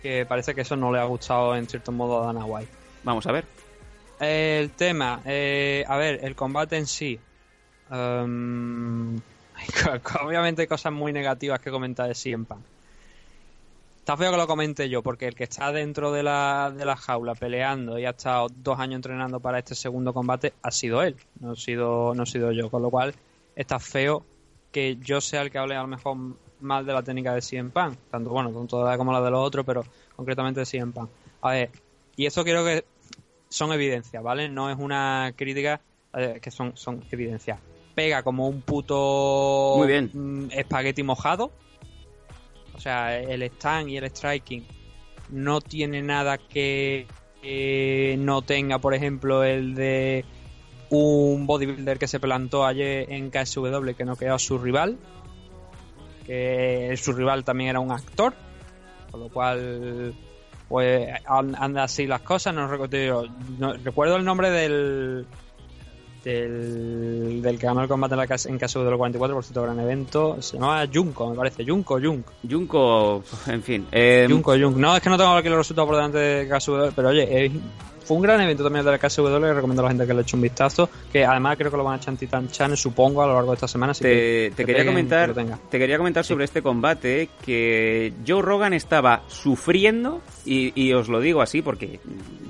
que 0.00 0.26
parece 0.26 0.54
que 0.54 0.60
eso 0.60 0.76
no 0.76 0.92
le 0.92 1.00
ha 1.00 1.04
gustado 1.04 1.56
en 1.56 1.66
cierto 1.66 1.90
modo 1.90 2.22
a 2.22 2.26
Dana 2.26 2.44
White. 2.44 2.70
Vamos 3.02 3.26
a 3.26 3.32
ver. 3.32 3.46
El 4.20 4.70
tema, 4.70 5.20
eh, 5.24 5.84
a 5.88 5.96
ver, 5.96 6.20
el 6.22 6.36
combate 6.36 6.76
en 6.76 6.86
sí. 6.86 7.18
Co- 10.02 10.26
obviamente 10.26 10.62
hay 10.62 10.68
cosas 10.68 10.92
muy 10.92 11.12
negativas 11.12 11.60
que 11.60 11.70
comentar 11.70 12.08
de 12.08 12.14
CM 12.14 12.44
Punk. 12.44 12.60
Está 14.00 14.16
feo 14.18 14.30
que 14.32 14.36
lo 14.36 14.46
comente 14.46 14.88
yo, 14.90 15.02
porque 15.02 15.26
el 15.26 15.34
que 15.34 15.44
está 15.44 15.72
dentro 15.72 16.12
de 16.12 16.22
la, 16.22 16.70
de 16.76 16.84
la 16.84 16.94
jaula 16.94 17.34
peleando 17.34 17.98
y 17.98 18.04
ha 18.04 18.10
estado 18.10 18.48
dos 18.54 18.78
años 18.78 18.96
entrenando 18.96 19.40
para 19.40 19.58
este 19.58 19.74
segundo 19.74 20.12
combate 20.12 20.52
ha 20.62 20.70
sido 20.70 21.02
él, 21.02 21.16
no 21.40 21.54
he 21.54 21.56
sido, 21.56 22.14
no 22.14 22.24
he 22.24 22.26
sido 22.26 22.52
yo. 22.52 22.68
Con 22.70 22.82
lo 22.82 22.90
cual, 22.90 23.14
está 23.56 23.78
feo 23.78 24.22
que 24.70 24.96
yo 24.96 25.22
sea 25.22 25.40
el 25.40 25.50
que 25.50 25.56
hable 25.56 25.74
a 25.76 25.80
lo 25.82 25.86
mejor 25.88 26.18
mal 26.60 26.84
de 26.84 26.92
la 26.92 27.02
técnica 27.02 27.32
de 27.34 27.40
CM 27.40 27.70
Punk, 27.70 27.96
tanto 28.10 28.28
bueno, 28.28 28.50
tanto 28.50 28.84
la 28.84 28.98
como 28.98 29.10
la 29.12 29.22
de 29.22 29.30
los 29.30 29.40
otros, 29.40 29.64
pero 29.64 29.84
concretamente 30.14 30.60
de 30.60 30.66
CM 30.66 30.92
Punk. 30.92 31.08
A 31.40 31.52
ver, 31.52 31.70
y 32.16 32.26
esto 32.26 32.44
quiero 32.44 32.62
que 32.62 32.84
son 33.48 33.72
evidencias, 33.72 34.22
¿vale? 34.22 34.50
No 34.50 34.68
es 34.70 34.76
una 34.78 35.32
crítica 35.34 35.80
eh, 36.12 36.40
que 36.42 36.50
son, 36.50 36.76
son 36.76 37.02
evidencias. 37.10 37.58
Pega 37.94 38.22
como 38.22 38.48
un 38.48 38.60
puto 38.62 39.74
Muy 39.76 39.86
bien. 39.88 40.10
mm, 40.12 40.48
espagueti 40.52 41.02
mojado. 41.02 41.52
O 42.74 42.80
sea, 42.80 43.18
el 43.18 43.42
stand 43.44 43.88
y 43.90 43.96
el 43.96 44.04
striking 44.10 44.64
no 45.30 45.60
tiene 45.60 46.02
nada 46.02 46.38
que 46.38 47.06
eh, 47.42 48.16
no 48.18 48.42
tenga, 48.42 48.78
por 48.78 48.94
ejemplo, 48.94 49.44
el 49.44 49.74
de 49.74 50.24
un 50.90 51.46
bodybuilder 51.46 51.98
que 51.98 52.08
se 52.08 52.18
plantó 52.20 52.64
ayer 52.66 53.10
en 53.12 53.30
KSW 53.30 53.92
que 53.96 54.04
no 54.04 54.16
quedó 54.16 54.34
a 54.34 54.38
su 54.38 54.58
rival. 54.58 54.98
Que 56.26 56.94
su 57.00 57.12
rival 57.12 57.44
también 57.44 57.70
era 57.70 57.80
un 57.80 57.92
actor. 57.92 58.34
Con 59.10 59.20
lo 59.20 59.28
cual, 59.28 60.14
pues 60.68 61.08
an- 61.26 61.54
anda 61.58 61.84
así 61.84 62.06
las 62.06 62.22
cosas. 62.22 62.54
No, 62.54 62.66
recuerdo, 62.66 63.28
no- 63.58 63.74
recuerdo 63.74 64.16
el 64.16 64.24
nombre 64.24 64.50
del, 64.50 65.26
del, 66.30 67.40
del 67.42 67.58
que 67.58 67.66
ganó 67.66 67.82
el 67.82 67.88
combate 67.88 68.14
en, 68.14 68.18
la, 68.20 68.26
KS 68.26 68.46
en 68.46 68.58
KSW 68.58 68.96
44, 68.96 69.34
por 69.34 69.44
cierto, 69.44 69.62
gran 69.62 69.78
evento. 69.80 70.40
Se 70.40 70.56
llamaba 70.56 70.86
Junko, 70.92 71.30
me 71.30 71.36
parece. 71.36 71.64
Junko, 71.66 72.00
Junk. 72.00 72.26
Junko, 72.48 73.22
en 73.46 73.62
fin. 73.62 73.86
eh, 73.92 74.26
Junko, 74.28 74.52
Junk. 74.58 74.76
No, 74.76 74.96
es 74.96 75.02
que 75.02 75.10
no 75.10 75.16
tengo 75.16 75.32
aquí 75.32 75.48
los 75.48 75.58
resultados 75.58 75.86
por 75.88 75.96
delante 75.96 76.18
de 76.18 76.48
KSW, 76.48 76.92
pero 76.96 77.08
oye, 77.08 77.44
eh, 77.46 77.52
fue 78.04 78.16
un 78.16 78.22
gran 78.22 78.40
evento 78.40 78.62
también 78.62 78.84
del 78.84 78.98
KSW. 78.98 79.38
Le 79.38 79.54
recomiendo 79.54 79.82
a 79.82 79.84
la 79.84 79.90
gente 79.90 80.06
que 80.06 80.14
le 80.14 80.22
eche 80.22 80.36
un 80.36 80.42
vistazo. 80.42 80.88
Que 81.12 81.24
además 81.24 81.56
creo 81.56 81.70
que 81.70 81.76
lo 81.76 81.84
van 81.84 81.94
a 81.94 81.96
echar 81.96 82.12
en 82.12 82.18
Titan 82.18 82.48
Channel, 82.48 82.76
supongo, 82.76 83.22
a 83.22 83.26
lo 83.26 83.34
largo 83.34 83.50
de 83.50 83.54
esta 83.54 83.68
semana. 83.68 83.92
así 83.92 84.02
te, 84.02 84.08
que 84.08 84.50
te 84.50 84.62
que 84.62 84.66
quería 84.66 84.82
peguen, 84.82 84.94
comentar 84.94 85.34
que 85.34 85.44
te 85.70 85.78
quería 85.78 85.98
comentar 85.98 86.24
sobre 86.24 86.44
este 86.44 86.62
combate 86.62 87.30
que 87.44 88.12
Joe 88.26 88.42
Rogan 88.42 88.72
estaba 88.72 89.22
sufriendo 89.28 90.20
y, 90.44 90.72
y 90.80 90.92
os 90.92 91.08
lo 91.08 91.20
digo 91.20 91.42
así 91.42 91.62
porque 91.62 92.00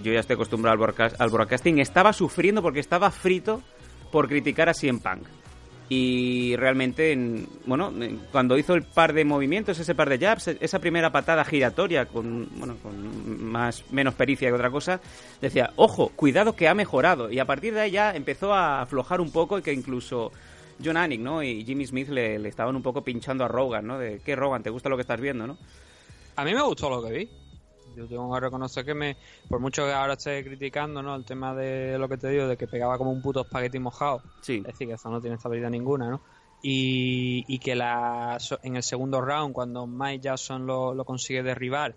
yo 0.02 0.12
ya 0.12 0.20
estoy 0.20 0.34
acostumbrado 0.34 0.84
al 1.18 1.30
broadcasting 1.30 1.78
estaba 1.78 2.12
sufriendo 2.12 2.62
porque 2.62 2.80
estaba 2.80 3.10
frito 3.10 3.62
por 4.10 4.28
criticar 4.28 4.68
a 4.68 4.74
CM 4.74 5.00
Punk 5.00 5.26
y 5.88 6.56
realmente 6.56 7.12
en- 7.12 7.46
bueno 7.66 7.92
en- 8.00 8.18
cuando 8.32 8.56
hizo 8.56 8.74
el 8.74 8.84
par 8.84 9.12
de 9.12 9.24
movimientos 9.24 9.78
ese 9.78 9.94
par 9.94 10.08
de 10.08 10.18
jabs 10.18 10.48
esa 10.48 10.78
primera 10.78 11.12
patada 11.12 11.44
giratoria 11.44 12.06
con 12.06 12.48
bueno 12.58 12.76
con 12.82 13.42
más 13.44 13.84
menos 13.92 14.14
pericia 14.14 14.48
que 14.48 14.54
otra 14.54 14.70
cosa 14.70 15.00
decía 15.42 15.72
ojo 15.76 16.10
cuidado 16.16 16.56
que 16.56 16.68
ha 16.68 16.74
mejorado 16.74 17.30
y 17.30 17.38
a 17.38 17.44
partir 17.44 17.74
de 17.74 17.82
ahí 17.82 17.90
ya 17.90 18.12
empezó 18.16 18.54
a 18.54 18.80
aflojar 18.80 19.20
un 19.20 19.30
poco 19.30 19.58
y 19.58 19.62
que 19.62 19.72
incluso 19.74 20.32
John 20.82 20.96
Anik 20.96 21.20
¿no? 21.20 21.42
y 21.42 21.64
Jimmy 21.64 21.86
Smith 21.86 22.08
le, 22.08 22.38
le 22.38 22.48
estaban 22.48 22.74
un 22.74 22.82
poco 22.82 23.04
pinchando 23.04 23.44
a 23.44 23.48
Rogan 23.48 23.86
¿no? 23.86 23.98
de 23.98 24.20
qué 24.24 24.34
Rogan 24.34 24.62
te 24.62 24.70
gusta 24.70 24.88
lo 24.88 24.96
que 24.96 25.02
estás 25.02 25.20
viendo 25.20 25.46
¿no? 25.46 25.58
A 26.36 26.44
mí 26.44 26.52
me 26.52 26.62
gustó 26.62 26.90
lo 26.90 27.00
que 27.00 27.12
vi. 27.12 27.28
Yo 27.96 28.06
tengo 28.06 28.32
que 28.34 28.40
reconocer 28.40 28.84
que 28.84 28.94
me, 28.94 29.16
por 29.48 29.60
mucho 29.60 29.84
que 29.84 29.92
ahora 29.92 30.14
esté 30.14 30.44
criticando, 30.44 31.02
¿no? 31.02 31.14
El 31.14 31.24
tema 31.24 31.54
de 31.54 31.96
lo 31.98 32.08
que 32.08 32.16
te 32.16 32.28
digo, 32.28 32.46
de 32.48 32.56
que 32.56 32.66
pegaba 32.66 32.98
como 32.98 33.10
un 33.12 33.22
puto 33.22 33.42
espagueti 33.42 33.78
mojado. 33.78 34.22
sí 34.40 34.56
Es 34.58 34.72
decir, 34.72 34.88
que 34.88 34.94
eso 34.94 35.10
no 35.10 35.20
tiene 35.20 35.36
estabilidad 35.36 35.70
ninguna, 35.70 36.08
¿no? 36.10 36.20
Y, 36.62 37.44
y 37.46 37.58
que 37.58 37.74
la, 37.74 38.38
en 38.62 38.76
el 38.76 38.82
segundo 38.82 39.20
round, 39.20 39.52
cuando 39.52 39.86
Mike 39.86 40.20
Jackson 40.22 40.66
lo, 40.66 40.94
lo 40.94 41.04
consigue 41.04 41.42
derribar, 41.42 41.94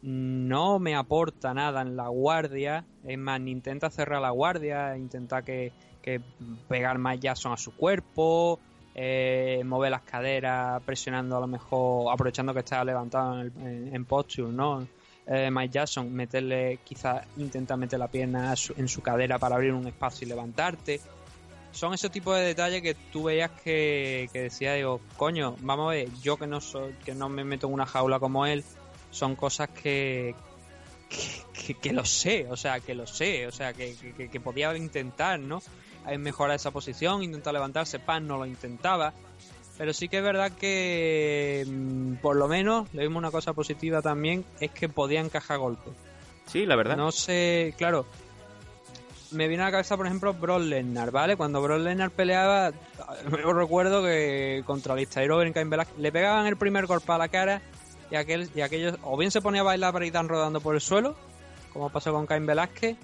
no 0.00 0.78
me 0.78 0.94
aporta 0.96 1.54
nada 1.54 1.82
en 1.82 1.96
la 1.96 2.08
guardia. 2.08 2.84
Es 3.04 3.18
más, 3.18 3.40
ni 3.40 3.50
intenta 3.52 3.90
cerrar 3.90 4.20
la 4.20 4.30
guardia, 4.30 4.96
intenta 4.96 5.42
que, 5.42 5.72
que 6.00 6.20
pegar 6.68 6.98
Mike 6.98 7.20
Jackson 7.20 7.52
a 7.52 7.56
su 7.56 7.72
cuerpo, 7.76 8.58
eh, 8.94 9.62
mover 9.64 9.90
las 9.90 10.02
caderas, 10.02 10.82
presionando 10.84 11.36
a 11.36 11.40
lo 11.40 11.46
mejor, 11.46 12.12
aprovechando 12.12 12.52
que 12.52 12.60
está 12.60 12.84
levantado 12.84 13.34
en, 13.34 13.40
el- 13.40 13.52
en- 13.66 13.94
en 13.94 14.04
posture, 14.04 14.50
¿no? 14.52 14.86
Eh, 15.26 15.50
Mike 15.52 15.72
Jackson, 15.72 16.12
meterle, 16.12 16.80
quizás 16.82 17.24
intenta 17.36 17.76
meter 17.76 17.98
la 17.98 18.08
pierna 18.08 18.54
en 18.76 18.88
su 18.88 19.02
cadera 19.02 19.38
para 19.38 19.54
abrir 19.54 19.72
un 19.72 19.86
espacio 19.86 20.26
y 20.26 20.28
levantarte 20.28 21.00
son 21.72 21.94
ese 21.94 22.10
tipo 22.10 22.34
de 22.34 22.44
detalles 22.44 22.82
que 22.82 22.94
tú 22.94 23.24
veías 23.24 23.50
que, 23.50 24.28
decía, 24.32 24.74
digo, 24.74 25.00
coño, 25.16 25.56
vamos 25.60 25.88
a 25.88 25.94
ver, 25.94 26.08
yo 26.22 26.36
que 26.36 26.46
no 26.46 26.60
soy, 26.60 26.94
que 27.04 27.14
no 27.14 27.28
me 27.28 27.44
meto 27.44 27.66
en 27.66 27.72
una 27.72 27.86
jaula 27.86 28.20
como 28.20 28.46
él, 28.46 28.62
son 29.10 29.34
cosas 29.34 29.70
que, 29.70 30.34
que, 31.80 31.92
lo 31.92 32.04
sé, 32.04 32.46
o 32.50 32.56
sea, 32.56 32.80
que 32.80 32.94
lo 32.94 33.06
sé, 33.06 33.46
o 33.46 33.52
sea, 33.52 33.72
que, 33.72 33.96
que, 34.30 34.40
podía 34.40 34.76
intentar, 34.76 35.40
¿no? 35.40 35.62
Mejorar 36.18 36.56
esa 36.56 36.70
posición, 36.70 37.22
intentar 37.22 37.54
levantarse, 37.54 37.98
Pan 37.98 38.26
no 38.26 38.36
lo 38.36 38.46
intentaba. 38.46 39.14
Pero 39.82 39.92
sí 39.92 40.08
que 40.08 40.18
es 40.18 40.22
verdad 40.22 40.52
que, 40.52 41.66
mm, 41.66 42.14
por 42.22 42.36
lo 42.36 42.46
menos, 42.46 42.86
le 42.94 43.02
vimos 43.02 43.18
una 43.18 43.32
cosa 43.32 43.52
positiva 43.52 44.00
también, 44.00 44.44
es 44.60 44.70
que 44.70 44.88
podía 44.88 45.18
encajar 45.18 45.58
golpes. 45.58 45.92
sí 46.46 46.66
la 46.66 46.76
verdad 46.76 46.96
No 46.96 47.10
sé, 47.10 47.74
claro. 47.76 48.06
Me 49.32 49.48
viene 49.48 49.64
a 49.64 49.66
la 49.66 49.72
cabeza, 49.72 49.96
por 49.96 50.06
ejemplo, 50.06 50.34
Brock 50.34 50.60
Lesnar, 50.60 51.10
¿vale? 51.10 51.36
Cuando 51.36 51.60
Brock 51.60 51.80
Lesnar 51.80 52.12
peleaba, 52.12 52.70
yo 53.42 53.52
recuerdo 53.52 54.04
que 54.04 54.62
contra 54.66 54.94
Alistair 54.94 55.32
Overeem, 55.32 55.52
Cain 55.52 55.68
Velasquez, 55.68 55.98
le 55.98 56.12
pegaban 56.12 56.46
el 56.46 56.56
primer 56.56 56.86
golpe 56.86 57.10
a 57.10 57.18
la 57.18 57.26
cara 57.26 57.60
y, 58.08 58.14
aquel, 58.14 58.50
y 58.54 58.60
aquellos 58.60 58.96
o 59.02 59.16
bien 59.16 59.32
se 59.32 59.40
ponía 59.40 59.62
a 59.62 59.64
bailar 59.64 59.92
para 59.92 60.06
ir 60.06 60.14
rodando 60.14 60.60
por 60.60 60.76
el 60.76 60.80
suelo, 60.80 61.16
como 61.72 61.90
pasó 61.90 62.12
con 62.12 62.26
Cain 62.28 62.46
Velázquez, 62.46 62.96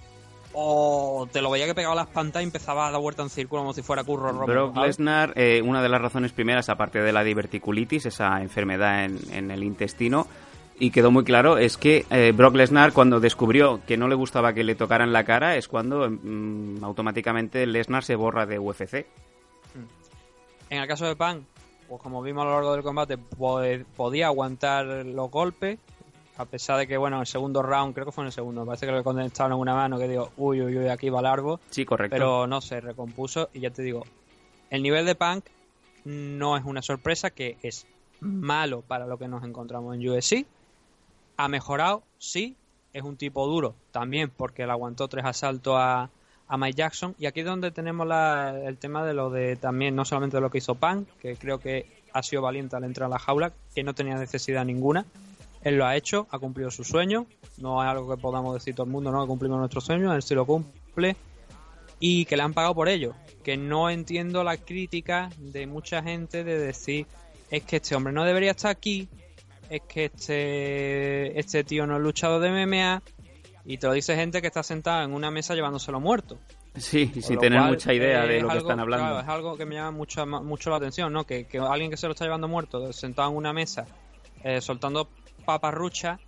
o 0.52 1.28
te 1.30 1.42
lo 1.42 1.50
veía 1.50 1.66
que 1.66 1.74
pegaba 1.74 1.94
las 1.94 2.08
pantas 2.08 2.42
y 2.42 2.44
empezaba 2.44 2.88
a 2.88 2.90
dar 2.90 3.00
vuelta 3.00 3.22
en 3.22 3.30
círculo 3.30 3.62
como 3.62 3.74
si 3.74 3.82
fuera 3.82 4.04
Curro 4.04 4.32
Romero. 4.32 4.70
Brock. 4.70 4.84
Lesnar, 4.84 5.32
eh, 5.36 5.62
una 5.64 5.82
de 5.82 5.88
las 5.88 6.00
razones 6.00 6.32
primeras, 6.32 6.68
aparte 6.68 7.00
de 7.00 7.12
la 7.12 7.22
diverticulitis, 7.22 8.06
esa 8.06 8.40
enfermedad 8.40 9.04
en, 9.04 9.18
en 9.32 9.50
el 9.50 9.62
intestino, 9.62 10.26
y 10.80 10.90
quedó 10.90 11.10
muy 11.10 11.24
claro, 11.24 11.58
es 11.58 11.76
que 11.76 12.06
eh, 12.10 12.32
Brock 12.34 12.54
Lesnar, 12.54 12.92
cuando 12.92 13.20
descubrió 13.20 13.80
que 13.86 13.96
no 13.96 14.08
le 14.08 14.14
gustaba 14.14 14.52
que 14.52 14.64
le 14.64 14.74
tocaran 14.74 15.12
la 15.12 15.24
cara, 15.24 15.56
es 15.56 15.68
cuando 15.68 16.08
mm, 16.08 16.84
automáticamente 16.84 17.66
Lesnar 17.66 18.04
se 18.04 18.14
borra 18.14 18.46
de 18.46 18.58
UFC. 18.58 19.06
En 20.70 20.78
el 20.78 20.86
caso 20.86 21.06
de 21.06 21.16
Pan, 21.16 21.46
pues 21.88 22.00
como 22.00 22.22
vimos 22.22 22.42
a 22.42 22.46
lo 22.46 22.54
largo 22.54 22.72
del 22.74 22.82
combate, 22.82 23.16
podía 23.16 24.26
aguantar 24.26 24.86
los 24.86 25.30
golpes, 25.30 25.78
a 26.38 26.44
pesar 26.46 26.78
de 26.78 26.86
que, 26.86 26.96
bueno, 26.96 27.16
en 27.16 27.20
el 27.20 27.26
segundo 27.26 27.62
round, 27.62 27.92
creo 27.94 28.06
que 28.06 28.12
fue 28.12 28.22
en 28.22 28.26
el 28.28 28.32
segundo, 28.32 28.64
parece 28.64 28.86
que 28.86 28.92
le 28.92 29.02
conectaron 29.02 29.58
una 29.58 29.74
mano 29.74 29.98
que 29.98 30.08
digo, 30.08 30.30
uy, 30.36 30.62
uy, 30.62 30.78
uy, 30.78 30.88
aquí 30.88 31.10
va 31.10 31.20
largo, 31.20 31.60
Sí, 31.70 31.84
correcto. 31.84 32.14
pero 32.14 32.46
no 32.46 32.60
se 32.60 32.80
recompuso 32.80 33.50
y 33.52 33.60
ya 33.60 33.70
te 33.70 33.82
digo, 33.82 34.04
el 34.70 34.82
nivel 34.82 35.04
de 35.04 35.14
Punk 35.14 35.44
no 36.04 36.56
es 36.56 36.64
una 36.64 36.80
sorpresa, 36.80 37.30
que 37.30 37.56
es 37.62 37.86
malo 38.20 38.82
para 38.82 39.06
lo 39.06 39.18
que 39.18 39.28
nos 39.28 39.44
encontramos 39.44 39.94
en 39.94 40.08
UFC, 40.08 40.46
ha 41.36 41.48
mejorado, 41.48 42.02
sí, 42.18 42.56
es 42.92 43.02
un 43.02 43.16
tipo 43.16 43.46
duro 43.46 43.74
también 43.92 44.30
porque 44.34 44.64
le 44.66 44.72
aguantó 44.72 45.08
tres 45.08 45.24
asaltos 45.24 45.74
a, 45.76 46.08
a 46.48 46.56
Mike 46.56 46.76
Jackson. 46.76 47.14
Y 47.18 47.26
aquí 47.26 47.40
es 47.40 47.46
donde 47.46 47.70
tenemos 47.70 48.06
la- 48.06 48.58
el 48.64 48.76
tema 48.78 49.04
de 49.04 49.12
lo 49.14 49.30
de 49.30 49.56
también 49.56 49.94
no 49.94 50.04
solamente 50.04 50.36
de 50.36 50.40
lo 50.40 50.50
que 50.50 50.58
hizo 50.58 50.74
Punk 50.74 51.06
que 51.20 51.36
creo 51.36 51.58
que 51.58 51.86
ha 52.12 52.22
sido 52.22 52.42
valiente 52.42 52.74
al 52.74 52.84
entrar 52.84 53.06
a 53.06 53.10
la 53.10 53.18
jaula 53.18 53.52
que 53.74 53.84
no 53.84 53.94
tenía 53.94 54.14
necesidad 54.16 54.64
ninguna 54.64 55.04
él 55.62 55.76
lo 55.76 55.86
ha 55.86 55.96
hecho, 55.96 56.26
ha 56.30 56.38
cumplido 56.38 56.70
su 56.70 56.84
sueño 56.84 57.26
no 57.58 57.82
es 57.82 57.88
algo 57.88 58.14
que 58.14 58.20
podamos 58.20 58.54
decir 58.54 58.74
todo 58.74 58.86
el 58.86 58.92
mundo 58.92 59.10
no 59.10 59.22
que 59.22 59.28
cumplimos 59.28 59.58
nuestro 59.58 59.80
sueño, 59.80 60.14
él 60.14 60.22
sí 60.22 60.34
lo 60.34 60.46
cumple 60.46 61.16
y 62.00 62.24
que 62.26 62.36
le 62.36 62.42
han 62.44 62.54
pagado 62.54 62.74
por 62.74 62.88
ello 62.88 63.14
que 63.42 63.56
no 63.56 63.90
entiendo 63.90 64.44
la 64.44 64.56
crítica 64.56 65.30
de 65.38 65.66
mucha 65.66 66.02
gente 66.02 66.44
de 66.44 66.58
decir 66.58 67.06
es 67.50 67.62
que 67.64 67.76
este 67.76 67.94
hombre 67.96 68.12
no 68.12 68.24
debería 68.24 68.52
estar 68.52 68.70
aquí 68.70 69.08
es 69.70 69.82
que 69.88 70.06
este, 70.06 71.38
este 71.38 71.64
tío 71.64 71.86
no 71.86 71.96
es 71.96 72.02
luchador 72.02 72.40
de 72.40 72.50
MMA 72.50 73.02
y 73.64 73.76
te 73.78 73.86
lo 73.86 73.92
dice 73.92 74.14
gente 74.16 74.40
que 74.40 74.46
está 74.46 74.62
sentada 74.62 75.04
en 75.04 75.12
una 75.12 75.30
mesa 75.30 75.54
llevándoselo 75.54 76.00
muerto. 76.00 76.38
sí, 76.76 77.10
sin 77.20 77.38
tener 77.38 77.58
cual, 77.58 77.72
mucha 77.72 77.92
idea 77.92 78.22
de 78.22 78.40
lo 78.40 78.48
que 78.48 78.52
algo- 78.54 78.68
están 78.68 78.80
hablando. 78.80 79.04
claro, 79.06 79.20
es 79.20 79.28
algo 79.28 79.56
que 79.58 79.66
me 79.66 79.74
llama 79.74 79.90
mucho, 79.90 80.24
mucho 80.26 80.70
la 80.70 80.76
atención, 80.76 81.12
¿no? 81.12 81.24
Que, 81.24 81.44
que 81.46 81.58
alguien 81.58 81.90
que 81.90 81.98
se 81.98 82.06
lo 82.06 82.12
está 82.12 82.24
llevando 82.24 82.48
muerto, 82.48 82.90
sentado 82.94 83.30
en 83.30 83.36
una 83.36 83.52
mesa, 83.52 83.86
eh, 84.42 84.62
soltando 84.62 85.08
paparrucha. 85.52 86.18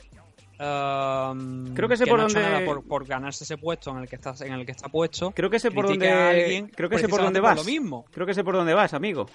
um, 0.58 1.74
Creo 1.74 1.88
que 1.88 1.96
sé 1.96 2.04
no 2.06 2.10
por 2.10 2.20
ha 2.20 2.24
hecho 2.24 2.34
dónde- 2.40 2.50
nada 2.50 2.64
por, 2.64 2.86
por 2.86 3.06
ganarse 3.06 3.44
ese 3.44 3.58
puesto 3.58 3.90
en 3.90 3.98
el 3.98 4.08
que 4.08 4.16
está 4.16 4.34
en 4.44 4.52
el 4.54 4.64
que 4.64 4.72
está 4.72 4.88
puesto 4.88 5.30
Creo 5.32 5.50
que 5.50 5.58
sé 5.58 5.70
por 5.70 5.86
dónde 5.86 6.10
alguien 6.10 6.68
creo 6.68 6.88
que 6.88 6.98
sé 6.98 7.08
por 7.08 7.20
dónde 7.22 7.40
por 7.40 7.50
vas. 7.50 7.58
lo 7.58 7.64
mismo 7.64 8.04
Creo 8.10 8.26
que 8.26 8.32
sé 8.34 8.42
por 8.44 8.54
dónde 8.54 8.72
vas, 8.74 8.94
amigo. 8.94 9.26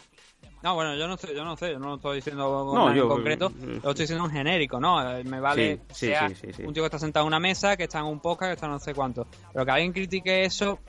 no, 0.63 0.73
bueno, 0.75 0.95
yo 0.95 1.07
no 1.07 1.17
sé, 1.17 1.35
yo 1.35 1.43
no 1.45 1.55
sé, 1.55 1.71
yo 1.71 1.79
no 1.79 1.89
lo 1.89 1.95
estoy 1.95 2.15
diciendo 2.17 2.71
No, 2.73 2.89
en 2.89 2.95
yo- 2.97 3.07
concreto, 3.07 3.47
eh, 3.61 3.79
lo 3.83 3.89
estoy 3.91 4.03
diciendo 4.03 4.25
en 4.25 4.31
genérico, 4.31 4.79
¿no? 4.79 5.17
Eh, 5.17 5.23
Me 5.23 5.39
vale 5.39 5.75
Sí, 5.75 5.81
sí, 5.93 6.05
sea 6.07 6.29
sí, 6.29 6.35
sí, 6.35 6.53
sí. 6.53 6.63
un 6.63 6.73
tío 6.73 6.81
que 6.83 6.87
está 6.87 6.99
sentado 6.99 7.23
en 7.25 7.27
una 7.27 7.39
mesa, 7.39 7.77
que 7.77 7.83
está 7.83 7.99
en 7.99 8.05
un 8.05 8.19
podcast, 8.19 8.49
que 8.49 8.55
está 8.55 8.67
no 8.67 8.79
sé 8.79 8.93
cuánto. 8.93 9.27
Pero 9.53 9.65
que 9.65 9.71
alguien 9.71 9.93
critique 9.93 10.45
eso, 10.45 10.79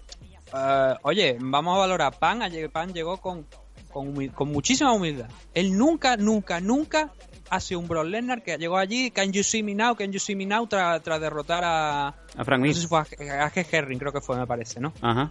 eh, 0.54 0.94
oye, 1.02 1.36
vamos 1.40 1.76
a 1.76 1.78
valorar. 1.80 2.18
Pan, 2.18 2.42
ayer 2.42 2.70
Pan 2.70 2.92
llegó 2.94 3.18
con, 3.18 3.46
con 3.92 4.48
muchísima 4.48 4.92
humildad. 4.92 5.28
Él 5.54 5.76
nunca, 5.76 6.16
nunca, 6.16 6.60
nunca 6.60 7.12
ha 7.50 7.60
sido 7.60 7.80
un 7.80 7.88
Brock 7.88 8.06
Lesnar 8.06 8.42
que 8.42 8.56
llegó 8.58 8.76
allí, 8.76 9.10
can 9.10 9.32
you 9.32 9.42
see 9.42 9.62
me 9.62 9.74
now, 9.74 9.94
can 9.94 10.12
you 10.12 10.18
see 10.18 10.34
me 10.34 10.46
now, 10.46 10.66
tras 10.66 11.02
tras 11.02 11.20
derrotar 11.20 11.62
a... 11.64 12.08
A 12.08 12.44
Frank 12.44 12.60
No 12.60 12.66
Mir. 12.66 12.74
sé 12.74 12.82
si 12.82 12.86
fue 12.88 12.98
a, 12.98 13.02
a 13.02 13.50
G. 13.52 13.66
Herring, 13.70 13.98
creo 13.98 14.12
que 14.12 14.20
fue, 14.20 14.36
me 14.36 14.46
parece, 14.46 14.80
¿no? 14.80 14.92
Ajá. 15.00 15.30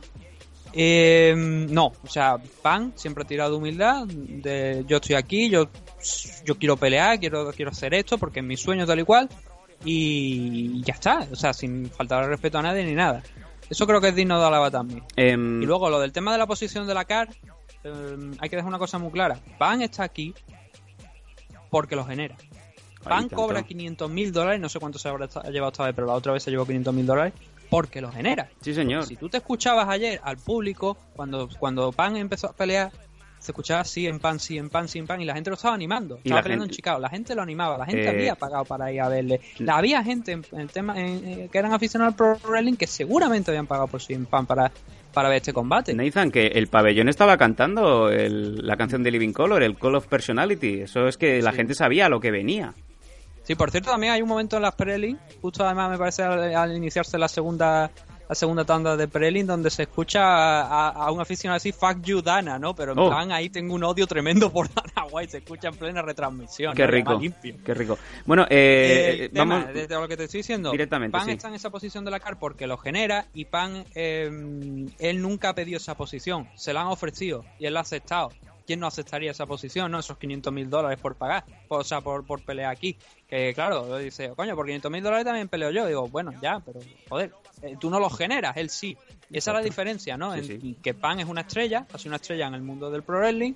Eh, 0.78 1.34
no, 1.70 1.86
o 2.04 2.08
sea, 2.08 2.38
Pan 2.62 2.92
siempre 2.96 3.24
ha 3.24 3.28
tirado 3.28 3.52
de 3.52 3.58
humildad, 3.58 4.06
de 4.08 4.84
yo 4.88 4.98
estoy 4.98 5.16
aquí, 5.16 5.50
yo, 5.50 5.70
yo 6.44 6.56
quiero 6.58 6.76
pelear, 6.76 7.18
quiero, 7.20 7.50
quiero 7.54 7.72
hacer 7.72 7.94
esto 7.94 8.18
porque 8.18 8.40
es 8.42 8.46
mi 8.46 8.58
sueño 8.58 8.86
tal 8.86 9.00
y 9.00 9.04
cual. 9.04 9.30
y 9.86 10.82
ya 10.84 10.94
está, 10.94 11.28
o 11.32 11.36
sea, 11.36 11.54
sin 11.54 11.90
faltar 11.90 12.24
el 12.24 12.30
respeto 12.30 12.58
a 12.58 12.62
nadie 12.62 12.84
ni 12.84 12.94
nada. 12.94 13.22
Eso 13.70 13.88
creo 13.88 14.02
que 14.02 14.10
es 14.10 14.16
digno 14.16 14.40
de 14.40 14.46
alabar 14.46 14.72
también. 14.72 15.04
Em, 15.16 15.62
Y 15.62 15.66
luego 15.66 15.90
lo 15.90 16.00
del 16.00 16.12
tema 16.12 16.32
de 16.34 16.38
la 16.38 16.46
posición 16.48 16.86
de 16.86 16.94
la 16.94 17.06
CAR, 17.06 17.30
eh, 17.84 18.16
hay 18.40 18.50
que 18.50 18.56
dejar 18.56 18.68
una 18.70 18.78
cosa 18.80 18.98
muy 19.00 19.12
clara. 19.12 19.40
Pan 19.58 19.82
está 19.82 20.04
aquí 20.04 20.34
porque 21.76 21.98
lo 21.98 22.06
genera. 22.06 22.38
Pan 23.04 23.28
cobra 23.28 23.64
500 23.64 24.10
mil 24.10 24.32
dólares, 24.32 24.62
no 24.62 24.70
sé 24.70 24.80
cuánto 24.80 24.98
se 24.98 25.10
habrá 25.10 25.28
llevado 25.52 25.74
esta 25.74 25.84
vez, 25.84 25.94
pero 25.94 26.08
la 26.08 26.14
otra 26.14 26.32
vez 26.32 26.42
se 26.42 26.52
llevó 26.52 26.66
500 26.66 26.94
mil 26.94 27.06
dólares 27.06 27.34
porque 27.70 28.00
lo 28.00 28.10
genera. 28.14 28.48
Sí, 28.62 28.74
señor. 28.74 29.06
Si 29.06 29.18
tú 29.18 29.28
te 29.28 29.38
escuchabas 29.38 29.90
ayer 29.90 30.22
al 30.24 30.38
público, 30.38 30.96
cuando, 31.18 31.50
cuando 31.60 31.92
Pan 31.92 32.16
empezó 32.16 32.48
a 32.48 32.54
pelear, 32.54 32.94
se 33.40 33.52
escuchaba 33.52 33.84
sí 33.84 34.08
en 34.08 34.20
Pan, 34.20 34.40
sí 34.40 34.58
en 34.58 34.70
Pan, 34.70 34.88
sí 34.88 35.00
en 35.00 35.06
Pan, 35.06 35.22
y 35.22 35.26
la 35.26 35.34
gente 35.34 35.50
lo 35.50 35.56
estaba 35.58 35.76
animando. 35.76 36.16
Estaba 36.24 36.42
peleando 36.42 36.64
gente- 36.64 36.74
en 36.74 36.76
Chicago, 36.78 37.00
la 37.00 37.10
gente 37.10 37.36
lo 37.36 37.42
animaba, 37.42 37.78
la 37.78 37.86
gente 37.86 38.06
Eh, 38.06 38.10
había 38.10 38.36
pagado 38.36 38.64
para 38.64 38.90
ir 38.92 39.02
a 39.02 39.10
verle. 39.10 39.42
La- 39.60 39.78
había 39.78 40.02
gente 40.02 40.32
en, 40.32 40.46
en 40.54 40.60
el 40.62 40.70
tema 40.70 40.98
en- 40.98 41.28
eh, 41.28 41.50
que 41.52 41.58
eran 41.58 41.74
aficionados 41.74 42.14
al 42.14 42.18
Pro 42.18 42.38
Wrestling 42.50 42.76
que 42.78 42.88
seguramente 42.88 43.52
habían 43.52 43.68
pagado 43.68 43.88
por 43.88 44.02
sí 44.02 44.14
en 44.14 44.26
Pan 44.26 44.46
para, 44.46 44.72
para 45.16 45.30
ver 45.30 45.38
este 45.38 45.54
combate. 45.54 45.96
Nathan, 45.96 46.30
que 46.30 46.46
el 46.48 46.68
pabellón 46.68 47.10
estaba 47.10 47.38
cantando 47.38 48.10
el- 48.12 48.58
la 48.68 48.78
canción 48.78 49.02
de 49.02 49.10
Living 49.10 49.32
Color, 49.34 49.64
el 49.64 49.76
Call 49.78 49.96
of 49.96 50.06
Personality. 50.08 50.82
Eso 50.82 51.08
es 51.08 51.18
que 51.18 51.42
la 51.42 51.50
Sí. 51.52 51.58
gente 51.58 51.74
sabía 51.74 52.08
lo 52.10 52.20
que 52.20 52.30
venía. 52.30 52.76
Sí, 53.44 53.56
por 53.56 53.72
cierto, 53.72 53.92
también 53.92 54.14
hay 54.14 54.22
un 54.22 54.28
momento 54.28 54.56
en 54.58 54.64
las 54.64 54.76
prelin, 54.76 55.18
justo 55.42 55.64
además 55.66 55.90
me 55.92 55.98
parece 55.98 56.24
al, 56.24 56.54
al 56.56 56.76
iniciarse 56.76 57.18
la 57.18 57.28
segunda 57.28 57.90
la 58.28 58.36
segunda 58.36 58.66
tanda 58.66 58.98
de 58.98 59.08
prelin, 59.08 59.46
donde 59.46 59.70
se 59.70 59.84
escucha 59.84 60.22
a, 60.24 60.90
a 60.90 61.12
un 61.12 61.22
aficionado 61.22 61.58
así, 61.58 61.72
fuck 61.72 62.02
you 62.04 62.22
Dana, 62.22 62.58
¿no? 62.58 62.74
Pero 62.76 62.94
en 62.94 63.00
Oh. 63.00 63.10
plan, 63.10 63.32
ahí 63.32 63.50
tengo 63.50 63.76
un 63.76 63.84
odio 63.84 64.08
tremendo 64.08 64.52
por 64.52 64.68
Dana 64.74 65.08
White, 65.12 65.32
se 65.32 65.38
escucha 65.40 65.68
en 65.68 65.76
plena 65.76 66.02
retransmisión. 66.02 66.74
Qué 66.76 66.88
rico. 66.88 67.20
Qué 67.64 67.74
rico. 67.74 67.98
Bueno, 68.26 68.46
eh, 68.50 69.26
Eh, 69.26 69.30
tema, 69.30 69.60
vamos. 69.60 69.74
de, 69.74 69.88
lo 69.88 70.08
que 70.08 70.18
te 70.18 70.24
estoy 70.26 70.40
diciendo, 70.40 70.72
Directamente, 70.72 71.12
Pan 71.18 71.26
sí. 71.26 71.32
está 71.32 71.50
en 71.50 71.56
esa 71.56 71.70
posición 71.70 72.04
de 72.06 72.12
la 72.12 72.20
CAR 72.20 72.40
porque 72.40 72.66
lo 72.68 72.78
genera 72.78 73.28
y 73.34 73.46
Pan, 73.46 73.86
eh, 73.94 74.88
él 75.00 75.22
nunca 75.22 75.50
ha 75.50 75.56
pedido 75.56 75.78
esa 75.78 75.96
posición, 75.96 76.48
se 76.56 76.74
la 76.74 76.82
han 76.82 76.88
ofrecido 76.88 77.46
y 77.60 77.66
él 77.66 77.74
la 77.74 77.82
ha 77.82 77.84
aceptado. 77.84 78.30
¿Quién 78.66 78.80
no 78.80 78.88
aceptaría 78.88 79.30
esa 79.30 79.46
posición, 79.46 79.92
no? 79.92 80.00
Esos 80.00 80.18
500 80.18 80.52
mil 80.52 80.68
dólares 80.72 80.98
por 81.00 81.14
pagar, 81.14 81.44
por- 81.68 81.82
o 81.82 81.84
sea, 81.84 82.02
por, 82.02 82.26
por 82.26 82.42
pelear 82.44 82.72
aquí. 82.72 82.98
Que 83.28 83.54
claro, 83.54 83.86
lo 83.88 83.98
dice, 84.00 84.32
coño, 84.36 84.56
por 84.56 84.66
500 84.66 84.92
mil 84.92 85.04
dólares 85.04 85.24
también 85.24 85.48
peleo 85.48 85.70
yo. 85.70 85.86
Digo, 85.86 86.08
bueno, 86.08 86.34
ya, 86.42 86.60
pero 86.66 86.80
joder, 87.08 87.30
eh, 87.30 87.45
tú 87.80 87.90
no 87.90 88.00
los 88.00 88.16
generas, 88.18 88.56
él 88.58 88.70
sí. 88.70 88.98
Y 89.30 89.38
esa 89.38 89.52
es 89.52 89.58
la 89.58 89.64
diferencia, 89.64 90.18
¿no? 90.18 90.34
Sí, 90.34 90.40
en 90.40 90.62
sí. 90.62 90.78
que 90.82 90.94
Pan 90.94 91.20
es 91.20 91.28
una 91.28 91.42
estrella, 91.42 91.86
ha 91.92 91.98
sido 91.98 92.12
una 92.12 92.18
estrella 92.18 92.48
en 92.48 92.54
el 92.54 92.62
mundo 92.62 92.90
del 92.92 93.04
pro 93.04 93.20
wrestling, 93.20 93.54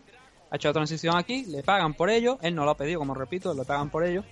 ha 0.51 0.55
hecho 0.55 0.69
la 0.69 0.73
transición 0.73 1.15
aquí, 1.15 1.45
le 1.45 1.63
pagan 1.63 1.93
por 1.93 2.09
ello, 2.09 2.39
él 2.41 2.55
no 2.55 2.65
lo 2.65 2.71
ha 2.71 2.77
pedido, 2.77 2.99
como 2.99 3.13
repito, 3.13 3.53
le 3.53 3.65
pagan 3.65 3.89
por 3.89 4.03
ello 4.03 4.23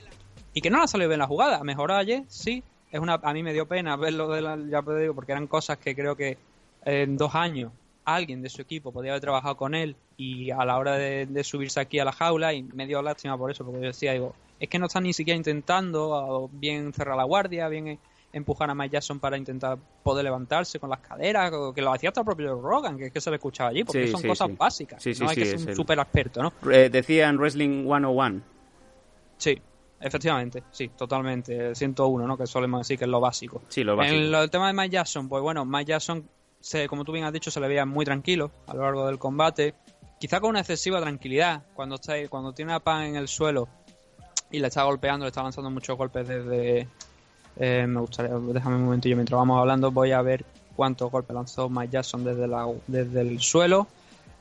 y 0.53 0.61
que 0.61 0.71
no 0.71 0.77
le 0.77 0.85
ha 0.85 0.87
salido 0.87 1.09
bien 1.09 1.19
la 1.19 1.27
jugada. 1.27 1.63
Mejoró 1.63 1.95
ayer, 1.95 2.23
sí. 2.27 2.63
Es 2.91 2.99
una, 2.99 3.15
a 3.15 3.33
mí 3.33 3.43
me 3.43 3.53
dio 3.53 3.67
pena 3.67 3.95
verlo 3.95 4.29
de 4.29 4.41
la, 4.41 4.57
ya 4.57 4.81
te 4.81 4.97
digo, 4.97 5.13
porque 5.13 5.33
eran 5.33 5.45
cosas 5.45 5.77
que 5.77 5.93
creo 5.93 6.15
que 6.15 6.37
en 6.83 7.17
dos 7.17 7.35
años 7.35 7.71
alguien 8.05 8.41
de 8.41 8.49
su 8.49 8.61
equipo 8.61 8.91
podía 8.91 9.11
haber 9.11 9.21
trabajado 9.21 9.57
con 9.57 9.75
él 9.75 9.95
y 10.15 10.49
a 10.49 10.63
la 10.65 10.77
hora 10.77 10.95
de, 10.95 11.25
de 11.25 11.43
subirse 11.43 11.79
aquí 11.79 11.99
a 11.99 12.05
la 12.05 12.11
jaula 12.13 12.53
y 12.53 12.63
me 12.63 12.87
dio 12.87 13.01
lástima 13.01 13.37
por 13.37 13.51
eso, 13.51 13.65
porque 13.65 13.81
yo 13.81 13.87
decía, 13.87 14.13
digo, 14.13 14.33
es 14.59 14.69
que 14.69 14.79
no 14.79 14.87
están 14.87 15.03
ni 15.03 15.13
siquiera 15.13 15.37
intentando 15.37 16.49
bien 16.53 16.93
cerrar 16.93 17.17
la 17.17 17.23
guardia, 17.25 17.67
bien 17.67 17.87
eh, 17.89 17.99
empujar 18.33 18.69
a 18.69 18.75
Mike 18.75 18.93
Jackson 18.93 19.19
para 19.19 19.37
intentar 19.37 19.77
poder 20.03 20.23
levantarse 20.25 20.79
con 20.79 20.89
las 20.89 20.99
caderas, 20.99 21.51
que 21.73 21.81
lo 21.81 21.91
hacía 21.93 22.09
hasta 22.09 22.21
el 22.21 22.25
propio 22.25 22.59
Rogan, 22.61 22.97
que 22.97 23.05
es 23.07 23.11
que 23.11 23.21
se 23.21 23.29
le 23.29 23.37
escuchaba 23.37 23.69
allí, 23.69 23.83
porque 23.83 24.05
Sí, 24.05 24.11
son 24.11 24.21
sí, 24.21 24.27
cosas 24.27 24.47
sí. 24.49 24.55
básicas, 24.57 25.05
no 25.19 25.29
hay 25.29 25.35
que 25.35 25.45
ser 25.45 25.59
un 25.59 25.69
el- 25.69 25.75
super 25.75 25.97
experto, 25.99 26.43
¿no? 26.43 26.53
Eh, 26.71 26.89
decían 26.89 27.37
Wrestling 27.37 27.83
101. 27.85 28.41
Sí, 29.37 29.61
efectivamente, 29.99 30.63
sí, 30.71 30.89
totalmente. 30.89 31.69
El 31.69 31.75
101, 31.75 32.27
¿no? 32.27 32.37
Que 32.37 32.47
solemos 32.47 32.81
decir 32.81 32.97
que 32.97 33.05
es 33.05 33.09
lo 33.09 33.19
básico. 33.19 33.61
Sí, 33.69 33.83
lo 33.83 33.95
básico. 33.95 34.15
En 34.15 34.31
lo- 34.31 34.43
el 34.43 34.49
tema 34.49 34.67
de 34.67 34.73
Mike 34.73 34.89
Jackson, 34.89 35.27
pues 35.29 35.41
bueno, 35.41 35.65
Mike 35.65 35.85
Jackson, 35.91 36.27
se, 36.59 36.87
como 36.87 37.03
tú 37.05 37.11
bien 37.11 37.25
has 37.25 37.33
dicho, 37.33 37.49
se 37.51 37.59
le 37.59 37.67
veía 37.67 37.85
muy 37.85 38.03
tranquilo 38.05 38.51
a 38.67 38.73
lo 38.73 38.81
largo 38.83 39.07
del 39.07 39.17
combate. 39.19 39.73
Quizá 40.19 40.39
con 40.41 40.49
una 40.49 40.59
excesiva 40.61 40.99
tranquilidad. 40.99 41.63
Cuando 41.75 41.95
está 41.95 42.15
cuando 42.29 42.51
tiene 42.51 42.73
a 42.73 42.79
Pan 42.79 43.03
en 43.03 43.15
el 43.15 43.27
suelo 43.27 43.67
y 44.49 44.59
le 44.59 44.67
está 44.67 44.83
golpeando, 44.83 45.25
le 45.25 45.29
está 45.29 45.43
lanzando 45.43 45.69
muchos 45.69 45.95
golpes 45.95 46.27
desde. 46.27 46.87
Eh, 47.59 47.85
me 47.87 47.99
gustaría, 48.01 48.33
déjame 48.37 48.75
un 48.77 48.85
momentillo 48.85 49.15
mientras 49.15 49.37
vamos 49.37 49.59
hablando, 49.59 49.91
voy 49.91 50.11
a 50.11 50.21
ver 50.21 50.45
cuántos 50.75 51.11
golpes 51.11 51.33
lanzó 51.33 51.69
Mike 51.69 51.91
Jackson 51.93 52.23
desde, 52.23 52.47
la, 52.47 52.67
desde 52.87 53.21
el 53.21 53.39
suelo. 53.39 53.87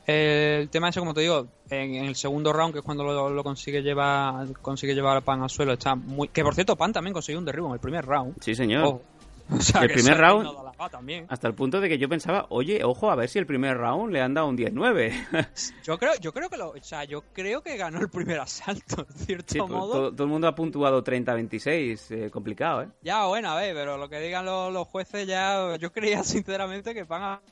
Eh, 0.06 0.58
el 0.62 0.68
tema 0.68 0.88
ese, 0.90 1.00
como 1.00 1.14
te 1.14 1.22
digo, 1.22 1.46
en, 1.70 1.94
en 1.96 2.04
el 2.04 2.14
segundo 2.14 2.52
round, 2.52 2.72
que 2.72 2.78
es 2.78 2.84
cuando 2.84 3.02
lo, 3.04 3.28
lo 3.30 3.42
consigue 3.42 3.82
llevar 3.82 4.46
consigue 4.62 4.94
llevar 4.94 5.16
a 5.16 5.20
Pan 5.20 5.42
al 5.42 5.50
suelo, 5.50 5.72
está 5.72 5.94
muy... 5.96 6.28
Que 6.28 6.44
por 6.44 6.54
cierto, 6.54 6.76
Pan 6.76 6.92
también 6.92 7.12
consiguió 7.12 7.38
un 7.40 7.44
derribo 7.44 7.66
en 7.68 7.72
el 7.74 7.80
primer 7.80 8.04
round. 8.06 8.34
Sí, 8.40 8.54
señor. 8.54 9.00
O 9.48 9.60
sea, 9.60 9.82
El 9.82 9.92
primer 9.92 10.18
round- 10.18 10.48
la 10.78 10.84
gana 10.84 10.90
también. 10.90 11.26
Hasta 11.28 11.48
el 11.48 11.54
punto 11.54 11.80
de 11.80 11.88
que 11.88 11.98
yo 11.98 12.08
pensaba, 12.08 12.46
oye, 12.50 12.84
ojo, 12.84 13.10
a 13.10 13.14
ver 13.14 13.28
si 13.28 13.38
el 13.38 13.46
primer 13.46 13.76
round 13.76 14.12
le 14.12 14.20
han 14.20 14.34
dado 14.34 14.48
un 14.48 14.56
10-9. 14.56 15.12
Yo 15.84 15.98
creo, 15.98 16.12
yo 16.20 16.32
creo 16.32 16.48
que 16.50 16.56
lo, 16.56 16.70
o 16.70 16.80
sea, 16.82 17.04
yo 17.04 17.22
creo 17.32 17.62
que 17.62 17.76
ganó 17.76 18.00
el 18.00 18.08
primer 18.08 18.40
asalto, 18.40 19.06
en 19.10 19.16
cierto 19.18 19.52
Sí, 19.52 19.60
modo. 19.60 19.92
todo, 19.92 20.12
todo 20.12 20.24
el 20.24 20.30
mundo 20.30 20.48
ha 20.48 20.54
puntuado 20.54 21.02
30-26. 21.04 22.10
eh, 22.10 22.30
complicado, 22.30 22.82
¿eh? 22.82 22.88
Ya, 23.02 23.26
bueno, 23.26 23.50
a 23.50 23.56
ver, 23.56 23.74
pero 23.74 23.96
lo 23.96 24.08
que 24.08 24.18
digan 24.20 24.44
los, 24.44 24.72
los 24.72 24.86
jueces 24.88 25.26
ya, 25.26 25.76
yo 25.76 25.92
creía 25.92 26.22
sinceramente 26.24 26.94
que 26.94 27.04
Pan 27.06 27.22
a- 27.22 27.42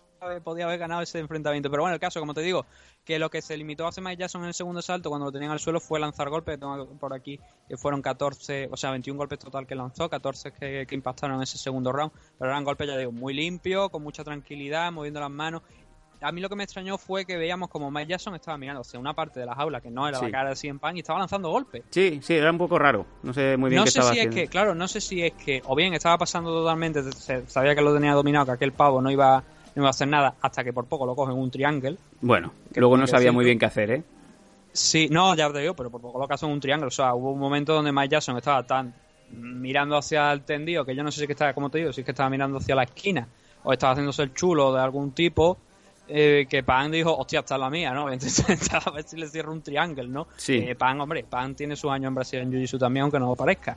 podía 0.43 0.65
haber 0.67 0.79
ganado 0.79 1.03
ese 1.03 1.19
enfrentamiento. 1.19 1.71
Pero 1.71 1.83
bueno, 1.83 1.95
el 1.95 2.01
caso, 2.01 2.21
como 2.21 2.35
te 2.35 2.41
digo, 2.43 2.67
que 3.05 3.19
lo 3.19 3.31
que 3.31 3.43
se 3.43 3.57
limitó 3.57 3.87
a 3.87 3.89
hacer 3.91 4.03
Mike 4.05 4.21
Jackson 4.21 4.43
en 4.43 4.49
el 4.49 4.55
segundo 4.55 4.83
salto 4.83 5.09
cuando 5.11 5.27
lo 5.27 5.33
tenían 5.33 5.51
al 5.53 5.61
suelo 5.61 5.81
fue 5.81 6.01
lanzar 6.01 6.29
golpes. 6.31 6.59
Tengo 6.59 6.87
por 6.99 7.13
aquí 7.15 7.39
que 7.69 7.77
fueron 7.77 8.03
14, 8.03 8.69
o 8.71 8.77
sea, 8.77 8.91
21 8.91 9.19
golpes 9.19 9.39
total 9.39 9.67
que 9.67 9.75
lanzó, 9.75 10.09
14 10.09 10.53
que, 10.53 10.87
que 10.87 10.95
impactaron 10.95 11.37
en 11.37 11.43
ese 11.43 11.59
segundo 11.59 11.93
round. 11.93 12.13
Pero 12.39 12.51
eran 12.51 12.65
golpes, 12.65 12.87
ya 12.89 12.97
digo, 12.97 13.13
muy 13.13 13.35
limpios, 13.35 13.91
con 13.91 14.03
mucha 14.03 14.25
tranquilidad, 14.25 14.91
moviendo 14.93 15.21
las 15.21 15.31
manos. 15.31 15.63
A 16.21 16.33
mí 16.33 16.41
lo 16.41 16.49
que 16.49 16.57
me 16.57 16.65
extrañó 16.65 16.97
fue 16.97 17.27
que 17.27 17.37
veíamos 17.37 17.69
como 17.69 17.91
Mike 17.91 18.13
Jackson 18.13 18.35
estaba 18.35 18.57
mirando 18.57 18.81
hacia 18.81 18.99
una 18.99 19.13
parte 19.13 19.41
de 19.41 19.47
la 19.47 19.55
jaula 19.55 19.83
que 19.83 19.91
no 19.91 20.09
era 20.09 20.19
Sí. 20.21 20.25
la 20.25 20.31
cara 20.31 20.49
de 20.51 20.57
Cien 20.57 20.79
Pan 20.79 20.97
y 20.97 21.01
estaba 21.01 21.19
lanzando 21.19 21.51
golpes. 21.51 21.83
Sí, 21.91 22.21
sí, 22.23 22.35
era 22.35 22.51
un 22.51 22.57
poco 22.57 22.79
raro. 22.79 23.05
No 23.23 23.35
sé 23.35 23.59
muy 23.59 23.69
bien 23.69 23.81
no 23.81 23.85
qué 23.85 23.91
sé 23.91 23.99
estaba 23.99 24.15
si 24.15 24.21
haciendo. 24.21 24.37
es 24.39 24.43
que, 24.45 24.49
claro, 24.49 24.75
no 24.75 24.89
sé 24.89 25.03
si 25.03 25.23
es 25.23 25.33
que, 25.35 25.61
o 25.67 25.75
bien 25.75 25.93
estaba 25.93 26.17
pasando 26.17 26.51
totalmente, 26.51 27.03
se- 27.13 27.47
sabía 27.47 27.75
que 27.75 27.83
lo 27.83 27.93
tenía 27.93 28.15
dominado, 28.15 28.47
que 28.47 28.53
aquel 28.53 28.73
pavo 28.73 29.03
no 29.03 29.11
iba, 29.11 29.45
no 29.75 29.83
iba 29.83 29.89
a 29.89 29.91
hacer 29.91 30.09
nada, 30.09 30.35
hasta 30.41 30.63
que 30.65 30.73
por 30.73 30.87
poco 30.87 31.07
lo 31.07 31.15
cogen 31.15 31.37
un 31.37 31.51
triángulo. 31.51 31.97
Bueno, 32.21 32.53
que 32.73 32.81
luego 32.81 32.97
no 32.97 33.07
sabía 33.07 33.33
muy 33.33 33.45
bien 33.45 33.59
qué 33.59 33.67
hacer, 33.67 33.91
¿eh? 33.91 34.03
Sí, 34.73 35.09
no, 35.11 35.35
ya 35.37 35.53
te 35.53 35.61
digo, 35.61 35.75
pero 35.75 35.91
por 35.91 36.01
poco 36.01 36.19
lo 36.19 36.27
caso 36.27 36.47
en 36.47 36.53
un 36.53 36.61
triángulo. 36.61 36.89
O 36.89 36.91
sea, 36.91 37.15
hubo 37.15 37.33
un 37.33 37.39
momento 37.39 37.75
donde 37.75 37.93
Mike 37.93 38.09
Jackson 38.09 38.37
estaba 38.37 38.63
tan 38.65 38.93
mirando 39.31 39.97
hacia 39.97 40.33
el 40.33 40.43
tendido 40.43 40.85
que 40.85 40.95
yo 40.95 41.03
no 41.03 41.11
sé 41.11 41.19
si 41.19 41.23
es 41.23 41.27
que 41.27 41.33
estaba, 41.33 41.53
como 41.55 41.71
te 41.71 41.79
digo, 41.79 41.93
si 41.93 42.01
es 42.01 42.05
que 42.05 42.11
estaba 42.11 42.29
mirando 42.31 42.59
hacia 42.59 42.75
la 42.75 42.83
esquina 42.85 43.27
o 43.63 43.73
estaba 43.73 43.93
haciéndose 43.93 44.23
el 44.23 44.35
chulo 44.35 44.73
de 44.73 44.81
algún 44.81 45.13
tipo. 45.13 45.57
eh, 46.09 46.47
que 46.51 46.63
Pan 46.63 46.91
dijo, 46.91 47.17
hostia, 47.17 47.41
esta 47.41 47.55
es 47.55 47.61
la 47.61 47.71
mía, 47.71 47.93
¿no? 47.93 48.11
Entonces, 48.13 48.45
a 48.75 48.91
ver 48.91 49.05
si 49.05 49.17
le 49.17 49.27
cierro 49.29 49.53
un 49.53 49.63
triángulo, 49.63 50.09
¿no? 50.09 50.27
Sí. 50.37 50.57
Eh, 50.57 50.75
Pan, 50.75 51.01
hombre, 51.01 51.25
Pan 51.25 51.55
tiene 51.55 51.77
sus 51.77 51.91
años 51.91 52.09
en 52.09 52.15
Brasil 52.15 52.41
en 52.41 52.53
Jiu-Jitsu 52.53 52.79
también, 52.79 53.05
aunque 53.05 53.19
no 53.19 53.27
lo 53.29 53.37
parezca. 53.37 53.77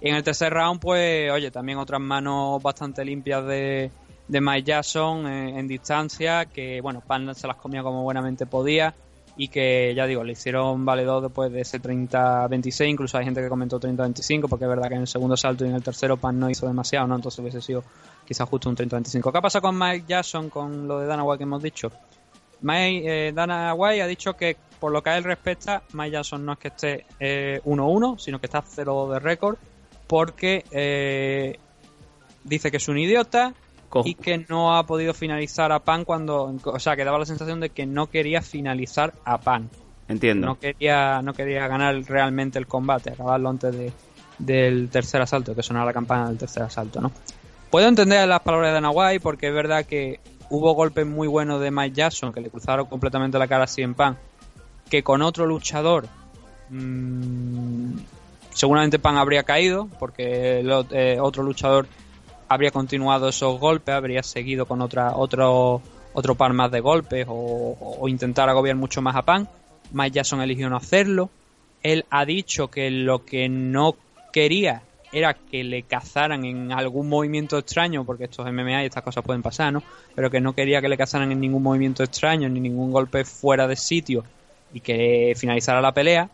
Y 0.00 0.08
en 0.08 0.14
el 0.14 0.22
tercer 0.22 0.52
round, 0.52 0.80
pues, 0.80 1.30
oye, 1.30 1.50
también 1.50 1.76
otras 1.78 2.00
manos 2.00 2.62
bastante 2.62 3.04
limpias 3.04 3.44
de, 3.44 3.90
de 4.28 4.40
Mike 4.40 4.64
Jackson 4.64 5.26
en, 5.26 5.58
en 5.58 5.68
distancia, 5.68 6.46
que, 6.46 6.80
bueno, 6.80 7.02
Pan 7.06 7.34
se 7.34 7.46
las 7.46 7.56
comía 7.56 7.82
como 7.82 8.02
buenamente 8.02 8.46
podía 8.46 8.94
y 9.38 9.48
que, 9.48 9.94
ya 9.94 10.04
digo, 10.06 10.24
le 10.24 10.32
hicieron 10.32 10.84
valedor 10.84 11.22
después 11.22 11.52
de 11.52 11.60
ese 11.60 11.80
30-26, 11.80 12.88
incluso 12.88 13.16
hay 13.16 13.24
gente 13.24 13.40
que 13.40 13.48
comentó 13.48 13.78
30-25, 13.78 14.48
porque 14.48 14.64
es 14.64 14.68
verdad 14.68 14.88
que 14.88 14.96
en 14.96 15.02
el 15.02 15.06
segundo 15.06 15.36
salto 15.36 15.64
y 15.64 15.68
en 15.68 15.76
el 15.76 15.82
tercero 15.82 16.16
Pan 16.16 16.40
no 16.40 16.50
hizo 16.50 16.66
demasiado, 16.66 17.06
¿no? 17.06 17.14
Entonces 17.14 17.38
hubiese 17.38 17.62
sido 17.62 17.84
quizás 18.26 18.48
justo 18.48 18.68
un 18.68 18.76
30-25. 18.76 19.32
¿Qué 19.32 19.40
pasa 19.40 19.60
con 19.60 19.78
Mike 19.78 20.06
Jackson, 20.08 20.50
con 20.50 20.88
lo 20.88 20.98
de 20.98 21.06
Dana 21.06 21.22
White 21.22 21.38
que 21.38 21.44
hemos 21.44 21.62
dicho? 21.62 21.92
Mike, 22.62 23.28
eh, 23.28 23.32
Dana 23.32 23.74
White 23.74 24.02
ha 24.02 24.06
dicho 24.08 24.34
que 24.34 24.56
por 24.80 24.90
lo 24.90 25.04
que 25.04 25.10
a 25.10 25.18
él 25.18 25.22
respecta, 25.22 25.84
Mike 25.92 26.10
Jackson 26.10 26.44
no 26.44 26.54
es 26.54 26.58
que 26.58 26.68
esté 26.68 27.06
eh, 27.20 27.60
1-1, 27.64 28.18
sino 28.18 28.40
que 28.40 28.46
está 28.46 28.64
0 28.66 29.08
de 29.12 29.18
récord, 29.20 29.56
porque 30.08 30.64
eh, 30.72 31.60
dice 32.42 32.72
que 32.72 32.78
es 32.78 32.88
un 32.88 32.98
idiota 32.98 33.54
Co- 33.88 34.02
y 34.04 34.14
que 34.14 34.44
no 34.48 34.76
ha 34.76 34.84
podido 34.86 35.14
finalizar 35.14 35.72
a 35.72 35.80
Pan 35.80 36.04
cuando, 36.04 36.54
o 36.64 36.78
sea, 36.80 36.94
que 36.96 37.04
daba 37.04 37.18
la 37.18 37.26
sensación 37.26 37.60
de 37.60 37.70
que 37.70 37.86
no 37.86 38.08
quería 38.08 38.42
finalizar 38.42 39.14
a 39.24 39.38
Pan, 39.38 39.70
Entiendo. 40.08 40.46
no 40.46 40.58
quería, 40.58 41.22
no 41.22 41.32
quería 41.34 41.66
ganar 41.68 41.94
realmente 42.04 42.58
el 42.58 42.66
combate, 42.66 43.10
acabarlo 43.12 43.48
antes 43.48 43.76
de, 43.76 43.92
del 44.38 44.88
tercer 44.90 45.22
asalto, 45.22 45.54
que 45.54 45.62
sonaba 45.62 45.86
la 45.86 45.92
campana 45.92 46.28
del 46.28 46.38
tercer 46.38 46.62
asalto, 46.62 47.00
¿no? 47.00 47.10
Puedo 47.70 47.86
entender 47.88 48.26
las 48.28 48.40
palabras 48.40 48.80
de 48.80 48.88
White 48.88 49.20
porque 49.20 49.48
es 49.48 49.54
verdad 49.54 49.84
que 49.84 50.20
hubo 50.50 50.72
golpes 50.72 51.06
muy 51.06 51.28
buenos 51.28 51.60
de 51.60 51.70
Mike 51.70 51.94
Jackson 51.94 52.32
que 52.32 52.40
le 52.40 52.50
cruzaron 52.50 52.86
completamente 52.86 53.38
la 53.38 53.46
cara 53.46 53.64
a 53.64 53.66
Cien 53.66 53.94
Pan, 53.94 54.16
que 54.88 55.02
con 55.02 55.20
otro 55.22 55.46
luchador 55.46 56.06
mm, 56.70 57.92
seguramente 58.54 58.98
Pan 58.98 59.16
habría 59.16 59.42
caído 59.42 59.88
porque 59.98 60.60
el 60.60 60.72
eh, 60.90 61.18
otro 61.20 61.42
luchador 61.42 61.86
habría 62.48 62.70
continuado 62.70 63.28
esos 63.28 63.58
golpes, 63.60 63.94
habría 63.94 64.22
seguido 64.22 64.66
con 64.66 64.80
otra 64.82 65.12
otro 65.16 65.80
otro 66.14 66.34
par 66.34 66.52
más 66.52 66.70
de 66.70 66.80
golpes 66.80 67.26
o, 67.28 67.96
o 68.00 68.08
intentar 68.08 68.48
agobiar 68.48 68.76
mucho 68.76 69.02
más 69.02 69.14
a 69.16 69.22
Pan. 69.22 69.48
Mike 69.92 70.12
Jackson 70.16 70.40
eligió 70.40 70.68
no 70.68 70.76
hacerlo. 70.76 71.30
Él 71.82 72.06
ha 72.10 72.24
dicho 72.24 72.68
que 72.68 72.90
lo 72.90 73.24
que 73.24 73.48
no 73.48 73.94
quería 74.32 74.82
era 75.12 75.34
que 75.34 75.64
le 75.64 75.84
cazaran 75.84 76.44
en 76.44 76.72
algún 76.72 77.08
movimiento 77.08 77.56
extraño, 77.56 78.04
porque 78.04 78.24
estos 78.24 78.46
MMA 78.46 78.82
y 78.82 78.86
estas 78.86 79.02
cosas 79.04 79.24
pueden 79.24 79.42
pasar, 79.42 79.72
¿no? 79.72 79.82
Pero 80.14 80.30
que 80.30 80.40
no 80.40 80.54
quería 80.54 80.80
que 80.82 80.88
le 80.88 80.96
cazaran 80.98 81.30
en 81.32 81.40
ningún 81.40 81.62
movimiento 81.62 82.02
extraño, 82.02 82.48
ni 82.48 82.60
ningún 82.60 82.90
golpe 82.90 83.24
fuera 83.24 83.66
de 83.66 83.76
sitio 83.76 84.24
y 84.74 84.80
que 84.80 85.34
finalizara 85.36 85.80
la 85.80 85.92
pelea. 85.92 86.28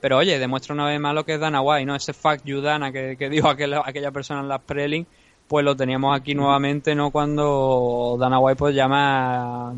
Pero 0.00 0.18
oye, 0.18 0.38
demuestra 0.38 0.74
una 0.74 0.86
vez 0.86 1.00
más 1.00 1.14
lo 1.14 1.24
que 1.24 1.34
es 1.34 1.40
Dana 1.40 1.60
White, 1.60 1.86
¿no? 1.86 1.94
Ese 1.96 2.12
fuck 2.12 2.38
you 2.44 2.60
Dana 2.60 2.92
que, 2.92 3.16
que 3.18 3.28
dijo 3.28 3.48
aquel- 3.48 3.82
aquella 3.84 4.10
persona 4.10 4.40
en 4.40 4.48
las 4.48 4.60
prelin, 4.62 5.06
pues 5.48 5.64
lo 5.64 5.76
teníamos 5.76 6.16
aquí 6.18 6.34
nuevamente, 6.34 6.94
¿no? 6.94 7.10
Cuando 7.10 8.16
Dana 8.18 8.38
White 8.38 8.56
pues 8.58 8.74
llama 8.74 9.72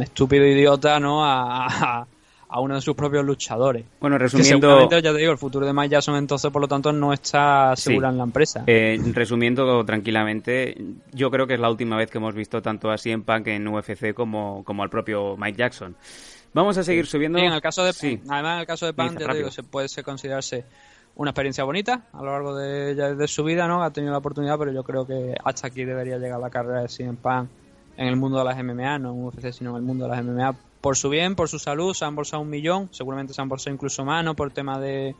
estúpido 0.00 0.44
idiota, 0.46 1.00
¿no? 1.00 1.24
A, 1.24 1.66
a- 1.66 2.06
a 2.48 2.60
uno 2.60 2.76
de 2.76 2.80
sus 2.80 2.94
propios 2.94 3.24
luchadores. 3.24 3.84
Bueno, 4.00 4.16
Que 4.16 4.22
resumiendo, 4.22 4.68
seguramente, 4.68 5.02
ya 5.02 5.12
te 5.12 5.18
digo, 5.18 5.32
el 5.32 5.36
futuro 5.38 5.66
de 5.66 5.72
Mike 5.72 5.88
Jackson 5.88 6.14
entonces, 6.14 6.48
por 6.52 6.62
lo 6.62 6.68
tanto, 6.68 6.92
no 6.92 7.12
está 7.12 7.74
segura 7.74 8.08
Sí. 8.08 8.12
en 8.12 8.18
la 8.18 8.22
empresa. 8.24 8.62
eh, 8.68 9.00
resumiendo 9.12 9.84
tranquilamente, 9.84 10.76
yo 11.12 11.28
creo 11.32 11.48
que 11.48 11.54
es 11.54 11.60
la 11.60 11.68
última 11.68 11.96
vez 11.96 12.08
que 12.08 12.18
hemos 12.18 12.34
visto 12.36 12.62
tanto 12.62 12.88
a 12.92 12.98
CM 12.98 13.24
Punk 13.24 13.48
en 13.48 13.66
UFC 13.66 14.14
como, 14.14 14.62
como 14.64 14.84
al 14.84 14.90
propio 14.90 15.36
Mike 15.36 15.58
Jackson. 15.58 15.96
Vamos 16.54 16.78
a 16.78 16.84
seguir 16.84 17.06
subiendo. 17.06 17.38
Sí, 17.40 17.44
en 17.44 17.52
el 17.52 17.60
caso 17.60 17.84
de 17.84 17.92
Sí. 17.92 18.20
además 18.28 18.54
en 18.54 18.60
el 18.60 18.66
caso 18.66 18.86
de 18.86 18.92
Punk, 18.94 19.10
Dice, 19.10 19.24
ya 19.26 19.34
digo, 19.34 19.50
se 19.50 19.62
puede 19.64 19.88
se 19.88 20.04
considerarse 20.04 20.64
una 21.16 21.30
experiencia 21.30 21.64
bonita 21.64 22.02
a 22.12 22.18
lo 22.22 22.30
largo 22.30 22.54
de, 22.54 22.94
de 22.94 23.28
su 23.28 23.42
vida, 23.42 23.66
¿no? 23.66 23.82
Ha 23.82 23.90
tenido 23.90 24.12
la 24.12 24.18
oportunidad, 24.18 24.58
pero 24.58 24.70
yo 24.72 24.84
creo 24.84 25.06
que 25.06 25.34
hasta 25.42 25.68
aquí 25.68 25.84
debería 25.84 26.18
llegar 26.18 26.38
la 26.38 26.50
carrera 26.50 26.82
de 26.82 26.88
CM 26.88 27.16
Punk 27.16 27.48
en 27.96 28.06
el 28.06 28.16
mundo 28.16 28.38
de 28.38 28.44
las 28.44 28.62
MMA, 28.62 28.98
no 28.98 29.12
en 29.12 29.24
UFC, 29.24 29.52
sino 29.52 29.70
en 29.70 29.76
el 29.76 29.82
mundo 29.82 30.04
de 30.04 30.10
las 30.10 30.22
MMA. 30.22 30.54
Por 30.82 30.96
su 30.96 31.08
bien, 31.08 31.34
por 31.34 31.48
su 31.48 31.58
salud, 31.58 31.94
se 31.94 32.04
han 32.04 32.10
embolsado 32.10 32.42
un 32.42 32.50
millón, 32.50 32.88
seguramente 32.92 33.32
se 33.32 33.40
han 33.40 33.46
embolsado 33.46 33.74
incluso 33.74 34.04
más, 34.04 34.24
¿no? 34.24 34.36
Por 34.36 34.48
el 34.48 34.52
tema 34.52 34.78
de, 34.78 35.16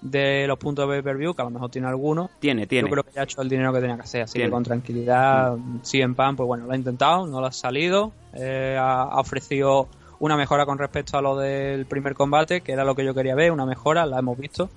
de 0.00 0.46
los 0.48 0.58
puntos 0.58 0.88
de 0.88 0.94
pay-per-view, 0.94 1.34
que 1.34 1.42
a 1.42 1.44
lo 1.44 1.52
mejor 1.52 1.70
tiene 1.70 1.86
alguno. 1.86 2.30
Tiene, 2.40 2.66
tiene. 2.66 2.88
Yo 2.88 2.92
creo 2.92 3.04
que 3.04 3.12
ya 3.12 3.20
ha 3.20 3.24
hecho 3.24 3.40
el 3.40 3.48
dinero 3.48 3.72
que 3.72 3.80
tenía 3.80 3.94
que 3.94 4.02
hacer, 4.02 4.22
así 4.22 4.34
Tiene. 4.34 4.48
que 4.48 4.52
con 4.52 4.64
tranquilidad, 4.64 5.56
CM 5.82 6.16
Punk, 6.16 6.38
pues 6.38 6.46
bueno, 6.48 6.66
lo 6.66 6.72
ha 6.72 6.76
intentado, 6.76 7.28
no 7.28 7.40
lo 7.40 7.46
ha 7.46 7.52
salido, 7.52 8.10
eh, 8.34 8.76
ha, 8.78 9.02
ha 9.02 9.20
ofrecido 9.20 9.86
una 10.18 10.36
mejora 10.36 10.66
con 10.66 10.78
respecto 10.78 11.16
a 11.16 11.22
lo 11.22 11.36
del 11.36 11.86
primer 11.86 12.14
combate, 12.14 12.60
que 12.60 12.72
era 12.72 12.84
lo 12.84 12.96
que 12.96 13.04
yo 13.04 13.14
quería 13.14 13.36
ver, 13.36 13.52
una 13.52 13.66
mejora, 13.66 14.04
la 14.04 14.18
hemos 14.18 14.36
visto, 14.36 14.68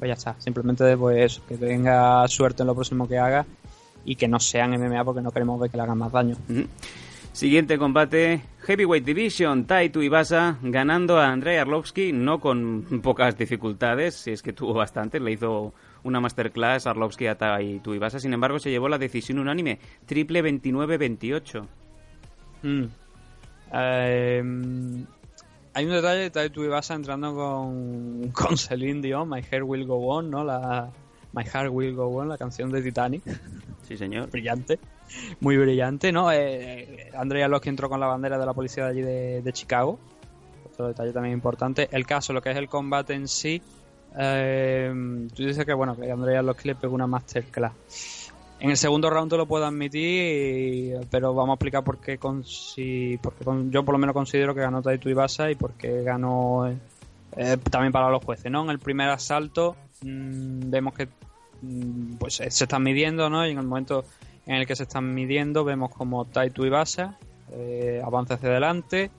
pues 0.00 0.08
ya 0.08 0.14
está, 0.14 0.34
simplemente 0.38 0.96
pues 0.96 1.42
que 1.46 1.58
tenga 1.58 2.26
suerte 2.26 2.62
en 2.62 2.68
lo 2.68 2.74
próximo 2.74 3.06
que 3.06 3.18
haga 3.18 3.44
y 4.02 4.16
que 4.16 4.28
no 4.28 4.40
sean 4.40 4.70
MMA 4.70 5.04
porque 5.04 5.20
no 5.20 5.30
queremos 5.30 5.60
ver 5.60 5.70
que 5.70 5.76
le 5.76 5.82
hagan 5.82 5.98
más 5.98 6.10
daño. 6.10 6.36
Siguiente 7.34 7.76
combate, 7.76 8.40
Heavyweight 8.62 9.04
Division, 9.04 9.66
Taito 9.66 10.02
Ibasa 10.02 10.56
ganando 10.62 11.18
a 11.18 11.28
Andrei 11.30 11.58
Arlovsky, 11.58 12.12
no 12.14 12.40
con 12.40 12.82
pocas 13.02 13.36
dificultades, 13.36 14.14
si 14.14 14.30
es 14.30 14.40
que 14.40 14.54
tuvo 14.54 14.72
bastantes, 14.72 15.20
le 15.20 15.32
hizo 15.32 15.74
una 16.02 16.18
masterclass 16.18 16.86
Arlovsky 16.86 17.26
a 17.26 17.36
Taito 17.36 17.94
Ibasa, 17.94 18.18
sin 18.18 18.32
embargo 18.32 18.58
se 18.58 18.70
llevó 18.70 18.88
la 18.88 18.96
decisión 18.96 19.38
unánime, 19.38 19.78
triple 20.06 20.42
29-28. 20.42 21.66
Mm. 22.62 22.84
Eh, 23.74 25.04
hay 25.74 25.84
un 25.84 25.92
detalle, 25.92 26.30
Taito 26.30 26.64
Ibasa 26.64 26.94
entrando 26.94 27.34
con, 27.34 28.30
con 28.32 28.56
Celine 28.56 29.00
Dion, 29.00 29.28
My 29.28 29.42
Hair 29.48 29.62
Will 29.64 29.86
Go 29.86 29.96
On, 30.08 30.30
¿no? 30.30 30.44
La, 30.44 30.90
My 31.32 31.44
Heart 31.44 31.70
Will 31.70 31.94
Go 31.94 32.06
On, 32.06 32.28
la 32.28 32.38
canción 32.38 32.70
de 32.70 32.82
Titanic. 32.82 33.22
Sí, 33.82 33.96
señor. 33.96 34.30
brillante, 34.30 34.78
muy 35.40 35.56
brillante, 35.56 36.12
¿no? 36.12 36.30
Eh, 36.30 36.38
eh, 36.38 37.10
Andrea 37.16 37.48
Locke 37.48 37.68
entró 37.68 37.88
con 37.88 37.98
la 37.98 38.06
bandera 38.06 38.38
de 38.38 38.46
la 38.46 38.54
policía 38.54 38.84
de 38.84 38.90
allí 38.90 39.02
de, 39.02 39.42
de 39.42 39.52
Chicago, 39.52 39.98
otro 40.64 40.88
detalle 40.88 41.12
también 41.12 41.34
importante. 41.34 41.88
El 41.90 42.06
caso, 42.06 42.32
lo 42.32 42.40
que 42.40 42.50
es 42.50 42.56
el 42.56 42.68
combate 42.68 43.14
en 43.14 43.26
sí, 43.26 43.60
eh, 44.18 44.92
tú 45.34 45.44
dices 45.44 45.64
que 45.64 45.72
bueno, 45.72 45.96
que 45.96 46.10
Andrea 46.10 46.42
Locke 46.42 46.66
le 46.66 46.74
pegó 46.74 46.94
una 46.94 47.06
masterclass. 47.06 47.72
En 48.60 48.68
el 48.70 48.76
segundo 48.76 49.08
round 49.08 49.30
te 49.30 49.38
lo 49.38 49.46
puedo 49.46 49.64
admitir, 49.64 50.98
pero 51.10 51.32
vamos 51.32 51.50
a 51.50 51.54
explicar 51.54 51.82
por 51.82 51.98
qué, 51.98 52.18
con, 52.18 52.44
si, 52.44 53.18
porque 53.22 53.42
con- 53.42 53.70
yo 53.70 53.82
por 53.84 53.94
lo 53.94 53.98
menos 53.98 54.12
considero 54.12 54.54
que 54.54 54.60
ganó 54.60 54.82
Taito 54.82 55.08
Ibasa 55.08 55.50
y 55.50 55.54
por 55.54 55.72
qué 55.72 56.02
ganó 56.02 56.68
eh, 57.36 57.56
también 57.70 57.90
para 57.92 58.10
los 58.10 58.22
jueces, 58.22 58.52
¿no? 58.52 58.62
En 58.64 58.70
el 58.70 58.78
primer 58.78 59.08
asalto 59.08 59.76
mm, 60.02 60.68
vemos 60.70 60.92
que 60.92 61.08
mm, 61.62 62.16
pues 62.18 62.40
eh, 62.40 62.50
se 62.50 62.64
están 62.64 62.82
midiendo, 62.82 63.30
¿no? 63.30 63.46
Y 63.46 63.52
en 63.52 63.58
el 63.58 63.66
momento 63.66 64.04
en 64.46 64.56
el 64.56 64.66
que 64.66 64.76
se 64.76 64.82
están 64.82 65.14
midiendo 65.14 65.64
vemos 65.64 65.90
como 65.94 66.26
Taito 66.26 66.66
Ibasa 66.66 67.16
eh, 67.52 68.02
avanza 68.04 68.34
hacia 68.34 68.50
adelante, 68.50 69.10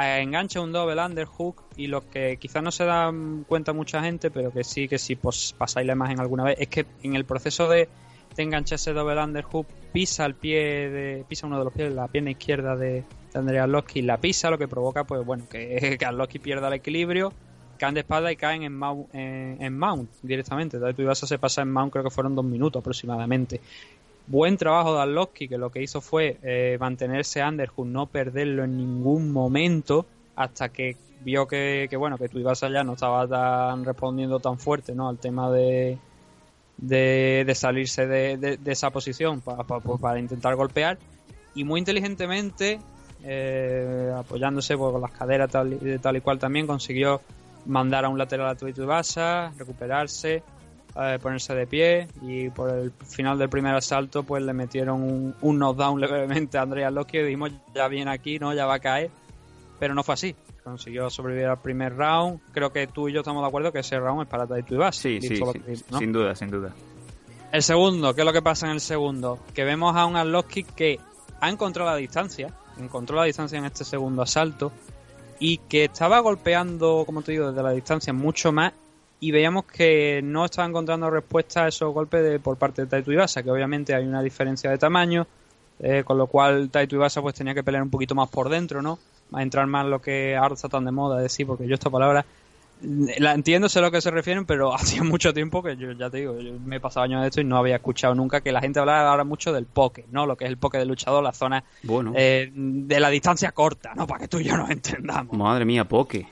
eh, 0.00 0.20
engancha 0.22 0.60
un 0.60 0.70
double 0.70 1.04
underhook 1.04 1.64
y 1.76 1.88
lo 1.88 2.08
que 2.08 2.36
quizás 2.36 2.62
no 2.62 2.70
se 2.70 2.84
da 2.84 3.12
cuenta 3.48 3.72
mucha 3.72 4.00
gente, 4.02 4.30
pero 4.30 4.52
que 4.52 4.62
sí, 4.62 4.86
que 4.86 4.98
si 4.98 5.16
pues, 5.16 5.52
pasáis 5.58 5.84
la 5.84 5.94
imagen 5.94 6.20
alguna 6.20 6.44
vez, 6.44 6.56
es 6.60 6.68
que 6.68 6.86
en 7.02 7.16
el 7.16 7.24
proceso 7.24 7.68
de, 7.68 7.88
de 8.36 8.42
enganchar 8.42 8.76
ese 8.76 8.92
double 8.92 9.22
underhook 9.22 9.66
pisa 9.92 10.24
el 10.26 10.34
pie 10.34 10.90
de, 10.90 11.24
pisa 11.28 11.46
uno 11.46 11.58
de 11.58 11.64
los 11.64 11.72
pies, 11.72 11.92
la 11.92 12.08
pierna 12.08 12.30
izquierda 12.30 12.76
de, 12.76 13.04
de 13.32 13.38
Andrea 13.38 13.64
Arlovsky, 13.64 14.02
la 14.02 14.18
pisa, 14.18 14.50
lo 14.50 14.58
que 14.58 14.68
provoca 14.68 15.04
pues 15.04 15.24
bueno 15.24 15.44
que, 15.48 15.98
que 16.28 16.40
pierda 16.40 16.68
el 16.68 16.74
equilibrio, 16.74 17.32
caen 17.78 17.94
de 17.94 18.00
espalda 18.00 18.30
y 18.30 18.36
caen 18.36 18.62
en 18.62 18.76
mount, 18.76 19.14
en, 19.14 19.56
en 19.60 19.78
mount 19.78 20.10
directamente. 20.22 20.78
Taito 20.78 21.02
Ibasa 21.02 21.26
se 21.26 21.38
pasa 21.38 21.62
en 21.62 21.72
mount 21.72 21.92
creo 21.92 22.04
que 22.04 22.10
fueron 22.10 22.34
dos 22.34 22.44
minutos 22.44 22.80
aproximadamente. 22.80 23.60
Buen 24.26 24.56
trabajo 24.56 24.94
de 24.94 25.02
Arlovsky, 25.02 25.48
que 25.48 25.58
lo 25.58 25.70
que 25.70 25.82
hizo 25.82 26.00
fue 26.00 26.38
eh, 26.42 26.76
mantenerse 26.78 27.42
underhook, 27.42 27.86
no 27.86 28.06
perderlo 28.06 28.62
en 28.62 28.76
ningún 28.76 29.32
momento, 29.32 30.06
hasta 30.36 30.68
que 30.68 30.96
vio 31.22 31.48
que, 31.48 31.88
que 31.90 31.96
bueno, 31.96 32.16
que 32.16 32.28
Tuivasa 32.28 32.68
ya 32.68 32.84
no 32.84 32.92
estaba 32.92 33.26
tan 33.26 33.84
respondiendo 33.84 34.38
tan 34.38 34.58
fuerte, 34.58 34.94
¿no? 34.94 35.08
Al 35.08 35.18
tema 35.18 35.50
de, 35.50 35.98
de, 36.80 37.44
de 37.46 37.54
salirse 37.54 38.06
de, 38.06 38.36
de- 38.36 38.72
esa 38.72 38.90
posición 38.90 39.40
para, 39.40 39.64
para, 39.64 39.80
pues, 39.80 40.00
para 40.00 40.18
intentar 40.18 40.54
golpear. 40.56 40.98
Y 41.54 41.64
muy 41.64 41.80
inteligentemente, 41.80 42.78
eh, 43.24 44.12
apoyándose 44.16 44.76
pues, 44.76 44.92
con 44.92 45.00
las 45.00 45.12
caderas 45.12 45.50
tal, 45.50 45.78
tal 46.00 46.16
y 46.16 46.20
cual 46.20 46.38
también, 46.38 46.66
consiguió 46.66 47.20
mandar 47.66 48.04
a 48.04 48.08
un 48.08 48.16
lateral 48.18 48.48
a 48.48 48.54
Tuivasa, 48.54 49.52
recuperarse, 49.58 50.42
eh, 50.96 51.18
ponerse 51.20 51.54
de 51.54 51.66
pie 51.66 52.08
y 52.22 52.48
por 52.50 52.70
el 52.70 52.90
final 53.06 53.38
del 53.38 53.48
primer 53.48 53.74
asalto 53.74 54.22
pues 54.24 54.42
le 54.42 54.52
metieron 54.52 55.02
un, 55.02 55.34
un 55.42 55.58
knockdown 55.58 56.00
levemente 56.00 56.56
a 56.58 56.62
Andrea 56.62 56.90
Loki 56.90 57.18
y 57.18 57.22
dijimos 57.22 57.52
ya 57.74 57.86
viene 57.88 58.10
aquí, 58.10 58.38
no, 58.38 58.54
ya 58.54 58.66
va 58.66 58.74
a 58.74 58.78
caer, 58.80 59.10
pero 59.78 59.94
no 59.94 60.02
fue 60.02 60.14
así. 60.14 60.34
Consiguió 60.70 61.10
sobrevivir 61.10 61.46
al 61.46 61.60
primer 61.60 61.96
round. 61.96 62.40
Creo 62.52 62.72
que 62.72 62.86
tú 62.86 63.08
y 63.08 63.12
yo 63.12 63.20
estamos 63.20 63.42
de 63.42 63.48
acuerdo 63.48 63.72
que 63.72 63.80
ese 63.80 63.98
round 63.98 64.22
es 64.22 64.28
para 64.28 64.46
Taito 64.46 64.76
Ibasa. 64.76 65.02
Sí, 65.02 65.20
sí, 65.20 65.36
sí, 65.36 65.42
sin 65.98 66.12
duda, 66.12 66.36
sin 66.36 66.48
duda. 66.48 66.72
El 67.50 67.62
segundo, 67.64 68.14
¿qué 68.14 68.20
es 68.20 68.24
lo 68.24 68.32
que 68.32 68.40
pasa 68.40 68.66
en 68.66 68.72
el 68.72 68.80
segundo? 68.80 69.40
Que 69.52 69.64
vemos 69.64 69.96
a 69.96 70.06
un 70.06 70.14
Arlovsky 70.14 70.62
que 70.62 71.00
ha 71.40 71.50
encontrado 71.50 71.90
la 71.90 71.96
distancia, 71.96 72.54
encontró 72.78 73.16
la 73.16 73.24
distancia 73.24 73.58
en 73.58 73.64
este 73.64 73.84
segundo 73.84 74.22
asalto 74.22 74.70
y 75.40 75.58
que 75.58 75.86
estaba 75.86 76.20
golpeando, 76.20 77.02
como 77.04 77.22
te 77.22 77.32
digo, 77.32 77.48
desde 77.48 77.64
la 77.64 77.72
distancia 77.72 78.12
mucho 78.12 78.52
más 78.52 78.72
y 79.18 79.32
veíamos 79.32 79.64
que 79.64 80.20
no 80.22 80.44
estaba 80.44 80.68
encontrando 80.68 81.10
respuesta 81.10 81.64
a 81.64 81.68
esos 81.68 81.92
golpes 81.92 82.22
de, 82.22 82.38
por 82.38 82.56
parte 82.56 82.82
de 82.82 82.88
Taito 82.88 83.10
Ibasa, 83.10 83.42
que 83.42 83.50
obviamente 83.50 83.92
hay 83.92 84.06
una 84.06 84.22
diferencia 84.22 84.70
de 84.70 84.78
tamaño, 84.78 85.26
eh, 85.80 86.04
con 86.04 86.18
lo 86.18 86.28
cual 86.28 86.70
Taito 86.70 86.94
Ibasa 86.94 87.20
pues 87.20 87.34
tenía 87.34 87.54
que 87.54 87.64
pelear 87.64 87.82
un 87.82 87.90
poquito 87.90 88.14
más 88.14 88.28
por 88.28 88.48
dentro, 88.48 88.80
¿no? 88.80 89.00
A 89.32 89.42
entrar 89.42 89.66
más 89.66 89.86
lo 89.86 90.00
que 90.00 90.36
ahora 90.36 90.54
está 90.54 90.68
tan 90.68 90.84
de 90.84 90.90
moda 90.92 91.20
decir, 91.20 91.46
porque 91.46 91.66
yo 91.66 91.74
esta 91.74 91.90
palabra 91.90 92.24
la 92.82 93.34
entiendo, 93.34 93.68
sé 93.68 93.78
a 93.78 93.82
lo 93.82 93.90
que 93.90 94.00
se 94.00 94.10
refieren, 94.10 94.46
pero 94.46 94.72
hacía 94.74 95.02
mucho 95.02 95.32
tiempo 95.34 95.62
que 95.62 95.76
yo 95.76 95.92
ya 95.92 96.08
te 96.10 96.18
digo, 96.18 96.38
yo 96.40 96.52
me 96.64 96.76
he 96.76 96.80
pasado 96.80 97.04
años 97.04 97.20
de 97.22 97.28
esto 97.28 97.40
y 97.40 97.44
no 97.44 97.58
había 97.58 97.76
escuchado 97.76 98.14
nunca 98.14 98.40
que 98.40 98.52
la 98.52 98.60
gente 98.60 98.80
hablara 98.80 99.10
ahora 99.10 99.24
mucho 99.24 99.52
del 99.52 99.66
poke, 99.66 100.06
¿no? 100.10 100.26
Lo 100.26 100.36
que 100.36 100.44
es 100.44 100.50
el 100.50 100.56
poke 100.56 100.78
del 100.78 100.88
luchador, 100.88 101.22
la 101.22 101.32
zona 101.32 101.62
Bueno, 101.82 102.12
eh, 102.16 102.50
de 102.54 103.00
la 103.00 103.10
distancia 103.10 103.52
corta, 103.52 103.92
¿no? 103.94 104.06
Para 104.06 104.20
que 104.20 104.28
tú 104.28 104.38
y 104.40 104.44
yo 104.44 104.56
nos 104.56 104.70
entendamos. 104.70 105.36
madre 105.36 105.64
mía, 105.64 105.84
Poke. 105.84 106.26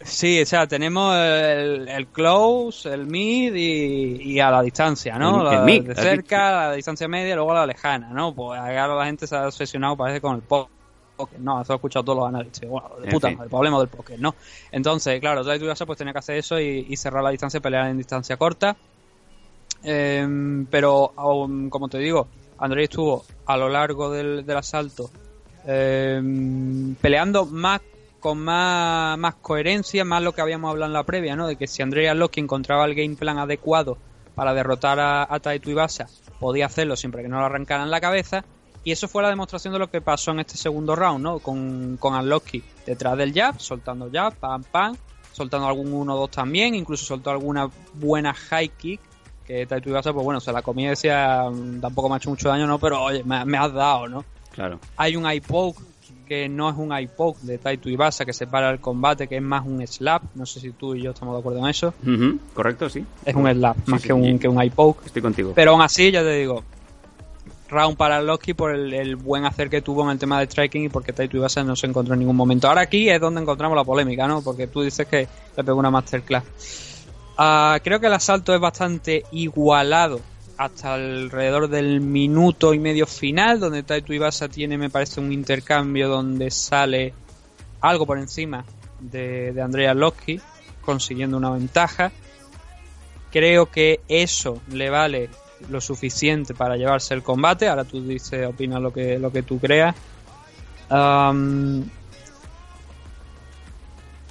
Sí, 0.00 0.42
o 0.42 0.46
sea, 0.46 0.66
tenemos 0.66 1.14
el, 1.14 1.88
el 1.88 2.06
close, 2.08 2.92
el 2.92 3.06
mid 3.06 3.54
y, 3.54 4.32
y 4.32 4.40
a 4.40 4.50
la 4.50 4.60
distancia, 4.60 5.16
¿no? 5.16 5.40
El- 5.42 5.46
el 5.54 5.60
La- 5.60 5.64
mid, 5.64 5.82
de 5.84 5.94
cerca, 5.94 6.52
la 6.68 6.72
distancia 6.72 7.06
media 7.06 7.32
y 7.32 7.34
luego 7.36 7.54
la 7.54 7.66
lejana, 7.66 8.08
¿no? 8.08 8.34
Pues 8.34 8.58
ahora 8.58 8.96
la 8.96 9.06
gente 9.06 9.28
se 9.28 9.36
ha 9.36 9.46
obsesionado, 9.46 9.96
parece, 9.96 10.20
con 10.20 10.34
el 10.34 10.42
poke. 10.42 10.72
No, 11.38 11.60
eso 11.60 11.72
he 11.72 11.76
escuchado 11.76 12.04
todos 12.04 12.18
los 12.18 12.28
análisis. 12.28 12.68
Bueno, 12.68 12.90
de 13.00 13.10
puta 13.10 13.30
madre, 13.30 13.48
pues 13.48 13.58
hablemos 13.58 13.80
del 13.80 13.88
poke, 13.88 14.18
¿no? 14.18 14.34
Entonces, 14.70 15.20
claro, 15.20 15.44
Taito 15.44 15.64
Ibasa 15.64 15.86
pues 15.86 15.98
tenía 15.98 16.12
que 16.12 16.18
hacer 16.18 16.36
eso 16.36 16.58
y, 16.58 16.86
y 16.88 16.96
cerrar 16.96 17.22
la 17.22 17.30
distancia, 17.30 17.60
pelear 17.60 17.88
en 17.88 17.98
distancia 17.98 18.36
corta. 18.36 18.76
Em, 19.84 20.66
pero, 20.66 21.12
aún, 21.16 21.70
como 21.70 21.88
te 21.88 21.98
digo, 21.98 22.28
Andrés 22.58 22.84
estuvo 22.84 23.24
a 23.46 23.56
lo 23.56 23.68
largo 23.68 24.10
del, 24.10 24.46
del 24.46 24.56
asalto 24.56 25.10
em, 25.66 26.94
peleando 26.96 27.46
más 27.46 27.80
con 28.20 28.38
más, 28.38 29.18
más 29.18 29.34
coherencia, 29.34 30.04
más 30.04 30.22
lo 30.22 30.32
que 30.32 30.40
habíamos 30.40 30.70
hablado 30.70 30.90
en 30.90 30.92
la 30.92 31.02
previa, 31.02 31.34
¿no? 31.34 31.48
De 31.48 31.56
que 31.56 31.66
si 31.66 31.82
Andrea 31.82 32.14
Locke 32.14 32.38
encontraba 32.38 32.84
el 32.84 32.94
game 32.94 33.16
plan 33.16 33.38
adecuado 33.38 33.98
para 34.36 34.54
derrotar 34.54 35.00
a, 35.00 35.26
a 35.28 35.40
Taito 35.40 35.70
Ibasa, 35.70 36.06
podía 36.38 36.66
hacerlo 36.66 36.96
siempre 36.96 37.22
que 37.22 37.28
no 37.28 37.40
lo 37.40 37.46
arrancaran 37.46 37.90
la 37.90 38.00
cabeza. 38.00 38.44
Y 38.84 38.90
eso 38.92 39.06
fue 39.08 39.22
la 39.22 39.28
demostración 39.28 39.72
de 39.72 39.78
lo 39.78 39.90
que 39.90 40.00
pasó 40.00 40.32
en 40.32 40.40
este 40.40 40.56
segundo 40.56 40.96
round, 40.96 41.22
¿no? 41.22 41.38
Con, 41.38 41.96
con 42.00 42.14
Unlucky 42.14 42.62
detrás 42.84 43.16
del 43.16 43.32
jab, 43.32 43.60
soltando 43.60 44.08
jab, 44.12 44.34
pam, 44.34 44.64
pam, 44.64 44.96
soltando 45.32 45.68
algún 45.68 45.92
1-2 45.92 46.30
también, 46.30 46.74
incluso 46.74 47.04
soltó 47.04 47.30
alguna 47.30 47.68
buena 47.94 48.34
high 48.34 48.68
kick 48.70 49.00
que 49.46 49.66
Taito 49.66 49.88
Ibasa, 49.88 50.12
pues 50.12 50.24
bueno, 50.24 50.40
se 50.40 50.52
la 50.52 50.62
comía 50.62 50.86
y 50.86 50.90
decía, 50.90 51.48
"Mm, 51.50 51.80
tampoco 51.80 52.08
me 52.08 52.14
ha 52.14 52.18
hecho 52.18 52.30
mucho 52.30 52.48
daño, 52.48 52.66
no, 52.66 52.78
pero 52.78 53.02
oye, 53.02 53.22
me, 53.24 53.44
me 53.44 53.58
has 53.58 53.72
dado, 53.72 54.08
¿no? 54.08 54.24
Claro. 54.52 54.78
Hay 54.96 55.16
un 55.16 55.26
eye 55.26 55.40
poke 55.40 55.80
que 56.28 56.48
no 56.48 56.70
es 56.70 56.76
un 56.76 56.92
eye 56.92 57.08
poke 57.08 57.40
de 57.42 57.58
Taito 57.58 57.88
Ibasa 57.88 58.24
que 58.24 58.32
separa 58.32 58.70
el 58.70 58.80
combate, 58.80 59.26
que 59.28 59.36
es 59.36 59.42
más 59.42 59.66
un 59.66 59.84
slap. 59.86 60.22
No 60.34 60.46
sé 60.46 60.60
si 60.60 60.70
tú 60.70 60.94
y 60.94 61.02
yo 61.02 61.10
estamos 61.10 61.34
de 61.34 61.40
acuerdo 61.40 61.58
en 61.60 61.66
eso. 61.66 61.92
Correcto, 62.54 62.88
sí. 62.88 63.04
Es 63.24 63.34
un 63.34 63.50
slap, 63.50 63.76
más 63.86 64.00
sí, 64.00 64.06
que, 64.08 64.12
un, 64.12 64.38
que 64.38 64.48
un 64.48 64.60
eye 64.60 64.70
poke. 64.70 65.06
Estoy 65.06 65.22
contigo. 65.22 65.52
Pero 65.54 65.72
aún 65.72 65.82
así, 65.82 66.10
ya 66.10 66.22
te 66.22 66.32
digo, 66.34 66.62
round 67.72 67.96
para 67.96 68.20
Loki 68.20 68.54
por 68.54 68.74
el, 68.74 69.16
buen 69.16 69.44
hacer 69.44 69.68
que 69.68 69.80
tuvo 69.80 70.04
en 70.04 70.10
el 70.10 70.18
tema 70.18 70.38
de 70.38 70.46
striking 70.46 70.84
y 70.84 70.88
porque 70.88 71.12
Taito 71.12 71.36
Ibasa 71.36 71.64
no 71.64 71.74
se 71.74 71.86
encontró 71.86 72.14
en 72.14 72.20
ningún 72.20 72.36
momento. 72.36 72.68
Ahora 72.68 72.82
aquí 72.82 73.08
es 73.08 73.20
donde 73.20 73.40
encontramos 73.40 73.76
la 73.76 73.84
polémica, 73.84 74.28
¿no? 74.28 74.42
Porque 74.42 74.66
tú 74.66 74.82
dices 74.82 75.06
que 75.08 75.26
le 75.56 75.64
pegó 75.64 75.78
una 75.78 75.90
masterclass. 75.90 76.44
Ah, 77.36 77.80
creo 77.82 77.98
que 77.98 78.06
el 78.06 78.12
asalto 78.12 78.54
es 78.54 78.60
bastante 78.60 79.24
igualado 79.32 80.20
hasta 80.58 80.94
alrededor 80.94 81.68
del 81.68 82.00
minuto 82.00 82.74
y 82.74 82.78
medio 82.78 83.06
final, 83.06 83.58
donde 83.58 83.82
Taito 83.82 84.12
Ibasa 84.12 84.48
tiene, 84.48 84.78
me 84.78 84.90
parece, 84.90 85.20
un 85.20 85.32
intercambio 85.32 86.08
donde 86.08 86.50
sale 86.50 87.14
algo 87.80 88.06
por 88.06 88.18
encima 88.18 88.64
de, 89.00 89.52
de 89.52 89.62
Andrea 89.62 89.94
Loki, 89.94 90.40
consiguiendo 90.82 91.38
una 91.38 91.50
ventaja. 91.50 92.12
Creo 93.32 93.70
que 93.70 94.00
eso 94.08 94.60
le 94.68 94.90
vale 94.90 95.30
lo 95.70 95.80
suficiente 95.80 96.54
para 96.54 96.76
llevarse 96.76 97.14
el 97.14 97.22
combate. 97.22 97.68
Ahora 97.68 97.84
tú 97.84 98.02
dices, 98.02 98.46
opinas 98.46 98.80
lo 98.80 98.92
que, 98.92 99.18
lo 99.18 99.32
que 99.32 99.42
tú 99.42 99.58
creas. 99.58 99.94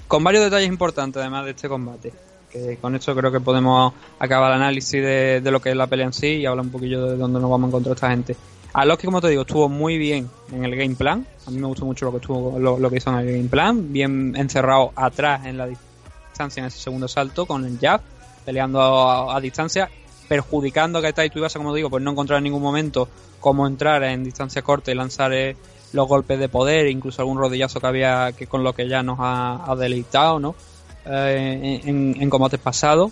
Con 0.07 0.23
varios 0.23 0.43
detalles 0.43 0.67
importantes 0.67 1.19
además 1.19 1.45
de 1.45 1.51
este 1.51 1.69
combate. 1.69 2.13
Que 2.51 2.77
con 2.77 2.95
esto 2.95 3.15
creo 3.15 3.31
que 3.31 3.39
podemos 3.39 3.93
acabar 4.19 4.51
el 4.51 4.57
análisis 4.61 5.01
de, 5.01 5.39
de 5.41 5.51
lo 5.51 5.61
que 5.61 5.69
es 5.69 5.75
la 5.75 5.87
pelea 5.87 6.07
en 6.07 6.13
sí 6.13 6.27
y 6.27 6.45
hablar 6.45 6.65
un 6.65 6.71
poquillo 6.71 7.05
de 7.05 7.15
dónde 7.15 7.39
nos 7.39 7.49
vamos 7.49 7.67
a 7.67 7.69
encontrar 7.69 7.95
esta 7.95 8.09
gente. 8.09 8.35
A 8.73 8.85
Loki, 8.85 9.05
como 9.05 9.21
te 9.21 9.29
digo, 9.29 9.41
estuvo 9.41 9.69
muy 9.69 9.97
bien 9.97 10.29
en 10.51 10.65
el 10.65 10.75
game 10.75 10.95
plan. 10.95 11.25
A 11.45 11.51
mí 11.51 11.59
me 11.59 11.67
gustó 11.67 11.85
mucho 11.85 12.05
lo 12.05 12.11
que 12.11 12.17
estuvo 12.17 12.59
lo, 12.59 12.77
lo 12.77 12.89
que 12.89 12.97
hizo 12.97 13.09
en 13.09 13.19
el 13.19 13.37
game 13.37 13.49
plan. 13.49 13.91
Bien 13.91 14.33
encerrado 14.35 14.91
atrás 14.95 15.45
en 15.45 15.57
la 15.57 15.67
distancia 15.67 16.61
en 16.61 16.67
ese 16.67 16.79
segundo 16.79 17.07
salto 17.07 17.45
con 17.45 17.65
el 17.65 17.77
jab, 17.79 18.01
peleando 18.45 19.29
a 19.31 19.39
distancia, 19.39 19.89
perjudicando 20.31 20.99
a 20.99 21.01
que 21.01 21.11
Taito 21.11 21.39
Ibasa, 21.39 21.59
como 21.59 21.75
digo, 21.75 21.89
pues 21.89 22.01
no 22.01 22.11
encontrar 22.11 22.37
en 22.37 22.45
ningún 22.45 22.61
momento 22.61 23.09
cómo 23.41 23.67
entrar 23.67 24.01
en 24.03 24.23
distancia 24.23 24.61
corta 24.61 24.89
y 24.89 24.95
lanzar 24.95 25.33
eh, 25.33 25.57
los 25.91 26.07
golpes 26.07 26.39
de 26.39 26.47
poder, 26.47 26.87
incluso 26.87 27.21
algún 27.21 27.37
rodillazo 27.37 27.81
que 27.81 27.87
había 27.87 28.31
que 28.31 28.47
con 28.47 28.63
lo 28.63 28.71
que 28.71 28.87
ya 28.87 29.03
nos 29.03 29.19
ha, 29.19 29.69
ha 29.69 29.75
deleitado, 29.75 30.39
¿no? 30.39 30.55
Eh, 31.03 31.81
en, 31.83 32.29
combates 32.29 32.61
pasados. 32.61 33.11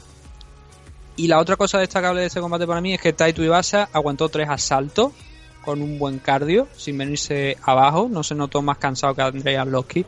Y 1.18 1.28
la 1.28 1.40
otra 1.40 1.58
cosa 1.58 1.80
destacable 1.80 2.22
de 2.22 2.28
ese 2.28 2.40
combate 2.40 2.66
para 2.66 2.80
mí 2.80 2.94
es 2.94 3.02
que 3.02 3.12
Taito 3.12 3.44
Ibasa 3.44 3.90
aguantó 3.91 4.30
tres 4.30 4.48
asaltos 4.48 5.12
con 5.66 5.82
un 5.82 6.00
buen 6.00 6.20
cardio, 6.20 6.70
sin 6.78 6.98
venirse 6.98 7.58
abajo, 7.64 8.08
no 8.10 8.24
se 8.24 8.34
notó 8.34 8.62
más 8.62 8.78
cansado 8.78 9.14
que 9.14 9.24
Andrei 9.24 9.58
Arlovski. 9.58 10.06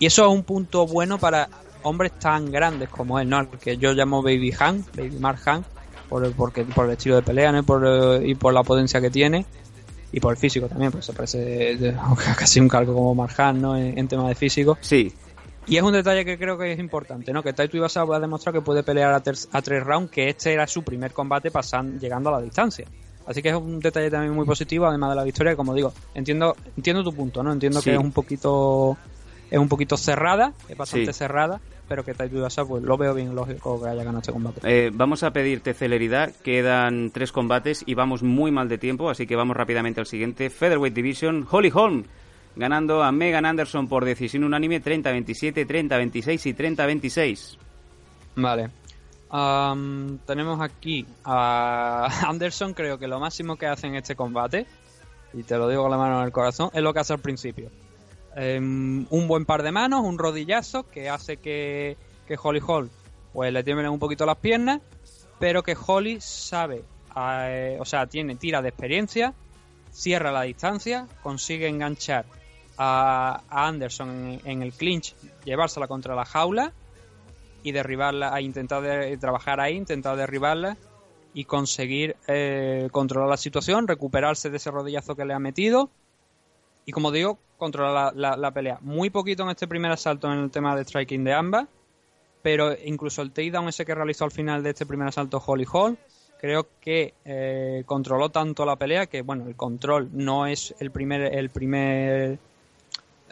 Y 0.00 0.06
eso 0.06 0.26
es 0.26 0.32
un 0.32 0.42
punto 0.42 0.88
bueno 0.88 1.18
para 1.18 1.48
hombres 1.84 2.18
tan 2.18 2.50
grandes 2.50 2.88
como 2.88 3.20
él, 3.20 3.28
¿no? 3.28 3.48
Que 3.48 3.76
yo 3.76 3.92
llamo 3.92 4.24
Baby 4.24 4.52
Han, 4.58 4.84
Baby 4.96 5.20
Mark 5.20 5.38
Han, 5.46 5.64
por 6.12 6.24
el, 6.26 6.32
porque, 6.32 6.64
por 6.64 6.84
el 6.84 6.92
estilo 6.92 7.16
de 7.16 7.22
pelea, 7.22 7.50
¿no? 7.52 7.58
Y 7.60 7.62
por, 7.62 7.82
eh, 7.86 8.22
y 8.28 8.34
por 8.34 8.52
la 8.52 8.62
potencia 8.62 9.00
que 9.00 9.10
tiene. 9.10 9.46
Y 10.12 10.20
por 10.20 10.32
el 10.32 10.36
físico 10.36 10.68
también, 10.68 10.92
pues 10.92 11.06
se 11.06 11.14
parece 11.14 11.94
casi 12.38 12.60
un 12.60 12.68
cargo 12.68 12.92
como 12.94 13.14
Mark 13.14 13.34
Han, 13.38 13.62
¿no? 13.62 13.76
En, 13.76 13.98
en 13.98 14.08
tema 14.08 14.28
de 14.28 14.34
físico. 14.34 14.76
Sí, 14.82 15.10
Y 15.66 15.76
es 15.78 15.82
un 15.82 15.92
detalle 15.94 16.24
que 16.26 16.36
creo 16.36 16.58
que 16.58 16.70
es 16.72 16.78
importante, 16.78 17.32
¿no? 17.32 17.42
Que 17.42 17.54
Taito 17.54 17.78
Ibasa 17.78 18.04
va 18.04 18.16
a 18.16 18.20
demostrar 18.20 18.52
que 18.52 18.60
puede 18.60 18.82
pelear 18.82 19.14
a, 19.14 19.20
ter- 19.20 19.36
a 19.52 19.62
tres 19.62 19.82
rounds, 19.82 20.10
que 20.10 20.28
este 20.28 20.52
era 20.52 20.66
su 20.66 20.82
primer 20.82 21.12
combate 21.12 21.50
pasan, 21.50 21.98
llegando 21.98 22.28
a 22.28 22.32
la 22.32 22.40
distancia. 22.42 22.84
Así 23.26 23.40
que 23.40 23.48
es 23.48 23.54
un 23.54 23.78
detalle 23.80 24.10
también 24.10 24.34
muy 24.34 24.44
positivo, 24.44 24.84
además 24.86 25.10
de 25.10 25.16
la 25.16 25.24
victoria, 25.24 25.52
que 25.52 25.56
como 25.56 25.72
digo, 25.74 25.92
entiendo, 26.14 26.56
entiendo 26.76 27.02
tu 27.04 27.14
punto, 27.14 27.42
¿no? 27.42 27.52
Entiendo 27.52 27.80
Sí. 27.80 27.88
que 27.88 27.94
es 27.96 28.02
un 28.02 28.12
poquito, 28.12 28.98
es 29.50 29.58
un 29.58 29.68
poquito 29.68 29.96
cerrada, 29.96 30.52
es 30.68 30.76
bastante 30.76 31.12
Sí. 31.14 31.18
cerrada, 31.20 31.60
pero 31.92 32.06
que 32.06 32.14
Taito 32.14 32.38
Ibasa, 32.38 32.64
pues 32.64 32.82
lo 32.82 32.96
veo 32.96 33.12
bien 33.12 33.34
lógico 33.34 33.78
que 33.78 33.86
haya 33.86 34.02
ganado 34.02 34.20
este 34.20 34.32
combate. 34.32 34.60
Eh, 34.64 34.90
vamos 34.94 35.22
a 35.24 35.30
pedirte 35.30 35.74
celeridad. 35.74 36.34
Quedan 36.42 37.10
tres 37.10 37.32
combates 37.32 37.84
y 37.84 37.92
vamos 37.92 38.22
muy 38.22 38.50
mal 38.50 38.70
de 38.70 38.78
tiempo, 38.78 39.10
así 39.10 39.26
que 39.26 39.36
vamos 39.36 39.54
rápidamente 39.54 40.00
al 40.00 40.06
siguiente. 40.06 40.48
Featherweight 40.48 40.94
Division, 40.94 41.46
Holly 41.50 41.70
Holm 41.74 42.04
ganando 42.56 43.02
a 43.02 43.12
Megan 43.12 43.44
Anderson 43.44 43.88
por 43.88 44.06
decisión 44.06 44.44
unánime 44.44 44.82
30-27, 44.82 45.66
30-26 45.66 46.46
y 46.46 46.54
30-26. 46.54 47.58
Vale. 48.36 48.70
Am, 49.28 50.18
tenemos 50.26 50.62
aquí 50.62 51.04
a 51.26 52.08
Anderson, 52.26 52.72
creo 52.72 52.98
que 52.98 53.06
lo 53.06 53.20
máximo 53.20 53.56
que 53.56 53.66
hace 53.66 53.86
en 53.86 53.96
este 53.96 54.16
combate, 54.16 54.66
y 55.34 55.42
te 55.42 55.58
lo 55.58 55.68
digo 55.68 55.82
con 55.82 55.90
la 55.90 55.98
mano 55.98 56.20
en 56.20 56.24
el 56.24 56.32
corazón, 56.32 56.70
es 56.72 56.82
lo 56.82 56.94
que 56.94 57.00
hace 57.00 57.12
al 57.12 57.20
principio. 57.20 57.70
Em, 58.34 59.06
un 59.10 59.28
buen 59.28 59.44
par 59.44 59.62
de 59.62 59.72
manos, 59.72 60.04
un 60.04 60.18
rodillazo 60.18 60.84
que 60.84 61.10
hace 61.10 61.36
que, 61.36 61.96
que 62.26 62.38
Holly 62.42 62.60
Hall 62.66 62.90
pues 63.32 63.52
le 63.52 63.62
tiemblen 63.62 63.88
un 63.90 63.98
poquito 63.98 64.26
las 64.26 64.36
piernas, 64.36 64.80
pero 65.38 65.62
que 65.62 65.76
Holly 65.86 66.18
sabe, 66.20 66.82
eh, 67.16 67.76
o 67.80 67.84
sea, 67.84 68.06
tiene 68.06 68.36
tira 68.36 68.62
de 68.62 68.68
experiencia, 68.68 69.34
cierra 69.90 70.32
la 70.32 70.42
distancia, 70.42 71.06
consigue 71.22 71.68
enganchar 71.68 72.24
a, 72.76 73.42
a 73.48 73.68
Anderson 73.68 74.40
en, 74.44 74.62
el 74.62 74.72
clinch, 74.72 75.14
llevársela 75.44 75.86
contra 75.88 76.14
la 76.14 76.24
jaula 76.24 76.72
y 77.62 77.72
derribarla, 77.72 78.34
a 78.34 78.40
intentar 78.40 78.82
de- 78.82 79.16
trabajar 79.16 79.60
ahí, 79.60 79.76
intentar 79.76 80.16
derribarla 80.16 80.76
y 81.34 81.44
conseguir 81.44 82.16
eh, 82.28 82.88
controlar 82.92 83.30
la 83.30 83.36
situación, 83.38 83.88
recuperarse 83.88 84.50
de 84.50 84.58
ese 84.58 84.70
rodillazo 84.70 85.16
que 85.16 85.24
le 85.24 85.32
ha 85.32 85.38
metido 85.38 85.90
y 86.84 86.92
como 86.92 87.10
digo, 87.10 87.38
controlar 87.58 88.14
la, 88.14 88.50
pelea. 88.50 88.78
Muy 88.80 89.10
poquito 89.10 89.44
en 89.44 89.50
este 89.50 89.68
primer 89.68 89.92
asalto 89.92 90.32
en 90.32 90.40
el 90.40 90.50
tema 90.50 90.74
de 90.74 90.84
striking 90.84 91.24
de 91.24 91.32
ambas, 91.32 91.66
pero 92.42 92.74
incluso 92.84 93.22
el 93.22 93.30
takedown 93.30 93.68
ese 93.68 93.84
que 93.84 93.94
realizó 93.94 94.24
al 94.24 94.32
final 94.32 94.62
de 94.62 94.70
este 94.70 94.84
primer 94.84 95.08
asalto 95.08 95.42
Holly 95.44 95.66
Hall, 95.72 95.96
creo 96.40 96.66
que 96.80 97.14
eh, 97.24 97.84
controló 97.86 98.30
tanto 98.30 98.66
la 98.66 98.74
pelea 98.74 99.06
que, 99.06 99.22
bueno, 99.22 99.46
el 99.46 99.54
control 99.54 100.10
no 100.12 100.46
es 100.46 100.74
el 100.80 100.90
primer, 100.90 101.34
el 101.34 101.50
primer, 101.50 102.38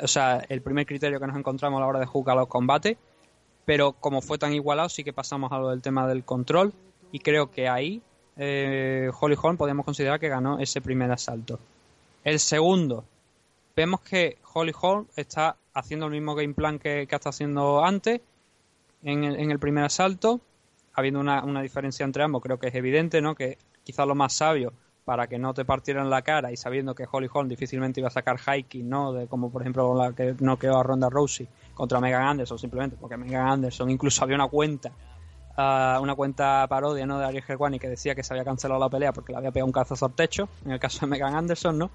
o 0.00 0.06
sea, 0.06 0.44
el 0.48 0.62
primer 0.62 0.86
criterio 0.86 1.18
que 1.18 1.26
nos 1.26 1.36
encontramos 1.36 1.78
a 1.78 1.80
la 1.80 1.86
hora 1.88 1.98
de 1.98 2.06
jugar 2.06 2.36
los 2.36 2.46
combates, 2.46 2.96
pero 3.64 3.92
como 3.92 4.22
fue 4.22 4.38
tan 4.38 4.52
igualado, 4.52 4.88
sí 4.88 5.02
que 5.02 5.12
pasamos 5.12 5.50
a 5.50 5.58
lo 5.58 5.70
del 5.70 5.82
tema 5.82 6.06
del 6.06 6.24
control 6.24 6.72
y 7.10 7.18
creo 7.18 7.50
que 7.50 7.68
ahí 7.68 8.00
eh, 8.36 9.10
Holly 9.20 9.36
Holm 9.40 9.56
podemos 9.56 9.84
considerar 9.84 10.20
que 10.20 10.28
ganó 10.28 10.60
ese 10.60 10.80
primer 10.80 11.10
asalto. 11.10 11.58
El 12.22 12.38
segundo, 12.38 13.04
vemos 13.76 14.00
que 14.00 14.38
Holly 14.52 14.72
Holm 14.80 15.06
está 15.16 15.56
haciendo 15.74 16.06
el 16.06 16.12
mismo 16.12 16.34
game 16.34 16.54
plan 16.54 16.78
que, 16.78 17.06
que 17.06 17.14
está 17.14 17.30
haciendo 17.30 17.84
antes 17.84 18.20
en 19.02 19.24
el, 19.24 19.38
en 19.38 19.50
el 19.50 19.58
primer 19.58 19.84
asalto, 19.84 20.40
habiendo 20.94 21.20
una, 21.20 21.44
una 21.44 21.62
diferencia 21.62 22.04
entre 22.04 22.22
ambos, 22.22 22.42
creo 22.42 22.58
que 22.58 22.68
es 22.68 22.74
evidente, 22.74 23.20
¿no? 23.20 23.34
Que 23.34 23.58
quizás 23.84 24.06
lo 24.06 24.14
más 24.14 24.34
sabio 24.34 24.72
para 25.04 25.26
que 25.26 25.38
no 25.38 25.54
te 25.54 25.64
partieran 25.64 26.10
la 26.10 26.22
cara 26.22 26.52
y 26.52 26.56
sabiendo 26.56 26.94
que 26.94 27.06
Holly 27.10 27.28
Holm 27.32 27.48
difícilmente 27.48 28.00
iba 28.00 28.08
a 28.08 28.12
sacar 28.12 28.38
hiking, 28.38 28.88
¿no? 28.88 29.12
De, 29.12 29.26
como 29.26 29.50
por 29.50 29.62
ejemplo 29.62 29.94
la 29.94 30.12
que 30.12 30.36
no 30.40 30.58
quedó 30.58 30.78
a 30.78 30.82
Ronda 30.82 31.08
Rousey 31.08 31.48
contra 31.74 32.00
Megan 32.00 32.22
Anderson, 32.22 32.58
simplemente 32.58 32.96
porque 32.96 33.16
Megan 33.16 33.48
Anderson 33.48 33.90
incluso 33.90 34.22
había 34.22 34.36
una 34.36 34.48
cuenta, 34.48 34.92
ah, 35.56 35.98
una 36.02 36.14
cuenta 36.14 36.66
parodia, 36.68 37.06
¿no? 37.06 37.18
De 37.18 37.24
Ariel 37.24 37.44
Helwani 37.46 37.78
que 37.78 37.88
decía 37.88 38.14
que 38.14 38.22
se 38.22 38.34
había 38.34 38.44
cancelado 38.44 38.78
la 38.78 38.88
pelea 38.88 39.12
porque 39.12 39.32
le 39.32 39.38
había 39.38 39.50
pegado 39.50 39.66
un 39.66 39.72
cazazo 39.72 40.06
al 40.06 40.12
techo, 40.12 40.48
en 40.64 40.72
el 40.72 40.78
caso 40.78 41.00
de 41.00 41.06
Megan 41.06 41.34
Anderson, 41.34 41.78
¿no? 41.78 41.90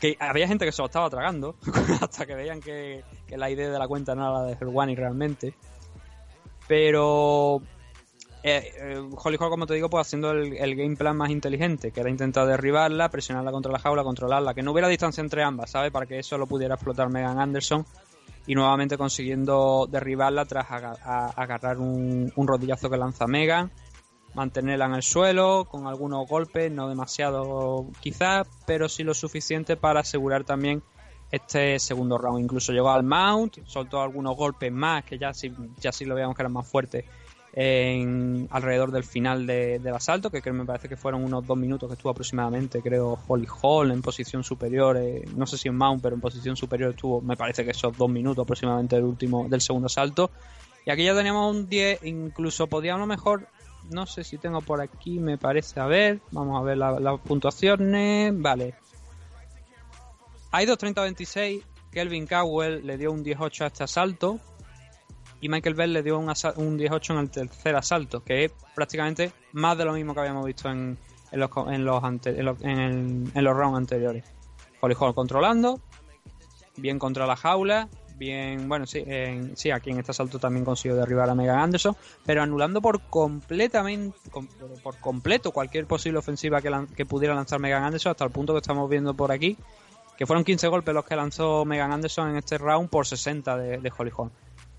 Que 0.00 0.16
había 0.18 0.48
gente 0.48 0.64
que 0.64 0.72
se 0.72 0.82
lo 0.82 0.86
estaba 0.86 1.08
tragando 1.08 1.54
hasta 2.00 2.26
que 2.26 2.34
veían 2.34 2.60
que, 2.60 3.04
la 3.28 3.50
idea 3.50 3.70
de 3.70 3.78
la 3.78 3.88
cuenta 3.88 4.14
no 4.14 4.22
era 4.22 4.32
la 4.32 4.42
de 4.44 4.56
Helwani 4.60 4.94
realmente. 4.94 5.54
Pero 6.66 7.62
eh, 8.42 8.72
eh, 8.76 9.08
Holly 9.16 9.38
Hall, 9.40 9.50
como 9.50 9.66
te 9.66 9.74
digo, 9.74 9.88
pues 9.88 10.06
haciendo 10.06 10.32
el, 10.32 10.76
game 10.76 10.96
plan 10.96 11.16
más 11.16 11.30
inteligente, 11.30 11.92
que 11.92 12.00
era 12.00 12.10
intentar 12.10 12.46
derribarla, 12.46 13.08
presionarla 13.08 13.52
contra 13.52 13.72
la 13.72 13.78
jaula, 13.78 14.02
controlarla, 14.02 14.52
que 14.52 14.62
no 14.62 14.72
hubiera 14.72 14.88
distancia 14.88 15.22
entre 15.22 15.42
ambas, 15.42 15.70
¿sabes? 15.70 15.90
Para 15.90 16.06
que 16.06 16.18
eso 16.18 16.36
lo 16.36 16.46
pudiera 16.46 16.74
explotar 16.74 17.08
Megan 17.08 17.38
Anderson 17.38 17.86
y 18.46 18.54
nuevamente 18.54 18.98
consiguiendo 18.98 19.88
derribarla 19.90 20.44
tras 20.44 20.66
agarrar 20.70 21.78
un, 21.78 22.32
un 22.36 22.46
rodillazo 22.46 22.90
que 22.90 22.98
lanza 22.98 23.26
Megan, 23.26 23.70
mantenerla 24.34 24.86
en 24.86 24.94
el 24.94 25.02
suelo 25.02 25.66
con 25.70 25.86
algunos 25.86 26.28
golpes, 26.28 26.70
no 26.70 26.88
demasiado 26.88 27.86
quizás, 28.00 28.46
pero 28.66 28.88
sí 28.88 29.02
lo 29.04 29.14
suficiente 29.14 29.76
para 29.76 30.00
asegurar 30.00 30.44
también 30.44 30.82
este 31.30 31.78
segundo 31.78 32.18
round. 32.18 32.40
Incluso 32.42 32.72
llegó 32.72 32.90
al 32.90 33.02
mount, 33.04 33.58
soltó 33.66 34.00
algunos 34.00 34.36
golpes 34.36 34.70
más 34.72 35.04
que 35.04 35.18
ya 35.18 35.32
sí, 35.34 35.52
ya 35.80 35.92
sí 35.92 36.04
lo 36.04 36.14
veíamos 36.14 36.36
que 36.36 36.42
eran 36.42 36.52
más 36.52 36.66
fuertes 36.68 37.04
en 37.56 38.48
alrededor 38.50 38.90
del 38.90 39.04
final 39.04 39.46
de- 39.46 39.78
del 39.78 39.94
asalto, 39.94 40.28
que 40.30 40.42
creo 40.42 40.54
me 40.54 40.64
parece 40.64 40.88
que 40.88 40.96
fueron 40.96 41.22
unos 41.24 41.46
dos 41.46 41.56
minutos 41.56 41.88
que 41.88 41.94
estuvo 41.94 42.10
aproximadamente, 42.10 42.82
creo, 42.82 43.16
Holly 43.28 43.46
Hall 43.62 43.92
en 43.92 44.02
posición 44.02 44.42
superior, 44.42 44.96
eh, 44.96 45.24
no 45.36 45.46
sé 45.46 45.56
si 45.56 45.68
en 45.68 45.76
mount, 45.76 46.02
pero 46.02 46.16
en 46.16 46.20
posición 46.20 46.56
superior 46.56 46.90
estuvo, 46.90 47.20
me 47.20 47.36
parece 47.36 47.64
que 47.64 47.70
esos 47.70 47.96
dos 47.96 48.10
minutos 48.10 48.42
aproximadamente 48.42 48.96
del 48.96 49.04
último, 49.04 49.46
del 49.48 49.60
segundo 49.60 49.86
asalto. 49.86 50.32
Y 50.84 50.90
aquí 50.90 51.04
ya 51.04 51.14
teníamos 51.14 51.54
un 51.54 51.68
10, 51.68 52.02
incluso 52.02 52.66
podíamos 52.66 52.98
a 52.98 53.00
lo 53.02 53.06
mejor 53.06 53.46
no 53.90 54.06
sé 54.06 54.24
si 54.24 54.38
tengo 54.38 54.60
por 54.60 54.80
aquí, 54.80 55.18
me 55.18 55.38
parece, 55.38 55.80
a 55.80 55.86
ver, 55.86 56.20
vamos 56.30 56.60
a 56.60 56.64
ver 56.64 56.76
la- 56.78 56.98
las 57.00 57.20
puntuaciones, 57.20 58.32
vale. 58.40 58.74
Hay 60.52 60.66
2.30-26, 60.66 61.62
Kelvin 61.90 62.26
Cowell 62.26 62.86
le 62.86 62.96
dio 62.96 63.12
un 63.12 63.22
18 63.22 63.64
a 63.64 63.66
este 63.68 63.84
asalto. 63.84 64.38
Y 65.40 65.48
Michael 65.48 65.74
Bell 65.74 65.92
le 65.92 66.02
dio 66.02 66.18
un, 66.18 66.32
un 66.56 66.78
18 66.78 67.12
en 67.12 67.18
el 67.18 67.30
tercer 67.30 67.76
asalto, 67.76 68.22
que 68.24 68.46
es 68.46 68.52
prácticamente 68.74 69.32
más 69.52 69.76
de 69.76 69.84
lo 69.84 69.92
mismo 69.92 70.14
que 70.14 70.20
habíamos 70.20 70.46
visto 70.46 70.70
en, 70.70 70.96
en 71.32 71.40
los, 71.40 71.50
en 71.68 71.84
los, 71.84 72.62
en 72.62 73.30
los 73.44 73.56
rounds 73.56 73.76
anteriores. 73.76 74.24
Holly 74.80 74.94
Hall 74.98 75.14
controlando, 75.14 75.80
bien 76.76 76.98
contra 76.98 77.26
la 77.26 77.36
jaula, 77.36 77.88
bien, 78.16 78.68
bueno, 78.68 78.86
sí, 78.86 79.02
en- 79.06 79.56
sí, 79.56 79.70
aquí 79.70 79.90
en 79.90 79.98
este 79.98 80.12
asalto 80.12 80.38
también 80.38 80.64
consiguió 80.64 80.96
derribar 80.96 81.28
a 81.30 81.34
Megan 81.34 81.58
Anderson, 81.58 81.96
pero 82.24 82.42
anulando 82.42 82.80
por 82.80 83.00
completamente, 83.02 84.16
com- 84.30 84.48
por 84.82 84.96
completo 84.98 85.50
cualquier 85.52 85.86
posible 85.86 86.18
ofensiva 86.18 86.60
que, 86.62 87.04
pudiera 87.06 87.34
lanzar 87.34 87.60
Megan 87.60 87.82
Anderson, 87.84 88.10
hasta 88.10 88.24
el 88.24 88.30
punto 88.30 88.52
que 88.52 88.60
estamos 88.60 88.88
viendo 88.88 89.14
por 89.14 89.32
aquí, 89.32 89.56
que 90.16 90.26
fueron 90.26 90.44
15 90.44 90.68
golpes 90.68 90.94
los 90.94 91.04
que 91.04 91.16
lanzó 91.16 91.64
Megan 91.64 91.92
Anderson 91.92 92.30
en 92.30 92.36
este 92.36 92.56
round 92.58 92.88
por 92.88 93.06
60 93.06 93.56
de, 93.56 93.78
de. 93.78 93.92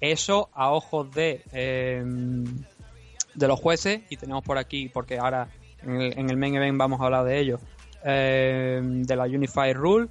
Eso 0.02 0.50
a 0.54 0.72
ojos 0.72 1.12
de, 1.14 1.44
eh, 1.52 2.04
de 3.34 3.48
los 3.48 3.60
jueces, 3.60 4.02
y 4.10 4.18
tenemos 4.18 4.44
por 4.44 4.58
aquí, 4.58 4.90
porque 4.90 5.18
ahora 5.18 5.48
en 5.82 6.02
el, 6.02 6.18
en 6.20 6.30
el 6.30 6.38
main 6.38 6.56
event 6.56 6.78
vamos 6.78 7.02
a 7.02 7.06
hablar 7.06 7.26
de 7.26 7.40
ello, 7.40 7.60
eh, 8.04 8.80
de 8.82 9.16
la 9.16 9.24
Unified 9.26 9.76
Rule. 9.76 10.08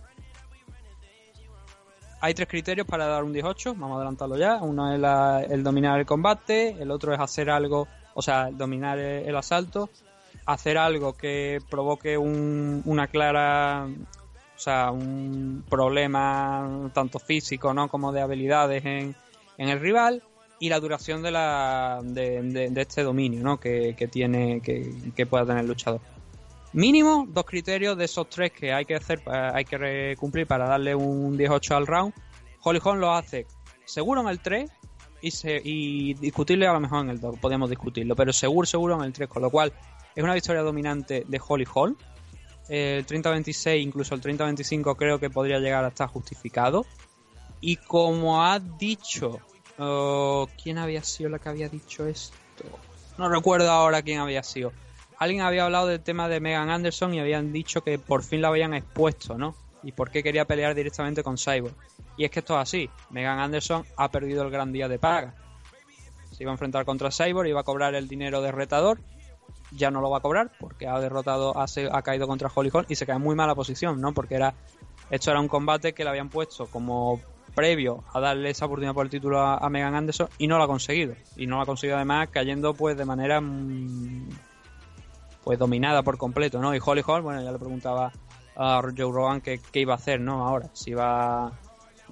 Hay 2.25 2.33
tres 2.33 2.49
criterios 2.49 2.87
para 2.87 3.05
dar 3.05 3.23
un 3.23 3.35
18, 3.35 3.75
vamos 3.75 3.93
a 3.93 3.97
adelantarlo 3.97 4.39
ya. 4.39 4.57
Uno 4.57 4.91
es 4.91 4.99
la- 4.99 5.43
el 5.43 5.63
dominar 5.63 6.01
el 6.01 6.07
combate, 6.07 6.71
el 6.81 6.91
otro 6.91 7.13
es 7.13 7.21
hacer 7.21 7.51
algo, 7.51 7.87
o 8.15 8.23
sea, 8.23 8.49
dominar 8.51 8.99
el, 8.99 9.37
asalto, 9.37 9.91
hacer 10.47 10.79
algo 10.79 11.13
que 11.19 11.59
provoque 11.69 12.17
un- 12.17 12.81
una 12.87 13.09
clara, 13.09 13.87
o 13.87 14.59
sea, 14.59 14.91
un 14.91 15.65
problema 15.69 16.89
tanto 16.95 17.19
físico 17.19 17.75
¿no? 17.75 17.89
como 17.89 18.11
de 18.11 18.23
habilidades 18.23 18.83
en, 18.87 19.15
el 19.59 19.79
rival 19.79 20.23
y 20.59 20.71
la 20.71 20.81
duración 20.81 21.23
de, 21.23 21.31
la, 21.31 22.01
de 22.03 22.73
este 22.75 23.03
dominio 23.03 23.43
¿no? 23.45 23.61
que, 23.61 23.95
que 23.99 24.09
tiene 24.09 24.63
que, 24.63 24.95
que 25.15 25.27
pueda 25.27 25.45
tener 25.45 25.61
el 25.61 25.69
luchador. 25.69 26.01
Mínimo 26.75 27.25
dos 27.29 27.45
criterios 27.45 27.97
de 27.97 28.07
esos 28.07 28.29
tres 28.29 28.51
que 28.51 28.73
hay 28.73 28.85
que 28.85 28.97
hacer, 28.97 29.23
eh, 29.27 29.51
hay 29.55 29.65
que 29.65 30.17
cumplir 30.19 30.45
para 30.45 30.67
darle 30.67 30.93
un 30.93 31.37
18 31.37 31.77
al 31.77 31.87
round. 31.87 32.13
Holly 32.63 32.81
Holm 32.83 32.99
lo 32.99 33.13
hace 33.13 33.47
seguro 33.85 34.23
en 34.23 34.29
el 34.29 34.41
3 34.41 34.69
y, 35.21 35.31
se, 35.31 35.61
y 35.63 36.15
discutible 36.15 36.67
a 36.67 36.73
lo 36.73 36.81
mejor 36.81 37.05
en 37.05 37.11
el 37.11 37.21
2, 37.21 37.39
podemos 37.39 37.71
discutirlo, 37.71 38.17
pero 38.17 38.33
seguro, 38.33 38.67
seguro 38.67 38.97
en 38.97 39.05
el 39.05 39.13
3, 39.13 39.29
con 39.29 39.43
lo 39.43 39.51
cual 39.51 39.73
es 40.17 40.25
una 40.25 40.35
victoria 40.35 40.63
dominante 40.63 41.25
de 41.29 41.41
Holly 41.47 41.67
Holm. 41.73 41.97
El 42.69 43.07
30-26, 43.07 43.81
incluso 43.81 44.17
el 44.17 44.21
30-25 44.21 44.97
creo 44.97 45.21
que 45.21 45.31
podría 45.31 45.61
llegar 45.61 45.85
a 45.85 45.89
estar 45.89 46.09
justificado. 46.09 46.87
Y 47.61 47.77
como 47.77 48.45
ha 48.45 48.59
dicho, 48.59 49.39
oh, 49.79 50.49
¿quién 50.61 50.79
había 50.79 51.05
sido 51.05 51.31
la 51.31 51.39
que 51.39 51.51
había 51.51 51.69
dicho 51.69 52.05
esto? 52.09 52.35
No 53.17 53.29
recuerdo 53.29 53.71
ahora 53.71 54.03
quién 54.03 54.19
había 54.19 54.43
sido. 54.43 54.73
Alguien 55.19 55.43
había 55.43 55.65
hablado 55.65 55.87
del 55.87 56.01
tema 56.01 56.29
de 56.29 56.41
Megan 56.41 56.71
Anderson 56.71 57.15
y 57.15 57.21
habían 57.21 57.53
dicho 57.53 57.83
que 57.83 57.99
por 57.99 58.23
fin 58.23 58.43
la 58.43 58.49
habían 58.49 58.75
expuesto, 58.75 59.39
¿no? 59.39 59.55
Y 59.83 59.93
por 59.93 60.11
qué 60.11 60.23
quería 60.23 60.45
pelear 60.45 60.75
directamente 60.75 61.23
con 61.23 61.37
Cyborg. 61.37 61.75
Y 62.17 62.25
es 62.25 62.31
que 62.31 62.41
esto 62.41 62.55
es 62.55 62.63
así. 62.63 62.91
Megan 63.11 63.39
Anderson 63.39 63.85
ha 63.97 64.11
perdido 64.11 64.43
el 64.43 64.51
gran 64.51 64.73
día 64.73 64.89
de 64.89 64.99
paga. 64.99 65.35
Se 66.33 66.43
iba 66.43 66.53
a 66.53 66.55
enfrentar 66.55 66.85
contra 66.85 67.11
Cyborg, 67.11 67.49
iba 67.49 67.61
a 67.61 67.65
cobrar 67.65 67.95
el 67.95 68.09
dinero 68.09 68.41
de 68.41 68.51
retador. 68.51 68.99
Ya 69.71 69.91
no 69.91 70.01
lo 70.01 70.11
va 70.11 70.19
a 70.19 70.21
cobrar 70.21 70.53
porque 70.59 70.87
ha 70.87 70.99
derrotado, 71.01 71.57
ha, 71.59 71.67
ha 71.93 72.03
caído 72.03 72.27
contra 72.27 72.51
Holly 72.55 72.71
Holm 72.73 72.87
y 72.89 72.95
se 72.95 73.07
cae 73.07 73.17
en 73.17 73.23
muy 73.23 73.35
mala 73.35 73.55
posición, 73.55 74.01
¿no? 74.01 74.13
Porque 74.13 74.37
era 74.37 74.55
esto 75.11 75.31
era 75.31 75.41
un 75.41 75.49
combate 75.49 75.93
que 75.93 76.05
le 76.05 76.11
habían 76.11 76.29
puesto 76.29 76.67
como 76.67 77.21
previo 77.55 78.05
a 78.13 78.21
darle 78.21 78.51
esa 78.51 78.67
oportunidad 78.67 78.95
por 78.95 79.07
el 79.07 79.11
título 79.11 79.41
a, 79.41 79.59
a 79.59 79.69
Megan 79.69 79.95
Anderson 79.95 80.29
y 80.39 80.47
no 80.47 80.59
lo 80.59 80.65
ha 80.65 80.67
conseguido. 80.67 81.15
Y 81.37 81.47
no 81.47 81.57
lo 81.57 81.63
ha 81.63 81.67
conseguido 81.67 81.97
además 81.97 82.29
cayendo 82.31 82.75
pues 82.75 82.97
de 82.97 83.05
manera 83.05 83.41
mm, 83.41 84.29
pues 85.45 85.59
dominada 85.59 86.03
por 86.03 86.19
completo, 86.19 86.61
¿no? 86.61 86.75
Y 86.75 86.81
Holly 86.85 87.03
Holm, 87.07 87.25
bueno, 87.25 87.43
ya 87.43 87.53
le 87.53 87.59
preguntaba 87.59 88.13
a 88.57 88.81
Joe 88.83 89.13
Rogan 89.13 89.41
qué, 89.41 89.61
qué 89.73 89.81
iba 89.81 89.93
a 89.93 89.97
hacer, 89.97 90.21
¿no? 90.21 90.47
Ahora, 90.47 90.71
si 90.73 90.91
iba 90.91 91.53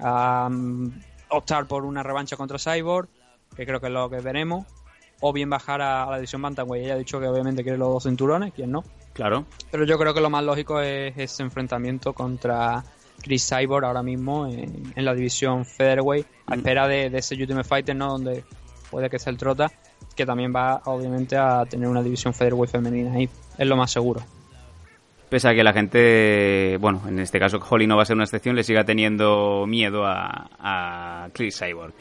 a 0.00 0.48
mm, 0.50 0.90
optar 1.30 1.66
por 1.66 1.84
una 1.84 2.02
revancha 2.02 2.36
contra 2.36 2.58
Cyborg, 2.58 3.08
que 3.56 3.66
creo 3.66 3.80
que 3.80 3.86
es 3.86 3.92
lo 3.92 4.10
que 4.10 4.20
veremos, 4.20 4.66
o 5.20 5.32
bien 5.32 5.48
bajar 5.48 5.80
a, 5.80 6.04
a 6.04 6.10
la 6.10 6.16
división 6.16 6.42
Bantamweight. 6.42 6.84
Ella 6.84 6.94
ha 6.94 6.98
dicho 6.98 7.20
que 7.20 7.26
obviamente 7.26 7.62
quiere 7.62 7.78
los 7.78 7.88
dos 7.88 8.02
cinturones, 8.04 8.52
¿quién 8.52 8.70
no? 8.70 8.84
Claro. 9.12 9.46
Pero 9.70 9.84
yo 9.84 9.98
creo 9.98 10.14
que 10.14 10.20
lo 10.20 10.30
más 10.30 10.44
lógico 10.44 10.80
es 10.80 11.16
ese 11.16 11.42
enfrentamiento 11.42 12.12
contra 12.12 12.82
Chris 13.22 13.48
Cyborg 13.48 13.84
ahora 13.84 14.02
mismo 14.02 14.46
en, 14.46 14.92
en 14.94 15.04
la 15.04 15.14
división 15.14 15.64
Featherweight, 15.64 16.26
a 16.46 16.54
espera 16.56 16.88
de, 16.88 17.08
de 17.08 17.18
ese 17.18 17.34
Ultimate 17.36 17.68
Fighter, 17.68 17.94
¿no? 17.94 18.08
Donde 18.08 18.44
puede 18.90 19.08
que 19.08 19.18
sea 19.18 19.30
el 19.30 19.38
Trota, 19.38 19.70
que 20.14 20.26
también 20.26 20.52
va 20.54 20.82
obviamente 20.84 21.36
a 21.36 21.64
tener 21.64 21.88
una 21.88 22.02
división 22.02 22.34
Featherweight 22.34 22.70
femenina 22.70 23.12
ahí. 23.12 23.28
Es 23.58 23.66
lo 23.66 23.76
más 23.76 23.90
seguro. 23.90 24.22
Pese 25.32 25.48
a 25.48 25.54
que 25.54 25.64
la 25.64 25.72
gente, 25.72 26.76
bueno, 26.78 27.00
en 27.08 27.18
este 27.18 27.38
caso 27.38 27.58
Holly 27.58 27.86
no 27.86 27.96
va 27.96 28.02
a 28.02 28.04
ser 28.04 28.16
una 28.16 28.24
excepción, 28.24 28.54
le 28.54 28.64
siga 28.64 28.84
teniendo 28.84 29.64
miedo 29.66 30.04
a, 30.04 31.28
Chris 31.32 31.58
Cyborg. 31.58 31.94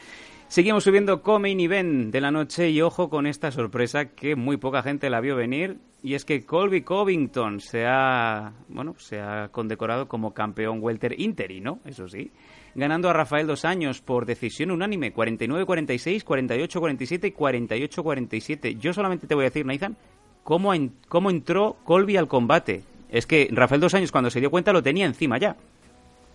Seguimos 0.48 0.84
subiendo 0.84 1.22
co-main 1.22 1.58
event 1.60 2.12
de 2.12 2.20
la 2.20 2.30
noche 2.30 2.68
y 2.68 2.82
ojo 2.82 3.08
con 3.08 3.26
esta 3.26 3.50
sorpresa 3.50 4.10
que 4.10 4.36
muy 4.36 4.58
poca 4.58 4.82
gente 4.82 5.08
la 5.08 5.20
vio 5.20 5.34
venir 5.34 5.78
y 6.02 6.12
es 6.12 6.26
que 6.26 6.44
Colby 6.44 6.82
Covington 6.82 7.60
se 7.60 7.86
ha, 7.86 8.52
bueno, 8.68 8.94
se 8.98 9.18
ha 9.18 9.48
condecorado 9.48 10.08
como 10.08 10.34
campeón 10.34 10.80
welter 10.82 11.18
interino, 11.18 11.78
eso 11.86 12.08
sí, 12.08 12.30
ganando 12.74 13.08
a 13.08 13.12
Rafael 13.12 13.46
Dos 13.46 13.64
Años 13.64 14.00
por 14.00 14.26
decisión 14.26 14.70
unánime, 14.70 15.12
49-46, 15.14 16.24
48-47 16.24 17.28
y 17.28 17.32
48-47. 17.32 18.78
Yo 18.78 18.92
solamente 18.92 19.26
te 19.26 19.34
voy 19.34 19.44
a 19.44 19.48
decir, 19.50 19.66
Nathan, 19.66 19.96
cómo, 20.44 20.72
en- 20.74 20.92
cómo 21.08 21.30
entró 21.30 21.76
Colby 21.84 22.16
al 22.16 22.28
combate. 22.28 22.82
Es 23.10 23.26
que 23.26 23.48
Rafael 23.52 23.80
Dos 23.80 23.94
Años 23.94 24.10
cuando 24.12 24.30
se 24.30 24.40
dio 24.40 24.50
cuenta 24.50 24.72
lo 24.72 24.82
tenía 24.82 25.06
encima 25.06 25.38
ya. 25.38 25.56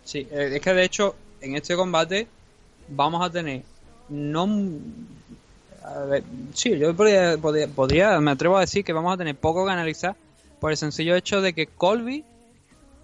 Sí, 0.03 0.27
eh, 0.31 0.51
es 0.53 0.61
que 0.61 0.73
de 0.73 0.84
hecho 0.84 1.15
en 1.41 1.55
este 1.55 1.76
combate 1.76 2.27
vamos 2.89 3.26
a 3.26 3.30
tener 3.31 3.64
no 4.09 4.47
a 5.84 5.99
ver, 6.05 6.23
sí, 6.53 6.77
yo 6.77 6.93
podría, 6.95 7.38
podría, 7.38 8.19
me 8.19 8.31
atrevo 8.31 8.57
a 8.57 8.61
decir 8.61 8.84
que 8.84 8.93
vamos 8.93 9.14
a 9.14 9.18
tener 9.18 9.35
poco 9.35 9.65
que 9.65 9.72
analizar 9.72 10.15
por 10.59 10.72
el 10.72 10.77
sencillo 10.77 11.15
hecho 11.15 11.41
de 11.41 11.53
que 11.53 11.68
Colby 11.68 12.23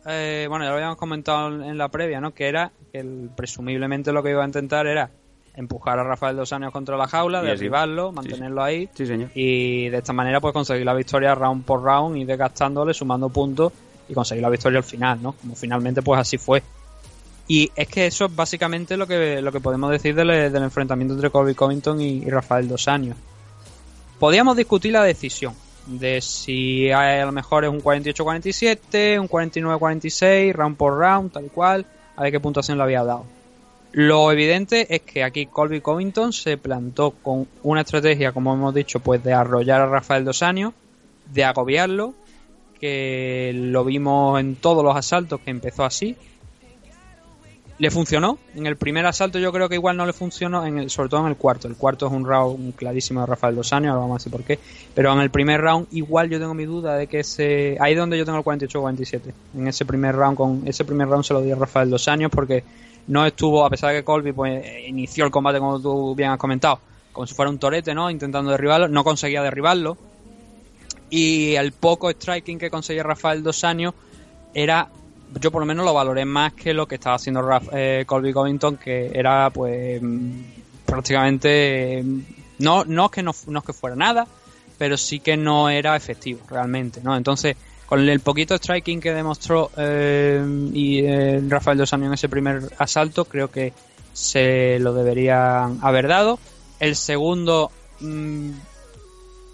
eh, 0.05 0.45
bueno, 0.49 0.65
ya 0.65 0.69
lo 0.71 0.75
habíamos 0.75 0.97
comentado 0.97 1.47
en 1.63 1.77
la 1.77 1.87
previa, 1.89 2.19
¿no? 2.21 2.33
Que 2.33 2.47
era 2.47 2.71
que 2.91 2.99
el- 2.99 3.29
presumiblemente 3.35 4.11
lo 4.11 4.21
que 4.23 4.31
iba 4.31 4.43
a 4.43 4.45
intentar 4.47 4.87
era 4.87 5.09
empujar 5.55 5.99
a 5.99 6.03
Rafael 6.03 6.35
Dos 6.35 6.51
Años 6.53 6.71
contra 6.71 6.97
la 6.97 7.07
jaula, 7.07 7.43
Y 7.43 7.45
derribarlo, 7.47 8.11
mantenerlo 8.11 8.63
ahí 8.63 8.89
Sí, 8.95 9.05
señor. 9.05 9.29
y 9.35 9.87
de 9.89 9.97
esta 9.97 10.11
manera 10.11 10.41
pues 10.41 10.51
conseguir 10.53 10.83
la 10.85 10.93
victoria 10.95 11.35
round 11.35 11.63
por 11.63 11.83
round 11.83 12.17
y 12.17 12.25
desgastándole, 12.25 12.93
sumando 12.93 13.29
puntos 13.29 13.71
y 14.09 14.13
conseguir 14.13 14.41
la 14.41 14.49
victoria 14.49 14.79
al 14.79 14.83
final, 14.83 15.21
¿no? 15.21 15.33
Como 15.33 15.55
finalmente 15.55 16.01
pues 16.01 16.19
así 16.19 16.37
fue. 16.37 16.63
Y 17.47 17.69
es 17.75 17.87
que 17.87 18.07
eso 18.07 18.25
es 18.25 18.35
básicamente 18.35 18.97
lo 18.97 19.05
que, 19.05 19.41
lo 19.41 19.51
que 19.51 19.59
podemos 19.59 19.91
decir 19.91 20.15
del, 20.15 20.27
del 20.51 20.63
enfrentamiento 20.63 21.13
entre 21.13 21.29
Colby 21.29 21.53
Covington 21.53 22.01
y, 22.01 22.23
y 22.23 22.29
Rafael 22.29 22.67
Dos 22.67 22.87
Años. 22.87 23.15
Podríamos 24.19 24.55
discutir 24.57 24.93
la 24.93 25.03
decisión 25.03 25.53
de 25.85 26.21
si 26.21 26.91
a 26.91 27.25
lo 27.25 27.31
mejor 27.31 27.65
es 27.65 27.69
un 27.69 27.81
48-47, 27.81 29.19
un 29.19 29.27
49-46, 29.27 30.53
round 30.53 30.77
por 30.77 30.97
round, 30.97 31.31
tal 31.31 31.45
y 31.45 31.49
cual, 31.49 31.85
a 32.15 32.23
ver 32.23 32.31
qué 32.31 32.39
puntuación 32.39 32.77
le 32.77 32.83
había 32.83 33.03
dado. 33.03 33.25
Lo 33.91 34.31
evidente 34.31 34.93
es 34.95 35.01
que 35.01 35.23
aquí 35.23 35.45
Colby 35.45 35.81
Covington 35.81 36.33
se 36.33 36.57
plantó 36.57 37.11
con 37.11 37.47
una 37.61 37.81
estrategia, 37.81 38.31
como 38.31 38.53
hemos 38.53 38.73
dicho, 38.73 38.99
pues 38.99 39.23
de 39.23 39.33
arrollar 39.33 39.81
a 39.81 39.85
Rafael 39.85 40.25
Dos 40.25 40.41
Años, 40.41 40.73
de 41.31 41.43
agobiarlo, 41.43 42.15
que 42.79 43.51
lo 43.53 43.85
vimos 43.85 44.39
en 44.39 44.55
todos 44.55 44.83
los 44.83 44.95
asaltos 44.95 45.41
que 45.41 45.51
empezó 45.51 45.85
así. 45.85 46.15
Le 47.79 47.89
funcionó. 47.89 48.37
En 48.55 48.67
el 48.67 48.77
primer 48.77 49.05
asalto 49.05 49.39
yo 49.39 49.51
creo 49.51 49.67
que 49.67 49.75
igual 49.75 49.97
no 49.97 50.05
le 50.05 50.13
funcionó, 50.13 50.65
en 50.65 50.77
el, 50.77 50.89
sobre 50.89 51.09
todo 51.09 51.21
en 51.21 51.27
el 51.27 51.35
cuarto. 51.35 51.67
El 51.67 51.75
cuarto 51.75 52.07
es 52.07 52.13
un 52.13 52.25
round 52.25 52.75
clarísimo 52.75 53.21
de 53.21 53.25
Rafael 53.25 53.55
Años, 53.55 53.71
ahora 53.71 54.01
vamos 54.01 54.15
a 54.15 54.17
decir 54.19 54.31
por 54.31 54.43
qué. 54.43 54.59
Pero 54.93 55.11
en 55.13 55.19
el 55.19 55.31
primer 55.31 55.61
round 55.61 55.87
igual 55.91 56.29
yo 56.29 56.39
tengo 56.39 56.53
mi 56.53 56.65
duda 56.65 56.95
de 56.95 57.07
que 57.07 57.19
ese... 57.21 57.77
Ahí 57.79 57.93
es 57.93 57.99
donde 57.99 58.17
yo 58.17 58.25
tengo 58.25 58.37
el 58.37 58.43
48-47. 58.43 59.33
En 59.57 59.67
ese 59.67 59.85
primer 59.85 60.15
round, 60.15 60.37
con 60.37 60.61
ese 60.65 60.85
primer 60.85 61.07
round 61.07 61.23
se 61.23 61.33
lo 61.33 61.41
di 61.41 61.51
a 61.51 61.55
Rafael 61.55 61.93
Años 62.07 62.31
porque 62.31 62.63
no 63.07 63.25
estuvo, 63.25 63.65
a 63.65 63.69
pesar 63.69 63.91
de 63.91 63.97
que 63.99 64.03
Colby 64.03 64.31
pues, 64.31 64.65
inició 64.87 65.25
el 65.25 65.31
combate 65.31 65.59
como 65.59 65.79
tú 65.79 66.15
bien 66.15 66.29
has 66.29 66.37
comentado, 66.37 66.79
como 67.11 67.27
si 67.27 67.33
fuera 67.33 67.49
un 67.49 67.59
torete, 67.59 67.93
¿no? 67.93 68.09
Intentando 68.09 68.51
derribarlo, 68.51 68.87
no 68.87 69.03
conseguía 69.03 69.41
derribarlo. 69.41 69.97
Y 71.09 71.55
el 71.55 71.73
poco 71.73 72.09
striking 72.09 72.57
que 72.57 72.69
conseguía 72.69 73.03
Rafael 73.03 73.43
Dos 73.43 73.63
Años 73.63 73.93
era, 74.53 74.89
yo 75.39 75.51
por 75.51 75.61
lo 75.61 75.65
menos 75.65 75.85
lo 75.85 75.93
valoré 75.93 76.25
más 76.25 76.53
que 76.53 76.73
lo 76.73 76.87
que 76.87 76.95
estaba 76.95 77.15
haciendo 77.15 77.47
eh, 77.71 78.03
Colby 78.05 78.33
Covington, 78.33 78.77
que 78.77 79.11
era 79.13 79.49
pues 79.49 80.01
mm, 80.01 80.31
prácticamente, 80.85 82.01
mm, 82.03 82.19
no, 82.59 82.85
no, 82.85 83.05
es 83.05 83.11
que 83.11 83.23
no, 83.23 83.31
no 83.47 83.59
es 83.59 83.65
que 83.65 83.73
fuera 83.73 83.95
nada, 83.95 84.27
pero 84.77 84.97
sí 84.97 85.19
que 85.19 85.37
no 85.37 85.69
era 85.69 85.95
efectivo 85.95 86.41
realmente, 86.49 87.01
¿no? 87.03 87.15
Entonces, 87.15 87.55
con 87.85 88.07
el 88.07 88.19
poquito 88.21 88.55
striking 88.55 88.99
que 88.99 89.13
demostró 89.13 89.71
eh, 89.77 90.43
y 90.73 90.99
eh, 90.99 91.41
Rafael 91.47 91.77
Dos 91.77 91.93
en 91.93 92.13
ese 92.13 92.29
primer 92.29 92.69
asalto, 92.77 93.25
creo 93.25 93.51
que 93.51 93.73
se 94.13 94.79
lo 94.79 94.93
deberían 94.93 95.79
haber 95.81 96.07
dado. 96.07 96.39
El 96.79 96.95
segundo, 96.95 97.71
mm, 97.99 98.49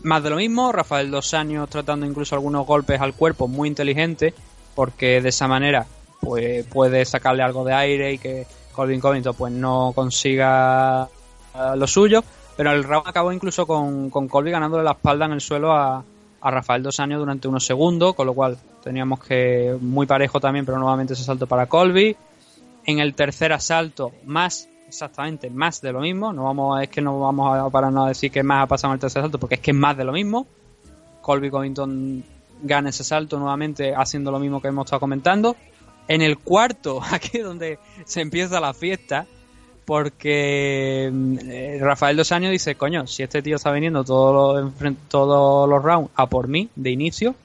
más 0.03 0.23
de 0.23 0.29
lo 0.29 0.37
mismo, 0.37 0.71
Rafael 0.71 1.11
Dos 1.11 1.33
Años 1.33 1.69
tratando 1.69 2.05
incluso 2.05 2.35
algunos 2.35 2.65
golpes 2.65 3.01
al 3.01 3.13
cuerpo 3.13 3.47
muy 3.47 3.67
inteligente, 3.67 4.33
porque 4.75 5.21
de 5.21 5.29
esa 5.29 5.47
manera 5.47 5.85
pues 6.21 6.65
puede 6.65 7.05
sacarle 7.05 7.43
algo 7.43 7.63
de 7.63 7.73
aire 7.73 8.13
y 8.13 8.17
que 8.17 8.45
Colvin 8.73 8.99
Covington 8.99 9.35
pues 9.35 9.53
no 9.53 9.91
consiga 9.93 11.07
lo 11.75 11.87
suyo, 11.87 12.23
pero 12.55 12.71
el 12.71 12.83
round 12.83 13.07
acabó 13.07 13.31
incluso 13.31 13.65
con, 13.65 14.09
con 14.09 14.27
Colby 14.27 14.51
ganándole 14.51 14.83
la 14.83 14.91
espalda 14.91 15.25
en 15.25 15.33
el 15.33 15.41
suelo 15.41 15.73
a, 15.73 16.03
a 16.41 16.51
Rafael 16.51 16.83
Dos 16.83 16.99
Años 16.99 17.19
durante 17.19 17.47
unos 17.47 17.65
segundos, 17.65 18.15
con 18.15 18.27
lo 18.27 18.33
cual 18.33 18.57
teníamos 18.83 19.19
que 19.19 19.77
muy 19.79 20.05
parejo 20.05 20.39
también, 20.39 20.65
pero 20.65 20.77
nuevamente 20.77 21.13
ese 21.13 21.23
salto 21.23 21.47
para 21.47 21.67
Colby. 21.67 22.15
En 22.85 22.99
el 22.99 23.13
tercer 23.13 23.53
asalto, 23.53 24.13
más, 24.25 24.67
exactamente, 24.87 25.49
más 25.49 25.81
de 25.81 25.91
lo 25.91 25.99
mismo. 25.99 26.33
No 26.33 26.45
vamos, 26.45 26.81
es 26.81 26.89
que 26.89 27.01
no 27.01 27.19
vamos 27.19 27.57
a 27.57 27.69
para 27.69 27.91
no 27.91 28.05
decir 28.05 28.31
que 28.31 28.41
más 28.41 28.63
ha 28.63 28.67
pasado 28.67 28.93
en 28.93 28.95
el 28.95 29.01
tercer 29.01 29.19
asalto, 29.21 29.37
porque 29.37 29.55
es 29.55 29.61
que 29.61 29.71
es 29.71 29.77
más 29.77 29.97
de 29.97 30.05
lo 30.05 30.11
mismo. 30.11 30.47
Colby 31.21 31.49
Covington 31.49 32.23
gana 32.61 32.89
ese 32.89 33.03
salto 33.03 33.39
nuevamente 33.39 33.93
haciendo 33.95 34.31
lo 34.31 34.39
mismo 34.39 34.61
que 34.61 34.69
hemos 34.69 34.85
estado 34.85 34.99
comentando. 34.99 35.55
En 36.07 36.21
el 36.21 36.37
cuarto, 36.37 37.01
aquí 37.11 37.39
donde 37.39 37.79
se 38.05 38.21
empieza 38.21 38.59
la 38.59 38.73
fiesta, 38.73 39.25
porque 39.85 41.09
mm, 41.11 41.37
eh, 41.43 41.77
Rafael 41.81 42.17
Dos 42.17 42.31
Años 42.31 42.51
dice, 42.51 42.75
coño, 42.75 43.07
si 43.07 43.23
este 43.23 43.41
tío 43.41 43.55
está 43.55 43.71
viniendo 43.71 44.03
todos 44.03 44.63
los, 44.63 44.93
todos 45.07 45.69
los 45.69 45.83
rounds 45.83 46.11
a 46.15 46.27
por 46.27 46.47
mí 46.47 46.69
de 46.75 46.91
inicio, 46.91 47.35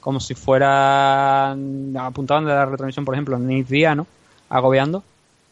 como 0.00 0.18
si 0.18 0.34
fueran 0.34 1.96
apuntaban 1.96 2.44
de 2.44 2.50
la 2.50 2.66
retransmisión, 2.66 3.04
por 3.04 3.14
ejemplo, 3.14 3.38
Nick 3.38 3.68
Díaz, 3.68 3.96
¿no? 3.96 4.06
Agobiando, 4.50 5.04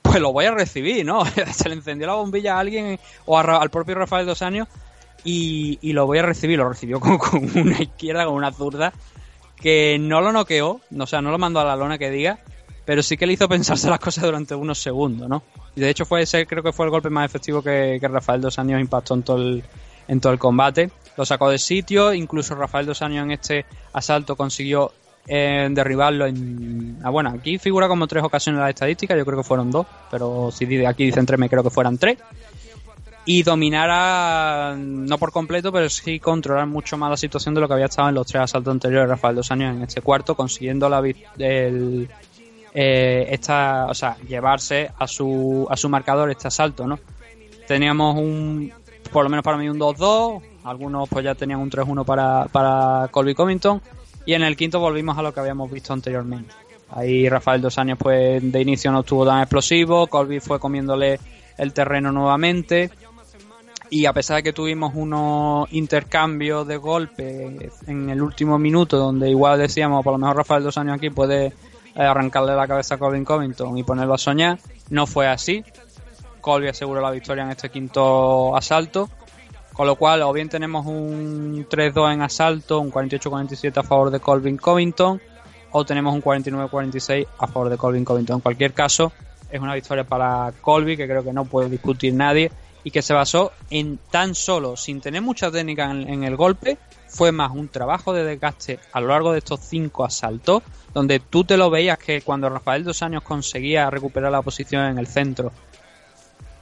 pues 0.02 0.20
lo 0.20 0.32
voy 0.32 0.46
a 0.46 0.50
recibir, 0.50 1.06
¿no? 1.06 1.24
Se 1.52 1.68
le 1.68 1.76
encendió 1.76 2.08
la 2.08 2.14
bombilla 2.14 2.56
a 2.56 2.58
alguien 2.58 2.98
o 3.26 3.38
al 3.38 3.70
propio 3.70 3.94
Rafael 3.94 4.26
Dos 4.26 4.42
Años 4.42 4.66
y, 5.24 5.78
y 5.80 5.92
lo 5.92 6.06
voy 6.06 6.18
a 6.18 6.22
recibir. 6.22 6.58
Lo 6.58 6.68
recibió 6.68 6.98
con 6.98 7.18
una 7.54 7.80
izquierda, 7.80 8.24
con 8.24 8.34
una 8.34 8.52
zurda, 8.52 8.92
que 9.60 9.98
no 10.00 10.20
lo 10.20 10.32
noqueó, 10.32 10.80
o 10.98 11.06
sea, 11.06 11.20
no 11.20 11.30
lo 11.30 11.38
mandó 11.38 11.60
a 11.60 11.64
la 11.64 11.76
lona 11.76 11.98
que 11.98 12.10
diga, 12.10 12.38
pero 12.84 13.02
sí 13.02 13.16
que 13.16 13.26
le 13.26 13.34
hizo 13.34 13.48
pensarse 13.48 13.88
las 13.88 14.00
cosas 14.00 14.24
durante 14.24 14.54
unos 14.54 14.80
segundos, 14.80 15.28
¿no? 15.28 15.42
Y 15.76 15.80
de 15.80 15.90
hecho 15.90 16.04
fue 16.04 16.22
ese, 16.22 16.46
creo 16.46 16.62
que 16.62 16.72
fue 16.72 16.86
el 16.86 16.90
golpe 16.90 17.10
más 17.10 17.26
efectivo 17.26 17.62
que, 17.62 17.98
que 18.00 18.08
Rafael 18.08 18.40
Dos 18.40 18.58
Años 18.58 18.80
impactó 18.80 19.14
en 19.14 19.22
todo 19.22 19.36
el, 19.36 19.62
en 20.08 20.20
todo 20.20 20.32
el 20.32 20.38
combate. 20.38 20.90
Lo 21.16 21.24
sacó 21.24 21.50
de 21.50 21.58
sitio, 21.58 22.12
incluso 22.12 22.54
Rafael 22.54 22.86
Dos 22.86 23.02
Años 23.02 23.24
en 23.24 23.32
este 23.32 23.66
asalto 23.92 24.36
consiguió 24.36 24.92
eh, 25.26 25.68
derribarlo 25.70 26.26
en... 26.26 26.98
Ah, 27.04 27.10
bueno, 27.10 27.30
aquí 27.30 27.58
figura 27.58 27.86
como 27.86 28.06
tres 28.08 28.24
ocasiones 28.24 28.60
la 28.60 28.70
estadística, 28.70 29.16
yo 29.16 29.24
creo 29.24 29.38
que 29.38 29.44
fueron 29.44 29.70
dos, 29.70 29.86
pero 30.10 30.50
si 30.50 30.84
aquí 30.84 31.04
dicen 31.04 31.26
tres, 31.26 31.38
me 31.38 31.48
creo 31.48 31.62
que 31.62 31.70
fueran 31.70 31.98
tres. 31.98 32.18
Y 33.26 33.42
dominara, 33.42 34.74
no 34.76 35.18
por 35.18 35.30
completo, 35.30 35.70
pero 35.70 35.88
sí 35.88 36.18
controlar 36.18 36.66
mucho 36.66 36.96
más 36.96 37.10
la 37.10 37.16
situación 37.16 37.54
de 37.54 37.60
lo 37.60 37.68
que 37.68 37.74
había 37.74 37.86
estado 37.86 38.08
en 38.08 38.14
los 38.14 38.26
tres 38.26 38.42
asaltos 38.42 38.72
anteriores 38.72 39.08
de 39.08 39.14
Rafael 39.14 39.36
Dos 39.36 39.50
Años 39.50 39.76
en 39.76 39.82
este 39.82 40.00
cuarto, 40.00 40.34
consiguiendo 40.34 40.88
la, 40.88 41.02
eh, 42.72 43.26
esta, 43.30 43.86
o 43.86 43.94
sea, 43.94 44.16
llevarse 44.26 44.90
a 44.98 45.06
su, 45.06 45.66
a 45.68 45.76
su 45.76 45.88
marcador 45.88 46.30
este 46.30 46.48
asalto, 46.48 46.86
¿no? 46.86 46.98
Teníamos 47.66 48.16
un, 48.16 48.72
por 49.12 49.24
lo 49.24 49.30
menos 49.30 49.44
para 49.44 49.58
mí 49.58 49.68
un 49.68 49.78
2-2, 49.78 50.42
algunos 50.64 51.08
pues 51.08 51.24
ya 51.24 51.34
tenían 51.34 51.60
un 51.60 51.70
3-1 51.70 52.04
para, 52.04 52.46
para 52.46 53.08
Colby 53.08 53.34
Covington, 53.34 53.82
y 54.24 54.34
en 54.34 54.42
el 54.42 54.56
quinto 54.56 54.80
volvimos 54.80 55.18
a 55.18 55.22
lo 55.22 55.32
que 55.32 55.40
habíamos 55.40 55.70
visto 55.70 55.92
anteriormente. 55.92 56.52
Ahí 56.90 57.28
Rafael 57.28 57.60
Dos 57.60 57.78
Años 57.78 57.98
pues 57.98 58.40
de 58.50 58.60
inicio 58.60 58.90
no 58.90 59.00
estuvo 59.00 59.24
tan 59.24 59.40
explosivo, 59.40 60.06
Colby 60.06 60.40
fue 60.40 60.58
comiéndole 60.58 61.20
el 61.56 61.72
terreno 61.72 62.10
nuevamente, 62.10 62.90
y 63.90 64.06
a 64.06 64.12
pesar 64.12 64.36
de 64.36 64.44
que 64.44 64.52
tuvimos 64.52 64.92
unos 64.94 65.70
intercambios 65.72 66.66
de 66.66 66.76
golpes 66.76 67.72
en 67.88 68.08
el 68.08 68.22
último 68.22 68.58
minuto, 68.58 68.96
donde 68.96 69.28
igual 69.28 69.58
decíamos, 69.58 70.04
por 70.04 70.12
lo 70.12 70.18
mejor 70.18 70.36
Rafael 70.36 70.62
Dos 70.62 70.78
Años 70.78 70.96
aquí 70.96 71.10
puede 71.10 71.46
eh, 71.46 71.52
arrancarle 71.96 72.54
la 72.54 72.68
cabeza 72.68 72.94
a 72.94 72.98
Colvin 72.98 73.24
Covington 73.24 73.76
y 73.76 73.82
ponerlo 73.82 74.14
a 74.14 74.18
soñar, 74.18 74.58
no 74.90 75.06
fue 75.06 75.26
así. 75.26 75.64
Colby 76.40 76.68
aseguró 76.68 77.00
la 77.00 77.10
victoria 77.10 77.42
en 77.42 77.50
este 77.50 77.68
quinto 77.68 78.56
asalto, 78.56 79.10
con 79.72 79.86
lo 79.86 79.96
cual 79.96 80.22
o 80.22 80.32
bien 80.32 80.48
tenemos 80.48 80.86
un 80.86 81.66
3-2 81.68 82.14
en 82.14 82.22
asalto, 82.22 82.80
un 82.80 82.92
48-47 82.92 83.76
a 83.76 83.82
favor 83.82 84.10
de 84.10 84.20
Colvin 84.20 84.56
Covington, 84.56 85.20
o 85.72 85.84
tenemos 85.84 86.14
un 86.14 86.22
49-46 86.22 87.26
a 87.38 87.46
favor 87.48 87.68
de 87.68 87.76
Colvin 87.76 88.04
Covington. 88.04 88.36
En 88.36 88.40
cualquier 88.40 88.72
caso, 88.72 89.12
es 89.50 89.60
una 89.60 89.74
victoria 89.74 90.04
para 90.04 90.52
Colby 90.60 90.96
que 90.96 91.06
creo 91.06 91.24
que 91.24 91.32
no 91.32 91.44
puede 91.44 91.68
discutir 91.68 92.14
nadie 92.14 92.52
y 92.84 92.90
que 92.90 93.02
se 93.02 93.14
basó 93.14 93.52
en 93.70 93.98
tan 94.10 94.34
solo, 94.34 94.76
sin 94.76 95.00
tener 95.00 95.22
mucha 95.22 95.50
técnica 95.50 95.90
en, 95.90 96.24
el 96.24 96.36
golpe, 96.36 96.78
fue 97.08 97.32
más 97.32 97.50
un 97.52 97.68
trabajo 97.68 98.12
de 98.12 98.24
desgaste 98.24 98.78
a 98.92 99.00
lo 99.00 99.08
largo 99.08 99.32
de 99.32 99.38
estos 99.38 99.60
cinco 99.60 100.04
asaltos, 100.04 100.62
donde 100.94 101.20
tú 101.20 101.44
te 101.44 101.56
lo 101.56 101.70
veías 101.70 101.98
que 101.98 102.22
cuando 102.22 102.48
Rafael 102.48 102.84
Dos 102.84 103.02
Años 103.02 103.22
conseguía 103.22 103.90
recuperar 103.90 104.32
la 104.32 104.42
posición 104.42 104.84
en 104.86 104.98
el 104.98 105.06
centro, 105.06 105.52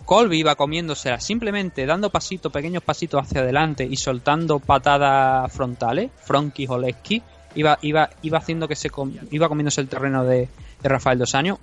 Colby 0.05 0.39
iba 0.39 0.55
comiéndosela 0.55 1.21
simplemente 1.21 1.85
dando 1.85 2.11
pasitos, 2.11 2.51
pequeños 2.51 2.83
pasitos 2.83 3.23
hacia 3.23 3.43
adelante 3.43 3.87
y 3.89 3.97
soltando 3.97 4.59
patadas 4.59 5.53
frontales, 5.53 6.11
Fronky 6.17 6.67
o 6.69 6.79
Lesky, 6.79 7.23
iba, 7.55 7.79
iba, 7.83 8.09
iba 8.23 8.39
haciendo 8.39 8.67
que 8.69 8.75
se 8.77 8.89
com- 8.89 9.13
iba 9.31 9.49
comiéndose 9.49 9.83
el 9.83 9.89
terreno 9.89 10.25
de, 10.25 10.49
de 10.81 10.89
Rafael 10.89 11.19
Dos 11.19 11.35
Años. 11.35 11.59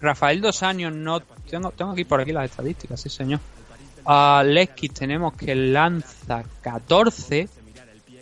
Rafael 0.00 0.40
Dos 0.40 0.62
Años 0.62 0.92
no 0.92 1.20
tengo, 1.20 1.70
tengo 1.70 1.92
aquí 1.92 2.04
por 2.04 2.20
aquí 2.20 2.32
las 2.32 2.50
estadísticas, 2.50 3.00
sí 3.00 3.08
señor. 3.08 3.40
A 4.04 4.42
Lesky 4.46 4.88
tenemos 4.88 5.34
que 5.34 5.54
lanza 5.54 6.44
14 6.62 7.48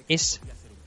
es 0.08 0.40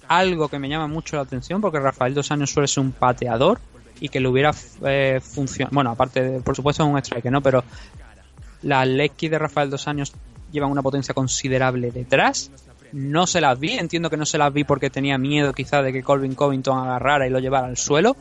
algo 0.07 0.47
que 0.47 0.57
me 0.59 0.69
llama 0.69 0.87
mucho 0.87 1.15
la 1.17 1.23
atención 1.23 1.59
porque 1.61 1.79
Rafael 1.79 2.13
Dos 2.13 2.31
Años 2.31 2.49
suele 2.51 2.67
ser 2.67 2.83
un 2.83 2.91
pateador 2.93 3.59
y 3.99 4.09
que 4.09 4.19
le 4.19 4.27
hubiera 4.27 4.51
eh, 4.85 5.19
funcionado. 5.21 5.73
Bueno, 5.75 5.91
aparte, 5.91 6.23
de- 6.23 6.39
por 6.41 6.55
supuesto, 6.55 6.83
es 6.83 6.89
un 6.89 6.97
strike, 6.97 7.25
¿no? 7.31 7.41
Pero 7.41 7.63
las 8.63 8.87
Lesky 8.87 9.27
de 9.29 9.39
Rafael 9.39 9.69
Dos 9.69 9.87
Años 9.87 10.13
llevan 10.51 10.71
una 10.71 10.81
potencia 10.81 11.13
considerable 11.13 11.91
detrás. 11.91 12.49
No 12.93 13.27
se 13.27 13.41
las 13.41 13.59
vi, 13.59 13.73
entiendo 13.73 14.09
que 14.09 14.17
no 14.17 14.25
se 14.25 14.37
las 14.37 14.53
vi 14.53 14.63
porque 14.63 14.89
tenía 14.89 15.17
miedo 15.17 15.51
quizá 15.53 15.81
de 15.81 15.91
que 15.91 16.03
Colvin 16.03 16.35
Covington 16.35 16.77
agarrara 16.79 17.27
y 17.27 17.29
lo 17.29 17.39
llevara 17.39 17.67
al 17.67 17.77
suelo. 17.77 18.15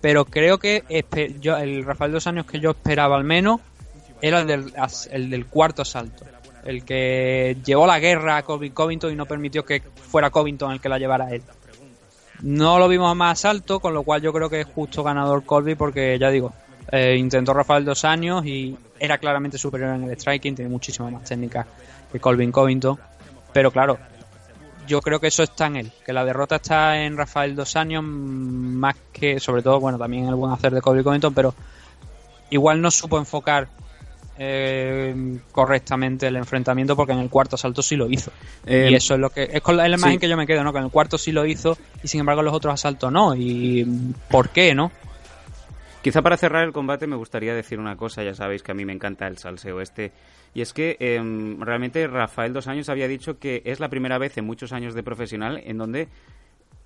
Pero 0.00 0.24
creo 0.24 0.58
que 0.58 0.84
espe- 0.88 1.38
yo, 1.40 1.56
el 1.56 1.84
Rafael 1.84 2.12
Dos 2.12 2.26
Años 2.26 2.46
que 2.46 2.60
yo 2.60 2.70
esperaba 2.70 3.16
al 3.16 3.24
menos 3.24 3.60
era 4.20 4.40
el 4.40 4.46
del, 4.46 4.72
el 5.10 5.30
del 5.30 5.46
cuarto 5.46 5.82
asalto. 5.82 6.24
El 6.64 6.84
que 6.84 7.56
llevó 7.64 7.86
la 7.86 7.98
guerra 7.98 8.36
a 8.36 8.42
Colvin 8.42 8.72
Covington 8.72 9.12
y 9.12 9.16
no 9.16 9.26
permitió 9.26 9.64
que 9.64 9.80
fuera 9.80 10.30
Covington 10.30 10.72
el 10.72 10.80
que 10.80 10.88
la 10.88 10.98
llevara 10.98 11.26
a 11.26 11.30
él. 11.30 11.42
No 12.42 12.78
lo 12.78 12.86
vimos 12.88 13.14
más 13.16 13.44
alto, 13.44 13.80
con 13.80 13.94
lo 13.94 14.02
cual 14.04 14.22
yo 14.22 14.32
creo 14.32 14.48
que 14.48 14.60
es 14.60 14.66
justo 14.66 15.02
ganador 15.02 15.44
Colby 15.44 15.74
porque 15.74 16.16
ya 16.20 16.30
digo, 16.30 16.52
eh, 16.92 17.16
intentó 17.16 17.52
Rafael 17.52 17.84
dos 17.84 18.04
años 18.04 18.44
y 18.46 18.76
era 19.00 19.18
claramente 19.18 19.58
superior 19.58 19.94
en 19.96 20.04
el 20.04 20.16
striking, 20.16 20.54
tiene 20.54 20.70
muchísima 20.70 21.10
más 21.10 21.24
técnica 21.24 21.66
que 22.12 22.20
Colvin 22.20 22.52
Covington. 22.52 22.98
Pero 23.52 23.70
claro, 23.72 23.98
yo 24.88 25.00
creo 25.00 25.20
que 25.20 25.28
eso 25.28 25.42
está 25.42 25.66
en 25.66 25.76
él, 25.76 25.92
que 26.04 26.12
la 26.12 26.24
derrota 26.24 26.56
está 26.56 27.00
en 27.00 27.16
Rafael 27.16 27.54
dos 27.54 27.76
años 27.76 28.02
más 28.02 28.96
que, 29.12 29.38
sobre 29.38 29.62
todo, 29.62 29.78
bueno, 29.78 29.98
también 29.98 30.24
en 30.24 30.30
el 30.30 30.34
buen 30.34 30.52
hacer 30.52 30.74
de 30.74 30.80
Colby 30.80 31.04
Covington, 31.04 31.34
pero 31.34 31.54
igual 32.50 32.80
no 32.80 32.90
supo 32.90 33.18
enfocar 33.18 33.68
eh, 34.38 35.40
correctamente 35.52 36.28
el 36.28 36.36
enfrentamiento 36.36 36.94
porque 36.96 37.12
en 37.12 37.18
el 37.18 37.28
cuarto 37.28 37.56
asalto 37.56 37.82
sí 37.82 37.96
lo 37.96 38.08
hizo. 38.08 38.30
Eh, 38.64 38.88
y 38.90 38.94
eso 38.94 39.14
es 39.14 39.20
lo 39.20 39.30
que 39.30 39.48
es 39.52 39.60
con 39.60 39.76
la 39.76 39.88
la 39.88 39.96
imagen 39.96 40.14
sí. 40.14 40.18
que 40.20 40.28
yo 40.28 40.36
me 40.36 40.46
quedo, 40.46 40.64
¿no? 40.64 40.72
Que 40.72 40.78
en 40.78 40.84
el 40.84 40.90
cuarto 40.90 41.18
sí 41.18 41.32
lo 41.32 41.44
hizo 41.44 41.76
y 42.02 42.08
sin 42.08 42.20
embargo 42.20 42.40
en 42.40 42.46
los 42.46 42.54
otros 42.54 42.72
asaltos 42.72 43.12
no. 43.12 43.34
¿Y 43.34 43.86
por 44.30 44.50
qué, 44.50 44.74
no? 44.74 44.90
Quizá 46.08 46.22
para 46.22 46.38
cerrar 46.38 46.64
el 46.64 46.72
combate 46.72 47.06
me 47.06 47.16
gustaría 47.16 47.54
decir 47.54 47.78
una 47.78 47.94
cosa, 47.98 48.24
ya 48.24 48.32
sabéis 48.32 48.62
que 48.62 48.72
a 48.72 48.74
mí 48.74 48.86
me 48.86 48.94
encanta 48.94 49.26
el 49.26 49.36
salseo 49.36 49.82
este, 49.82 50.10
y 50.54 50.62
es 50.62 50.72
que 50.72 50.96
em, 51.00 51.60
realmente 51.60 52.06
Rafael 52.06 52.54
Dos 52.54 52.66
Años 52.66 52.88
había 52.88 53.06
dicho 53.06 53.38
que 53.38 53.60
es 53.66 53.78
la 53.78 53.90
primera 53.90 54.16
vez 54.16 54.38
en 54.38 54.46
muchos 54.46 54.72
años 54.72 54.94
de 54.94 55.02
profesional 55.02 55.60
en 55.62 55.76
donde 55.76 56.08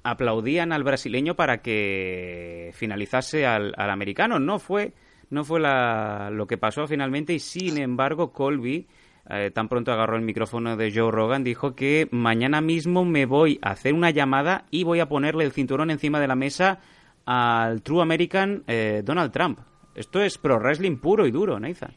aplaudían 0.02 0.72
al 0.72 0.82
brasileño 0.82 1.36
para 1.36 1.58
que 1.58 2.72
finalizase 2.74 3.46
al, 3.46 3.72
americano. 3.76 4.40
No 4.40 4.58
fue, 4.58 4.92
no 5.30 5.44
fue 5.44 5.60
la- 5.60 6.30
lo 6.32 6.48
que 6.48 6.58
pasó 6.58 6.88
finalmente 6.88 7.32
y 7.32 7.38
sin 7.38 7.78
embargo 7.78 8.32
Colby 8.32 8.88
eh, 9.30 9.52
tan 9.54 9.68
pronto 9.68 9.92
agarró 9.92 10.16
el 10.16 10.22
micrófono 10.22 10.76
de 10.76 10.90
Joe 10.92 11.12
Rogan, 11.12 11.44
dijo 11.44 11.76
que 11.76 12.08
mañana 12.10 12.60
mismo 12.60 13.04
me 13.04 13.26
voy 13.26 13.60
a 13.62 13.70
hacer 13.70 13.94
una 13.94 14.10
llamada 14.10 14.64
y 14.72 14.82
voy 14.82 14.98
a 14.98 15.08
ponerle 15.08 15.44
el 15.44 15.52
cinturón 15.52 15.92
encima 15.92 16.18
de 16.18 16.26
la 16.26 16.34
mesa 16.34 16.80
al 17.26 17.82
True 17.82 18.02
American 18.02 18.64
eh, 18.66 19.02
Donald 19.04 19.32
Trump. 19.32 19.58
Esto 19.94 20.20
es 20.20 20.38
pro 20.38 20.58
wrestling 20.58 20.96
puro 20.96 21.26
y 21.26 21.30
duro, 21.30 21.58
Nathan. 21.60 21.94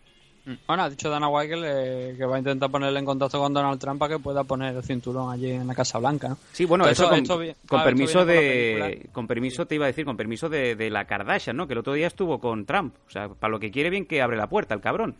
Bueno, 0.68 0.84
ha 0.84 0.90
dicho 0.92 1.10
Dana 1.10 1.28
White 1.28 1.50
que, 1.50 1.56
le- 1.56 2.18
que 2.18 2.24
va 2.26 2.36
a 2.36 2.38
intentar 2.38 2.70
ponerle 2.70 3.00
en 3.00 3.06
contacto 3.06 3.40
con 3.40 3.52
Donald 3.52 3.80
Trump 3.80 3.98
para 4.00 4.16
que 4.16 4.22
pueda 4.22 4.44
poner 4.44 4.76
el 4.76 4.84
cinturón 4.84 5.32
allí 5.32 5.50
en 5.50 5.66
la 5.66 5.74
Casa 5.74 5.98
Blanca. 5.98 6.30
¿no? 6.30 6.38
Sí, 6.52 6.66
bueno, 6.66 6.88
eso 6.88 7.10
con, 7.10 7.18
esto 7.18 7.40
vi- 7.40 7.54
con 7.54 7.80
claro, 7.80 7.86
permiso 7.86 8.26
de... 8.26 9.10
Con 9.12 9.26
permiso, 9.26 9.66
te 9.66 9.74
iba 9.74 9.86
a 9.86 9.88
decir, 9.88 10.06
con 10.06 10.16
permiso 10.16 10.48
de, 10.48 10.76
de 10.76 10.92
la 10.92 11.06
Kardashian, 11.06 11.58
¿no? 11.58 11.66
Que 11.66 11.74
el 11.74 11.80
otro 11.80 11.94
día 11.94 12.06
estuvo 12.06 12.40
con 12.40 12.66
Trump. 12.68 12.94
O 13.08 13.10
sea, 13.10 13.28
para 13.30 13.50
lo 13.50 13.60
que 13.60 13.72
quiere 13.72 13.90
bien 13.90 14.06
que 14.06 14.22
abre 14.22 14.38
la 14.38 14.48
puerta, 14.48 14.76
el 14.76 14.82
cabrón. 14.82 15.16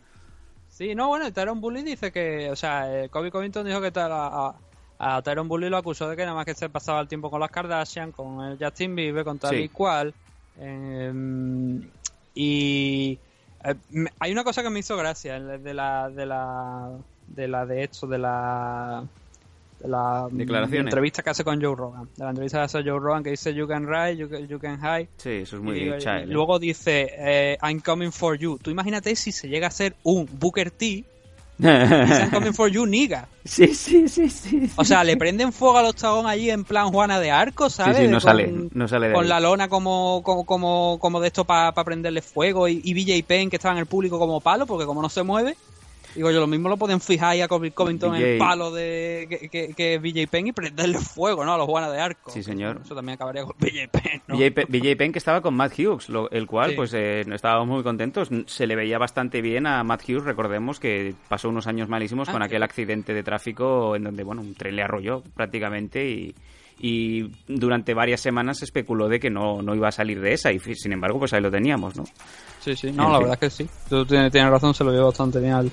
Sí, 0.68 0.94
no, 0.94 1.08
bueno, 1.08 1.32
Tyron 1.32 1.60
Bully 1.60 1.82
dice 1.82 2.12
que, 2.12 2.48
o 2.50 2.54
sea, 2.54 3.04
eh, 3.04 3.08
Kobe 3.08 3.32
Covington 3.32 3.66
dijo 3.66 3.80
que 3.80 3.90
tal- 3.90 4.12
a, 4.12 4.26
a, 4.50 4.54
a 4.98 5.20
Tyron 5.22 5.48
Bully 5.48 5.68
lo 5.68 5.76
acusó 5.76 6.08
de 6.08 6.16
que 6.16 6.22
nada 6.22 6.34
más 6.34 6.44
que 6.46 6.54
se 6.54 6.68
pasaba 6.68 7.00
el 7.00 7.08
tiempo 7.08 7.30
con 7.30 7.40
las 7.40 7.50
Kardashian, 7.50 8.12
con 8.12 8.42
el 8.44 8.58
Justin 8.58 8.94
Bieber, 8.96 9.24
con 9.24 9.38
tal 9.38 9.50
Sí. 9.50 9.56
y 9.62 9.68
cual. 9.68 10.14
eh, 10.58 11.80
y 12.34 13.18
eh, 13.64 13.74
hay 14.18 14.32
una 14.32 14.44
cosa 14.44 14.62
que 14.62 14.70
me 14.70 14.80
hizo 14.80 14.96
gracia 14.96 15.38
de 15.40 15.74
la 15.74 16.08
de 16.10 16.26
la 16.26 16.90
de 17.28 17.48
la 17.48 17.66
de 17.66 17.82
esto 17.84 18.06
de 18.06 18.18
la 18.18 19.04
de 19.80 19.88
la 19.88 20.28
mm, 20.30 20.36
Declaraciones. 20.36 20.84
entrevista 20.86 21.22
que 21.22 21.30
hace 21.30 21.44
con 21.44 21.60
Joe 21.62 21.74
Rogan, 21.74 22.08
de 22.16 22.24
la 22.24 22.30
entrevista 22.30 22.58
que 22.58 22.64
hace 22.64 22.82
Joe 22.82 22.98
Rogan 22.98 23.22
que 23.22 23.30
dice 23.30 23.52
you 23.54 23.66
can 23.66 23.86
ride, 23.86 24.16
you 24.16 24.28
can, 24.28 24.46
you 24.48 24.58
can 24.58 24.78
hide 24.80 25.08
Sí, 25.16 25.30
eso 25.30 25.56
es 25.56 25.62
muy 25.62 25.78
y, 25.78 25.98
child, 25.98 26.28
y 26.28 26.32
luego 26.32 26.58
dice 26.58 27.10
eh, 27.16 27.58
I'm 27.62 27.80
coming 27.80 28.12
for 28.12 28.36
you. 28.38 28.58
Tú 28.58 28.70
imagínate 28.70 29.14
si 29.16 29.32
se 29.32 29.48
llega 29.48 29.66
a 29.68 29.70
ser 29.70 29.94
un 30.02 30.28
Booker 30.38 30.70
T 30.70 31.04
y 31.58 31.62
dice, 31.62 32.20
I'm 32.22 32.30
coming 32.34 32.52
for 32.52 32.68
you, 32.68 32.86
nigga. 32.86 33.28
sí, 33.44 33.68
sí, 33.74 34.08
sí, 34.08 34.28
sí. 34.28 34.70
O 34.76 34.84
sea, 34.84 35.02
le 35.04 35.16
prenden 35.16 35.52
fuego 35.52 35.78
al 35.78 35.86
octagón 35.86 36.26
allí 36.26 36.50
en 36.50 36.64
plan 36.64 36.90
Juana 36.90 37.18
de 37.20 37.30
Arco, 37.30 37.70
¿sabes? 37.70 37.96
Sí, 37.96 38.02
sí, 38.04 38.08
no 38.08 38.16
Con- 38.16 38.20
sale, 38.20 38.52
no 38.72 38.88
sale 38.88 39.08
de 39.08 39.14
Con 39.14 39.22
ahí. 39.24 39.28
la 39.28 39.40
lona 39.40 39.68
como, 39.68 40.22
como, 40.22 40.44
como, 40.44 40.98
como 41.00 41.20
de 41.20 41.28
esto 41.28 41.44
para 41.44 41.72
prenderle 41.72 42.20
fuego 42.22 42.68
y, 42.68 42.80
y 42.84 42.92
BJ 42.94 43.24
Penn 43.26 43.48
que 43.50 43.56
estaba 43.56 43.72
en 43.74 43.78
el 43.80 43.86
público 43.86 44.18
como 44.18 44.40
palo, 44.40 44.66
porque 44.66 44.84
como 44.86 45.00
no 45.02 45.08
se 45.08 45.22
mueve, 45.22 45.56
digo 46.16 46.30
yo, 46.30 46.40
lo 46.40 46.46
mismo 46.46 46.68
lo 46.68 46.76
pueden 46.76 47.00
fijar 47.00 47.30
ahí 47.30 47.40
a 47.42 47.48
Kobe 47.48 47.70
Covington 47.70 48.16
en 48.16 48.22
el 48.22 48.38
palo 48.38 48.70
de 48.72 49.26
que, 49.28 49.48
que, 49.48 49.74
que 49.74 49.98
BJ 49.98 50.26
Penn 50.28 50.48
y 50.48 50.52
prenderle 50.52 50.98
fuego, 50.98 51.44
¿no? 51.44 51.54
A 51.54 51.58
los 51.58 51.66
Juana 51.66 51.90
de 51.90 52.00
Arco. 52.00 52.30
Sí, 52.30 52.42
señor. 52.42 52.80
Eso 52.84 52.94
también 52.94 53.14
acabaría 53.14 53.44
con 53.44 53.54
BJ 53.58 53.88
Penn, 53.90 54.22
¿no? 54.26 54.36
BJ, 54.36 54.50
Pe- 54.52 54.64
BJ 54.68 54.96
Penn 54.96 55.12
que 55.12 55.18
estaba 55.18 55.40
con 55.40 55.54
Matt 55.54 55.78
Hughes, 55.78 56.08
lo- 56.08 56.30
el 56.30 56.46
cual 56.46 56.70
Sí. 56.70 56.76
pues 56.76 56.92
eh, 56.94 57.20
estábamos 57.32 57.68
muy 57.68 57.82
contentos. 57.82 58.28
Se 58.46 58.66
le 58.66 58.74
veía 58.76 58.98
bastante 58.98 59.40
bien 59.40 59.66
a 59.66 59.84
Matt 59.84 60.02
Hughes, 60.08 60.24
recordemos 60.24 60.80
que 60.80 61.14
pasó 61.28 61.48
unos 61.48 61.66
años 61.66 61.88
malísimos 61.88 62.28
Ah, 62.28 62.32
con 62.32 62.42
aquel 62.42 62.62
accidente 62.62 63.14
de 63.14 63.22
tráfico 63.22 63.94
en 63.94 64.04
donde 64.04 64.22
bueno 64.24 64.42
un 64.42 64.54
tren 64.54 64.74
le 64.76 64.82
arrolló 64.82 65.22
prácticamente 65.34 66.08
y, 66.08 66.34
y 66.78 67.30
durante 67.48 67.94
varias 67.94 68.20
semanas 68.20 68.58
se 68.58 68.66
especuló 68.66 69.08
de 69.08 69.18
que 69.18 69.30
no, 69.30 69.62
no 69.62 69.74
iba 69.74 69.88
a 69.88 69.92
salir 69.92 70.20
de 70.20 70.32
esa 70.34 70.52
y 70.52 70.58
sin 70.58 70.92
embargo 70.92 71.18
pues 71.18 71.32
ahí 71.32 71.40
lo 71.40 71.50
teníamos, 71.50 71.96
¿no? 71.96 72.04
Sí, 72.60 72.74
sí, 72.76 72.88
En 72.88 72.96
no, 72.96 73.04
la 73.04 73.18
fin. 73.18 73.28
verdad 73.28 73.38
es 73.40 73.54
que 73.56 73.64
sí. 73.64 73.70
Tú 73.88 74.04
tienes, 74.04 74.32
tienes 74.32 74.50
razón, 74.50 74.74
se 74.74 74.82
lo 74.84 74.90
vio 74.92 75.06
bastante 75.06 75.38
bien 75.38 75.52
al, 75.52 75.70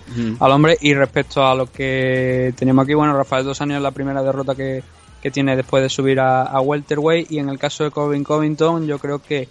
hombre. 0.51 0.77
Y 0.81 0.93
respecto 0.93 1.43
a 1.43 1.55
lo 1.55 1.65
que 1.65 2.53
tenemos 2.55 2.83
aquí, 2.83 2.93
bueno, 2.93 3.17
Rafael 3.17 3.43
Dos 3.43 3.59
Años 3.61 3.77
es 3.77 3.81
la 3.81 3.89
primera 3.91 4.21
derrota 4.21 4.53
que, 4.53 4.83
que 5.21 5.31
tiene 5.31 5.55
después 5.55 5.81
de 5.81 5.89
subir 5.89 6.19
a, 6.19 6.43
a 6.43 6.61
Welterweight. 6.61 7.31
Y 7.31 7.39
en 7.39 7.49
el 7.49 7.57
caso 7.57 7.83
de 7.83 7.89
Covin 7.89 8.23
Covington, 8.23 8.85
yo 8.85 8.99
creo 8.99 9.17
que 9.19 9.49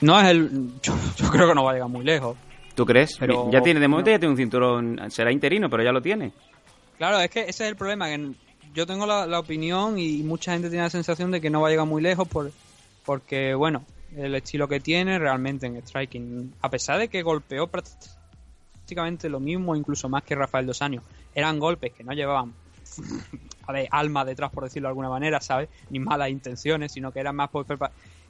no 0.00 0.20
es 0.20 0.26
el. 0.28 0.70
Yo, 0.82 0.94
yo 1.16 1.28
creo 1.28 1.48
que 1.48 1.54
no 1.56 1.64
va 1.64 1.72
a 1.72 1.74
llegar 1.74 1.88
muy 1.88 2.04
lejos. 2.04 2.36
¿Tú 2.76 2.86
crees? 2.86 3.16
Pero- 3.18 3.50
ya 3.50 3.60
tiene, 3.62 3.80
de 3.80 3.88
momento 3.88 4.10
no. 4.10 4.14
ya 4.14 4.20
tiene 4.20 4.30
un 4.32 4.36
cinturón, 4.38 5.00
será 5.10 5.32
interino, 5.32 5.68
pero 5.68 5.82
ya 5.82 5.90
lo 5.90 6.00
tiene. 6.00 6.32
Claro, 6.98 7.18
es 7.18 7.30
que 7.30 7.40
ese 7.40 7.64
es 7.64 7.70
el 7.70 7.74
problema. 7.76 8.06
que 8.06 8.30
yo 8.76 8.86
tengo 8.86 9.06
la, 9.06 9.26
la 9.26 9.40
opinión 9.40 9.98
y 9.98 10.22
mucha 10.22 10.52
gente 10.52 10.68
tiene 10.68 10.84
la 10.84 10.90
sensación 10.90 11.30
de 11.30 11.40
que 11.40 11.48
no 11.50 11.62
va 11.62 11.68
a 11.68 11.70
llegar 11.70 11.86
muy 11.86 12.02
lejos 12.02 12.28
por, 12.28 12.52
porque, 13.04 13.54
bueno, 13.54 13.84
el 14.14 14.34
estilo 14.34 14.68
que 14.68 14.80
tiene 14.80 15.18
realmente 15.18 15.66
en 15.66 15.76
striking, 15.78 16.54
a 16.60 16.68
pesar 16.68 16.98
de 16.98 17.08
que 17.08 17.22
golpeó 17.22 17.68
prácticamente 17.68 19.28
lo 19.30 19.40
mismo, 19.40 19.74
incluso 19.74 20.08
más 20.10 20.22
que 20.24 20.34
Rafael 20.34 20.66
Dos 20.66 20.82
Años, 20.82 21.02
eran 21.34 21.58
golpes 21.58 21.92
que 21.92 22.04
no 22.04 22.12
llevaban 22.12 22.52
a 23.66 23.72
ver, 23.72 23.88
alma 23.90 24.24
detrás, 24.24 24.50
por 24.52 24.64
decirlo 24.64 24.88
de 24.88 24.90
alguna 24.90 25.08
manera, 25.08 25.40
¿sabes? 25.40 25.68
Ni 25.90 25.98
malas 25.98 26.30
intenciones, 26.30 26.92
sino 26.92 27.10
que 27.12 27.20
eran 27.20 27.34
más 27.34 27.50
por 27.50 27.66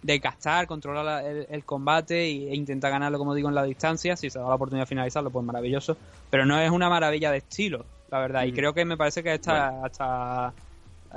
de 0.02 0.18
gastar, 0.18 0.66
controlar 0.66 1.04
la- 1.04 1.28
el, 1.28 1.46
el 1.50 1.64
combate 1.64 2.24
e 2.24 2.54
intentar 2.54 2.90
ganarlo, 2.90 3.18
como 3.18 3.34
digo, 3.34 3.48
en 3.48 3.54
la 3.54 3.64
distancia. 3.64 4.16
Si 4.16 4.30
se 4.30 4.38
da 4.38 4.48
la 4.48 4.54
oportunidad 4.54 4.84
de 4.84 4.88
finalizarlo, 4.88 5.30
pues 5.30 5.44
maravilloso. 5.44 5.96
Pero 6.30 6.46
no 6.46 6.58
es 6.60 6.70
una 6.70 6.88
maravilla 6.88 7.30
de 7.32 7.38
estilo, 7.38 7.84
la 8.10 8.18
verdad. 8.20 8.44
Y 8.44 8.52
creo 8.52 8.72
que 8.74 8.84
me 8.84 8.96
parece 8.96 9.22
que 9.22 9.30
hasta, 9.32 9.84
hasta 9.84 10.52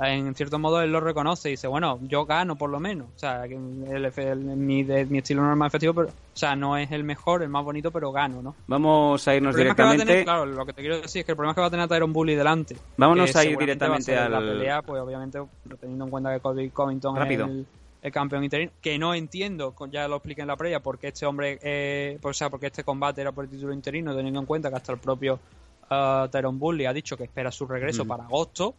en 0.02 0.34
cierto 0.34 0.58
modo 0.58 0.80
él 0.80 0.90
lo 0.92 1.00
reconoce 1.00 1.48
y 1.48 1.52
dice, 1.52 1.66
bueno, 1.66 1.98
yo 2.02 2.24
gano 2.24 2.56
por 2.56 2.70
lo 2.70 2.80
menos. 2.80 3.08
O 3.14 3.18
sea, 3.18 3.46
que 3.48 3.54
el, 3.54 4.04
el- 4.16 4.36
mi, 4.38 4.82
de- 4.82 5.04
mi 5.06 5.18
estilo 5.18 5.42
no 5.42 5.50
es 5.52 5.56
más 5.58 5.68
efectivo, 5.68 5.92
pero, 5.94 6.08
o 6.08 6.12
sea, 6.36 6.54
no 6.56 6.76
es 6.76 6.90
el 6.92 7.04
mejor, 7.04 7.42
el 7.42 7.48
más 7.48 7.64
bonito, 7.64 7.90
pero 7.90 8.10
gano, 8.12 8.40
¿no? 8.40 8.54
Vamos 8.66 9.26
a 9.28 9.32
El 9.32 9.38
irnos 9.38 9.54
que 9.54 9.60
a 9.60 9.64
directamente. 9.64 10.04
tener, 10.06 10.24
claro, 10.24 10.46
lo 10.46 10.64
que 10.64 10.72
te 10.72 10.80
quiero 10.80 11.00
decir 11.00 11.20
es 11.20 11.26
que 11.26 11.32
el 11.32 11.36
problema 11.36 11.52
es 11.52 11.54
que 11.56 11.60
va 11.60 11.66
a 11.66 11.70
tener 11.70 11.84
a 11.84 11.88
Tyron 11.88 12.12
Bully 12.12 12.34
delante. 12.34 12.76
Vámonos 12.96 13.34
a 13.36 13.44
ir 13.44 13.50
va 13.50 13.56
a 13.56 13.60
directamente 13.60 14.04
ser 14.14 14.30
La 14.30 14.38
al- 14.38 14.46
pelea, 14.46 14.82
pues 14.82 15.02
obviamente, 15.02 15.38
teniendo 15.80 16.04
en 16.04 16.10
cuenta 16.10 16.32
que 16.34 16.40
Colby 16.40 16.70
Covington 16.70 17.16
Rápido. 17.16 17.44
es 17.46 17.50
el, 17.50 17.66
el 18.02 18.12
campeón 18.12 18.44
interino, 18.44 18.70
que 18.80 18.98
no 18.98 19.12
entiendo, 19.12 19.74
ya 19.90 20.08
lo 20.08 20.16
expliqué 20.16 20.40
en 20.40 20.46
la 20.48 20.56
previa, 20.56 20.80
porque 20.80 21.08
este 21.08 21.26
hombre, 21.26 21.58
eh, 21.62 22.18
pues, 22.22 22.36
o 22.36 22.38
sea, 22.38 22.48
porque 22.48 22.66
este 22.68 22.84
combate 22.84 23.20
era 23.20 23.32
por 23.32 23.44
el 23.44 23.50
título 23.50 23.74
interino, 23.74 24.14
teniendo 24.16 24.40
en 24.40 24.46
cuenta 24.46 24.70
que 24.70 24.76
hasta 24.76 24.92
el 24.92 24.98
propio 24.98 25.38
uh, 25.90 26.28
Tyron 26.28 26.58
Bully 26.58 26.86
ha 26.86 26.92
dicho 26.92 27.16
que 27.16 27.24
espera 27.24 27.50
su 27.50 27.66
regreso 27.66 28.04
Mm. 28.04 28.08
para 28.08 28.24
agosto. 28.24 28.74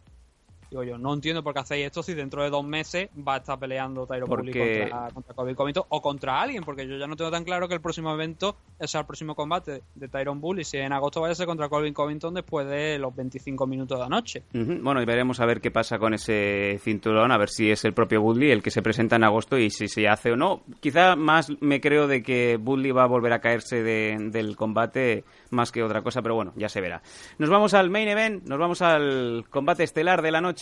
Digo 0.72 0.84
yo, 0.84 0.96
no 0.96 1.12
entiendo 1.12 1.42
por 1.42 1.52
qué 1.52 1.60
hacéis 1.60 1.84
esto 1.84 2.02
si 2.02 2.14
dentro 2.14 2.42
de 2.42 2.48
dos 2.48 2.64
meses 2.64 3.10
va 3.28 3.34
a 3.34 3.36
estar 3.36 3.58
peleando 3.58 4.06
Bully 4.06 4.22
Porque- 4.26 4.88
contra, 4.90 5.08
contra 5.12 5.34
Covington 5.54 5.84
o 5.90 6.00
contra 6.00 6.40
alguien, 6.40 6.64
porque 6.64 6.88
yo 6.88 6.96
ya 6.96 7.06
no 7.06 7.14
tengo 7.14 7.30
tan 7.30 7.44
claro 7.44 7.68
que 7.68 7.74
el 7.74 7.82
próximo 7.82 8.10
evento, 8.14 8.56
o 8.78 8.86
sea, 8.86 9.00
el 9.02 9.06
próximo 9.06 9.34
combate 9.34 9.82
de 9.94 10.08
Tyron 10.08 10.40
Bully, 10.40 10.64
si 10.64 10.78
en 10.78 10.94
agosto 10.94 11.20
vaya 11.20 11.32
a 11.32 11.34
ser 11.34 11.44
contra 11.44 11.68
Colby 11.68 11.92
Covington 11.92 12.32
después 12.32 12.66
de 12.66 12.98
los 12.98 13.14
25 13.14 13.66
minutos 13.66 13.98
de 13.98 14.02
la 14.02 14.08
noche. 14.08 14.44
Bueno, 14.54 15.02
y 15.02 15.04
veremos 15.04 15.40
a 15.40 15.44
ver 15.44 15.60
qué 15.60 15.70
pasa 15.70 15.98
con 15.98 16.14
ese 16.14 16.78
cinturón, 16.80 17.30
a 17.32 17.36
ver 17.36 17.50
si 17.50 17.70
es 17.70 17.84
el 17.84 17.92
propio 17.92 18.22
Woodley 18.22 18.50
el 18.50 18.62
que 18.62 18.70
se 18.70 18.80
presenta 18.80 19.16
en 19.16 19.24
agosto 19.24 19.58
y 19.58 19.68
si 19.68 19.88
se 19.88 20.08
hace 20.08 20.32
o 20.32 20.36
no. 20.36 20.62
Quizá 20.80 21.16
más 21.16 21.52
me 21.60 21.82
creo 21.82 22.06
de 22.06 22.22
que 22.22 22.56
Woodley 22.58 22.92
va 22.92 23.02
a 23.04 23.08
volver 23.08 23.34
a 23.34 23.40
caerse 23.40 23.82
de- 23.82 24.16
del 24.30 24.56
combate 24.56 25.24
más 25.50 25.70
que 25.70 25.82
otra 25.82 26.00
cosa, 26.00 26.22
pero 26.22 26.34
bueno, 26.34 26.54
ya 26.56 26.70
se 26.70 26.80
verá. 26.80 27.02
Nos 27.36 27.50
vamos 27.50 27.74
al 27.74 27.90
main 27.90 28.08
event, 28.08 28.42
nos 28.46 28.58
vamos 28.58 28.80
al 28.80 29.44
combate 29.50 29.82
estelar 29.84 30.22
de 30.22 30.30
la 30.30 30.40
noche 30.40 30.61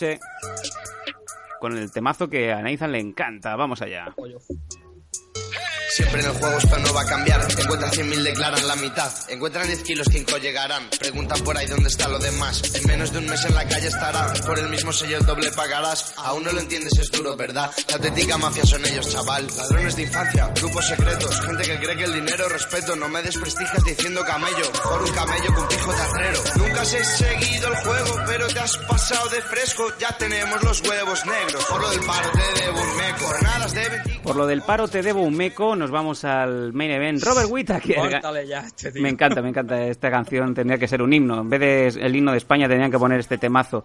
con 1.59 1.77
el 1.77 1.91
temazo 1.91 2.29
que 2.29 2.51
a 2.51 2.61
Nathan 2.61 2.91
le 2.91 2.99
encanta. 2.99 3.55
Vamos 3.55 3.81
allá. 3.81 4.13
Siempre 5.93 6.21
en 6.21 6.27
el 6.27 6.33
juego 6.33 6.57
esto 6.57 6.77
no 6.79 6.93
va 6.93 7.01
a 7.01 7.05
cambiar. 7.05 7.41
Encuentran 7.51 7.91
100.000, 7.91 8.23
declaran 8.23 8.65
la 8.65 8.75
mitad. 8.77 9.11
Encuentran 9.27 9.67
10 9.67 9.83
kilos, 9.83 10.07
5 10.09 10.37
llegarán. 10.37 10.89
Preguntan 10.97 11.43
por 11.43 11.57
ahí 11.57 11.67
dónde 11.67 11.89
está 11.89 12.07
lo 12.07 12.17
demás. 12.17 12.61
En 12.75 12.87
menos 12.87 13.11
de 13.11 13.19
un 13.19 13.25
mes 13.25 13.43
en 13.43 13.53
la 13.53 13.67
calle 13.67 13.87
estará. 13.87 14.31
Por 14.45 14.57
el 14.57 14.69
mismo 14.69 14.93
sello 14.93 15.17
el 15.17 15.25
doble 15.25 15.51
pagarás. 15.51 16.13
Aún 16.15 16.45
no 16.45 16.51
lo 16.53 16.61
entiendes, 16.61 16.97
es 16.97 17.11
duro, 17.11 17.35
¿verdad? 17.35 17.69
La 17.89 17.95
auténtica 17.95 18.37
mafia 18.37 18.63
son 18.65 18.85
ellos, 18.85 19.09
chaval. 19.11 19.47
Ladrones 19.57 19.95
de 19.97 20.03
infancia, 20.03 20.49
grupos 20.55 20.87
secretos. 20.87 21.41
Gente 21.41 21.63
que 21.63 21.79
cree 21.79 21.97
que 21.97 22.03
el 22.05 22.13
dinero 22.13 22.45
es 22.45 22.51
respeto. 22.53 22.95
No 22.95 23.09
me 23.09 23.21
desprestigias 23.21 23.83
diciendo 23.83 24.23
camello. 24.23 24.71
Por 24.83 25.01
un 25.01 25.11
camello 25.11 25.53
con 25.53 25.67
pijo 25.67 25.91
terrero. 25.91 26.43
Nunca 26.55 26.81
has 26.81 26.89
seguido 26.89 27.67
el 27.67 27.75
juego, 27.75 28.21
pero 28.27 28.47
te 28.47 28.59
has 28.59 28.77
pasado 28.77 29.27
de 29.27 29.41
fresco. 29.41 29.91
Ya 29.99 30.15
tenemos 30.17 30.63
los 30.63 30.81
huevos 30.87 31.25
negros. 31.25 31.65
Por 31.65 31.81
lo 31.81 31.89
del 31.89 31.99
paro 31.99 32.31
te 32.31 32.61
debo. 32.61 32.81
Jornadas 33.21 33.73
de 33.73 33.89
20 33.89 34.20
Por 34.23 34.35
lo 34.35 34.45
del 34.45 34.61
paro 34.61 34.87
te 34.87 35.01
debo 35.01 35.21
un 35.21 35.35
meco, 35.35 35.75
nos 35.75 35.89
vamos 35.89 36.23
al 36.25 36.73
main 36.73 36.91
event. 36.91 37.23
Robert 37.23 37.49
ya 38.47 38.59
este 38.59 38.91
tío. 38.91 39.01
Me 39.01 39.09
encanta, 39.09 39.41
me 39.41 39.49
encanta 39.49 39.87
esta 39.87 40.11
canción. 40.11 40.53
Tendría 40.53 40.77
que 40.77 40.87
ser 40.87 41.01
un 41.01 41.11
himno. 41.11 41.41
En 41.41 41.49
vez 41.49 41.59
de 41.59 41.87
el 42.05 42.15
himno 42.15 42.31
de 42.31 42.37
España, 42.37 42.67
tendrían 42.67 42.91
que 42.91 42.99
poner 42.99 43.19
este 43.19 43.37
temazo. 43.37 43.83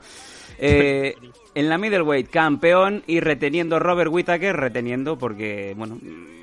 Eh, 0.58 1.14
en 1.54 1.68
la 1.68 1.78
middleweight, 1.78 2.28
campeón 2.28 3.02
y 3.06 3.20
reteniendo 3.20 3.78
Robert 3.78 4.10
Whittaker, 4.12 4.54
reteniendo 4.54 5.18
porque, 5.18 5.74
bueno, 5.76 5.98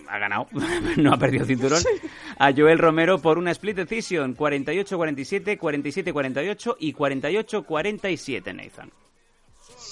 ha 0.08 0.18
ganado, 0.18 0.48
no 0.98 1.14
ha 1.14 1.18
perdido 1.18 1.46
cinturón, 1.46 1.82
a 2.38 2.52
Joel 2.52 2.80
Romero 2.80 3.20
por 3.20 3.38
una 3.38 3.52
split 3.52 3.78
decision, 3.78 4.36
48-47, 4.36 5.58
47-48 5.60 6.76
y 6.80 6.94
48-47, 6.94 8.56
Nathan. 8.56 8.92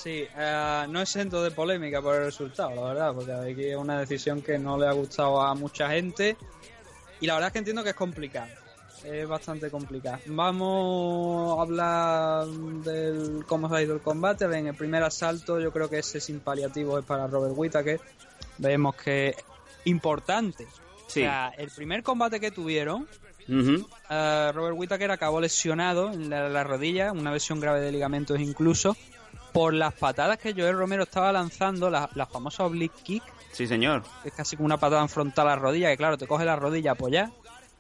Sí, 0.02 0.26
eh, 0.36 0.86
no 0.90 1.00
exento 1.00 1.44
de 1.44 1.52
polémica 1.52 2.02
por 2.02 2.16
el 2.16 2.24
resultado, 2.24 2.74
la 2.74 2.82
verdad, 2.82 3.14
porque 3.14 3.32
aquí 3.34 3.66
es 3.66 3.76
una 3.76 4.00
decisión 4.00 4.42
que 4.42 4.58
no 4.58 4.76
le 4.76 4.88
ha 4.88 4.94
gustado 4.94 5.40
a 5.42 5.54
mucha 5.54 5.90
gente 5.92 6.36
y 7.20 7.28
la 7.28 7.36
verdad 7.36 7.50
es 7.50 7.54
que 7.54 7.60
entiendo 7.60 7.84
que 7.84 7.92
es 7.92 7.96
complicado. 7.96 8.50
Es 9.04 9.28
bastante 9.28 9.70
complicado. 9.70 10.18
Vamos 10.28 11.58
a 11.58 11.62
hablar 11.62 12.48
del 12.48 13.46
cómo 13.48 13.70
se 13.70 13.76
ha 13.76 13.82
ido 13.84 13.94
el 13.96 14.02
combate. 14.02 14.46
En 14.46 14.68
el 14.68 14.76
primer 14.76 15.04
asalto 15.04 15.60
yo 15.60 15.72
creo 15.72 15.90
que 15.90 16.00
ese 16.00 16.20
sin 16.20 16.40
paliativo 16.40 16.98
es 16.98 17.06
para 17.06 17.28
Robert 17.28 17.54
Whittaker. 17.56 18.00
Vemos 18.58 18.96
que 18.96 19.36
importante. 19.86 20.66
Sí. 21.08 21.22
O 21.22 21.24
sea, 21.26 21.52
el 21.58 21.70
primer 21.70 22.02
combate 22.02 22.40
que 22.40 22.50
tuvieron, 22.50 23.08
eh, 23.48 24.52
Robert 24.54 24.76
Whittaker 24.78 25.12
acabó 25.12 25.42
lesionado 25.42 26.12
en 26.12 26.30
la, 26.30 26.50
la 26.50 26.64
rodilla, 26.64 27.12
una 27.12 27.32
lesión 27.32 27.60
grave 27.60 27.82
de 27.82 27.92
ligamentos 27.92 28.40
incluso, 28.40 28.96
por 29.54 29.74
las 29.74 29.94
patadas 29.94 30.38
que 30.38 30.54
Joel 30.54 30.78
Romero 30.78 31.04
estaba 31.04 31.32
lanzando, 31.32 31.90
la, 31.90 32.10
la 32.16 32.26
famosa 32.26 32.64
oblique 32.66 32.96
kick, 33.04 33.24
Sí, 33.52 33.68
señor. 33.68 34.04
es 34.24 34.34
casi 34.34 34.56
como 34.56 34.66
una 34.66 34.78
patada 34.78 35.02
en 35.02 35.10
frontal 35.10 35.48
a 35.48 35.52
la 35.52 35.56
rodilla, 35.58 35.90
que 35.90 35.98
claro, 35.98 36.18
te 36.18 36.28
coge 36.28 36.46
la 36.46 36.56
rodilla 36.56 36.92
apoyada 36.92 37.32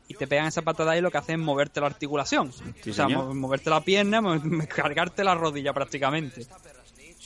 y 0.08 0.14
te 0.16 0.28
pegan 0.28 0.48
esa 0.48 0.62
patada 0.62 0.98
y 0.98 1.02
lo 1.02 1.10
que 1.12 1.18
hacen 1.18 1.40
es 1.40 1.46
moverte 1.46 1.80
la 1.80 1.88
articulación. 1.88 2.52
Sí, 2.84 2.90
o 2.90 2.94
sea, 2.94 3.08
mo- 3.08 3.34
moverte 3.34 3.70
la 3.70 3.80
pierna, 3.82 4.20
mo- 4.22 4.40
cargarte 4.76 5.24
la 5.24 5.36
rodilla 5.36 5.72
prácticamente. 5.74 6.46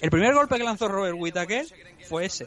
El 0.01 0.11
primer 0.11 0.33
golpe 0.35 0.57
que 0.57 0.63
lanzó 0.63 0.87
Robert 0.87 1.15
Whittaker 1.17 1.65
fue 2.07 2.25
ese. 2.25 2.45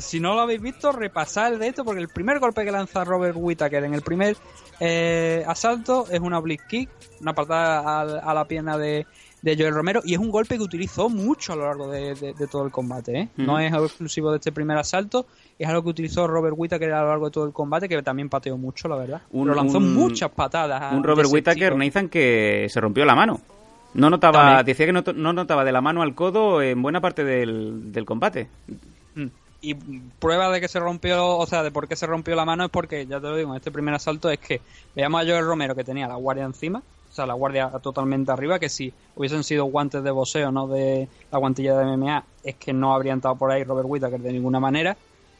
Si 0.00 0.18
no 0.18 0.34
lo 0.34 0.40
habéis 0.40 0.60
visto, 0.60 0.90
repasad 0.90 1.52
de 1.52 1.68
esto, 1.68 1.84
porque 1.84 2.00
el 2.00 2.08
primer 2.08 2.40
golpe 2.40 2.64
que 2.64 2.72
lanza 2.72 3.04
Robert 3.04 3.36
Whittaker 3.38 3.84
en 3.84 3.94
el 3.94 4.02
primer 4.02 4.36
eh, 4.80 5.44
asalto 5.46 6.06
es 6.10 6.18
una 6.18 6.40
blitz 6.40 6.62
kick, 6.68 6.88
una 7.20 7.34
patada 7.34 7.78
a, 7.80 8.00
a 8.30 8.34
la 8.34 8.44
pierna 8.46 8.76
de, 8.78 9.06
de 9.42 9.56
Joel 9.56 9.74
Romero, 9.74 10.00
y 10.04 10.12
es 10.14 10.18
un 10.20 10.30
golpe 10.30 10.56
que 10.56 10.62
utilizó 10.62 11.08
mucho 11.08 11.52
a 11.52 11.56
lo 11.56 11.64
largo 11.64 11.88
de, 11.90 12.14
de- 12.14 12.34
de 12.34 12.46
todo 12.46 12.64
el 12.64 12.70
combate. 12.70 13.18
¿eh? 13.18 13.28
No 13.36 13.58
es 13.58 13.72
exclusivo 13.72 14.30
de 14.30 14.36
este 14.36 14.52
primer 14.52 14.76
asalto, 14.76 15.26
es 15.58 15.66
algo 15.68 15.82
que 15.82 15.88
utilizó 15.90 16.26
Robert 16.26 16.54
Whittaker 16.56 16.92
a 16.92 17.02
lo 17.02 17.08
largo 17.08 17.24
de 17.26 17.30
todo 17.32 17.44
el 17.46 17.52
combate, 17.52 17.88
que 17.88 18.02
también 18.02 18.28
pateó 18.28 18.56
mucho, 18.58 18.86
la 18.88 18.96
verdad. 18.96 19.22
Un- 19.32 19.44
Pero 19.44 19.54
lanzó 19.56 19.78
un- 19.78 19.94
muchas 19.94 20.30
patadas. 20.30 20.82
a- 20.82 20.94
Un 20.96 21.02
Robert 21.04 21.28
Whittaker. 21.32 21.74
Nathan, 21.76 22.08
que 22.08 22.66
se 22.68 22.80
rompió 22.80 23.04
la 23.04 23.14
mano. 23.14 23.40
No 23.94 24.08
notaba, 24.08 24.38
También. 24.40 24.66
decía 24.66 24.86
que 24.86 24.92
no, 24.92 25.02
no 25.16 25.32
notaba 25.32 25.64
de 25.64 25.72
la 25.72 25.80
mano 25.80 26.02
al 26.02 26.14
codo 26.14 26.62
en 26.62 26.80
buena 26.80 27.00
parte 27.00 27.24
del, 27.24 27.92
del 27.92 28.04
combate. 28.04 28.48
Mm. 29.16 29.26
Y 29.62 29.74
prueba 29.74 30.48
de 30.50 30.60
que 30.60 30.68
se 30.68 30.78
rompió, 30.80 31.36
o 31.36 31.46
sea, 31.46 31.62
de 31.62 31.70
por 31.70 31.88
qué 31.88 31.96
se 31.96 32.06
rompió 32.06 32.34
la 32.36 32.44
mano 32.44 32.64
es 32.64 32.70
porque, 32.70 33.04
ya 33.06 33.20
te 33.20 33.26
lo 33.26 33.36
digo, 33.36 33.50
en 33.50 33.56
este 33.56 33.70
primer 33.72 33.92
asalto 33.94 34.30
es 34.30 34.38
que 34.38 34.60
veamos 34.94 35.20
a 35.22 35.24
Joel 35.24 35.44
Romero 35.44 35.74
que 35.74 35.82
tenía 35.84 36.06
la 36.08 36.14
guardia 36.14 36.44
encima, 36.44 36.82
o 37.10 37.12
sea, 37.12 37.26
la 37.26 37.34
guardia 37.34 37.68
totalmente 37.82 38.30
arriba, 38.30 38.58
que 38.60 38.68
si 38.68 38.92
hubiesen 39.16 39.42
sido 39.42 39.64
guantes 39.64 40.02
de 40.04 40.10
boxeo, 40.12 40.52
no 40.52 40.68
de 40.68 41.08
la 41.32 41.38
guantilla 41.38 41.76
de 41.76 41.84
MMA, 41.96 42.24
es 42.44 42.54
que 42.54 42.72
no 42.72 42.94
habría 42.94 43.12
entrado 43.12 43.34
por 43.36 43.50
ahí 43.50 43.64
Robert 43.64 43.86
Whittaker 43.90 44.20
de 44.20 44.32
ninguna 44.32 44.60
manera. 44.60 44.96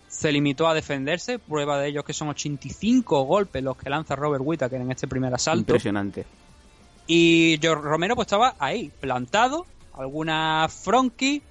Se 0.09 0.33
limitó 0.33 0.67
a 0.67 0.75
defenderse, 0.75 1.39
prueba 1.39 1.79
de 1.79 1.89
ello 1.89 2.03
que 2.03 2.13
son 2.13 2.29
85 2.29 3.23
golpes 3.23 3.63
los 3.63 3.77
que 3.77 3.89
lanza 3.89 4.17
Robert 4.17 4.43
Whittaker 4.45 4.81
en 4.81 4.91
este 4.91 5.07
primer 5.07 5.33
asalto. 5.33 5.61
Impresionante. 5.61 6.27
Y 7.07 7.59
George 7.63 7.83
Romero 7.85 8.17
pues 8.17 8.27
estaba 8.27 8.57
ahí, 8.59 8.91
plantado, 9.01 9.65
alguna 9.97 10.67
fronky, 10.69 11.43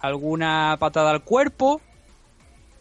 alguna 0.00 0.76
patada 0.78 1.10
al 1.10 1.22
cuerpo, 1.22 1.80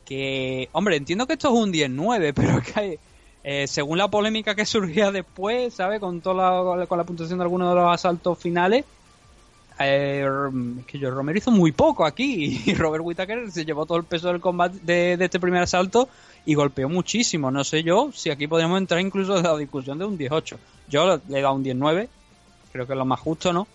que, 0.05 0.67
hombre, 0.73 0.97
entiendo 0.97 1.25
que 1.27 1.33
esto 1.33 1.47
es 1.47 1.53
un 1.53 1.71
10-9, 1.71 2.33
pero 2.35 2.57
es 2.57 2.67
que 2.71 2.79
hay- 2.79 2.99
eh, 3.43 3.67
según 3.67 3.97
la 3.97 4.07
polémica 4.07 4.55
que 4.55 4.65
surgía 4.67 5.11
después, 5.11 5.73
¿sabes? 5.73 5.99
Con 5.99 6.21
toda 6.21 6.75
la, 6.77 6.85
con 6.87 6.97
la 6.97 7.03
puntuación 7.03 7.39
de 7.39 7.43
algunos 7.43 7.69
de 7.69 7.75
los 7.81 7.93
asaltos 7.93 8.37
finales, 8.37 8.85
eh, 9.79 10.27
es 10.79 10.85
que 10.85 10.99
George 10.99 11.15
Romero 11.15 11.37
hizo 11.39 11.49
muy 11.51 11.71
poco 11.71 12.05
aquí 12.05 12.61
y 12.65 12.73
Robert 12.75 13.03
Whittaker 13.03 13.49
se 13.51 13.65
llevó 13.65 13.85
todo 13.85 13.97
el 13.97 14.03
peso 14.03 14.27
del 14.27 14.39
combate 14.41 14.77
de, 14.83 15.17
de 15.17 15.25
este 15.25 15.39
primer 15.39 15.63
asalto 15.63 16.07
y 16.45 16.53
golpeó 16.53 16.87
muchísimo. 16.89 17.49
No 17.51 17.63
sé 17.63 17.83
yo 17.83 18.11
si 18.13 18.29
aquí 18.29 18.47
podríamos 18.47 18.77
entrar 18.79 18.99
incluso 19.01 19.37
en 19.37 19.43
la 19.43 19.57
discusión 19.57 19.97
de 19.97 20.05
un 20.05 20.17
18. 20.17 20.59
Yo 20.87 21.19
le 21.27 21.39
he 21.39 21.41
dado 21.41 21.55
un 21.55 21.63
19, 21.63 22.09
creo 22.71 22.85
que 22.87 22.93
es 22.93 22.97
lo 22.97 23.05
más 23.05 23.19
justo, 23.19 23.53
¿no? 23.53 23.67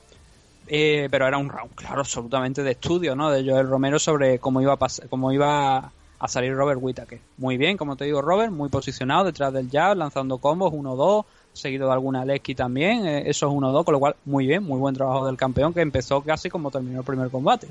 Eh, 0.68 1.06
pero 1.10 1.26
era 1.28 1.38
un 1.38 1.48
round, 1.48 1.74
claro, 1.76 2.00
absolutamente 2.00 2.62
de 2.64 2.72
estudio, 2.72 3.14
¿no? 3.14 3.30
De 3.30 3.48
Joel 3.48 3.68
Romero 3.68 3.98
sobre 4.00 4.38
cómo 4.40 4.60
iba 4.60 4.72
a 4.72 4.78
pas- 4.78 5.08
cómo 5.08 5.32
iba 5.32 5.92
a 6.18 6.28
salir 6.28 6.54
Robert 6.54 6.78
Whittaker. 6.82 7.20
Muy 7.36 7.56
bien, 7.56 7.76
como 7.76 7.96
te 7.96 8.04
digo, 8.04 8.22
Robert, 8.22 8.52
muy 8.52 8.68
posicionado 8.68 9.24
detrás 9.24 9.52
del 9.52 9.70
jab, 9.70 9.96
lanzando 9.96 10.38
combos 10.38 10.72
1-2, 10.72 11.24
seguido 11.52 11.86
de 11.86 11.92
alguna 11.92 12.24
Leski 12.24 12.54
también, 12.54 13.06
eso 13.06 13.48
es 13.48 13.52
1-2, 13.52 13.84
con 13.84 13.92
lo 13.92 13.98
cual, 13.98 14.16
muy 14.24 14.46
bien, 14.46 14.62
muy 14.62 14.78
buen 14.78 14.94
trabajo 14.94 15.26
del 15.26 15.36
campeón 15.36 15.74
que 15.74 15.80
empezó 15.80 16.22
casi 16.22 16.48
como 16.48 16.70
terminó 16.70 17.00
el 17.00 17.04
primer 17.04 17.30
combate. 17.30 17.68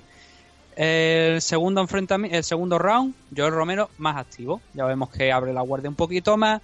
El 0.75 1.41
segundo 1.41 1.81
enfrentamiento, 1.81 2.37
el 2.37 2.43
segundo 2.43 2.77
round, 2.77 3.15
Joel 3.35 3.53
Romero 3.53 3.89
más 3.97 4.17
activo. 4.17 4.61
Ya 4.73 4.85
vemos 4.85 5.09
que 5.09 5.31
abre 5.31 5.53
la 5.53 5.61
guardia 5.61 5.89
un 5.89 5.95
poquito 5.95 6.35
más, 6.35 6.61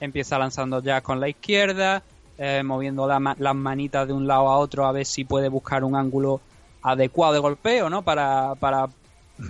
empieza 0.00 0.38
lanzando 0.38 0.80
ya 0.80 1.00
con 1.00 1.18
la 1.18 1.28
izquierda, 1.28 2.02
eh, 2.38 2.62
moviendo 2.64 3.08
las 3.08 3.54
manitas 3.56 4.06
de 4.06 4.12
un 4.12 4.28
lado 4.28 4.48
a 4.48 4.58
otro 4.58 4.86
a 4.86 4.92
ver 4.92 5.04
si 5.04 5.24
puede 5.24 5.48
buscar 5.48 5.82
un 5.82 5.96
ángulo 5.96 6.40
adecuado 6.82 7.32
de 7.32 7.40
golpeo, 7.40 7.90
¿no? 7.90 8.02
Para, 8.02 8.54
para 8.54 8.88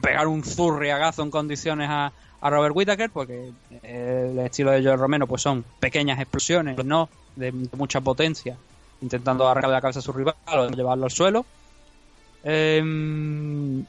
pegar 0.02 0.26
un 0.26 0.44
zurriagazo 0.44 1.22
en 1.22 1.30
condiciones 1.30 1.88
a, 1.90 2.12
a 2.40 2.50
Robert 2.50 2.74
Whittaker, 2.74 3.10
porque 3.10 3.52
eh, 3.82 4.28
el 4.32 4.38
estilo 4.40 4.70
de 4.70 4.82
Joel 4.82 4.98
Romero 4.98 5.26
pues 5.26 5.42
son 5.42 5.64
pequeñas 5.80 6.20
explosiones, 6.20 6.82
no 6.84 7.08
de, 7.36 7.52
mucha 7.52 8.00
potencia, 8.00 8.56
intentando 9.00 9.48
arrancar 9.48 9.70
la 9.70 9.80
cabeza 9.80 10.00
a 10.00 10.02
su 10.02 10.12
rival 10.12 10.34
o 10.46 10.68
llevarlo 10.68 11.04
al 11.04 11.10
suelo. 11.10 11.46
Em, 12.44 13.84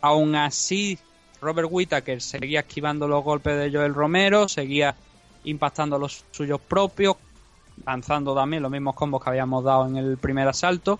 aún 0.00 0.34
así, 0.34 0.98
Robert 1.40 1.68
Whittaker 1.70 2.20
seguía 2.20 2.60
esquivando 2.60 3.06
los 3.06 3.22
golpes 3.22 3.58
de 3.58 3.70
Joel 3.70 3.94
Romero, 3.94 4.48
seguía 4.48 4.94
impactando 5.44 5.98
los 5.98 6.24
suyos 6.30 6.60
propios, 6.60 7.16
lanzando 7.86 8.34
también 8.34 8.62
los 8.62 8.72
mismos 8.72 8.94
combos 8.94 9.22
que 9.22 9.30
habíamos 9.30 9.64
dado 9.64 9.86
en 9.86 9.96
el 9.96 10.18
primer 10.18 10.48
asalto. 10.48 10.98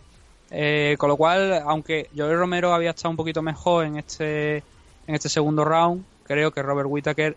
Eh, 0.51 0.97
con 0.99 1.09
lo 1.09 1.17
cual, 1.17 1.63
aunque 1.65 2.09
Joel 2.17 2.39
Romero 2.39 2.73
había 2.73 2.91
estado 2.91 3.11
un 3.11 3.17
poquito 3.17 3.43
mejor 3.43 3.85
en 3.85 3.99
este, 3.99 4.57
en 4.57 5.15
este 5.15 5.29
segundo 5.29 5.65
round, 5.65 6.05
creo 6.25 6.51
que 6.51 6.63
Robert 6.63 6.89
Whittaker 6.91 7.37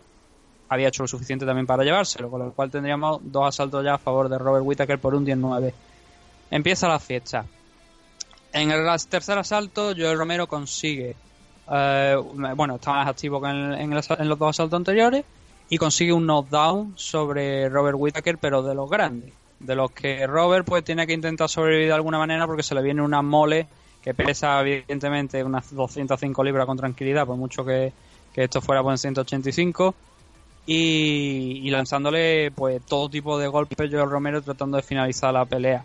había 0.68 0.88
hecho 0.88 1.02
lo 1.02 1.08
suficiente 1.08 1.44
también 1.44 1.66
para 1.66 1.84
llevárselo, 1.84 2.30
con 2.30 2.40
lo 2.40 2.52
cual 2.52 2.70
tendríamos 2.70 3.20
dos 3.22 3.46
asaltos 3.46 3.84
ya 3.84 3.94
a 3.94 3.98
favor 3.98 4.28
de 4.28 4.38
Robert 4.38 4.64
Whittaker 4.64 4.98
por 4.98 5.14
un 5.14 5.24
19. 5.24 5.74
Empieza 6.50 6.88
la 6.88 6.98
fiesta. 6.98 7.44
En 8.52 8.70
el 8.70 8.86
tercer 9.08 9.38
asalto, 9.38 9.92
Joel 9.96 10.16
Romero 10.16 10.46
consigue, 10.46 11.14
eh, 11.70 12.16
bueno, 12.56 12.76
está 12.76 12.92
más 12.92 13.08
activo 13.08 13.40
que 13.40 13.48
en, 13.48 13.72
en 13.74 13.92
el 13.92 14.02
en 14.18 14.28
los 14.28 14.38
dos 14.38 14.50
asaltos 14.50 14.76
anteriores, 14.76 15.24
y 15.68 15.78
consigue 15.78 16.12
un 16.12 16.26
knockdown 16.26 16.94
sobre 16.96 17.68
Robert 17.68 17.96
Whittaker, 17.98 18.38
pero 18.38 18.62
de 18.62 18.74
los 18.74 18.90
grandes. 18.90 19.32
De 19.62 19.76
los 19.76 19.92
que 19.92 20.26
Robert 20.26 20.66
pues 20.66 20.84
tiene 20.84 21.06
que 21.06 21.12
intentar 21.12 21.48
sobrevivir 21.48 21.86
de 21.88 21.94
alguna 21.94 22.18
manera 22.18 22.46
porque 22.46 22.62
se 22.62 22.74
le 22.74 22.82
viene 22.82 23.02
una 23.02 23.22
mole 23.22 23.66
que 24.02 24.14
pesa 24.14 24.60
evidentemente 24.60 25.42
unas 25.44 25.72
205 25.74 26.42
libras 26.42 26.66
con 26.66 26.76
tranquilidad, 26.76 27.26
por 27.26 27.36
mucho 27.36 27.64
que, 27.64 27.92
que 28.34 28.44
esto 28.44 28.60
fuera 28.60 28.82
por 28.82 28.98
185. 28.98 29.94
Y, 30.64 31.68
lanzándole 31.70 32.52
pues 32.52 32.80
todo 32.86 33.08
tipo 33.08 33.38
de 33.38 33.48
golpes 33.48 33.90
Joel 33.90 34.10
Romero 34.10 34.42
tratando 34.42 34.76
de 34.76 34.82
finalizar 34.82 35.32
la 35.32 35.44
pelea. 35.44 35.84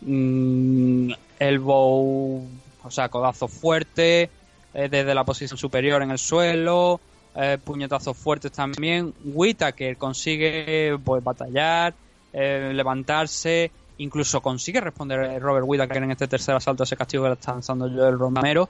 Mm, 0.00 1.12
elbow, 1.38 2.46
o 2.82 2.90
sea, 2.90 3.08
codazo 3.08 3.48
fuerte, 3.48 4.30
eh, 4.74 4.88
desde 4.90 5.14
la 5.14 5.24
posición 5.24 5.56
superior 5.56 6.02
en 6.02 6.10
el 6.10 6.18
suelo, 6.18 7.00
eh, 7.34 7.58
puñetazos 7.62 8.16
fuertes 8.16 8.52
también. 8.52 9.14
Whittaker 9.24 9.96
consigue 9.96 10.98
pues 11.02 11.24
batallar, 11.24 11.94
eh, 12.32 12.72
levantarse, 12.74 13.70
incluso 13.98 14.40
consigue 14.40 14.80
responder 14.80 15.40
Robert 15.40 15.66
Whittaker 15.66 16.02
en 16.02 16.10
este 16.10 16.28
tercer 16.28 16.54
asalto 16.54 16.84
ese 16.84 16.96
castigo 16.96 17.24
que 17.24 17.30
le 17.30 17.34
está 17.34 17.52
lanzando 17.52 17.88
Joel 17.88 18.18
Romero. 18.18 18.68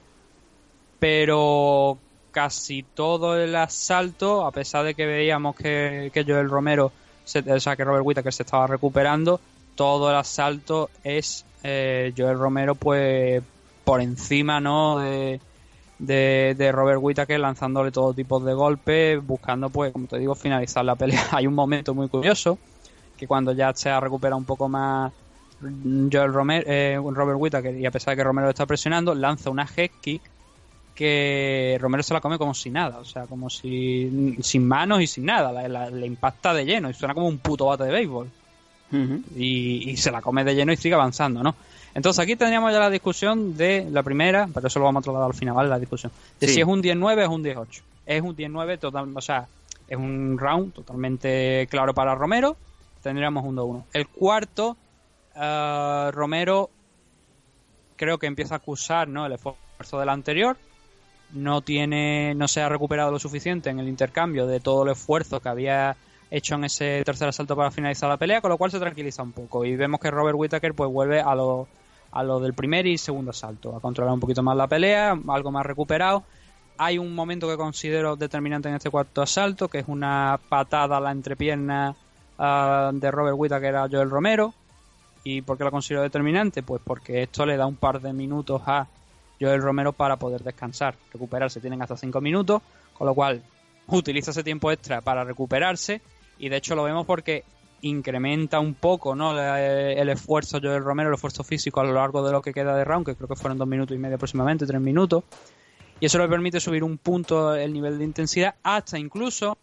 Pero 0.99 1.97
casi 2.31 2.83
todo 2.83 3.37
el 3.37 3.55
asalto, 3.55 4.45
a 4.45 4.51
pesar 4.51 4.85
de 4.85 4.95
que 4.95 5.05
veíamos 5.05 5.55
que, 5.55 6.11
que 6.13 6.23
Joel 6.23 6.49
Romero, 6.49 6.91
se, 7.23 7.39
o 7.39 7.59
sea, 7.59 7.75
que 7.75 7.83
Robert 7.83 8.05
Whittaker 8.05 8.33
se 8.33 8.43
estaba 8.43 8.67
recuperando, 8.67 9.39
todo 9.75 10.09
el 10.09 10.15
asalto 10.15 10.89
es 11.03 11.45
eh, 11.63 12.13
Joel 12.17 12.37
Romero 12.37 12.75
pues 12.75 13.41
por 13.83 14.01
encima 14.01 14.59
no 14.59 14.99
de, 14.99 15.39
de, 15.99 16.55
de 16.57 16.71
Robert 16.71 16.99
Whittaker 17.01 17.39
lanzándole 17.39 17.91
todo 17.91 18.13
tipo 18.13 18.39
de 18.39 18.53
golpes 18.53 19.25
buscando 19.25 19.69
pues 19.69 19.91
como 19.93 20.07
te 20.07 20.19
digo 20.19 20.35
finalizar 20.35 20.85
la 20.85 20.95
pelea 20.95 21.25
hay 21.31 21.47
un 21.47 21.53
momento 21.53 21.93
muy 21.93 22.09
curioso 22.09 22.57
que 23.23 23.27
cuando 23.27 23.51
ya 23.53 23.73
se 23.73 23.89
ha 23.89 23.99
recuperado 23.99 24.37
un 24.37 24.45
poco 24.45 24.67
más 24.69 25.11
Joel 26.11 26.33
Romero, 26.33 26.65
eh, 26.67 26.99
Robert 27.01 27.37
Whittaker 27.39 27.75
y 27.75 27.85
a 27.85 27.91
pesar 27.91 28.11
de 28.13 28.17
que 28.17 28.23
Romero 28.23 28.47
lo 28.47 28.51
está 28.51 28.65
presionando 28.65 29.15
lanza 29.15 29.49
una 29.49 29.67
head 29.75 29.91
kick 30.01 30.21
que 30.93 31.77
Romero 31.81 32.03
se 32.03 32.13
la 32.13 32.21
come 32.21 32.37
como 32.37 32.53
si 32.53 32.69
nada, 32.69 32.99
o 32.99 33.05
sea, 33.05 33.25
como 33.25 33.49
si 33.49 34.37
sin 34.41 34.67
manos 34.67 35.01
y 35.01 35.07
sin 35.07 35.25
nada, 35.25 35.51
la- 35.51 35.67
la- 35.67 35.89
le 35.89 36.05
impacta 36.05 36.53
de 36.53 36.65
lleno 36.65 36.89
y 36.89 36.93
suena 36.93 37.13
como 37.13 37.27
un 37.27 37.39
puto 37.39 37.65
bate 37.65 37.85
de 37.85 37.91
béisbol 37.91 38.29
y, 39.35 39.89
y 39.89 39.97
se 39.97 40.11
la 40.11 40.21
come 40.21 40.43
de 40.43 40.53
lleno 40.53 40.71
y 40.71 40.77
sigue 40.77 40.93
avanzando, 40.93 41.41
¿no? 41.41 41.55
Entonces 41.95 42.21
aquí 42.23 42.35
tendríamos 42.35 42.71
ya 42.71 42.79
la 42.79 42.89
discusión 42.91 43.55
de 43.57 43.87
la 43.91 44.03
primera, 44.03 44.47
pero 44.53 44.67
eso 44.67 44.79
lo 44.79 44.85
vamos 44.85 45.01
a 45.01 45.03
trasladar 45.05 45.29
al 45.29 45.35
final, 45.35 45.55
¿vale? 45.55 45.69
La 45.69 45.79
discusión. 45.79 46.11
De 46.39 46.47
Sí. 46.47 46.53
si 46.55 46.61
es 46.61 46.67
un 46.67 46.81
19 46.81 47.21
o 47.23 47.25
es 47.25 47.31
un 47.31 47.41
18. 47.43 47.81
Es 48.05 48.21
un 48.21 48.35
19 48.35 48.77
total, 48.77 49.09
o 49.15 49.21
sea, 49.21 49.47
es 49.87 49.97
un 49.97 50.37
round 50.37 50.73
totalmente 50.73 51.67
claro 51.71 51.93
para 51.93 52.13
Romero. 52.15 52.55
Tendríamos 53.03 53.43
un 53.43 53.57
2-1. 53.57 53.83
El 53.93 54.07
cuarto, 54.07 54.77
eh, 55.35 56.09
Romero 56.11 56.69
creo 57.97 58.17
que 58.17 58.27
empieza 58.27 58.55
a 58.55 58.57
acusar, 58.57 59.07
¿no? 59.07 59.25
El 59.25 59.33
esfuerzo 59.33 59.99
del 59.99 60.09
anterior. 60.09 60.57
No 61.33 61.61
tiene, 61.61 62.33
no 62.35 62.47
se 62.47 62.61
ha 62.61 62.69
recuperado 62.69 63.11
lo 63.11 63.19
suficiente 63.19 63.69
en 63.69 63.79
el 63.79 63.87
intercambio 63.87 64.47
de 64.47 64.59
todo 64.59 64.83
el 64.83 64.91
esfuerzo 64.91 65.39
que 65.39 65.49
había 65.49 65.97
hecho 66.31 66.55
en 66.55 66.63
ese 66.63 67.03
tercer 67.03 67.27
asalto 67.27 67.55
para 67.55 67.71
finalizar 67.71 68.09
la 68.09 68.17
pelea, 68.17 68.39
con 68.39 68.49
lo 68.49 68.57
cual 68.57 68.71
se 68.71 68.79
tranquiliza 68.79 69.21
un 69.21 69.33
poco. 69.33 69.65
Y 69.65 69.75
vemos 69.75 69.99
que 69.99 70.09
Robert 70.09 70.37
Whittaker 70.37 70.73
pues 70.73 70.89
vuelve 70.89 71.21
a 71.21 71.35
lo, 71.35 71.67
a 72.11 72.23
lo 72.23 72.39
del 72.39 72.53
primer 72.53 72.87
y 72.87 72.97
segundo 72.97 73.31
asalto, 73.31 73.75
a 73.75 73.81
controlar 73.81 74.13
un 74.13 74.19
poquito 74.19 74.41
más 74.43 74.55
la 74.55 74.67
pelea, 74.67 75.19
algo 75.27 75.51
más 75.51 75.65
recuperado. 75.65 76.23
Hay 76.77 76.97
un 76.97 77.13
momento 77.13 77.47
que 77.47 77.57
considero 77.57 78.15
determinante 78.15 78.69
en 78.69 78.75
este 78.75 78.89
cuarto 78.89 79.21
asalto, 79.21 79.67
que 79.67 79.79
es 79.79 79.85
una 79.87 80.39
patada 80.49 80.97
a 80.97 80.99
la 80.99 81.11
entrepierna 81.11 81.95
de 82.93 83.11
Robert 83.11 83.35
Whittaker 83.37 83.75
a 83.75 83.87
Joel 83.89 84.09
Romero. 84.09 84.53
¿Y 85.23 85.41
por 85.41 85.57
qué 85.57 85.63
lo 85.63 85.71
considero 85.71 86.01
determinante? 86.03 86.63
Pues 86.63 86.81
porque 86.83 87.23
esto 87.23 87.45
le 87.45 87.55
da 87.57 87.65
un 87.65 87.75
par 87.77 88.01
de 88.01 88.11
minutos 88.13 88.61
a 88.65 88.87
Joel 89.39 89.61
Romero 89.61 89.93
para 89.93 90.17
poder 90.17 90.43
descansar, 90.43 90.95
recuperarse. 91.13 91.61
Tienen 91.61 91.81
hasta 91.81 91.95
5 91.97 92.19
minutos, 92.21 92.61
con 92.97 93.07
lo 93.07 93.13
cual 93.15 93.41
utiliza 93.87 94.31
ese 94.31 94.43
tiempo 94.43 94.71
extra 94.71 95.01
para 95.01 95.23
recuperarse. 95.23 96.01
Y 96.39 96.49
de 96.49 96.57
hecho 96.57 96.75
lo 96.75 96.83
vemos 96.83 97.05
porque 97.05 97.43
incrementa 97.81 98.59
un 98.59 98.73
poco 98.75 99.13
¿no? 99.15 99.33
Le- 99.33 99.99
el 99.99 100.09
esfuerzo 100.09 100.59
Joel 100.61 100.83
Romero, 100.83 101.09
el 101.09 101.15
esfuerzo 101.15 101.43
físico 101.43 101.79
a 101.81 101.83
lo 101.83 101.93
largo 101.93 102.25
de 102.25 102.31
lo 102.31 102.41
que 102.41 102.53
queda 102.53 102.75
de 102.75 102.83
round, 102.85 103.05
que 103.05 103.15
creo 103.15 103.27
que 103.27 103.35
fueron 103.35 103.57
dos 103.57 103.67
minutos 103.67 103.95
y 103.95 103.99
medio 103.99 104.15
aproximadamente, 104.15 104.65
tres 104.65 104.81
minutos. 104.81 105.23
Y 105.99 106.05
eso 106.07 106.17
le 106.17 106.27
permite 106.27 106.59
subir 106.59 106.83
un 106.83 106.97
punto 106.97 107.55
el 107.55 107.71
nivel 107.71 107.97
de 107.97 108.03
intensidad 108.03 108.55
hasta 108.63 108.97
incluso 108.99 109.57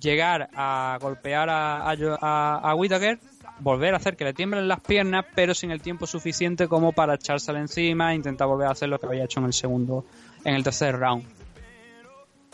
llegar 0.00 0.48
a 0.54 0.98
golpear 1.00 1.48
a, 1.50 1.90
a, 1.90 1.96
a, 2.20 2.70
a 2.70 2.74
Whittaker, 2.74 3.18
volver 3.60 3.94
a 3.94 3.96
hacer 3.96 4.16
que 4.16 4.24
le 4.24 4.34
tiemblen 4.34 4.68
las 4.68 4.80
piernas, 4.80 5.24
pero 5.34 5.54
sin 5.54 5.70
el 5.70 5.80
tiempo 5.80 6.06
suficiente 6.06 6.68
como 6.68 6.92
para 6.92 7.14
echársela 7.14 7.58
encima 7.60 8.12
e 8.12 8.16
intentar 8.16 8.46
volver 8.48 8.68
a 8.68 8.72
hacer 8.72 8.88
lo 8.88 8.98
que 8.98 9.06
había 9.06 9.24
hecho 9.24 9.40
en 9.40 9.46
el 9.46 9.52
segundo, 9.52 10.04
en 10.44 10.54
el 10.54 10.62
tercer 10.62 10.96
round. 10.98 11.24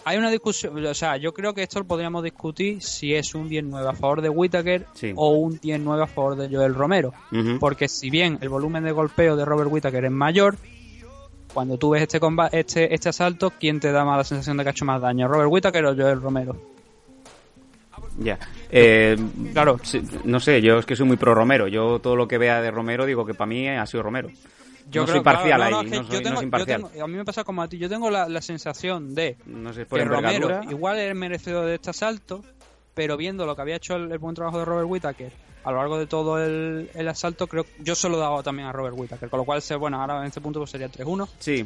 Hay 0.05 0.19
una 0.19 0.31
discusión, 0.31 0.85
o 0.85 0.95
sea, 0.95 1.17
yo 1.17 1.33
creo 1.33 1.55
que 1.55 1.63
esto 1.63 1.79
lo 1.79 1.85
podríamos 1.87 2.25
discutir 2.25 2.83
si 2.83 3.15
es 3.15 3.37
un 3.37 3.49
10-9 3.49 3.89
a 3.89 3.93
favor 3.93 4.21
de 4.21 4.29
Whittaker 4.29 4.87
Sí. 4.95 5.13
o 5.15 5.31
un 5.31 5.61
10-9 5.61 6.03
a 6.03 6.07
favor 6.09 6.35
de 6.35 6.49
Joel 6.55 6.75
Romero. 6.75 7.13
Porque 7.61 7.87
si 7.89 8.11
bien 8.11 8.37
el 8.41 8.49
volumen 8.49 8.83
de 8.83 8.91
golpeo 8.91 9.37
de 9.37 9.45
Robert 9.45 9.71
Whittaker 9.71 10.05
es 10.05 10.11
mayor, 10.11 10.57
cuando 11.55 11.79
tú 11.79 11.91
ves 11.91 12.03
este 12.03 12.21
comba- 12.21 12.49
este, 12.51 12.93
este 12.93 13.11
asalto, 13.11 13.51
¿quién 13.61 13.79
te 13.79 13.93
da 13.93 14.05
más 14.05 14.17
la 14.19 14.25
sensación 14.25 14.57
de 14.57 14.65
que 14.65 14.71
ha 14.71 14.73
hecho 14.73 14.85
más 14.85 15.01
daño? 15.01 15.29
¿Robert 15.29 15.51
Whittaker 15.53 15.85
o 15.85 15.95
Joel 15.95 16.21
Romero? 16.21 16.57
Ya. 18.19 18.39
Eh, 18.71 19.17
Claro. 19.53 19.79
no 20.25 20.41
sé, 20.41 20.61
yo 20.63 20.79
es 20.79 20.87
que 20.87 20.97
soy 20.97 21.07
muy 21.07 21.17
pro 21.17 21.35
Romero. 21.35 21.69
Yo 21.69 21.99
todo 21.99 22.17
lo 22.17 22.29
que 22.29 22.39
vea 22.39 22.61
de 22.61 22.71
Romero 22.71 23.07
digo 23.07 23.25
que 23.25 23.35
para 23.35 23.47
mí 23.49 23.69
ha 23.69 23.87
sido 23.87 24.03
Romero. 24.03 24.29
no 24.93 25.07
soy 25.07 25.21
parcial 25.21 25.57
claro, 25.59 25.71
no, 25.71 25.79
ahí, 25.81 25.87
es 25.87 25.91
que 25.93 25.97
no 25.99 26.03
yo 26.03 26.13
soy, 26.17 26.25
no 26.25 26.37
soy 26.37 26.45
imparcial. 26.45 26.83
tengo- 26.91 27.05
a 27.05 27.09
mí 27.09 27.15
me 27.17 27.25
pasa 27.25 27.45
como 27.45 27.63
a 27.63 27.69
ti, 27.69 27.79
yo 27.79 27.89
tengo 27.89 28.11
la, 28.11 28.29
la 28.29 28.43
sensación 28.43 29.15
de 29.15 29.37
No 29.47 29.73
sé, 29.73 29.87
que 29.87 30.05
Romero 30.05 30.61
igual 30.71 30.99
es 30.99 31.15
merecedor 31.15 31.65
de 31.67 31.77
este 31.77 31.91
asalto, 31.91 32.45
pero 32.95 33.17
viendo 33.17 33.47
lo 33.47 33.57
que 33.57 33.63
había 33.63 33.77
hecho 33.77 33.97
el, 33.97 34.11
el 34.13 34.19
buen 34.19 34.35
trabajo 34.35 34.59
de 34.59 34.65
Robert 34.67 34.89
Whittaker 34.91 35.33
a 35.65 35.71
lo 35.71 35.79
largo 35.79 35.97
de 35.99 36.07
todo 36.07 36.45
el, 36.45 36.91
el 36.93 37.09
asalto, 37.09 37.47
creo 37.47 37.65
yo 37.79 37.95
se 37.95 38.09
lo 38.09 38.17
he 38.17 38.21
dado 38.21 38.43
también 38.43 38.67
a 38.69 38.73
Robert 38.73 38.97
Whittaker, 38.99 39.31
con 39.31 39.39
lo 39.39 39.45
cual, 39.45 39.63
bueno, 39.79 40.01
ahora 40.01 40.19
en 40.19 40.25
este 40.27 40.41
punto 40.41 40.59
pues 40.59 40.71
sería 40.71 40.89
3-1. 40.91 41.29
Sí, 41.39 41.65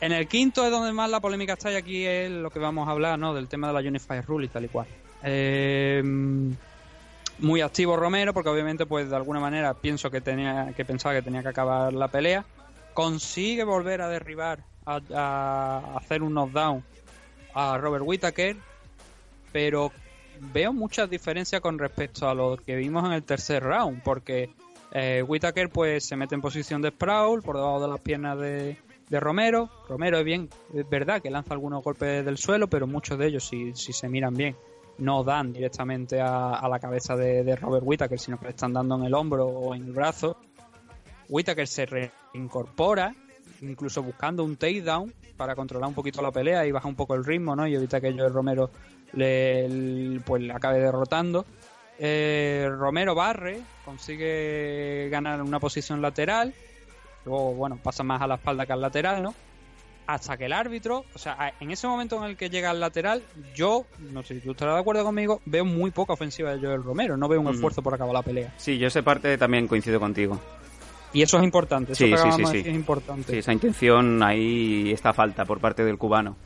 En 0.00 0.10
el 0.12 0.26
quinto 0.26 0.64
es 0.64 0.72
donde 0.72 0.92
más 0.92 1.08
la 1.08 1.20
polémica 1.20 1.52
está 1.52 1.70
y 1.72 1.76
aquí 1.76 2.04
es 2.04 2.28
lo 2.30 2.50
que 2.50 2.58
vamos 2.58 2.88
a 2.88 2.90
hablar, 2.90 3.16
¿no? 3.20 3.32
Del 3.32 3.46
tema 3.46 3.68
de 3.68 3.74
la 3.74 3.88
Unified 3.88 4.24
Rule 4.26 4.46
y 4.46 4.48
tal 4.48 4.64
y 4.64 4.68
cual. 4.68 4.88
Eh, 5.24 6.02
muy 7.42 7.60
activo 7.60 7.96
Romero 7.96 8.32
porque 8.32 8.50
obviamente 8.50 8.86
pues 8.86 9.10
de 9.10 9.16
alguna 9.16 9.40
manera 9.40 9.74
pienso 9.74 10.10
que 10.10 10.20
tenía 10.20 10.72
que 10.76 10.84
pensaba 10.84 11.14
que 11.14 11.22
tenía 11.22 11.42
que 11.42 11.48
acabar 11.48 11.92
la 11.92 12.08
pelea. 12.08 12.44
Consigue 12.94 13.64
volver 13.64 14.02
a 14.02 14.08
derribar 14.08 14.60
a, 14.86 15.96
hacer 15.96 16.22
un 16.22 16.34
knockdown 16.34 16.84
a 17.54 17.78
Robert 17.78 18.04
Whittaker, 18.06 18.56
pero 19.50 19.92
veo 20.52 20.72
muchas 20.72 21.08
diferencias 21.08 21.60
con 21.60 21.78
respecto 21.78 22.28
a 22.28 22.34
lo 22.34 22.56
que 22.56 22.76
vimos 22.76 23.04
en 23.04 23.12
el 23.12 23.22
tercer 23.22 23.62
round 23.62 24.02
porque 24.02 24.50
eh, 24.92 25.22
Whittaker 25.26 25.70
pues 25.70 26.04
se 26.04 26.16
mete 26.16 26.34
en 26.34 26.42
posición 26.42 26.82
de 26.82 26.90
sprawl 26.90 27.42
por 27.42 27.56
debajo 27.56 27.80
de 27.80 27.88
las 27.88 28.00
piernas 28.00 28.38
de, 28.38 28.76
Romero. 29.10 29.68
Romero 29.90 30.18
es 30.18 30.24
bien, 30.24 30.48
es 30.72 30.88
verdad 30.88 31.20
que 31.20 31.30
lanza 31.30 31.52
algunos 31.52 31.84
golpes 31.84 32.24
del 32.24 32.38
suelo, 32.38 32.68
pero 32.68 32.86
muchos 32.86 33.18
de 33.18 33.26
ellos, 33.26 33.46
si 33.46 33.74
se 33.74 34.08
miran 34.08 34.32
bien, 34.32 34.56
no 35.02 35.24
dan 35.24 35.52
directamente 35.52 36.20
a, 36.20 36.66
la 36.68 36.78
cabeza 36.78 37.16
de, 37.16 37.56
Robert 37.56 37.84
Whittaker, 37.86 38.18
sino 38.18 38.38
que 38.38 38.44
le 38.46 38.50
están 38.50 38.72
dando 38.72 38.94
en 38.96 39.04
el 39.04 39.14
hombro 39.14 39.46
o 39.46 39.74
en 39.74 39.82
el 39.82 39.92
brazo. 39.92 40.36
Whittaker 41.28 41.66
se 41.66 41.86
reincorpora, 41.86 43.14
incluso 43.62 44.02
buscando 44.02 44.44
un 44.44 44.56
takedown 44.56 45.12
para 45.36 45.54
controlar 45.54 45.88
un 45.88 45.94
poquito 45.94 46.22
la 46.22 46.30
pelea 46.30 46.66
y 46.66 46.72
bajar 46.72 46.88
un 46.88 46.94
poco 46.96 47.14
el 47.14 47.24
ritmo, 47.24 47.56
¿no? 47.56 47.66
Y 47.66 47.74
evita 47.74 48.00
que 48.00 48.12
Joel 48.12 48.32
Romero 48.32 48.70
le, 49.14 49.68
le- 49.68 50.20
pues, 50.20 50.42
le 50.42 50.52
acabe 50.52 50.78
derrotando. 50.78 51.44
Eh, 51.98 52.68
Romero 52.70 53.14
barre, 53.14 53.60
consigue 53.84 55.08
ganar 55.10 55.42
una 55.42 55.58
posición 55.60 56.00
lateral. 56.00 56.54
Luego, 57.24 57.54
bueno, 57.54 57.78
pasa 57.82 58.02
más 58.02 58.20
a 58.22 58.26
la 58.26 58.34
espalda 58.36 58.66
que 58.66 58.72
al 58.72 58.80
lateral, 58.80 59.22
¿no? 59.22 59.34
Hasta 60.06 60.36
que 60.36 60.46
el 60.46 60.52
árbitro, 60.52 61.04
o 61.14 61.18
sea, 61.18 61.54
en 61.60 61.70
ese 61.70 61.86
momento 61.86 62.16
en 62.18 62.30
el 62.30 62.36
que 62.36 62.50
llega 62.50 62.70
al 62.70 62.80
lateral, 62.80 63.22
yo, 63.54 63.86
no 63.98 64.22
sé 64.22 64.34
si 64.34 64.40
tú 64.40 64.50
estarás 64.50 64.74
de 64.74 64.80
acuerdo 64.80 65.04
conmigo, 65.04 65.40
veo 65.44 65.64
muy 65.64 65.90
poca 65.90 66.12
ofensiva 66.12 66.52
de 66.52 66.60
Joel 66.60 66.82
Romero, 66.82 67.16
no 67.16 67.28
veo 67.28 67.40
un 67.40 67.48
esfuerzo 67.48 67.82
por 67.82 67.94
acabar 67.94 68.12
la 68.12 68.22
pelea. 68.22 68.52
sí, 68.56 68.78
yo 68.78 68.88
esa 68.88 69.02
parte 69.02 69.38
también 69.38 69.68
coincido 69.68 70.00
contigo. 70.00 70.40
Y 71.12 71.22
eso 71.22 71.36
es 71.38 71.44
importante, 71.44 71.92
eso 71.92 72.04
Sí, 72.04 72.12
es 72.12 72.66
importante. 72.66 73.32
Sí, 73.32 73.38
esa 73.38 73.52
intención 73.52 74.22
ahí 74.22 74.90
está 74.92 75.12
falta 75.12 75.44
por 75.44 75.60
parte 75.60 75.84
del 75.84 75.98
cubano. 75.98 76.36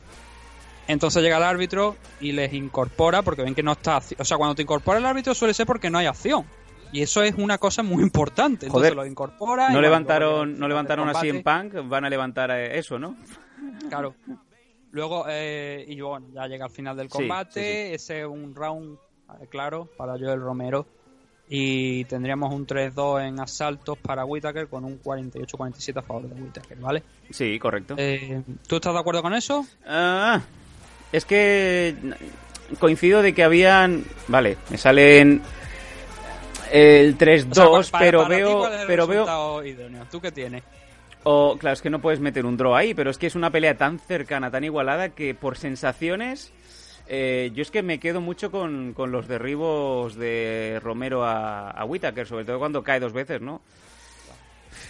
Entonces 0.87 1.21
llega 1.21 1.37
el 1.37 1.43
árbitro 1.43 1.95
y 2.19 2.31
les 2.31 2.53
incorpora 2.53 3.21
porque 3.21 3.43
ven 3.43 3.55
que 3.55 3.63
no 3.63 3.73
está. 3.73 4.01
O 4.17 4.25
sea, 4.25 4.37
cuando 4.37 4.55
te 4.55 4.61
incorpora 4.61 4.99
el 4.99 5.05
árbitro 5.05 5.33
suele 5.33 5.53
ser 5.53 5.65
porque 5.65 5.89
no 5.89 5.97
hay 5.97 6.05
acción. 6.05 6.45
Y 6.91 7.01
eso 7.01 7.21
es 7.21 7.35
una 7.37 7.57
cosa 7.57 7.83
muy 7.83 8.01
importante. 8.01 8.67
Entonces 8.67 8.91
Joder, 8.91 8.95
lo 8.95 9.05
incorpora. 9.05 9.69
No 9.69 9.81
levantaron, 9.81 10.57
no 10.57 10.67
levantaron 10.67 11.09
así 11.09 11.27
en 11.29 11.43
Punk, 11.43 11.87
van 11.87 12.05
a 12.05 12.09
levantar 12.09 12.51
eh, 12.51 12.77
eso, 12.77 12.97
¿no? 12.97 13.17
Claro. 13.89 14.15
Luego, 14.91 15.25
eh, 15.27 15.83
y 15.87 15.99
bueno, 16.01 16.27
ya 16.33 16.47
llega 16.47 16.65
al 16.65 16.71
final 16.71 16.95
del 16.97 17.07
Sí, 17.11 17.17
combate. 17.17 17.61
sí, 17.61 17.87
sí. 17.89 17.93
Ese 17.95 18.19
es 18.21 18.25
un 18.27 18.55
round, 18.55 18.97
eh, 19.41 19.47
claro, 19.49 19.89
para 19.97 20.13
Joel 20.13 20.39
Romero. 20.41 20.85
Y 21.49 22.03
tendríamos 22.05 22.53
un 22.53 22.65
3-2 22.67 23.25
en 23.25 23.39
asaltos 23.39 23.97
para 23.99 24.25
Whittaker 24.25 24.67
con 24.67 24.83
un 24.83 25.01
48-47 25.01 25.97
a 25.99 26.01
favor 26.01 26.23
de 26.27 26.41
Whittaker, 26.41 26.77
¿vale? 26.77 27.03
Sí, 27.29 27.57
correcto. 27.57 27.95
Eh, 27.97 28.41
¿Tú 28.67 28.75
estás 28.75 28.93
de 28.93 28.99
acuerdo 28.99 29.21
con 29.21 29.33
eso? 29.33 29.65
Ah, 29.85 30.41
es 31.11 31.23
que 31.23 31.95
coincido 32.79 33.21
de 33.21 33.33
que 33.33 33.43
habían... 33.43 34.03
Vale, 34.27 34.57
me 34.69 34.77
salen 34.77 35.41
el 36.71 37.17
3-2, 37.17 37.57
O 37.57 37.83
sea, 37.83 37.99
pero 37.99 38.27
veo... 38.27 38.59
¿cuál 38.59 38.73
es 38.73 38.81
el 38.81 38.87
pero 38.87 39.07
veo 39.07 39.63
idóneo? 39.63 40.05
¿Tú 40.11 40.19
qué 40.19 40.31
tienes? 40.33 40.63
O, 41.29 41.57
claro, 41.57 41.73
es 41.73 41.81
que 41.81 41.89
no 41.89 41.99
puedes 41.99 42.19
meter 42.21 42.45
un 42.45 42.55
draw 42.55 42.73
ahí, 42.75 42.93
pero 42.93 43.09
es 43.11 43.17
que 43.17 43.27
es 43.27 43.35
una 43.35 43.51
pelea 43.51 43.77
tan 43.77 43.99
cercana, 43.99 44.49
tan 44.49 44.63
igualada, 44.63 45.09
que 45.09 45.35
por 45.35 45.57
sensaciones... 45.57 46.51
eh, 47.07 47.51
yo 47.53 47.61
es 47.61 47.69
que 47.71 47.83
me 47.83 47.99
quedo 47.99 48.21
mucho 48.21 48.49
con, 48.51 48.93
con 48.93 49.11
los 49.11 49.27
derribos 49.27 50.15
de 50.15 50.79
Romero 50.83 51.23
a, 51.25 51.69
a 51.71 51.83
Whittaker, 51.85 52.25
sobre 52.27 52.45
todo 52.45 52.59
cuando 52.59 52.81
cae 52.83 52.99
dos 52.99 53.11
veces, 53.13 53.41
¿no? 53.41 53.61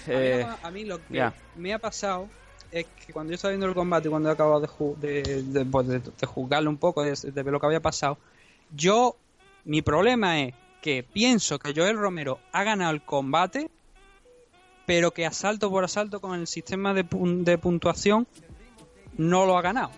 A 0.07 0.09
mí 0.09 0.15
Eh, 0.15 0.45
lo- 0.47 0.67
a 0.67 0.71
mí 0.71 0.85
lo 0.85 0.97
que 1.05 1.13
me 1.55 1.73
ha 1.73 1.79
pasado 1.79 2.27
es 2.71 2.85
que 3.05 3.13
cuando 3.13 3.31
yo 3.31 3.35
estaba 3.35 3.51
viendo 3.51 3.65
el 3.67 3.73
combate 3.73 4.07
y 4.07 4.11
cuando 4.11 4.29
he 4.29 4.31
acabado 4.33 4.59
de, 4.59 4.67
ju- 4.67 4.95
de, 4.97 5.43
de- 5.43 5.65
pues 5.65 5.87
de- 5.87 5.99
de 5.99 6.25
juzgarlo 6.27 6.69
un 6.69 6.77
poco, 6.77 7.03
de, 7.03 7.11
de 7.15 7.43
ver 7.43 7.51
lo 7.51 7.59
que 7.59 7.65
había 7.65 7.79
pasado, 7.81 8.17
yo, 8.75 9.15
mi 9.65 9.81
problema 9.81 10.41
es 10.41 10.53
que 10.81 11.03
pienso 11.03 11.57
que 11.59 11.73
Joel 11.75 11.97
Romero 11.97 12.39
ha 12.51 12.63
ganado 12.63 12.91
el 12.91 13.01
combate, 13.01 13.69
pero 14.87 15.11
que 15.11 15.27
asalto 15.27 15.69
por 15.69 15.83
asalto 15.83 16.19
con 16.19 16.39
el 16.39 16.47
sistema 16.47 16.95
de, 16.95 17.03
de 17.43 17.57
puntuación 17.59 18.25
no 19.17 19.45
lo 19.45 19.57
ha 19.57 19.61
ganado. 19.61 19.91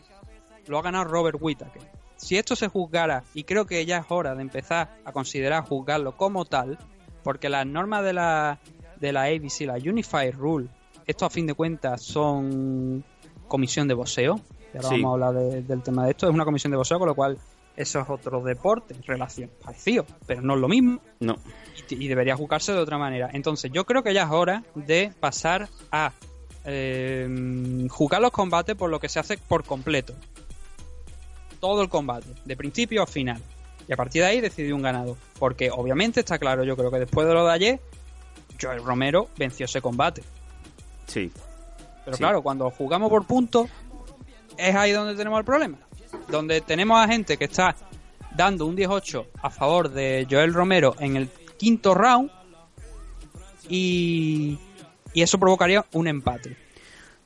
Lo 0.67 0.77
ha 0.77 0.81
ganado 0.81 1.05
Robert 1.05 1.37
Whittaker. 1.39 1.81
Si 2.17 2.37
esto 2.37 2.55
se 2.57 2.67
juzgara, 2.67 3.23
y 3.33 3.45
creo 3.45 3.65
que 3.65 3.85
ya 3.85 3.99
es 3.99 4.05
hora 4.09 4.35
de 4.35 4.41
empezar 4.41 4.97
a 5.05 5.13
considerar 5.13 5.63
juzgarlo 5.63 6.17
como 6.17 6.43
tal, 6.43 6.77
porque 7.23 7.47
las 7.47 7.65
normas 7.65 8.03
de 8.03 8.11
la, 8.13 8.59
de 8.99 9.13
la 9.13 9.23
ABC, 9.23 9.61
la 9.61 9.75
Unified 9.75 10.33
Rule, 10.35 10.67
esto 11.07 11.25
a 11.25 11.29
fin 11.29 11.47
de 11.47 11.53
cuentas 11.53 12.01
son 12.03 13.03
comisión 13.47 13.87
de 13.87 13.93
boxeo. 13.93 14.39
Y 14.73 14.77
ahora 14.77 14.89
Sí. 14.89 14.95
vamos 15.01 15.09
a 15.23 15.27
hablar 15.27 15.43
de- 15.43 15.61
del 15.63 15.81
tema 15.81 16.03
de 16.05 16.11
esto. 16.11 16.27
Es 16.27 16.33
una 16.33 16.45
comisión 16.45 16.71
de 16.71 16.77
boxeo, 16.77 16.99
con 16.99 17.07
lo 17.07 17.15
cual 17.15 17.37
eso 17.81 17.99
es 18.01 18.09
otro 18.09 18.41
deporte, 18.43 18.93
relación 19.05 19.49
parecido, 19.63 20.05
pero 20.27 20.41
no 20.41 20.55
es 20.55 20.59
lo 20.59 20.67
mismo 20.67 20.99
no. 21.19 21.37
y, 21.89 22.05
y 22.05 22.07
debería 22.07 22.35
juzgarse 22.35 22.73
de 22.73 22.79
otra 22.79 22.97
manera. 22.97 23.29
Entonces, 23.33 23.71
yo 23.73 23.85
creo 23.85 24.03
que 24.03 24.13
ya 24.13 24.23
es 24.23 24.29
hora 24.31 24.63
de 24.75 25.13
pasar 25.19 25.69
a 25.91 26.11
eh, 26.65 27.87
jugar 27.89 28.21
los 28.21 28.31
combates 28.31 28.75
por 28.75 28.89
lo 28.89 28.99
que 28.99 29.07
se 29.09 29.19
hace 29.19 29.37
por 29.37 29.63
completo. 29.63 30.13
Todo 31.59 31.81
el 31.81 31.89
combate, 31.89 32.27
de 32.45 32.55
principio 32.57 33.03
a 33.03 33.07
final. 33.07 33.41
Y 33.87 33.93
a 33.93 33.97
partir 33.97 34.21
de 34.21 34.27
ahí 34.27 34.41
decidir 34.41 34.73
un 34.73 34.81
ganador. 34.81 35.17
Porque 35.39 35.71
obviamente 35.71 36.19
está 36.19 36.37
claro, 36.37 36.63
yo 36.63 36.75
creo 36.77 36.91
que 36.91 36.99
después 36.99 37.27
de 37.27 37.33
lo 37.33 37.45
de 37.45 37.53
ayer, 37.53 37.79
Joel 38.61 38.83
Romero 38.83 39.29
venció 39.37 39.65
ese 39.65 39.81
combate. 39.81 40.21
Sí. 41.07 41.31
Pero 42.05 42.17
Sí. 42.17 42.21
claro, 42.21 42.41
cuando 42.41 42.69
jugamos 42.71 43.09
por 43.09 43.25
puntos, 43.25 43.69
es 44.57 44.75
ahí 44.75 44.91
donde 44.91 45.15
tenemos 45.15 45.39
el 45.39 45.45
problema. 45.45 45.77
Donde 46.29 46.61
tenemos 46.61 46.99
a 46.99 47.07
gente 47.07 47.37
que 47.37 47.45
está 47.45 47.75
dando 48.35 48.65
un 48.65 48.75
18 48.75 49.27
a 49.41 49.49
favor 49.49 49.89
de 49.89 50.27
Joel 50.29 50.53
Romero 50.53 50.95
en 50.99 51.15
el 51.17 51.29
quinto 51.57 51.93
round 51.93 52.31
y, 53.67 54.57
y 55.13 55.21
eso 55.21 55.39
provocaría 55.39 55.85
un 55.93 56.07
empate. 56.07 56.55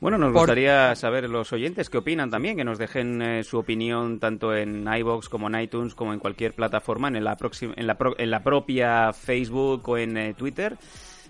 Bueno, 0.00 0.18
nos 0.18 0.32
Por- 0.32 0.40
gustaría 0.42 0.94
saber 0.96 1.30
los 1.30 1.52
oyentes 1.52 1.88
qué 1.88 1.98
opinan 1.98 2.30
también, 2.30 2.56
que 2.56 2.64
nos 2.64 2.78
dejen 2.78 3.22
eh, 3.22 3.44
su 3.44 3.58
opinión 3.58 4.18
tanto 4.20 4.54
en 4.54 4.86
iBox 4.86 5.28
como 5.30 5.48
en 5.48 5.60
iTunes 5.60 5.94
como 5.94 6.12
en 6.12 6.18
cualquier 6.18 6.52
plataforma, 6.52 7.08
en 7.08 7.24
la, 7.24 7.36
próxima, 7.36 7.72
en 7.76 7.86
la, 7.86 7.96
pro- 7.96 8.14
en 8.18 8.30
la 8.30 8.42
propia 8.42 9.12
Facebook 9.14 9.88
o 9.88 9.96
en 9.96 10.16
eh, 10.18 10.34
Twitter, 10.34 10.76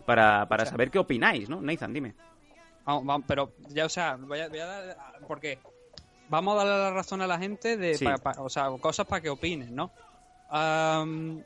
para, 0.07 0.49
para 0.49 0.67
saber 0.67 0.91
qué 0.91 0.99
opináis, 0.99 1.49
¿no? 1.49 1.61
Nathan, 1.61 1.93
dime. 1.93 2.15
Vamos, 2.85 3.05
vamos, 3.07 3.25
pero 3.29 3.53
ya, 3.69 3.87
o 3.87 3.89
sea, 3.89 4.17
voy 4.17 4.41
a, 4.41 4.49
voy 4.49 4.59
a 4.59 4.67
dar. 4.67 4.97
Porque 5.29 5.59
vamos 6.29 6.55
a 6.55 6.65
darle 6.65 6.79
la 6.85 6.91
razón 6.91 7.21
a 7.23 7.27
la 7.27 7.39
gente 7.39 7.77
de. 7.77 7.95
Sí. 7.97 8.05
pa- 8.05 8.19
pa- 8.19 8.37
o 8.43 8.49
sea, 8.49 8.69
cosas 8.81 9.07
para 9.07 9.21
que 9.21 9.31
opinen, 9.31 9.75
¿no? 9.75 9.91
Am, 10.51 11.43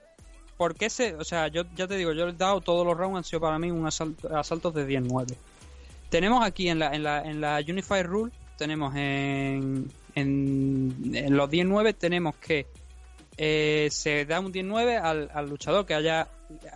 ¿Por 0.57 0.75
qué 0.75 0.91
se.? 0.91 1.15
O 1.15 1.25
sea, 1.25 1.49
yo 1.49 1.63
ya 1.77 1.87
te 1.87 1.97
digo, 1.97 2.13
yo 2.13 2.29
he 2.29 2.33
dado 2.33 2.61
todos 2.61 2.85
los 2.85 2.97
rounds, 2.97 3.17
han 3.19 3.25
sido 3.25 3.41
para 3.41 3.59
mí 3.59 3.71
un 3.71 3.87
asalto, 3.87 4.37
asaltos 4.37 4.75
de 4.75 4.87
10-9. 4.89 5.37
Tenemos 6.11 6.45
aquí 6.45 6.69
en 6.69 6.79
la, 6.81 6.95
en 6.95 7.03
la, 7.05 7.23
en 7.23 7.41
la 7.41 7.59
Unified 7.67 8.05
Rule, 8.07 8.33
tenemos 8.57 8.95
en, 8.97 9.89
en, 10.15 11.11
en 11.15 11.37
los 11.37 11.49
10-9, 11.49 11.95
tenemos 11.97 12.35
que 12.37 12.67
eh, 13.37 13.89
se 13.93 14.25
da 14.25 14.41
un 14.41 14.53
10-9 14.53 15.01
al, 15.01 15.31
al 15.33 15.49
luchador 15.49 15.87
que 15.87 15.95
haya 15.95 16.27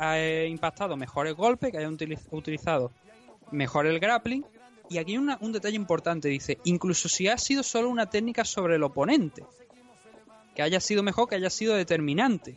eh, 0.00 0.46
impactado 0.48 0.96
mejores 0.96 1.34
golpes, 1.34 1.72
que 1.72 1.78
haya 1.78 1.88
utiliz- 1.88 2.20
utilizado 2.30 2.92
mejor 3.50 3.86
el 3.86 3.98
grappling. 3.98 4.44
Y 4.92 4.98
aquí 4.98 5.16
una- 5.16 5.38
un 5.40 5.52
detalle 5.52 5.76
importante, 5.76 6.28
dice, 6.28 6.58
incluso 6.64 7.08
si 7.08 7.28
ha 7.28 7.38
sido 7.38 7.62
solo 7.62 7.88
una 7.88 8.10
técnica 8.10 8.44
sobre 8.44 8.76
el 8.76 8.82
oponente, 8.82 9.44
que 10.54 10.62
haya 10.62 10.80
sido 10.80 11.02
mejor, 11.02 11.28
que 11.28 11.36
haya 11.36 11.50
sido 11.50 11.74
determinante. 11.74 12.54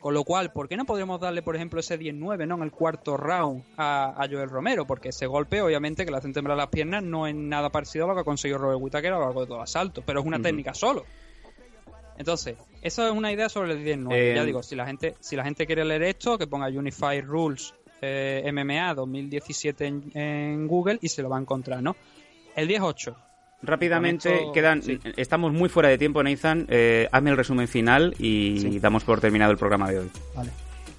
Con 0.00 0.14
lo 0.14 0.22
cual, 0.22 0.52
¿por 0.52 0.68
qué 0.68 0.76
no 0.76 0.84
podríamos 0.84 1.20
darle, 1.20 1.42
por 1.42 1.56
ejemplo, 1.56 1.80
ese 1.80 1.98
10-9 1.98 2.46
¿no? 2.46 2.54
en 2.56 2.62
el 2.62 2.70
cuarto 2.70 3.16
round 3.16 3.64
a, 3.76 4.14
a 4.16 4.28
Joel 4.28 4.48
Romero? 4.48 4.86
Porque 4.86 5.08
ese 5.08 5.26
golpe, 5.26 5.60
obviamente, 5.60 6.04
que 6.04 6.10
le 6.12 6.16
hacen 6.18 6.32
temblar 6.32 6.56
las 6.56 6.68
piernas, 6.68 7.02
no 7.02 7.26
es 7.26 7.34
nada 7.34 7.70
parecido 7.70 8.04
a 8.04 8.08
lo 8.08 8.14
que 8.14 8.20
ha 8.20 8.24
conseguido 8.24 8.58
Robert 8.58 8.80
Whittaker 8.80 9.12
a 9.12 9.18
lo 9.18 9.24
largo 9.24 9.40
de 9.40 9.46
todo 9.48 9.56
el 9.58 9.62
asalto, 9.64 10.02
pero 10.06 10.20
es 10.20 10.26
una 10.26 10.40
técnica 10.40 10.72
solo. 10.72 11.04
Entonces, 12.16 12.56
eso 12.82 13.06
es 13.06 13.12
una 13.12 13.32
idea 13.32 13.48
sobre 13.48 13.72
el 13.72 13.84
10-9. 13.84 14.12
Eh, 14.14 14.34
ya 14.36 14.44
digo, 14.44 14.62
si 14.62 14.74
la 14.76 14.86
gente 14.86 15.14
si 15.20 15.36
la 15.36 15.44
gente 15.44 15.66
quiere 15.66 15.84
leer 15.84 16.02
esto, 16.02 16.36
que 16.38 16.46
ponga 16.46 16.66
Unified 16.68 17.24
Rules 17.24 17.74
eh, 18.02 18.50
MMA 18.52 18.94
2017 18.94 19.86
en, 19.86 20.02
en 20.14 20.66
Google 20.66 20.98
y 21.02 21.08
se 21.08 21.22
lo 21.22 21.28
va 21.28 21.36
a 21.38 21.40
encontrar, 21.40 21.82
¿no? 21.82 21.96
El 22.56 22.68
10-8. 22.68 23.14
Rápidamente, 23.62 24.34
esto- 24.34 24.52
quedan, 24.52 24.82
sí. 24.82 24.98
estamos 25.16 25.52
muy 25.52 25.68
fuera 25.68 25.88
de 25.88 25.98
tiempo, 25.98 26.22
Nathan. 26.22 26.66
Eh, 26.68 27.08
hazme 27.10 27.30
el 27.30 27.36
resumen 27.36 27.66
final 27.68 28.14
y 28.18 28.58
Sí. 28.60 28.78
damos 28.78 29.02
por 29.04 29.20
terminado 29.20 29.50
el 29.50 29.58
programa 29.58 29.90
de 29.90 29.98
hoy. 29.98 30.10
Vale. 30.34 30.50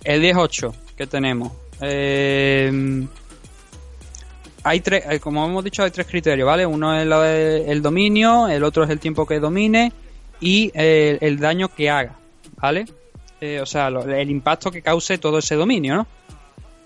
El 0.04 0.22
10-8 0.22 0.74
que 0.98 1.08
tenemos. 1.08 1.54
Eh, 1.82 3.06
hay 4.64 4.80
tres, 4.82 5.06
eh, 5.10 5.20
como 5.20 5.46
hemos 5.46 5.64
dicho, 5.64 5.84
hay 5.84 5.92
tres 5.92 6.06
criterios, 6.08 6.46
¿vale? 6.46 6.66
Uno 6.66 6.94
es 7.00 7.08
el 7.68 7.82
dominio, 7.82 8.48
el 8.50 8.64
otro 8.64 8.84
es 8.84 8.90
el 8.90 9.00
tiempo 9.00 9.26
que 9.26 9.40
domine 9.40 9.92
y 10.42 10.70
eh, 10.74 11.18
el 11.22 11.40
daño 11.40 11.70
que 11.74 11.90
haga, 11.90 12.18
¿vale? 12.58 12.86
Eh, 13.40 13.62
o 13.62 13.66
sea, 13.66 13.90
lo- 13.90 14.04
el 14.04 14.30
impacto 14.30 14.70
que 14.70 14.82
cause 14.82 15.18
todo 15.18 15.38
ese 15.40 15.56
dominio, 15.56 15.96
¿no? 15.96 16.08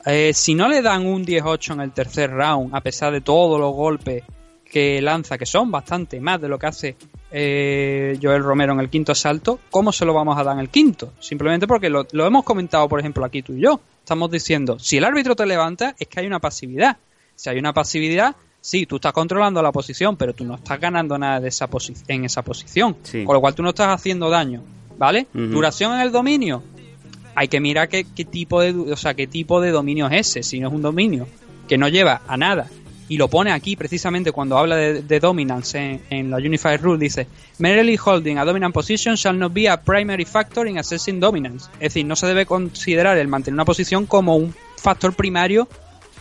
Eh, 0.05 0.31
si 0.33 0.53
no 0.55 0.67
le 0.67 0.81
dan 0.81 1.05
un 1.05 1.25
10-8 1.25 1.73
en 1.73 1.81
el 1.81 1.91
tercer 1.91 2.31
round, 2.31 2.75
a 2.75 2.81
pesar 2.81 3.13
de 3.13 3.21
todos 3.21 3.59
los 3.59 3.73
golpes 3.73 4.23
que 4.65 5.01
lanza, 5.01 5.37
que 5.37 5.45
son 5.45 5.71
bastante 5.71 6.19
más 6.19 6.41
de 6.41 6.47
lo 6.49 6.57
que 6.57 6.65
hace 6.65 6.95
eh, 7.31 8.17
Joel 8.21 8.43
Romero 8.43 8.73
en 8.73 8.79
el 8.79 8.89
quinto 8.89 9.11
asalto, 9.11 9.59
¿cómo 9.69 9.91
se 9.91 10.03
lo 10.03 10.13
vamos 10.13 10.37
a 10.37 10.43
dar 10.43 10.55
en 10.55 10.59
el 10.59 10.69
quinto? 10.69 11.13
Simplemente 11.19 11.67
porque 11.67 11.89
lo, 11.89 12.07
lo 12.11 12.25
hemos 12.25 12.43
comentado, 12.43 12.89
por 12.89 12.99
ejemplo, 12.99 13.23
aquí 13.23 13.43
tú 13.43 13.53
y 13.53 13.61
yo. 13.61 13.79
Estamos 13.99 14.29
diciendo, 14.31 14.77
si 14.79 14.97
el 14.97 15.05
árbitro 15.05 15.35
te 15.35 15.45
levanta, 15.45 15.95
es 15.97 16.07
que 16.07 16.19
hay 16.19 16.27
una 16.27 16.39
pasividad. 16.39 16.97
Si 17.35 17.49
hay 17.49 17.57
una 17.57 17.73
pasividad, 17.73 18.35
sí, 18.59 18.85
tú 18.85 18.95
estás 18.95 19.13
controlando 19.13 19.61
la 19.61 19.71
posición, 19.71 20.17
pero 20.17 20.33
tú 20.33 20.43
no 20.43 20.55
estás 20.55 20.79
ganando 20.79 21.17
nada 21.17 21.39
de 21.39 21.49
esa 21.49 21.69
en 22.07 22.25
esa 22.25 22.41
posición. 22.41 22.97
Sí. 23.03 23.23
Con 23.23 23.35
lo 23.35 23.41
cual 23.41 23.53
tú 23.53 23.61
no 23.61 23.69
estás 23.69 23.89
haciendo 23.89 24.29
daño, 24.29 24.63
¿vale? 24.97 25.27
Duración 25.33 25.93
en 25.93 26.01
el 26.01 26.11
dominio, 26.11 26.63
hay 27.35 27.47
que 27.47 27.59
mirar 27.59 27.89
qué, 27.89 28.03
tipo 28.03 28.61
de 28.61 28.71
o 28.71 28.95
sea 28.97 29.13
qué 29.13 29.27
tipo 29.27 29.61
de 29.61 29.71
dominio 29.71 30.07
es 30.07 30.27
ese 30.27 30.43
si 30.43 30.59
no 30.59 30.67
es 30.69 30.73
un 30.73 30.81
dominio 30.81 31.27
que 31.67 31.77
no 31.77 31.87
lleva 31.87 32.21
a 32.27 32.37
nada. 32.37 32.67
Y 33.09 33.17
lo 33.17 33.27
pone 33.27 33.51
aquí 33.51 33.75
precisamente 33.75 34.31
cuando 34.31 34.57
habla 34.57 34.75
de, 34.77 35.19
dominance 35.19 35.77
en, 35.77 36.01
en 36.09 36.31
la 36.31 36.37
Unified 36.37 36.79
Rule 36.81 36.97
dice 36.97 37.27
merely 37.59 37.97
holding 37.97 38.37
a 38.37 38.45
dominant 38.45 38.73
position 38.73 39.15
shall 39.15 39.37
not 39.37 39.53
be 39.53 39.67
a 39.69 39.79
primary 39.81 40.25
factor 40.25 40.67
in 40.67 40.77
assessing 40.79 41.19
dominance 41.19 41.65
es 41.75 41.93
decir 41.93 42.05
no 42.05 42.15
se 42.15 42.27
debe 42.27 42.45
considerar 42.45 43.17
el 43.17 43.27
mantener 43.27 43.55
una 43.55 43.65
posición 43.65 44.05
como 44.05 44.35
un 44.37 44.55
factor 44.77 45.13
primario 45.13 45.67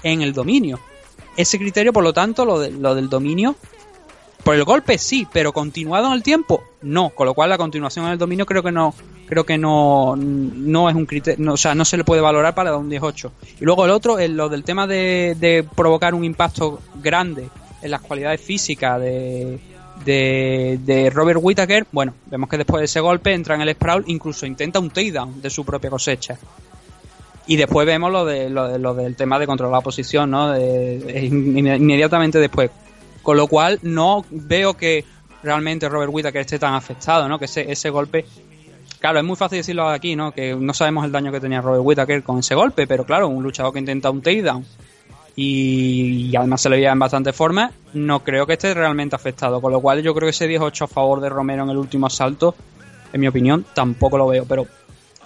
en 0.02 0.22
el 0.22 0.32
dominio. 0.32 0.80
Ese 1.36 1.56
criterio 1.58 1.92
por 1.92 2.02
lo 2.04 2.12
tanto 2.12 2.44
lo, 2.44 2.58
de- 2.58 2.72
lo 2.72 2.94
del 2.94 3.08
dominio 3.08 3.56
por 4.44 4.54
el 4.54 4.64
golpe 4.64 4.98
sí, 4.98 5.26
pero 5.32 5.52
continuado 5.52 6.06
en 6.08 6.12
el 6.14 6.22
tiempo 6.22 6.62
no, 6.82 7.10
con 7.10 7.26
lo 7.26 7.34
cual 7.34 7.50
la 7.50 7.58
continuación 7.58 8.06
en 8.06 8.12
el 8.12 8.18
dominio 8.18 8.44
creo 8.46 8.62
que 8.62 8.72
no 8.72 8.92
creo 9.26 9.44
que 9.44 9.56
no 9.56 10.14
no 10.16 10.88
es 10.90 10.94
un 10.96 11.06
criterio, 11.06 11.42
no, 11.44 11.52
o 11.54 11.56
sea, 11.56 11.74
no 11.74 11.84
se 11.84 11.96
le 11.96 12.04
puede 12.04 12.20
valorar 12.20 12.54
para 12.54 12.70
dar 12.70 12.78
un 12.80 12.90
10-8. 12.90 13.30
Y 13.60 13.64
luego 13.64 13.84
el 13.84 13.90
otro, 13.92 14.18
el- 14.18 14.36
lo 14.36 14.48
del 14.48 14.62
tema 14.64 14.86
de, 14.86 15.36
de 15.40 15.64
provocar 15.76 16.14
un 16.14 16.24
impacto 16.24 16.80
grande 17.02 17.48
en 17.80 17.90
las 17.90 18.00
cualidades 18.02 18.40
físicas 18.42 19.00
de, 19.00 19.58
de, 20.04 20.78
de 20.84 21.08
Robert 21.10 21.38
Whittaker, 21.42 21.86
bueno, 21.92 22.12
vemos 22.26 22.50
que 22.50 22.58
después 22.58 22.80
de 22.80 22.84
ese 22.86 23.00
golpe 23.00 23.32
entra 23.32 23.54
en 23.54 23.62
el 23.62 23.72
sprawl, 23.74 24.04
incluso 24.08 24.44
intenta 24.44 24.80
un 24.80 24.90
takedown 24.90 25.40
de 25.40 25.48
su 25.50 25.64
propia 25.64 25.88
cosecha. 25.88 26.36
Y 27.46 27.56
después 27.56 27.86
vemos 27.86 28.12
lo, 28.12 28.24
de, 28.24 28.50
lo, 28.50 28.68
de- 28.68 28.78
lo 28.78 28.94
del 28.94 29.16
tema 29.16 29.38
de 29.38 29.46
controlar 29.46 29.78
la 29.78 29.80
posición, 29.80 30.30
¿no? 30.30 30.50
De- 30.52 30.98
de- 30.98 31.22
inme- 31.30 31.76
inmediatamente 31.76 32.38
después. 32.38 32.70
Con 33.22 33.36
lo 33.36 33.46
cual 33.46 33.78
no 33.82 34.24
veo 34.30 34.74
que 34.74 35.04
realmente 35.42 35.88
Robert 35.88 36.10
Whittaker 36.12 36.40
esté 36.40 36.58
tan 36.58 36.74
afectado, 36.74 37.28
¿no? 37.28 37.38
Que 37.38 37.46
ese, 37.46 37.70
ese 37.70 37.90
golpe... 37.90 38.24
Claro, 38.98 39.18
es 39.18 39.24
muy 39.24 39.34
fácil 39.34 39.58
decirlo 39.58 39.88
aquí, 39.88 40.14
¿no? 40.14 40.30
Que 40.30 40.54
no 40.54 40.72
sabemos 40.74 41.04
el 41.04 41.10
daño 41.10 41.32
que 41.32 41.40
tenía 41.40 41.60
Robert 41.60 41.82
Whittaker 41.84 42.22
con 42.22 42.38
ese 42.38 42.54
golpe, 42.54 42.86
pero 42.86 43.04
claro, 43.04 43.28
un 43.28 43.42
luchador 43.42 43.72
que 43.72 43.80
intenta 43.80 44.10
un 44.10 44.22
takedown 44.22 44.64
y, 45.34 46.28
y 46.30 46.36
además 46.36 46.60
se 46.60 46.68
le 46.68 46.76
veía 46.76 46.92
en 46.92 46.98
bastante 46.98 47.32
forma, 47.32 47.72
no 47.94 48.22
creo 48.22 48.46
que 48.46 48.52
esté 48.54 48.74
realmente 48.74 49.16
afectado. 49.16 49.60
Con 49.60 49.72
lo 49.72 49.80
cual 49.80 50.02
yo 50.02 50.14
creo 50.14 50.26
que 50.26 50.30
ese 50.30 50.48
10-8 50.48 50.82
a 50.82 50.86
favor 50.86 51.20
de 51.20 51.28
Romero 51.28 51.64
en 51.64 51.70
el 51.70 51.78
último 51.78 52.06
asalto, 52.06 52.54
en 53.12 53.20
mi 53.20 53.26
opinión, 53.26 53.64
tampoco 53.74 54.18
lo 54.18 54.28
veo. 54.28 54.44
Pero 54.44 54.66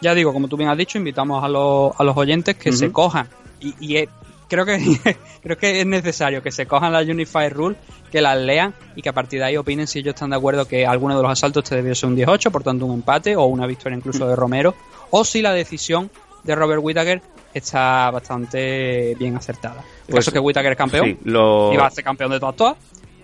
ya 0.01 0.15
digo, 0.15 0.33
como 0.33 0.49
tú 0.49 0.57
bien 0.57 0.71
has 0.71 0.79
dicho, 0.79 0.99
invitamos 0.99 1.43
a 1.43 1.49
los, 1.49 1.93
a 1.99 2.05
los 2.05 2.17
oyentes 2.17 2.57
que 2.57 2.73
se 2.73 2.93
cojan. 2.93 3.29
Y, 3.61 3.75
y 3.81 4.09
creo 4.49 4.65
que 4.65 4.79
creo 5.43 5.57
que 5.57 5.81
es 5.81 5.87
necesario 5.87 6.43
que 6.43 6.51
se 6.51 6.67
cojan 6.67 6.93
la 6.93 7.01
Unified 7.01 7.53
Rule, 7.53 7.77
que 8.11 8.21
las 8.21 8.37
lean 8.39 8.75
y 8.95 9.03
que 9.03 9.09
a 9.09 9.13
partir 9.13 9.41
de 9.41 9.47
ahí 9.47 9.57
opinen 9.57 9.87
si 9.87 9.99
ellos 10.01 10.15
están 10.15 10.31
de 10.31 10.37
acuerdo 10.37 10.67
que 10.67 10.87
alguno 10.87 11.17
de 11.17 11.23
los 11.23 11.33
asaltos 11.33 11.65
te 11.65 11.75
debió 11.77 11.95
ser 11.95 12.09
un 12.09 12.17
18, 12.17 12.51
por 12.51 12.63
tanto 12.63 12.87
un 12.87 12.95
empate 12.95 13.37
o 13.37 13.45
una 13.45 13.67
victoria 13.67 13.97
incluso 13.97 14.27
de 14.27 14.37
Romero, 14.37 14.75
o 15.11 15.25
si 15.25 15.43
la 15.43 15.53
decisión 15.53 16.11
de 16.45 16.55
Robert 16.55 16.81
Whittaker 16.83 17.21
está 17.53 18.11
bastante 18.11 19.15
bien 19.19 19.37
acertada. 19.37 19.81
El 19.81 20.13
Pues, 20.13 20.17
caso 20.25 20.31
es 20.31 20.35
que 20.35 20.39
Whittaker 20.41 20.73
es 20.73 20.79
campeón, 20.79 21.07
Sí, 21.07 21.19
lo... 21.25 21.73
iba 21.73 21.87
a 21.87 21.91
ser 21.91 22.05
campeón 22.05 22.31
de 22.31 22.39
todas 22.39 22.55
todas, 22.57 22.77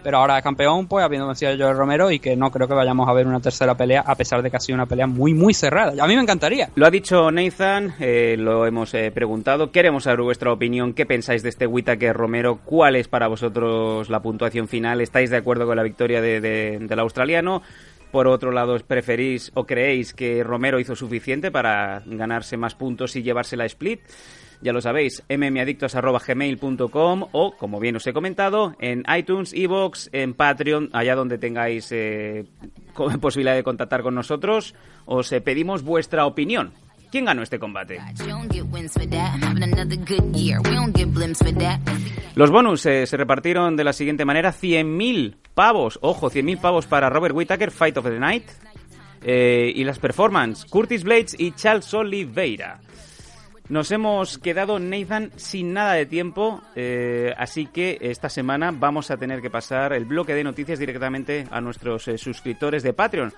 pero 0.02 0.18
ahora 0.18 0.40
campeón, 0.42 0.86
pues 0.86 1.04
habiendo 1.04 1.26
vencido 1.26 1.52
a 1.52 1.56
Joel 1.56 1.76
Romero 1.76 2.10
y 2.10 2.18
que 2.18 2.36
no 2.36 2.50
creo 2.50 2.66
que 2.68 2.74
vayamos 2.74 3.08
a 3.08 3.12
ver 3.12 3.26
una 3.26 3.40
tercera 3.40 3.74
pelea, 3.76 4.02
a 4.06 4.14
pesar 4.14 4.42
de 4.42 4.50
que 4.50 4.56
ha 4.56 4.60
sido 4.60 4.74
una 4.76 4.86
pelea 4.86 5.06
muy, 5.06 5.34
muy 5.34 5.54
cerrada. 5.54 5.92
A 6.02 6.06
mí 6.06 6.14
me 6.16 6.22
encantaría. 6.22 6.70
Lo 6.74 6.86
ha 6.86 6.90
dicho 6.90 7.30
Nathan, 7.30 7.94
eh, 8.00 8.36
lo 8.38 8.66
hemos 8.66 8.92
eh, 8.94 9.10
preguntado. 9.12 9.70
Queremos 9.72 10.04
saber 10.04 10.20
vuestra 10.22 10.52
opinión. 10.52 10.92
¿Qué 10.94 11.06
pensáis 11.06 11.42
de 11.42 11.48
este 11.48 11.66
Whittaker 11.66 12.16
Romero? 12.16 12.58
¿Cuál 12.64 12.96
es 12.96 13.08
para 13.08 13.28
vosotros 13.28 14.10
la 14.10 14.20
puntuación 14.20 14.68
final? 14.68 15.00
¿Estáis 15.00 15.30
de 15.30 15.36
acuerdo 15.38 15.66
con 15.66 15.76
la 15.76 15.82
victoria 15.82 16.20
de- 16.20 16.40
del 16.40 16.98
australiano? 16.98 17.62
Por 18.10 18.26
otro 18.26 18.52
lado, 18.52 18.76
¿preferís 18.86 19.50
o 19.54 19.64
creéis 19.64 20.12
que 20.12 20.44
Romero 20.44 20.78
hizo 20.78 20.94
suficiente 20.94 21.50
para 21.50 22.02
ganarse 22.04 22.58
más 22.58 22.74
puntos 22.74 23.16
y 23.16 23.22
llevarse 23.22 23.56
la 23.56 23.64
split? 23.64 24.00
Ya 24.62 24.72
lo 24.72 24.80
sabéis, 24.80 25.22
mmadictos.gmail.com 25.28 27.26
o, 27.32 27.56
como 27.56 27.80
bien 27.80 27.96
os 27.96 28.06
he 28.06 28.12
comentado, 28.12 28.76
en 28.78 29.02
iTunes, 29.12 29.52
Evox, 29.52 30.08
en 30.12 30.34
Patreon, 30.34 30.90
allá 30.92 31.16
donde 31.16 31.36
tengáis 31.38 31.90
eh, 31.90 32.44
posibilidad 33.20 33.56
de 33.56 33.64
contactar 33.64 34.02
con 34.02 34.14
nosotros, 34.14 34.76
os 35.04 35.32
eh, 35.32 35.40
pedimos 35.40 35.82
vuestra 35.82 36.26
opinión. 36.26 36.72
¿Quién 37.10 37.24
ganó 37.26 37.42
este 37.42 37.58
combate? 37.58 37.98
Los 42.36 42.50
bonus 42.50 42.86
eh, 42.86 43.06
se 43.06 43.16
repartieron 43.18 43.76
de 43.76 43.84
la 43.84 43.92
siguiente 43.92 44.24
manera: 44.24 44.50
100.000 44.50 45.34
pavos, 45.54 45.98
ojo, 46.00 46.30
100.000 46.30 46.60
pavos 46.60 46.86
para 46.86 47.10
Robert 47.10 47.34
Whittaker, 47.34 47.70
Fight 47.70 47.98
of 47.98 48.06
the 48.06 48.18
Night. 48.18 48.44
Eh, 49.24 49.72
y 49.74 49.84
las 49.84 49.98
performances, 49.98 50.64
Curtis 50.64 51.04
Blades 51.04 51.36
y 51.38 51.52
Charles 51.52 51.92
Oliveira. 51.92 52.80
Nos 53.72 53.90
hemos 53.90 54.36
quedado, 54.36 54.78
Nathan, 54.78 55.30
sin 55.36 55.72
nada 55.72 55.94
de 55.94 56.04
tiempo, 56.04 56.60
eh, 56.76 57.32
así 57.38 57.64
que 57.64 57.96
esta 58.02 58.28
semana 58.28 58.70
vamos 58.70 59.10
a 59.10 59.16
tener 59.16 59.40
que 59.40 59.48
pasar 59.48 59.94
el 59.94 60.04
bloque 60.04 60.34
de 60.34 60.44
noticias 60.44 60.78
directamente 60.78 61.46
a 61.50 61.58
nuestros 61.62 62.06
eh, 62.06 62.18
suscriptores 62.18 62.82
de 62.82 62.92
Patreon. 62.92 63.32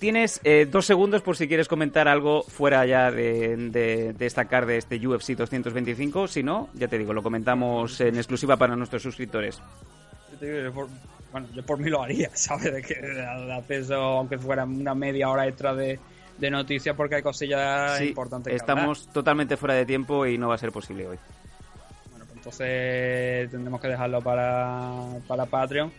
Tienes 0.00 0.40
eh, 0.42 0.66
dos 0.68 0.86
segundos 0.86 1.22
por 1.22 1.36
si 1.36 1.46
quieres 1.46 1.68
comentar 1.68 2.08
algo 2.08 2.42
fuera 2.42 2.84
ya 2.84 3.12
de, 3.12 3.56
de- 3.56 3.70
de 3.70 4.12
destacar 4.14 4.66
de 4.66 4.78
este 4.78 4.96
UFC 5.06 5.36
225. 5.36 6.26
Si 6.26 6.42
no, 6.42 6.68
ya 6.74 6.88
te 6.88 6.98
digo, 6.98 7.12
lo 7.12 7.22
comentamos 7.22 8.00
en 8.00 8.16
exclusiva 8.16 8.56
para 8.56 8.74
nuestros 8.74 9.04
suscriptores. 9.04 9.62
te 10.40 10.46
digo, 10.50 10.64
yo 10.64 10.72
por- 10.72 10.88
bueno, 11.30 11.46
yo 11.54 11.64
por 11.64 11.78
mí 11.78 11.90
lo 11.90 12.02
haría, 12.02 12.28
¿sabes? 12.34 12.72
De 12.72 12.82
que 12.82 12.94
de 13.00 13.52
acceso, 13.54 13.94
aunque 13.94 14.36
fuera 14.36 14.64
una 14.64 14.96
media 14.96 15.30
hora 15.30 15.46
extra 15.46 15.72
de, 15.76 16.00
de 16.38 16.50
noticias, 16.50 16.96
porque 16.96 17.16
hay 17.16 17.22
cosillas 17.22 17.98
Sí, 17.98 18.08
importantes 18.08 18.50
que 18.50 18.56
estamos 18.56 19.06
totalmente 19.08 19.56
fuera 19.56 19.74
de 19.74 19.86
tiempo 19.86 20.26
y 20.26 20.36
no 20.38 20.48
va 20.48 20.56
a 20.56 20.58
ser 20.58 20.72
posible 20.72 21.06
hoy. 21.06 21.18
Bueno, 22.10 22.24
pues 22.26 22.36
entonces 22.36 23.50
tendremos 23.50 23.80
que 23.80 23.88
dejarlo 23.88 24.20
para, 24.20 25.00
para 25.26 25.46
Patreon. 25.46 25.92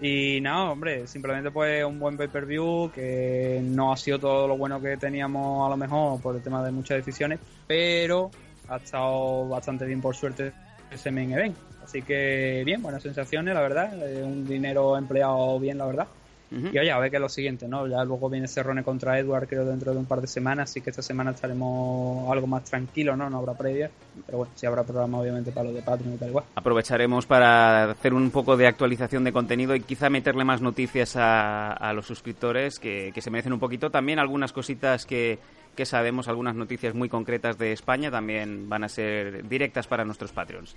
Y 0.00 0.40
nada, 0.42 0.70
hombre, 0.72 1.06
simplemente 1.06 1.50
pues 1.50 1.82
un 1.84 1.98
buen 1.98 2.18
pay-per-view 2.18 2.90
que 2.94 3.60
no 3.64 3.92
ha 3.92 3.96
sido 3.96 4.18
todo 4.18 4.46
lo 4.46 4.56
bueno 4.56 4.78
que 4.80 4.96
teníamos 4.98 5.66
a 5.66 5.70
lo 5.70 5.76
mejor 5.78 6.20
por 6.20 6.36
el 6.36 6.42
tema 6.42 6.62
de 6.62 6.70
muchas 6.70 6.98
decisiones, 6.98 7.38
pero 7.66 8.30
ha 8.68 8.76
estado 8.76 9.48
bastante 9.48 9.86
bien 9.86 10.02
por 10.02 10.14
suerte 10.14 10.52
ese 10.90 11.10
main 11.10 11.32
event. 11.32 11.56
Así 11.82 12.02
que 12.02 12.62
bien, 12.66 12.82
buenas 12.82 13.02
sensaciones, 13.02 13.54
la 13.54 13.60
verdad. 13.62 13.94
eh, 14.06 14.22
un 14.22 14.44
dinero 14.46 14.98
empleado 14.98 15.58
bien, 15.58 15.78
la 15.78 15.86
verdad. 15.86 16.08
Y 16.50 16.78
oye, 16.78 16.90
a 16.90 16.98
ver 16.98 17.10
qué 17.10 17.16
es 17.16 17.20
lo 17.20 17.28
siguiente, 17.28 17.66
¿no? 17.66 17.86
Ya 17.86 18.04
luego 18.04 18.30
viene 18.30 18.46
Cerrone 18.46 18.84
contra 18.84 19.18
Edward, 19.18 19.48
creo, 19.48 19.64
dentro 19.64 19.92
de 19.92 19.98
un 19.98 20.06
par 20.06 20.20
de 20.20 20.26
semanas, 20.26 20.70
así 20.70 20.80
que 20.80 20.90
esta 20.90 21.02
semana 21.02 21.32
estaremos 21.32 22.30
algo 22.30 22.46
más 22.46 22.64
tranquilos, 22.64 23.18
¿no? 23.18 23.28
No 23.28 23.38
habrá 23.38 23.54
previa, 23.54 23.90
pero 24.24 24.38
bueno, 24.38 24.52
sí 24.54 24.66
habrá 24.66 24.84
programa 24.84 25.18
obviamente 25.18 25.50
para 25.50 25.64
los 25.64 25.74
de 25.74 25.82
Patreon 25.82 26.14
y 26.14 26.16
tal 26.18 26.28
igual. 26.28 26.44
Aprovecharemos 26.54 27.26
para 27.26 27.90
hacer 27.90 28.14
un 28.14 28.30
poco 28.30 28.56
de 28.56 28.66
actualización 28.66 29.24
de 29.24 29.32
contenido 29.32 29.74
y 29.74 29.80
quizá 29.80 30.08
meterle 30.08 30.44
más 30.44 30.62
noticias 30.62 31.16
a, 31.16 31.72
a 31.72 31.92
los 31.92 32.06
suscriptores 32.06 32.78
que, 32.78 33.10
que 33.12 33.20
se 33.20 33.30
merecen 33.30 33.52
un 33.52 33.60
poquito. 33.60 33.90
También 33.90 34.18
algunas 34.18 34.52
cositas 34.52 35.04
que, 35.04 35.38
que 35.74 35.84
sabemos, 35.84 36.28
algunas 36.28 36.54
noticias 36.54 36.94
muy 36.94 37.08
concretas 37.08 37.58
de 37.58 37.72
España 37.72 38.10
también 38.10 38.68
van 38.68 38.84
a 38.84 38.88
ser 38.88 39.46
directas 39.48 39.86
para 39.86 40.04
nuestros 40.04 40.32
Patreons. 40.32 40.74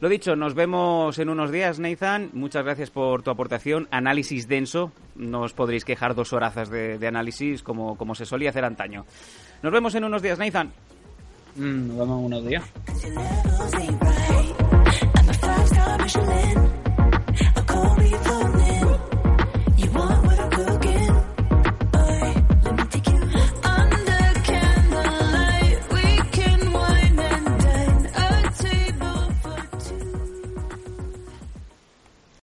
Lo 0.00 0.08
dicho, 0.10 0.36
nos 0.36 0.54
vemos 0.54 1.18
en 1.18 1.30
unos 1.30 1.50
días, 1.50 1.78
Nathan. 1.78 2.30
Muchas 2.34 2.64
gracias 2.64 2.90
por 2.90 3.22
tu 3.22 3.30
aportación. 3.30 3.88
Análisis 3.90 4.46
denso. 4.46 4.92
No 5.14 5.42
os 5.42 5.54
podréis 5.54 5.84
quejar 5.84 6.14
dos 6.14 6.32
horazas 6.32 6.68
de, 6.68 6.98
de 6.98 7.06
análisis 7.06 7.62
como, 7.62 7.96
como 7.96 8.14
se 8.14 8.26
solía 8.26 8.50
hacer 8.50 8.64
antaño. 8.64 9.06
Nos 9.62 9.72
vemos 9.72 9.94
en 9.94 10.04
unos 10.04 10.20
días, 10.20 10.38
Nathan. 10.38 10.70
Mm, 11.56 11.88
nos 11.88 11.98
vemos 11.98 12.18
en 12.18 12.24
unos 12.26 12.46
días. 12.46 12.64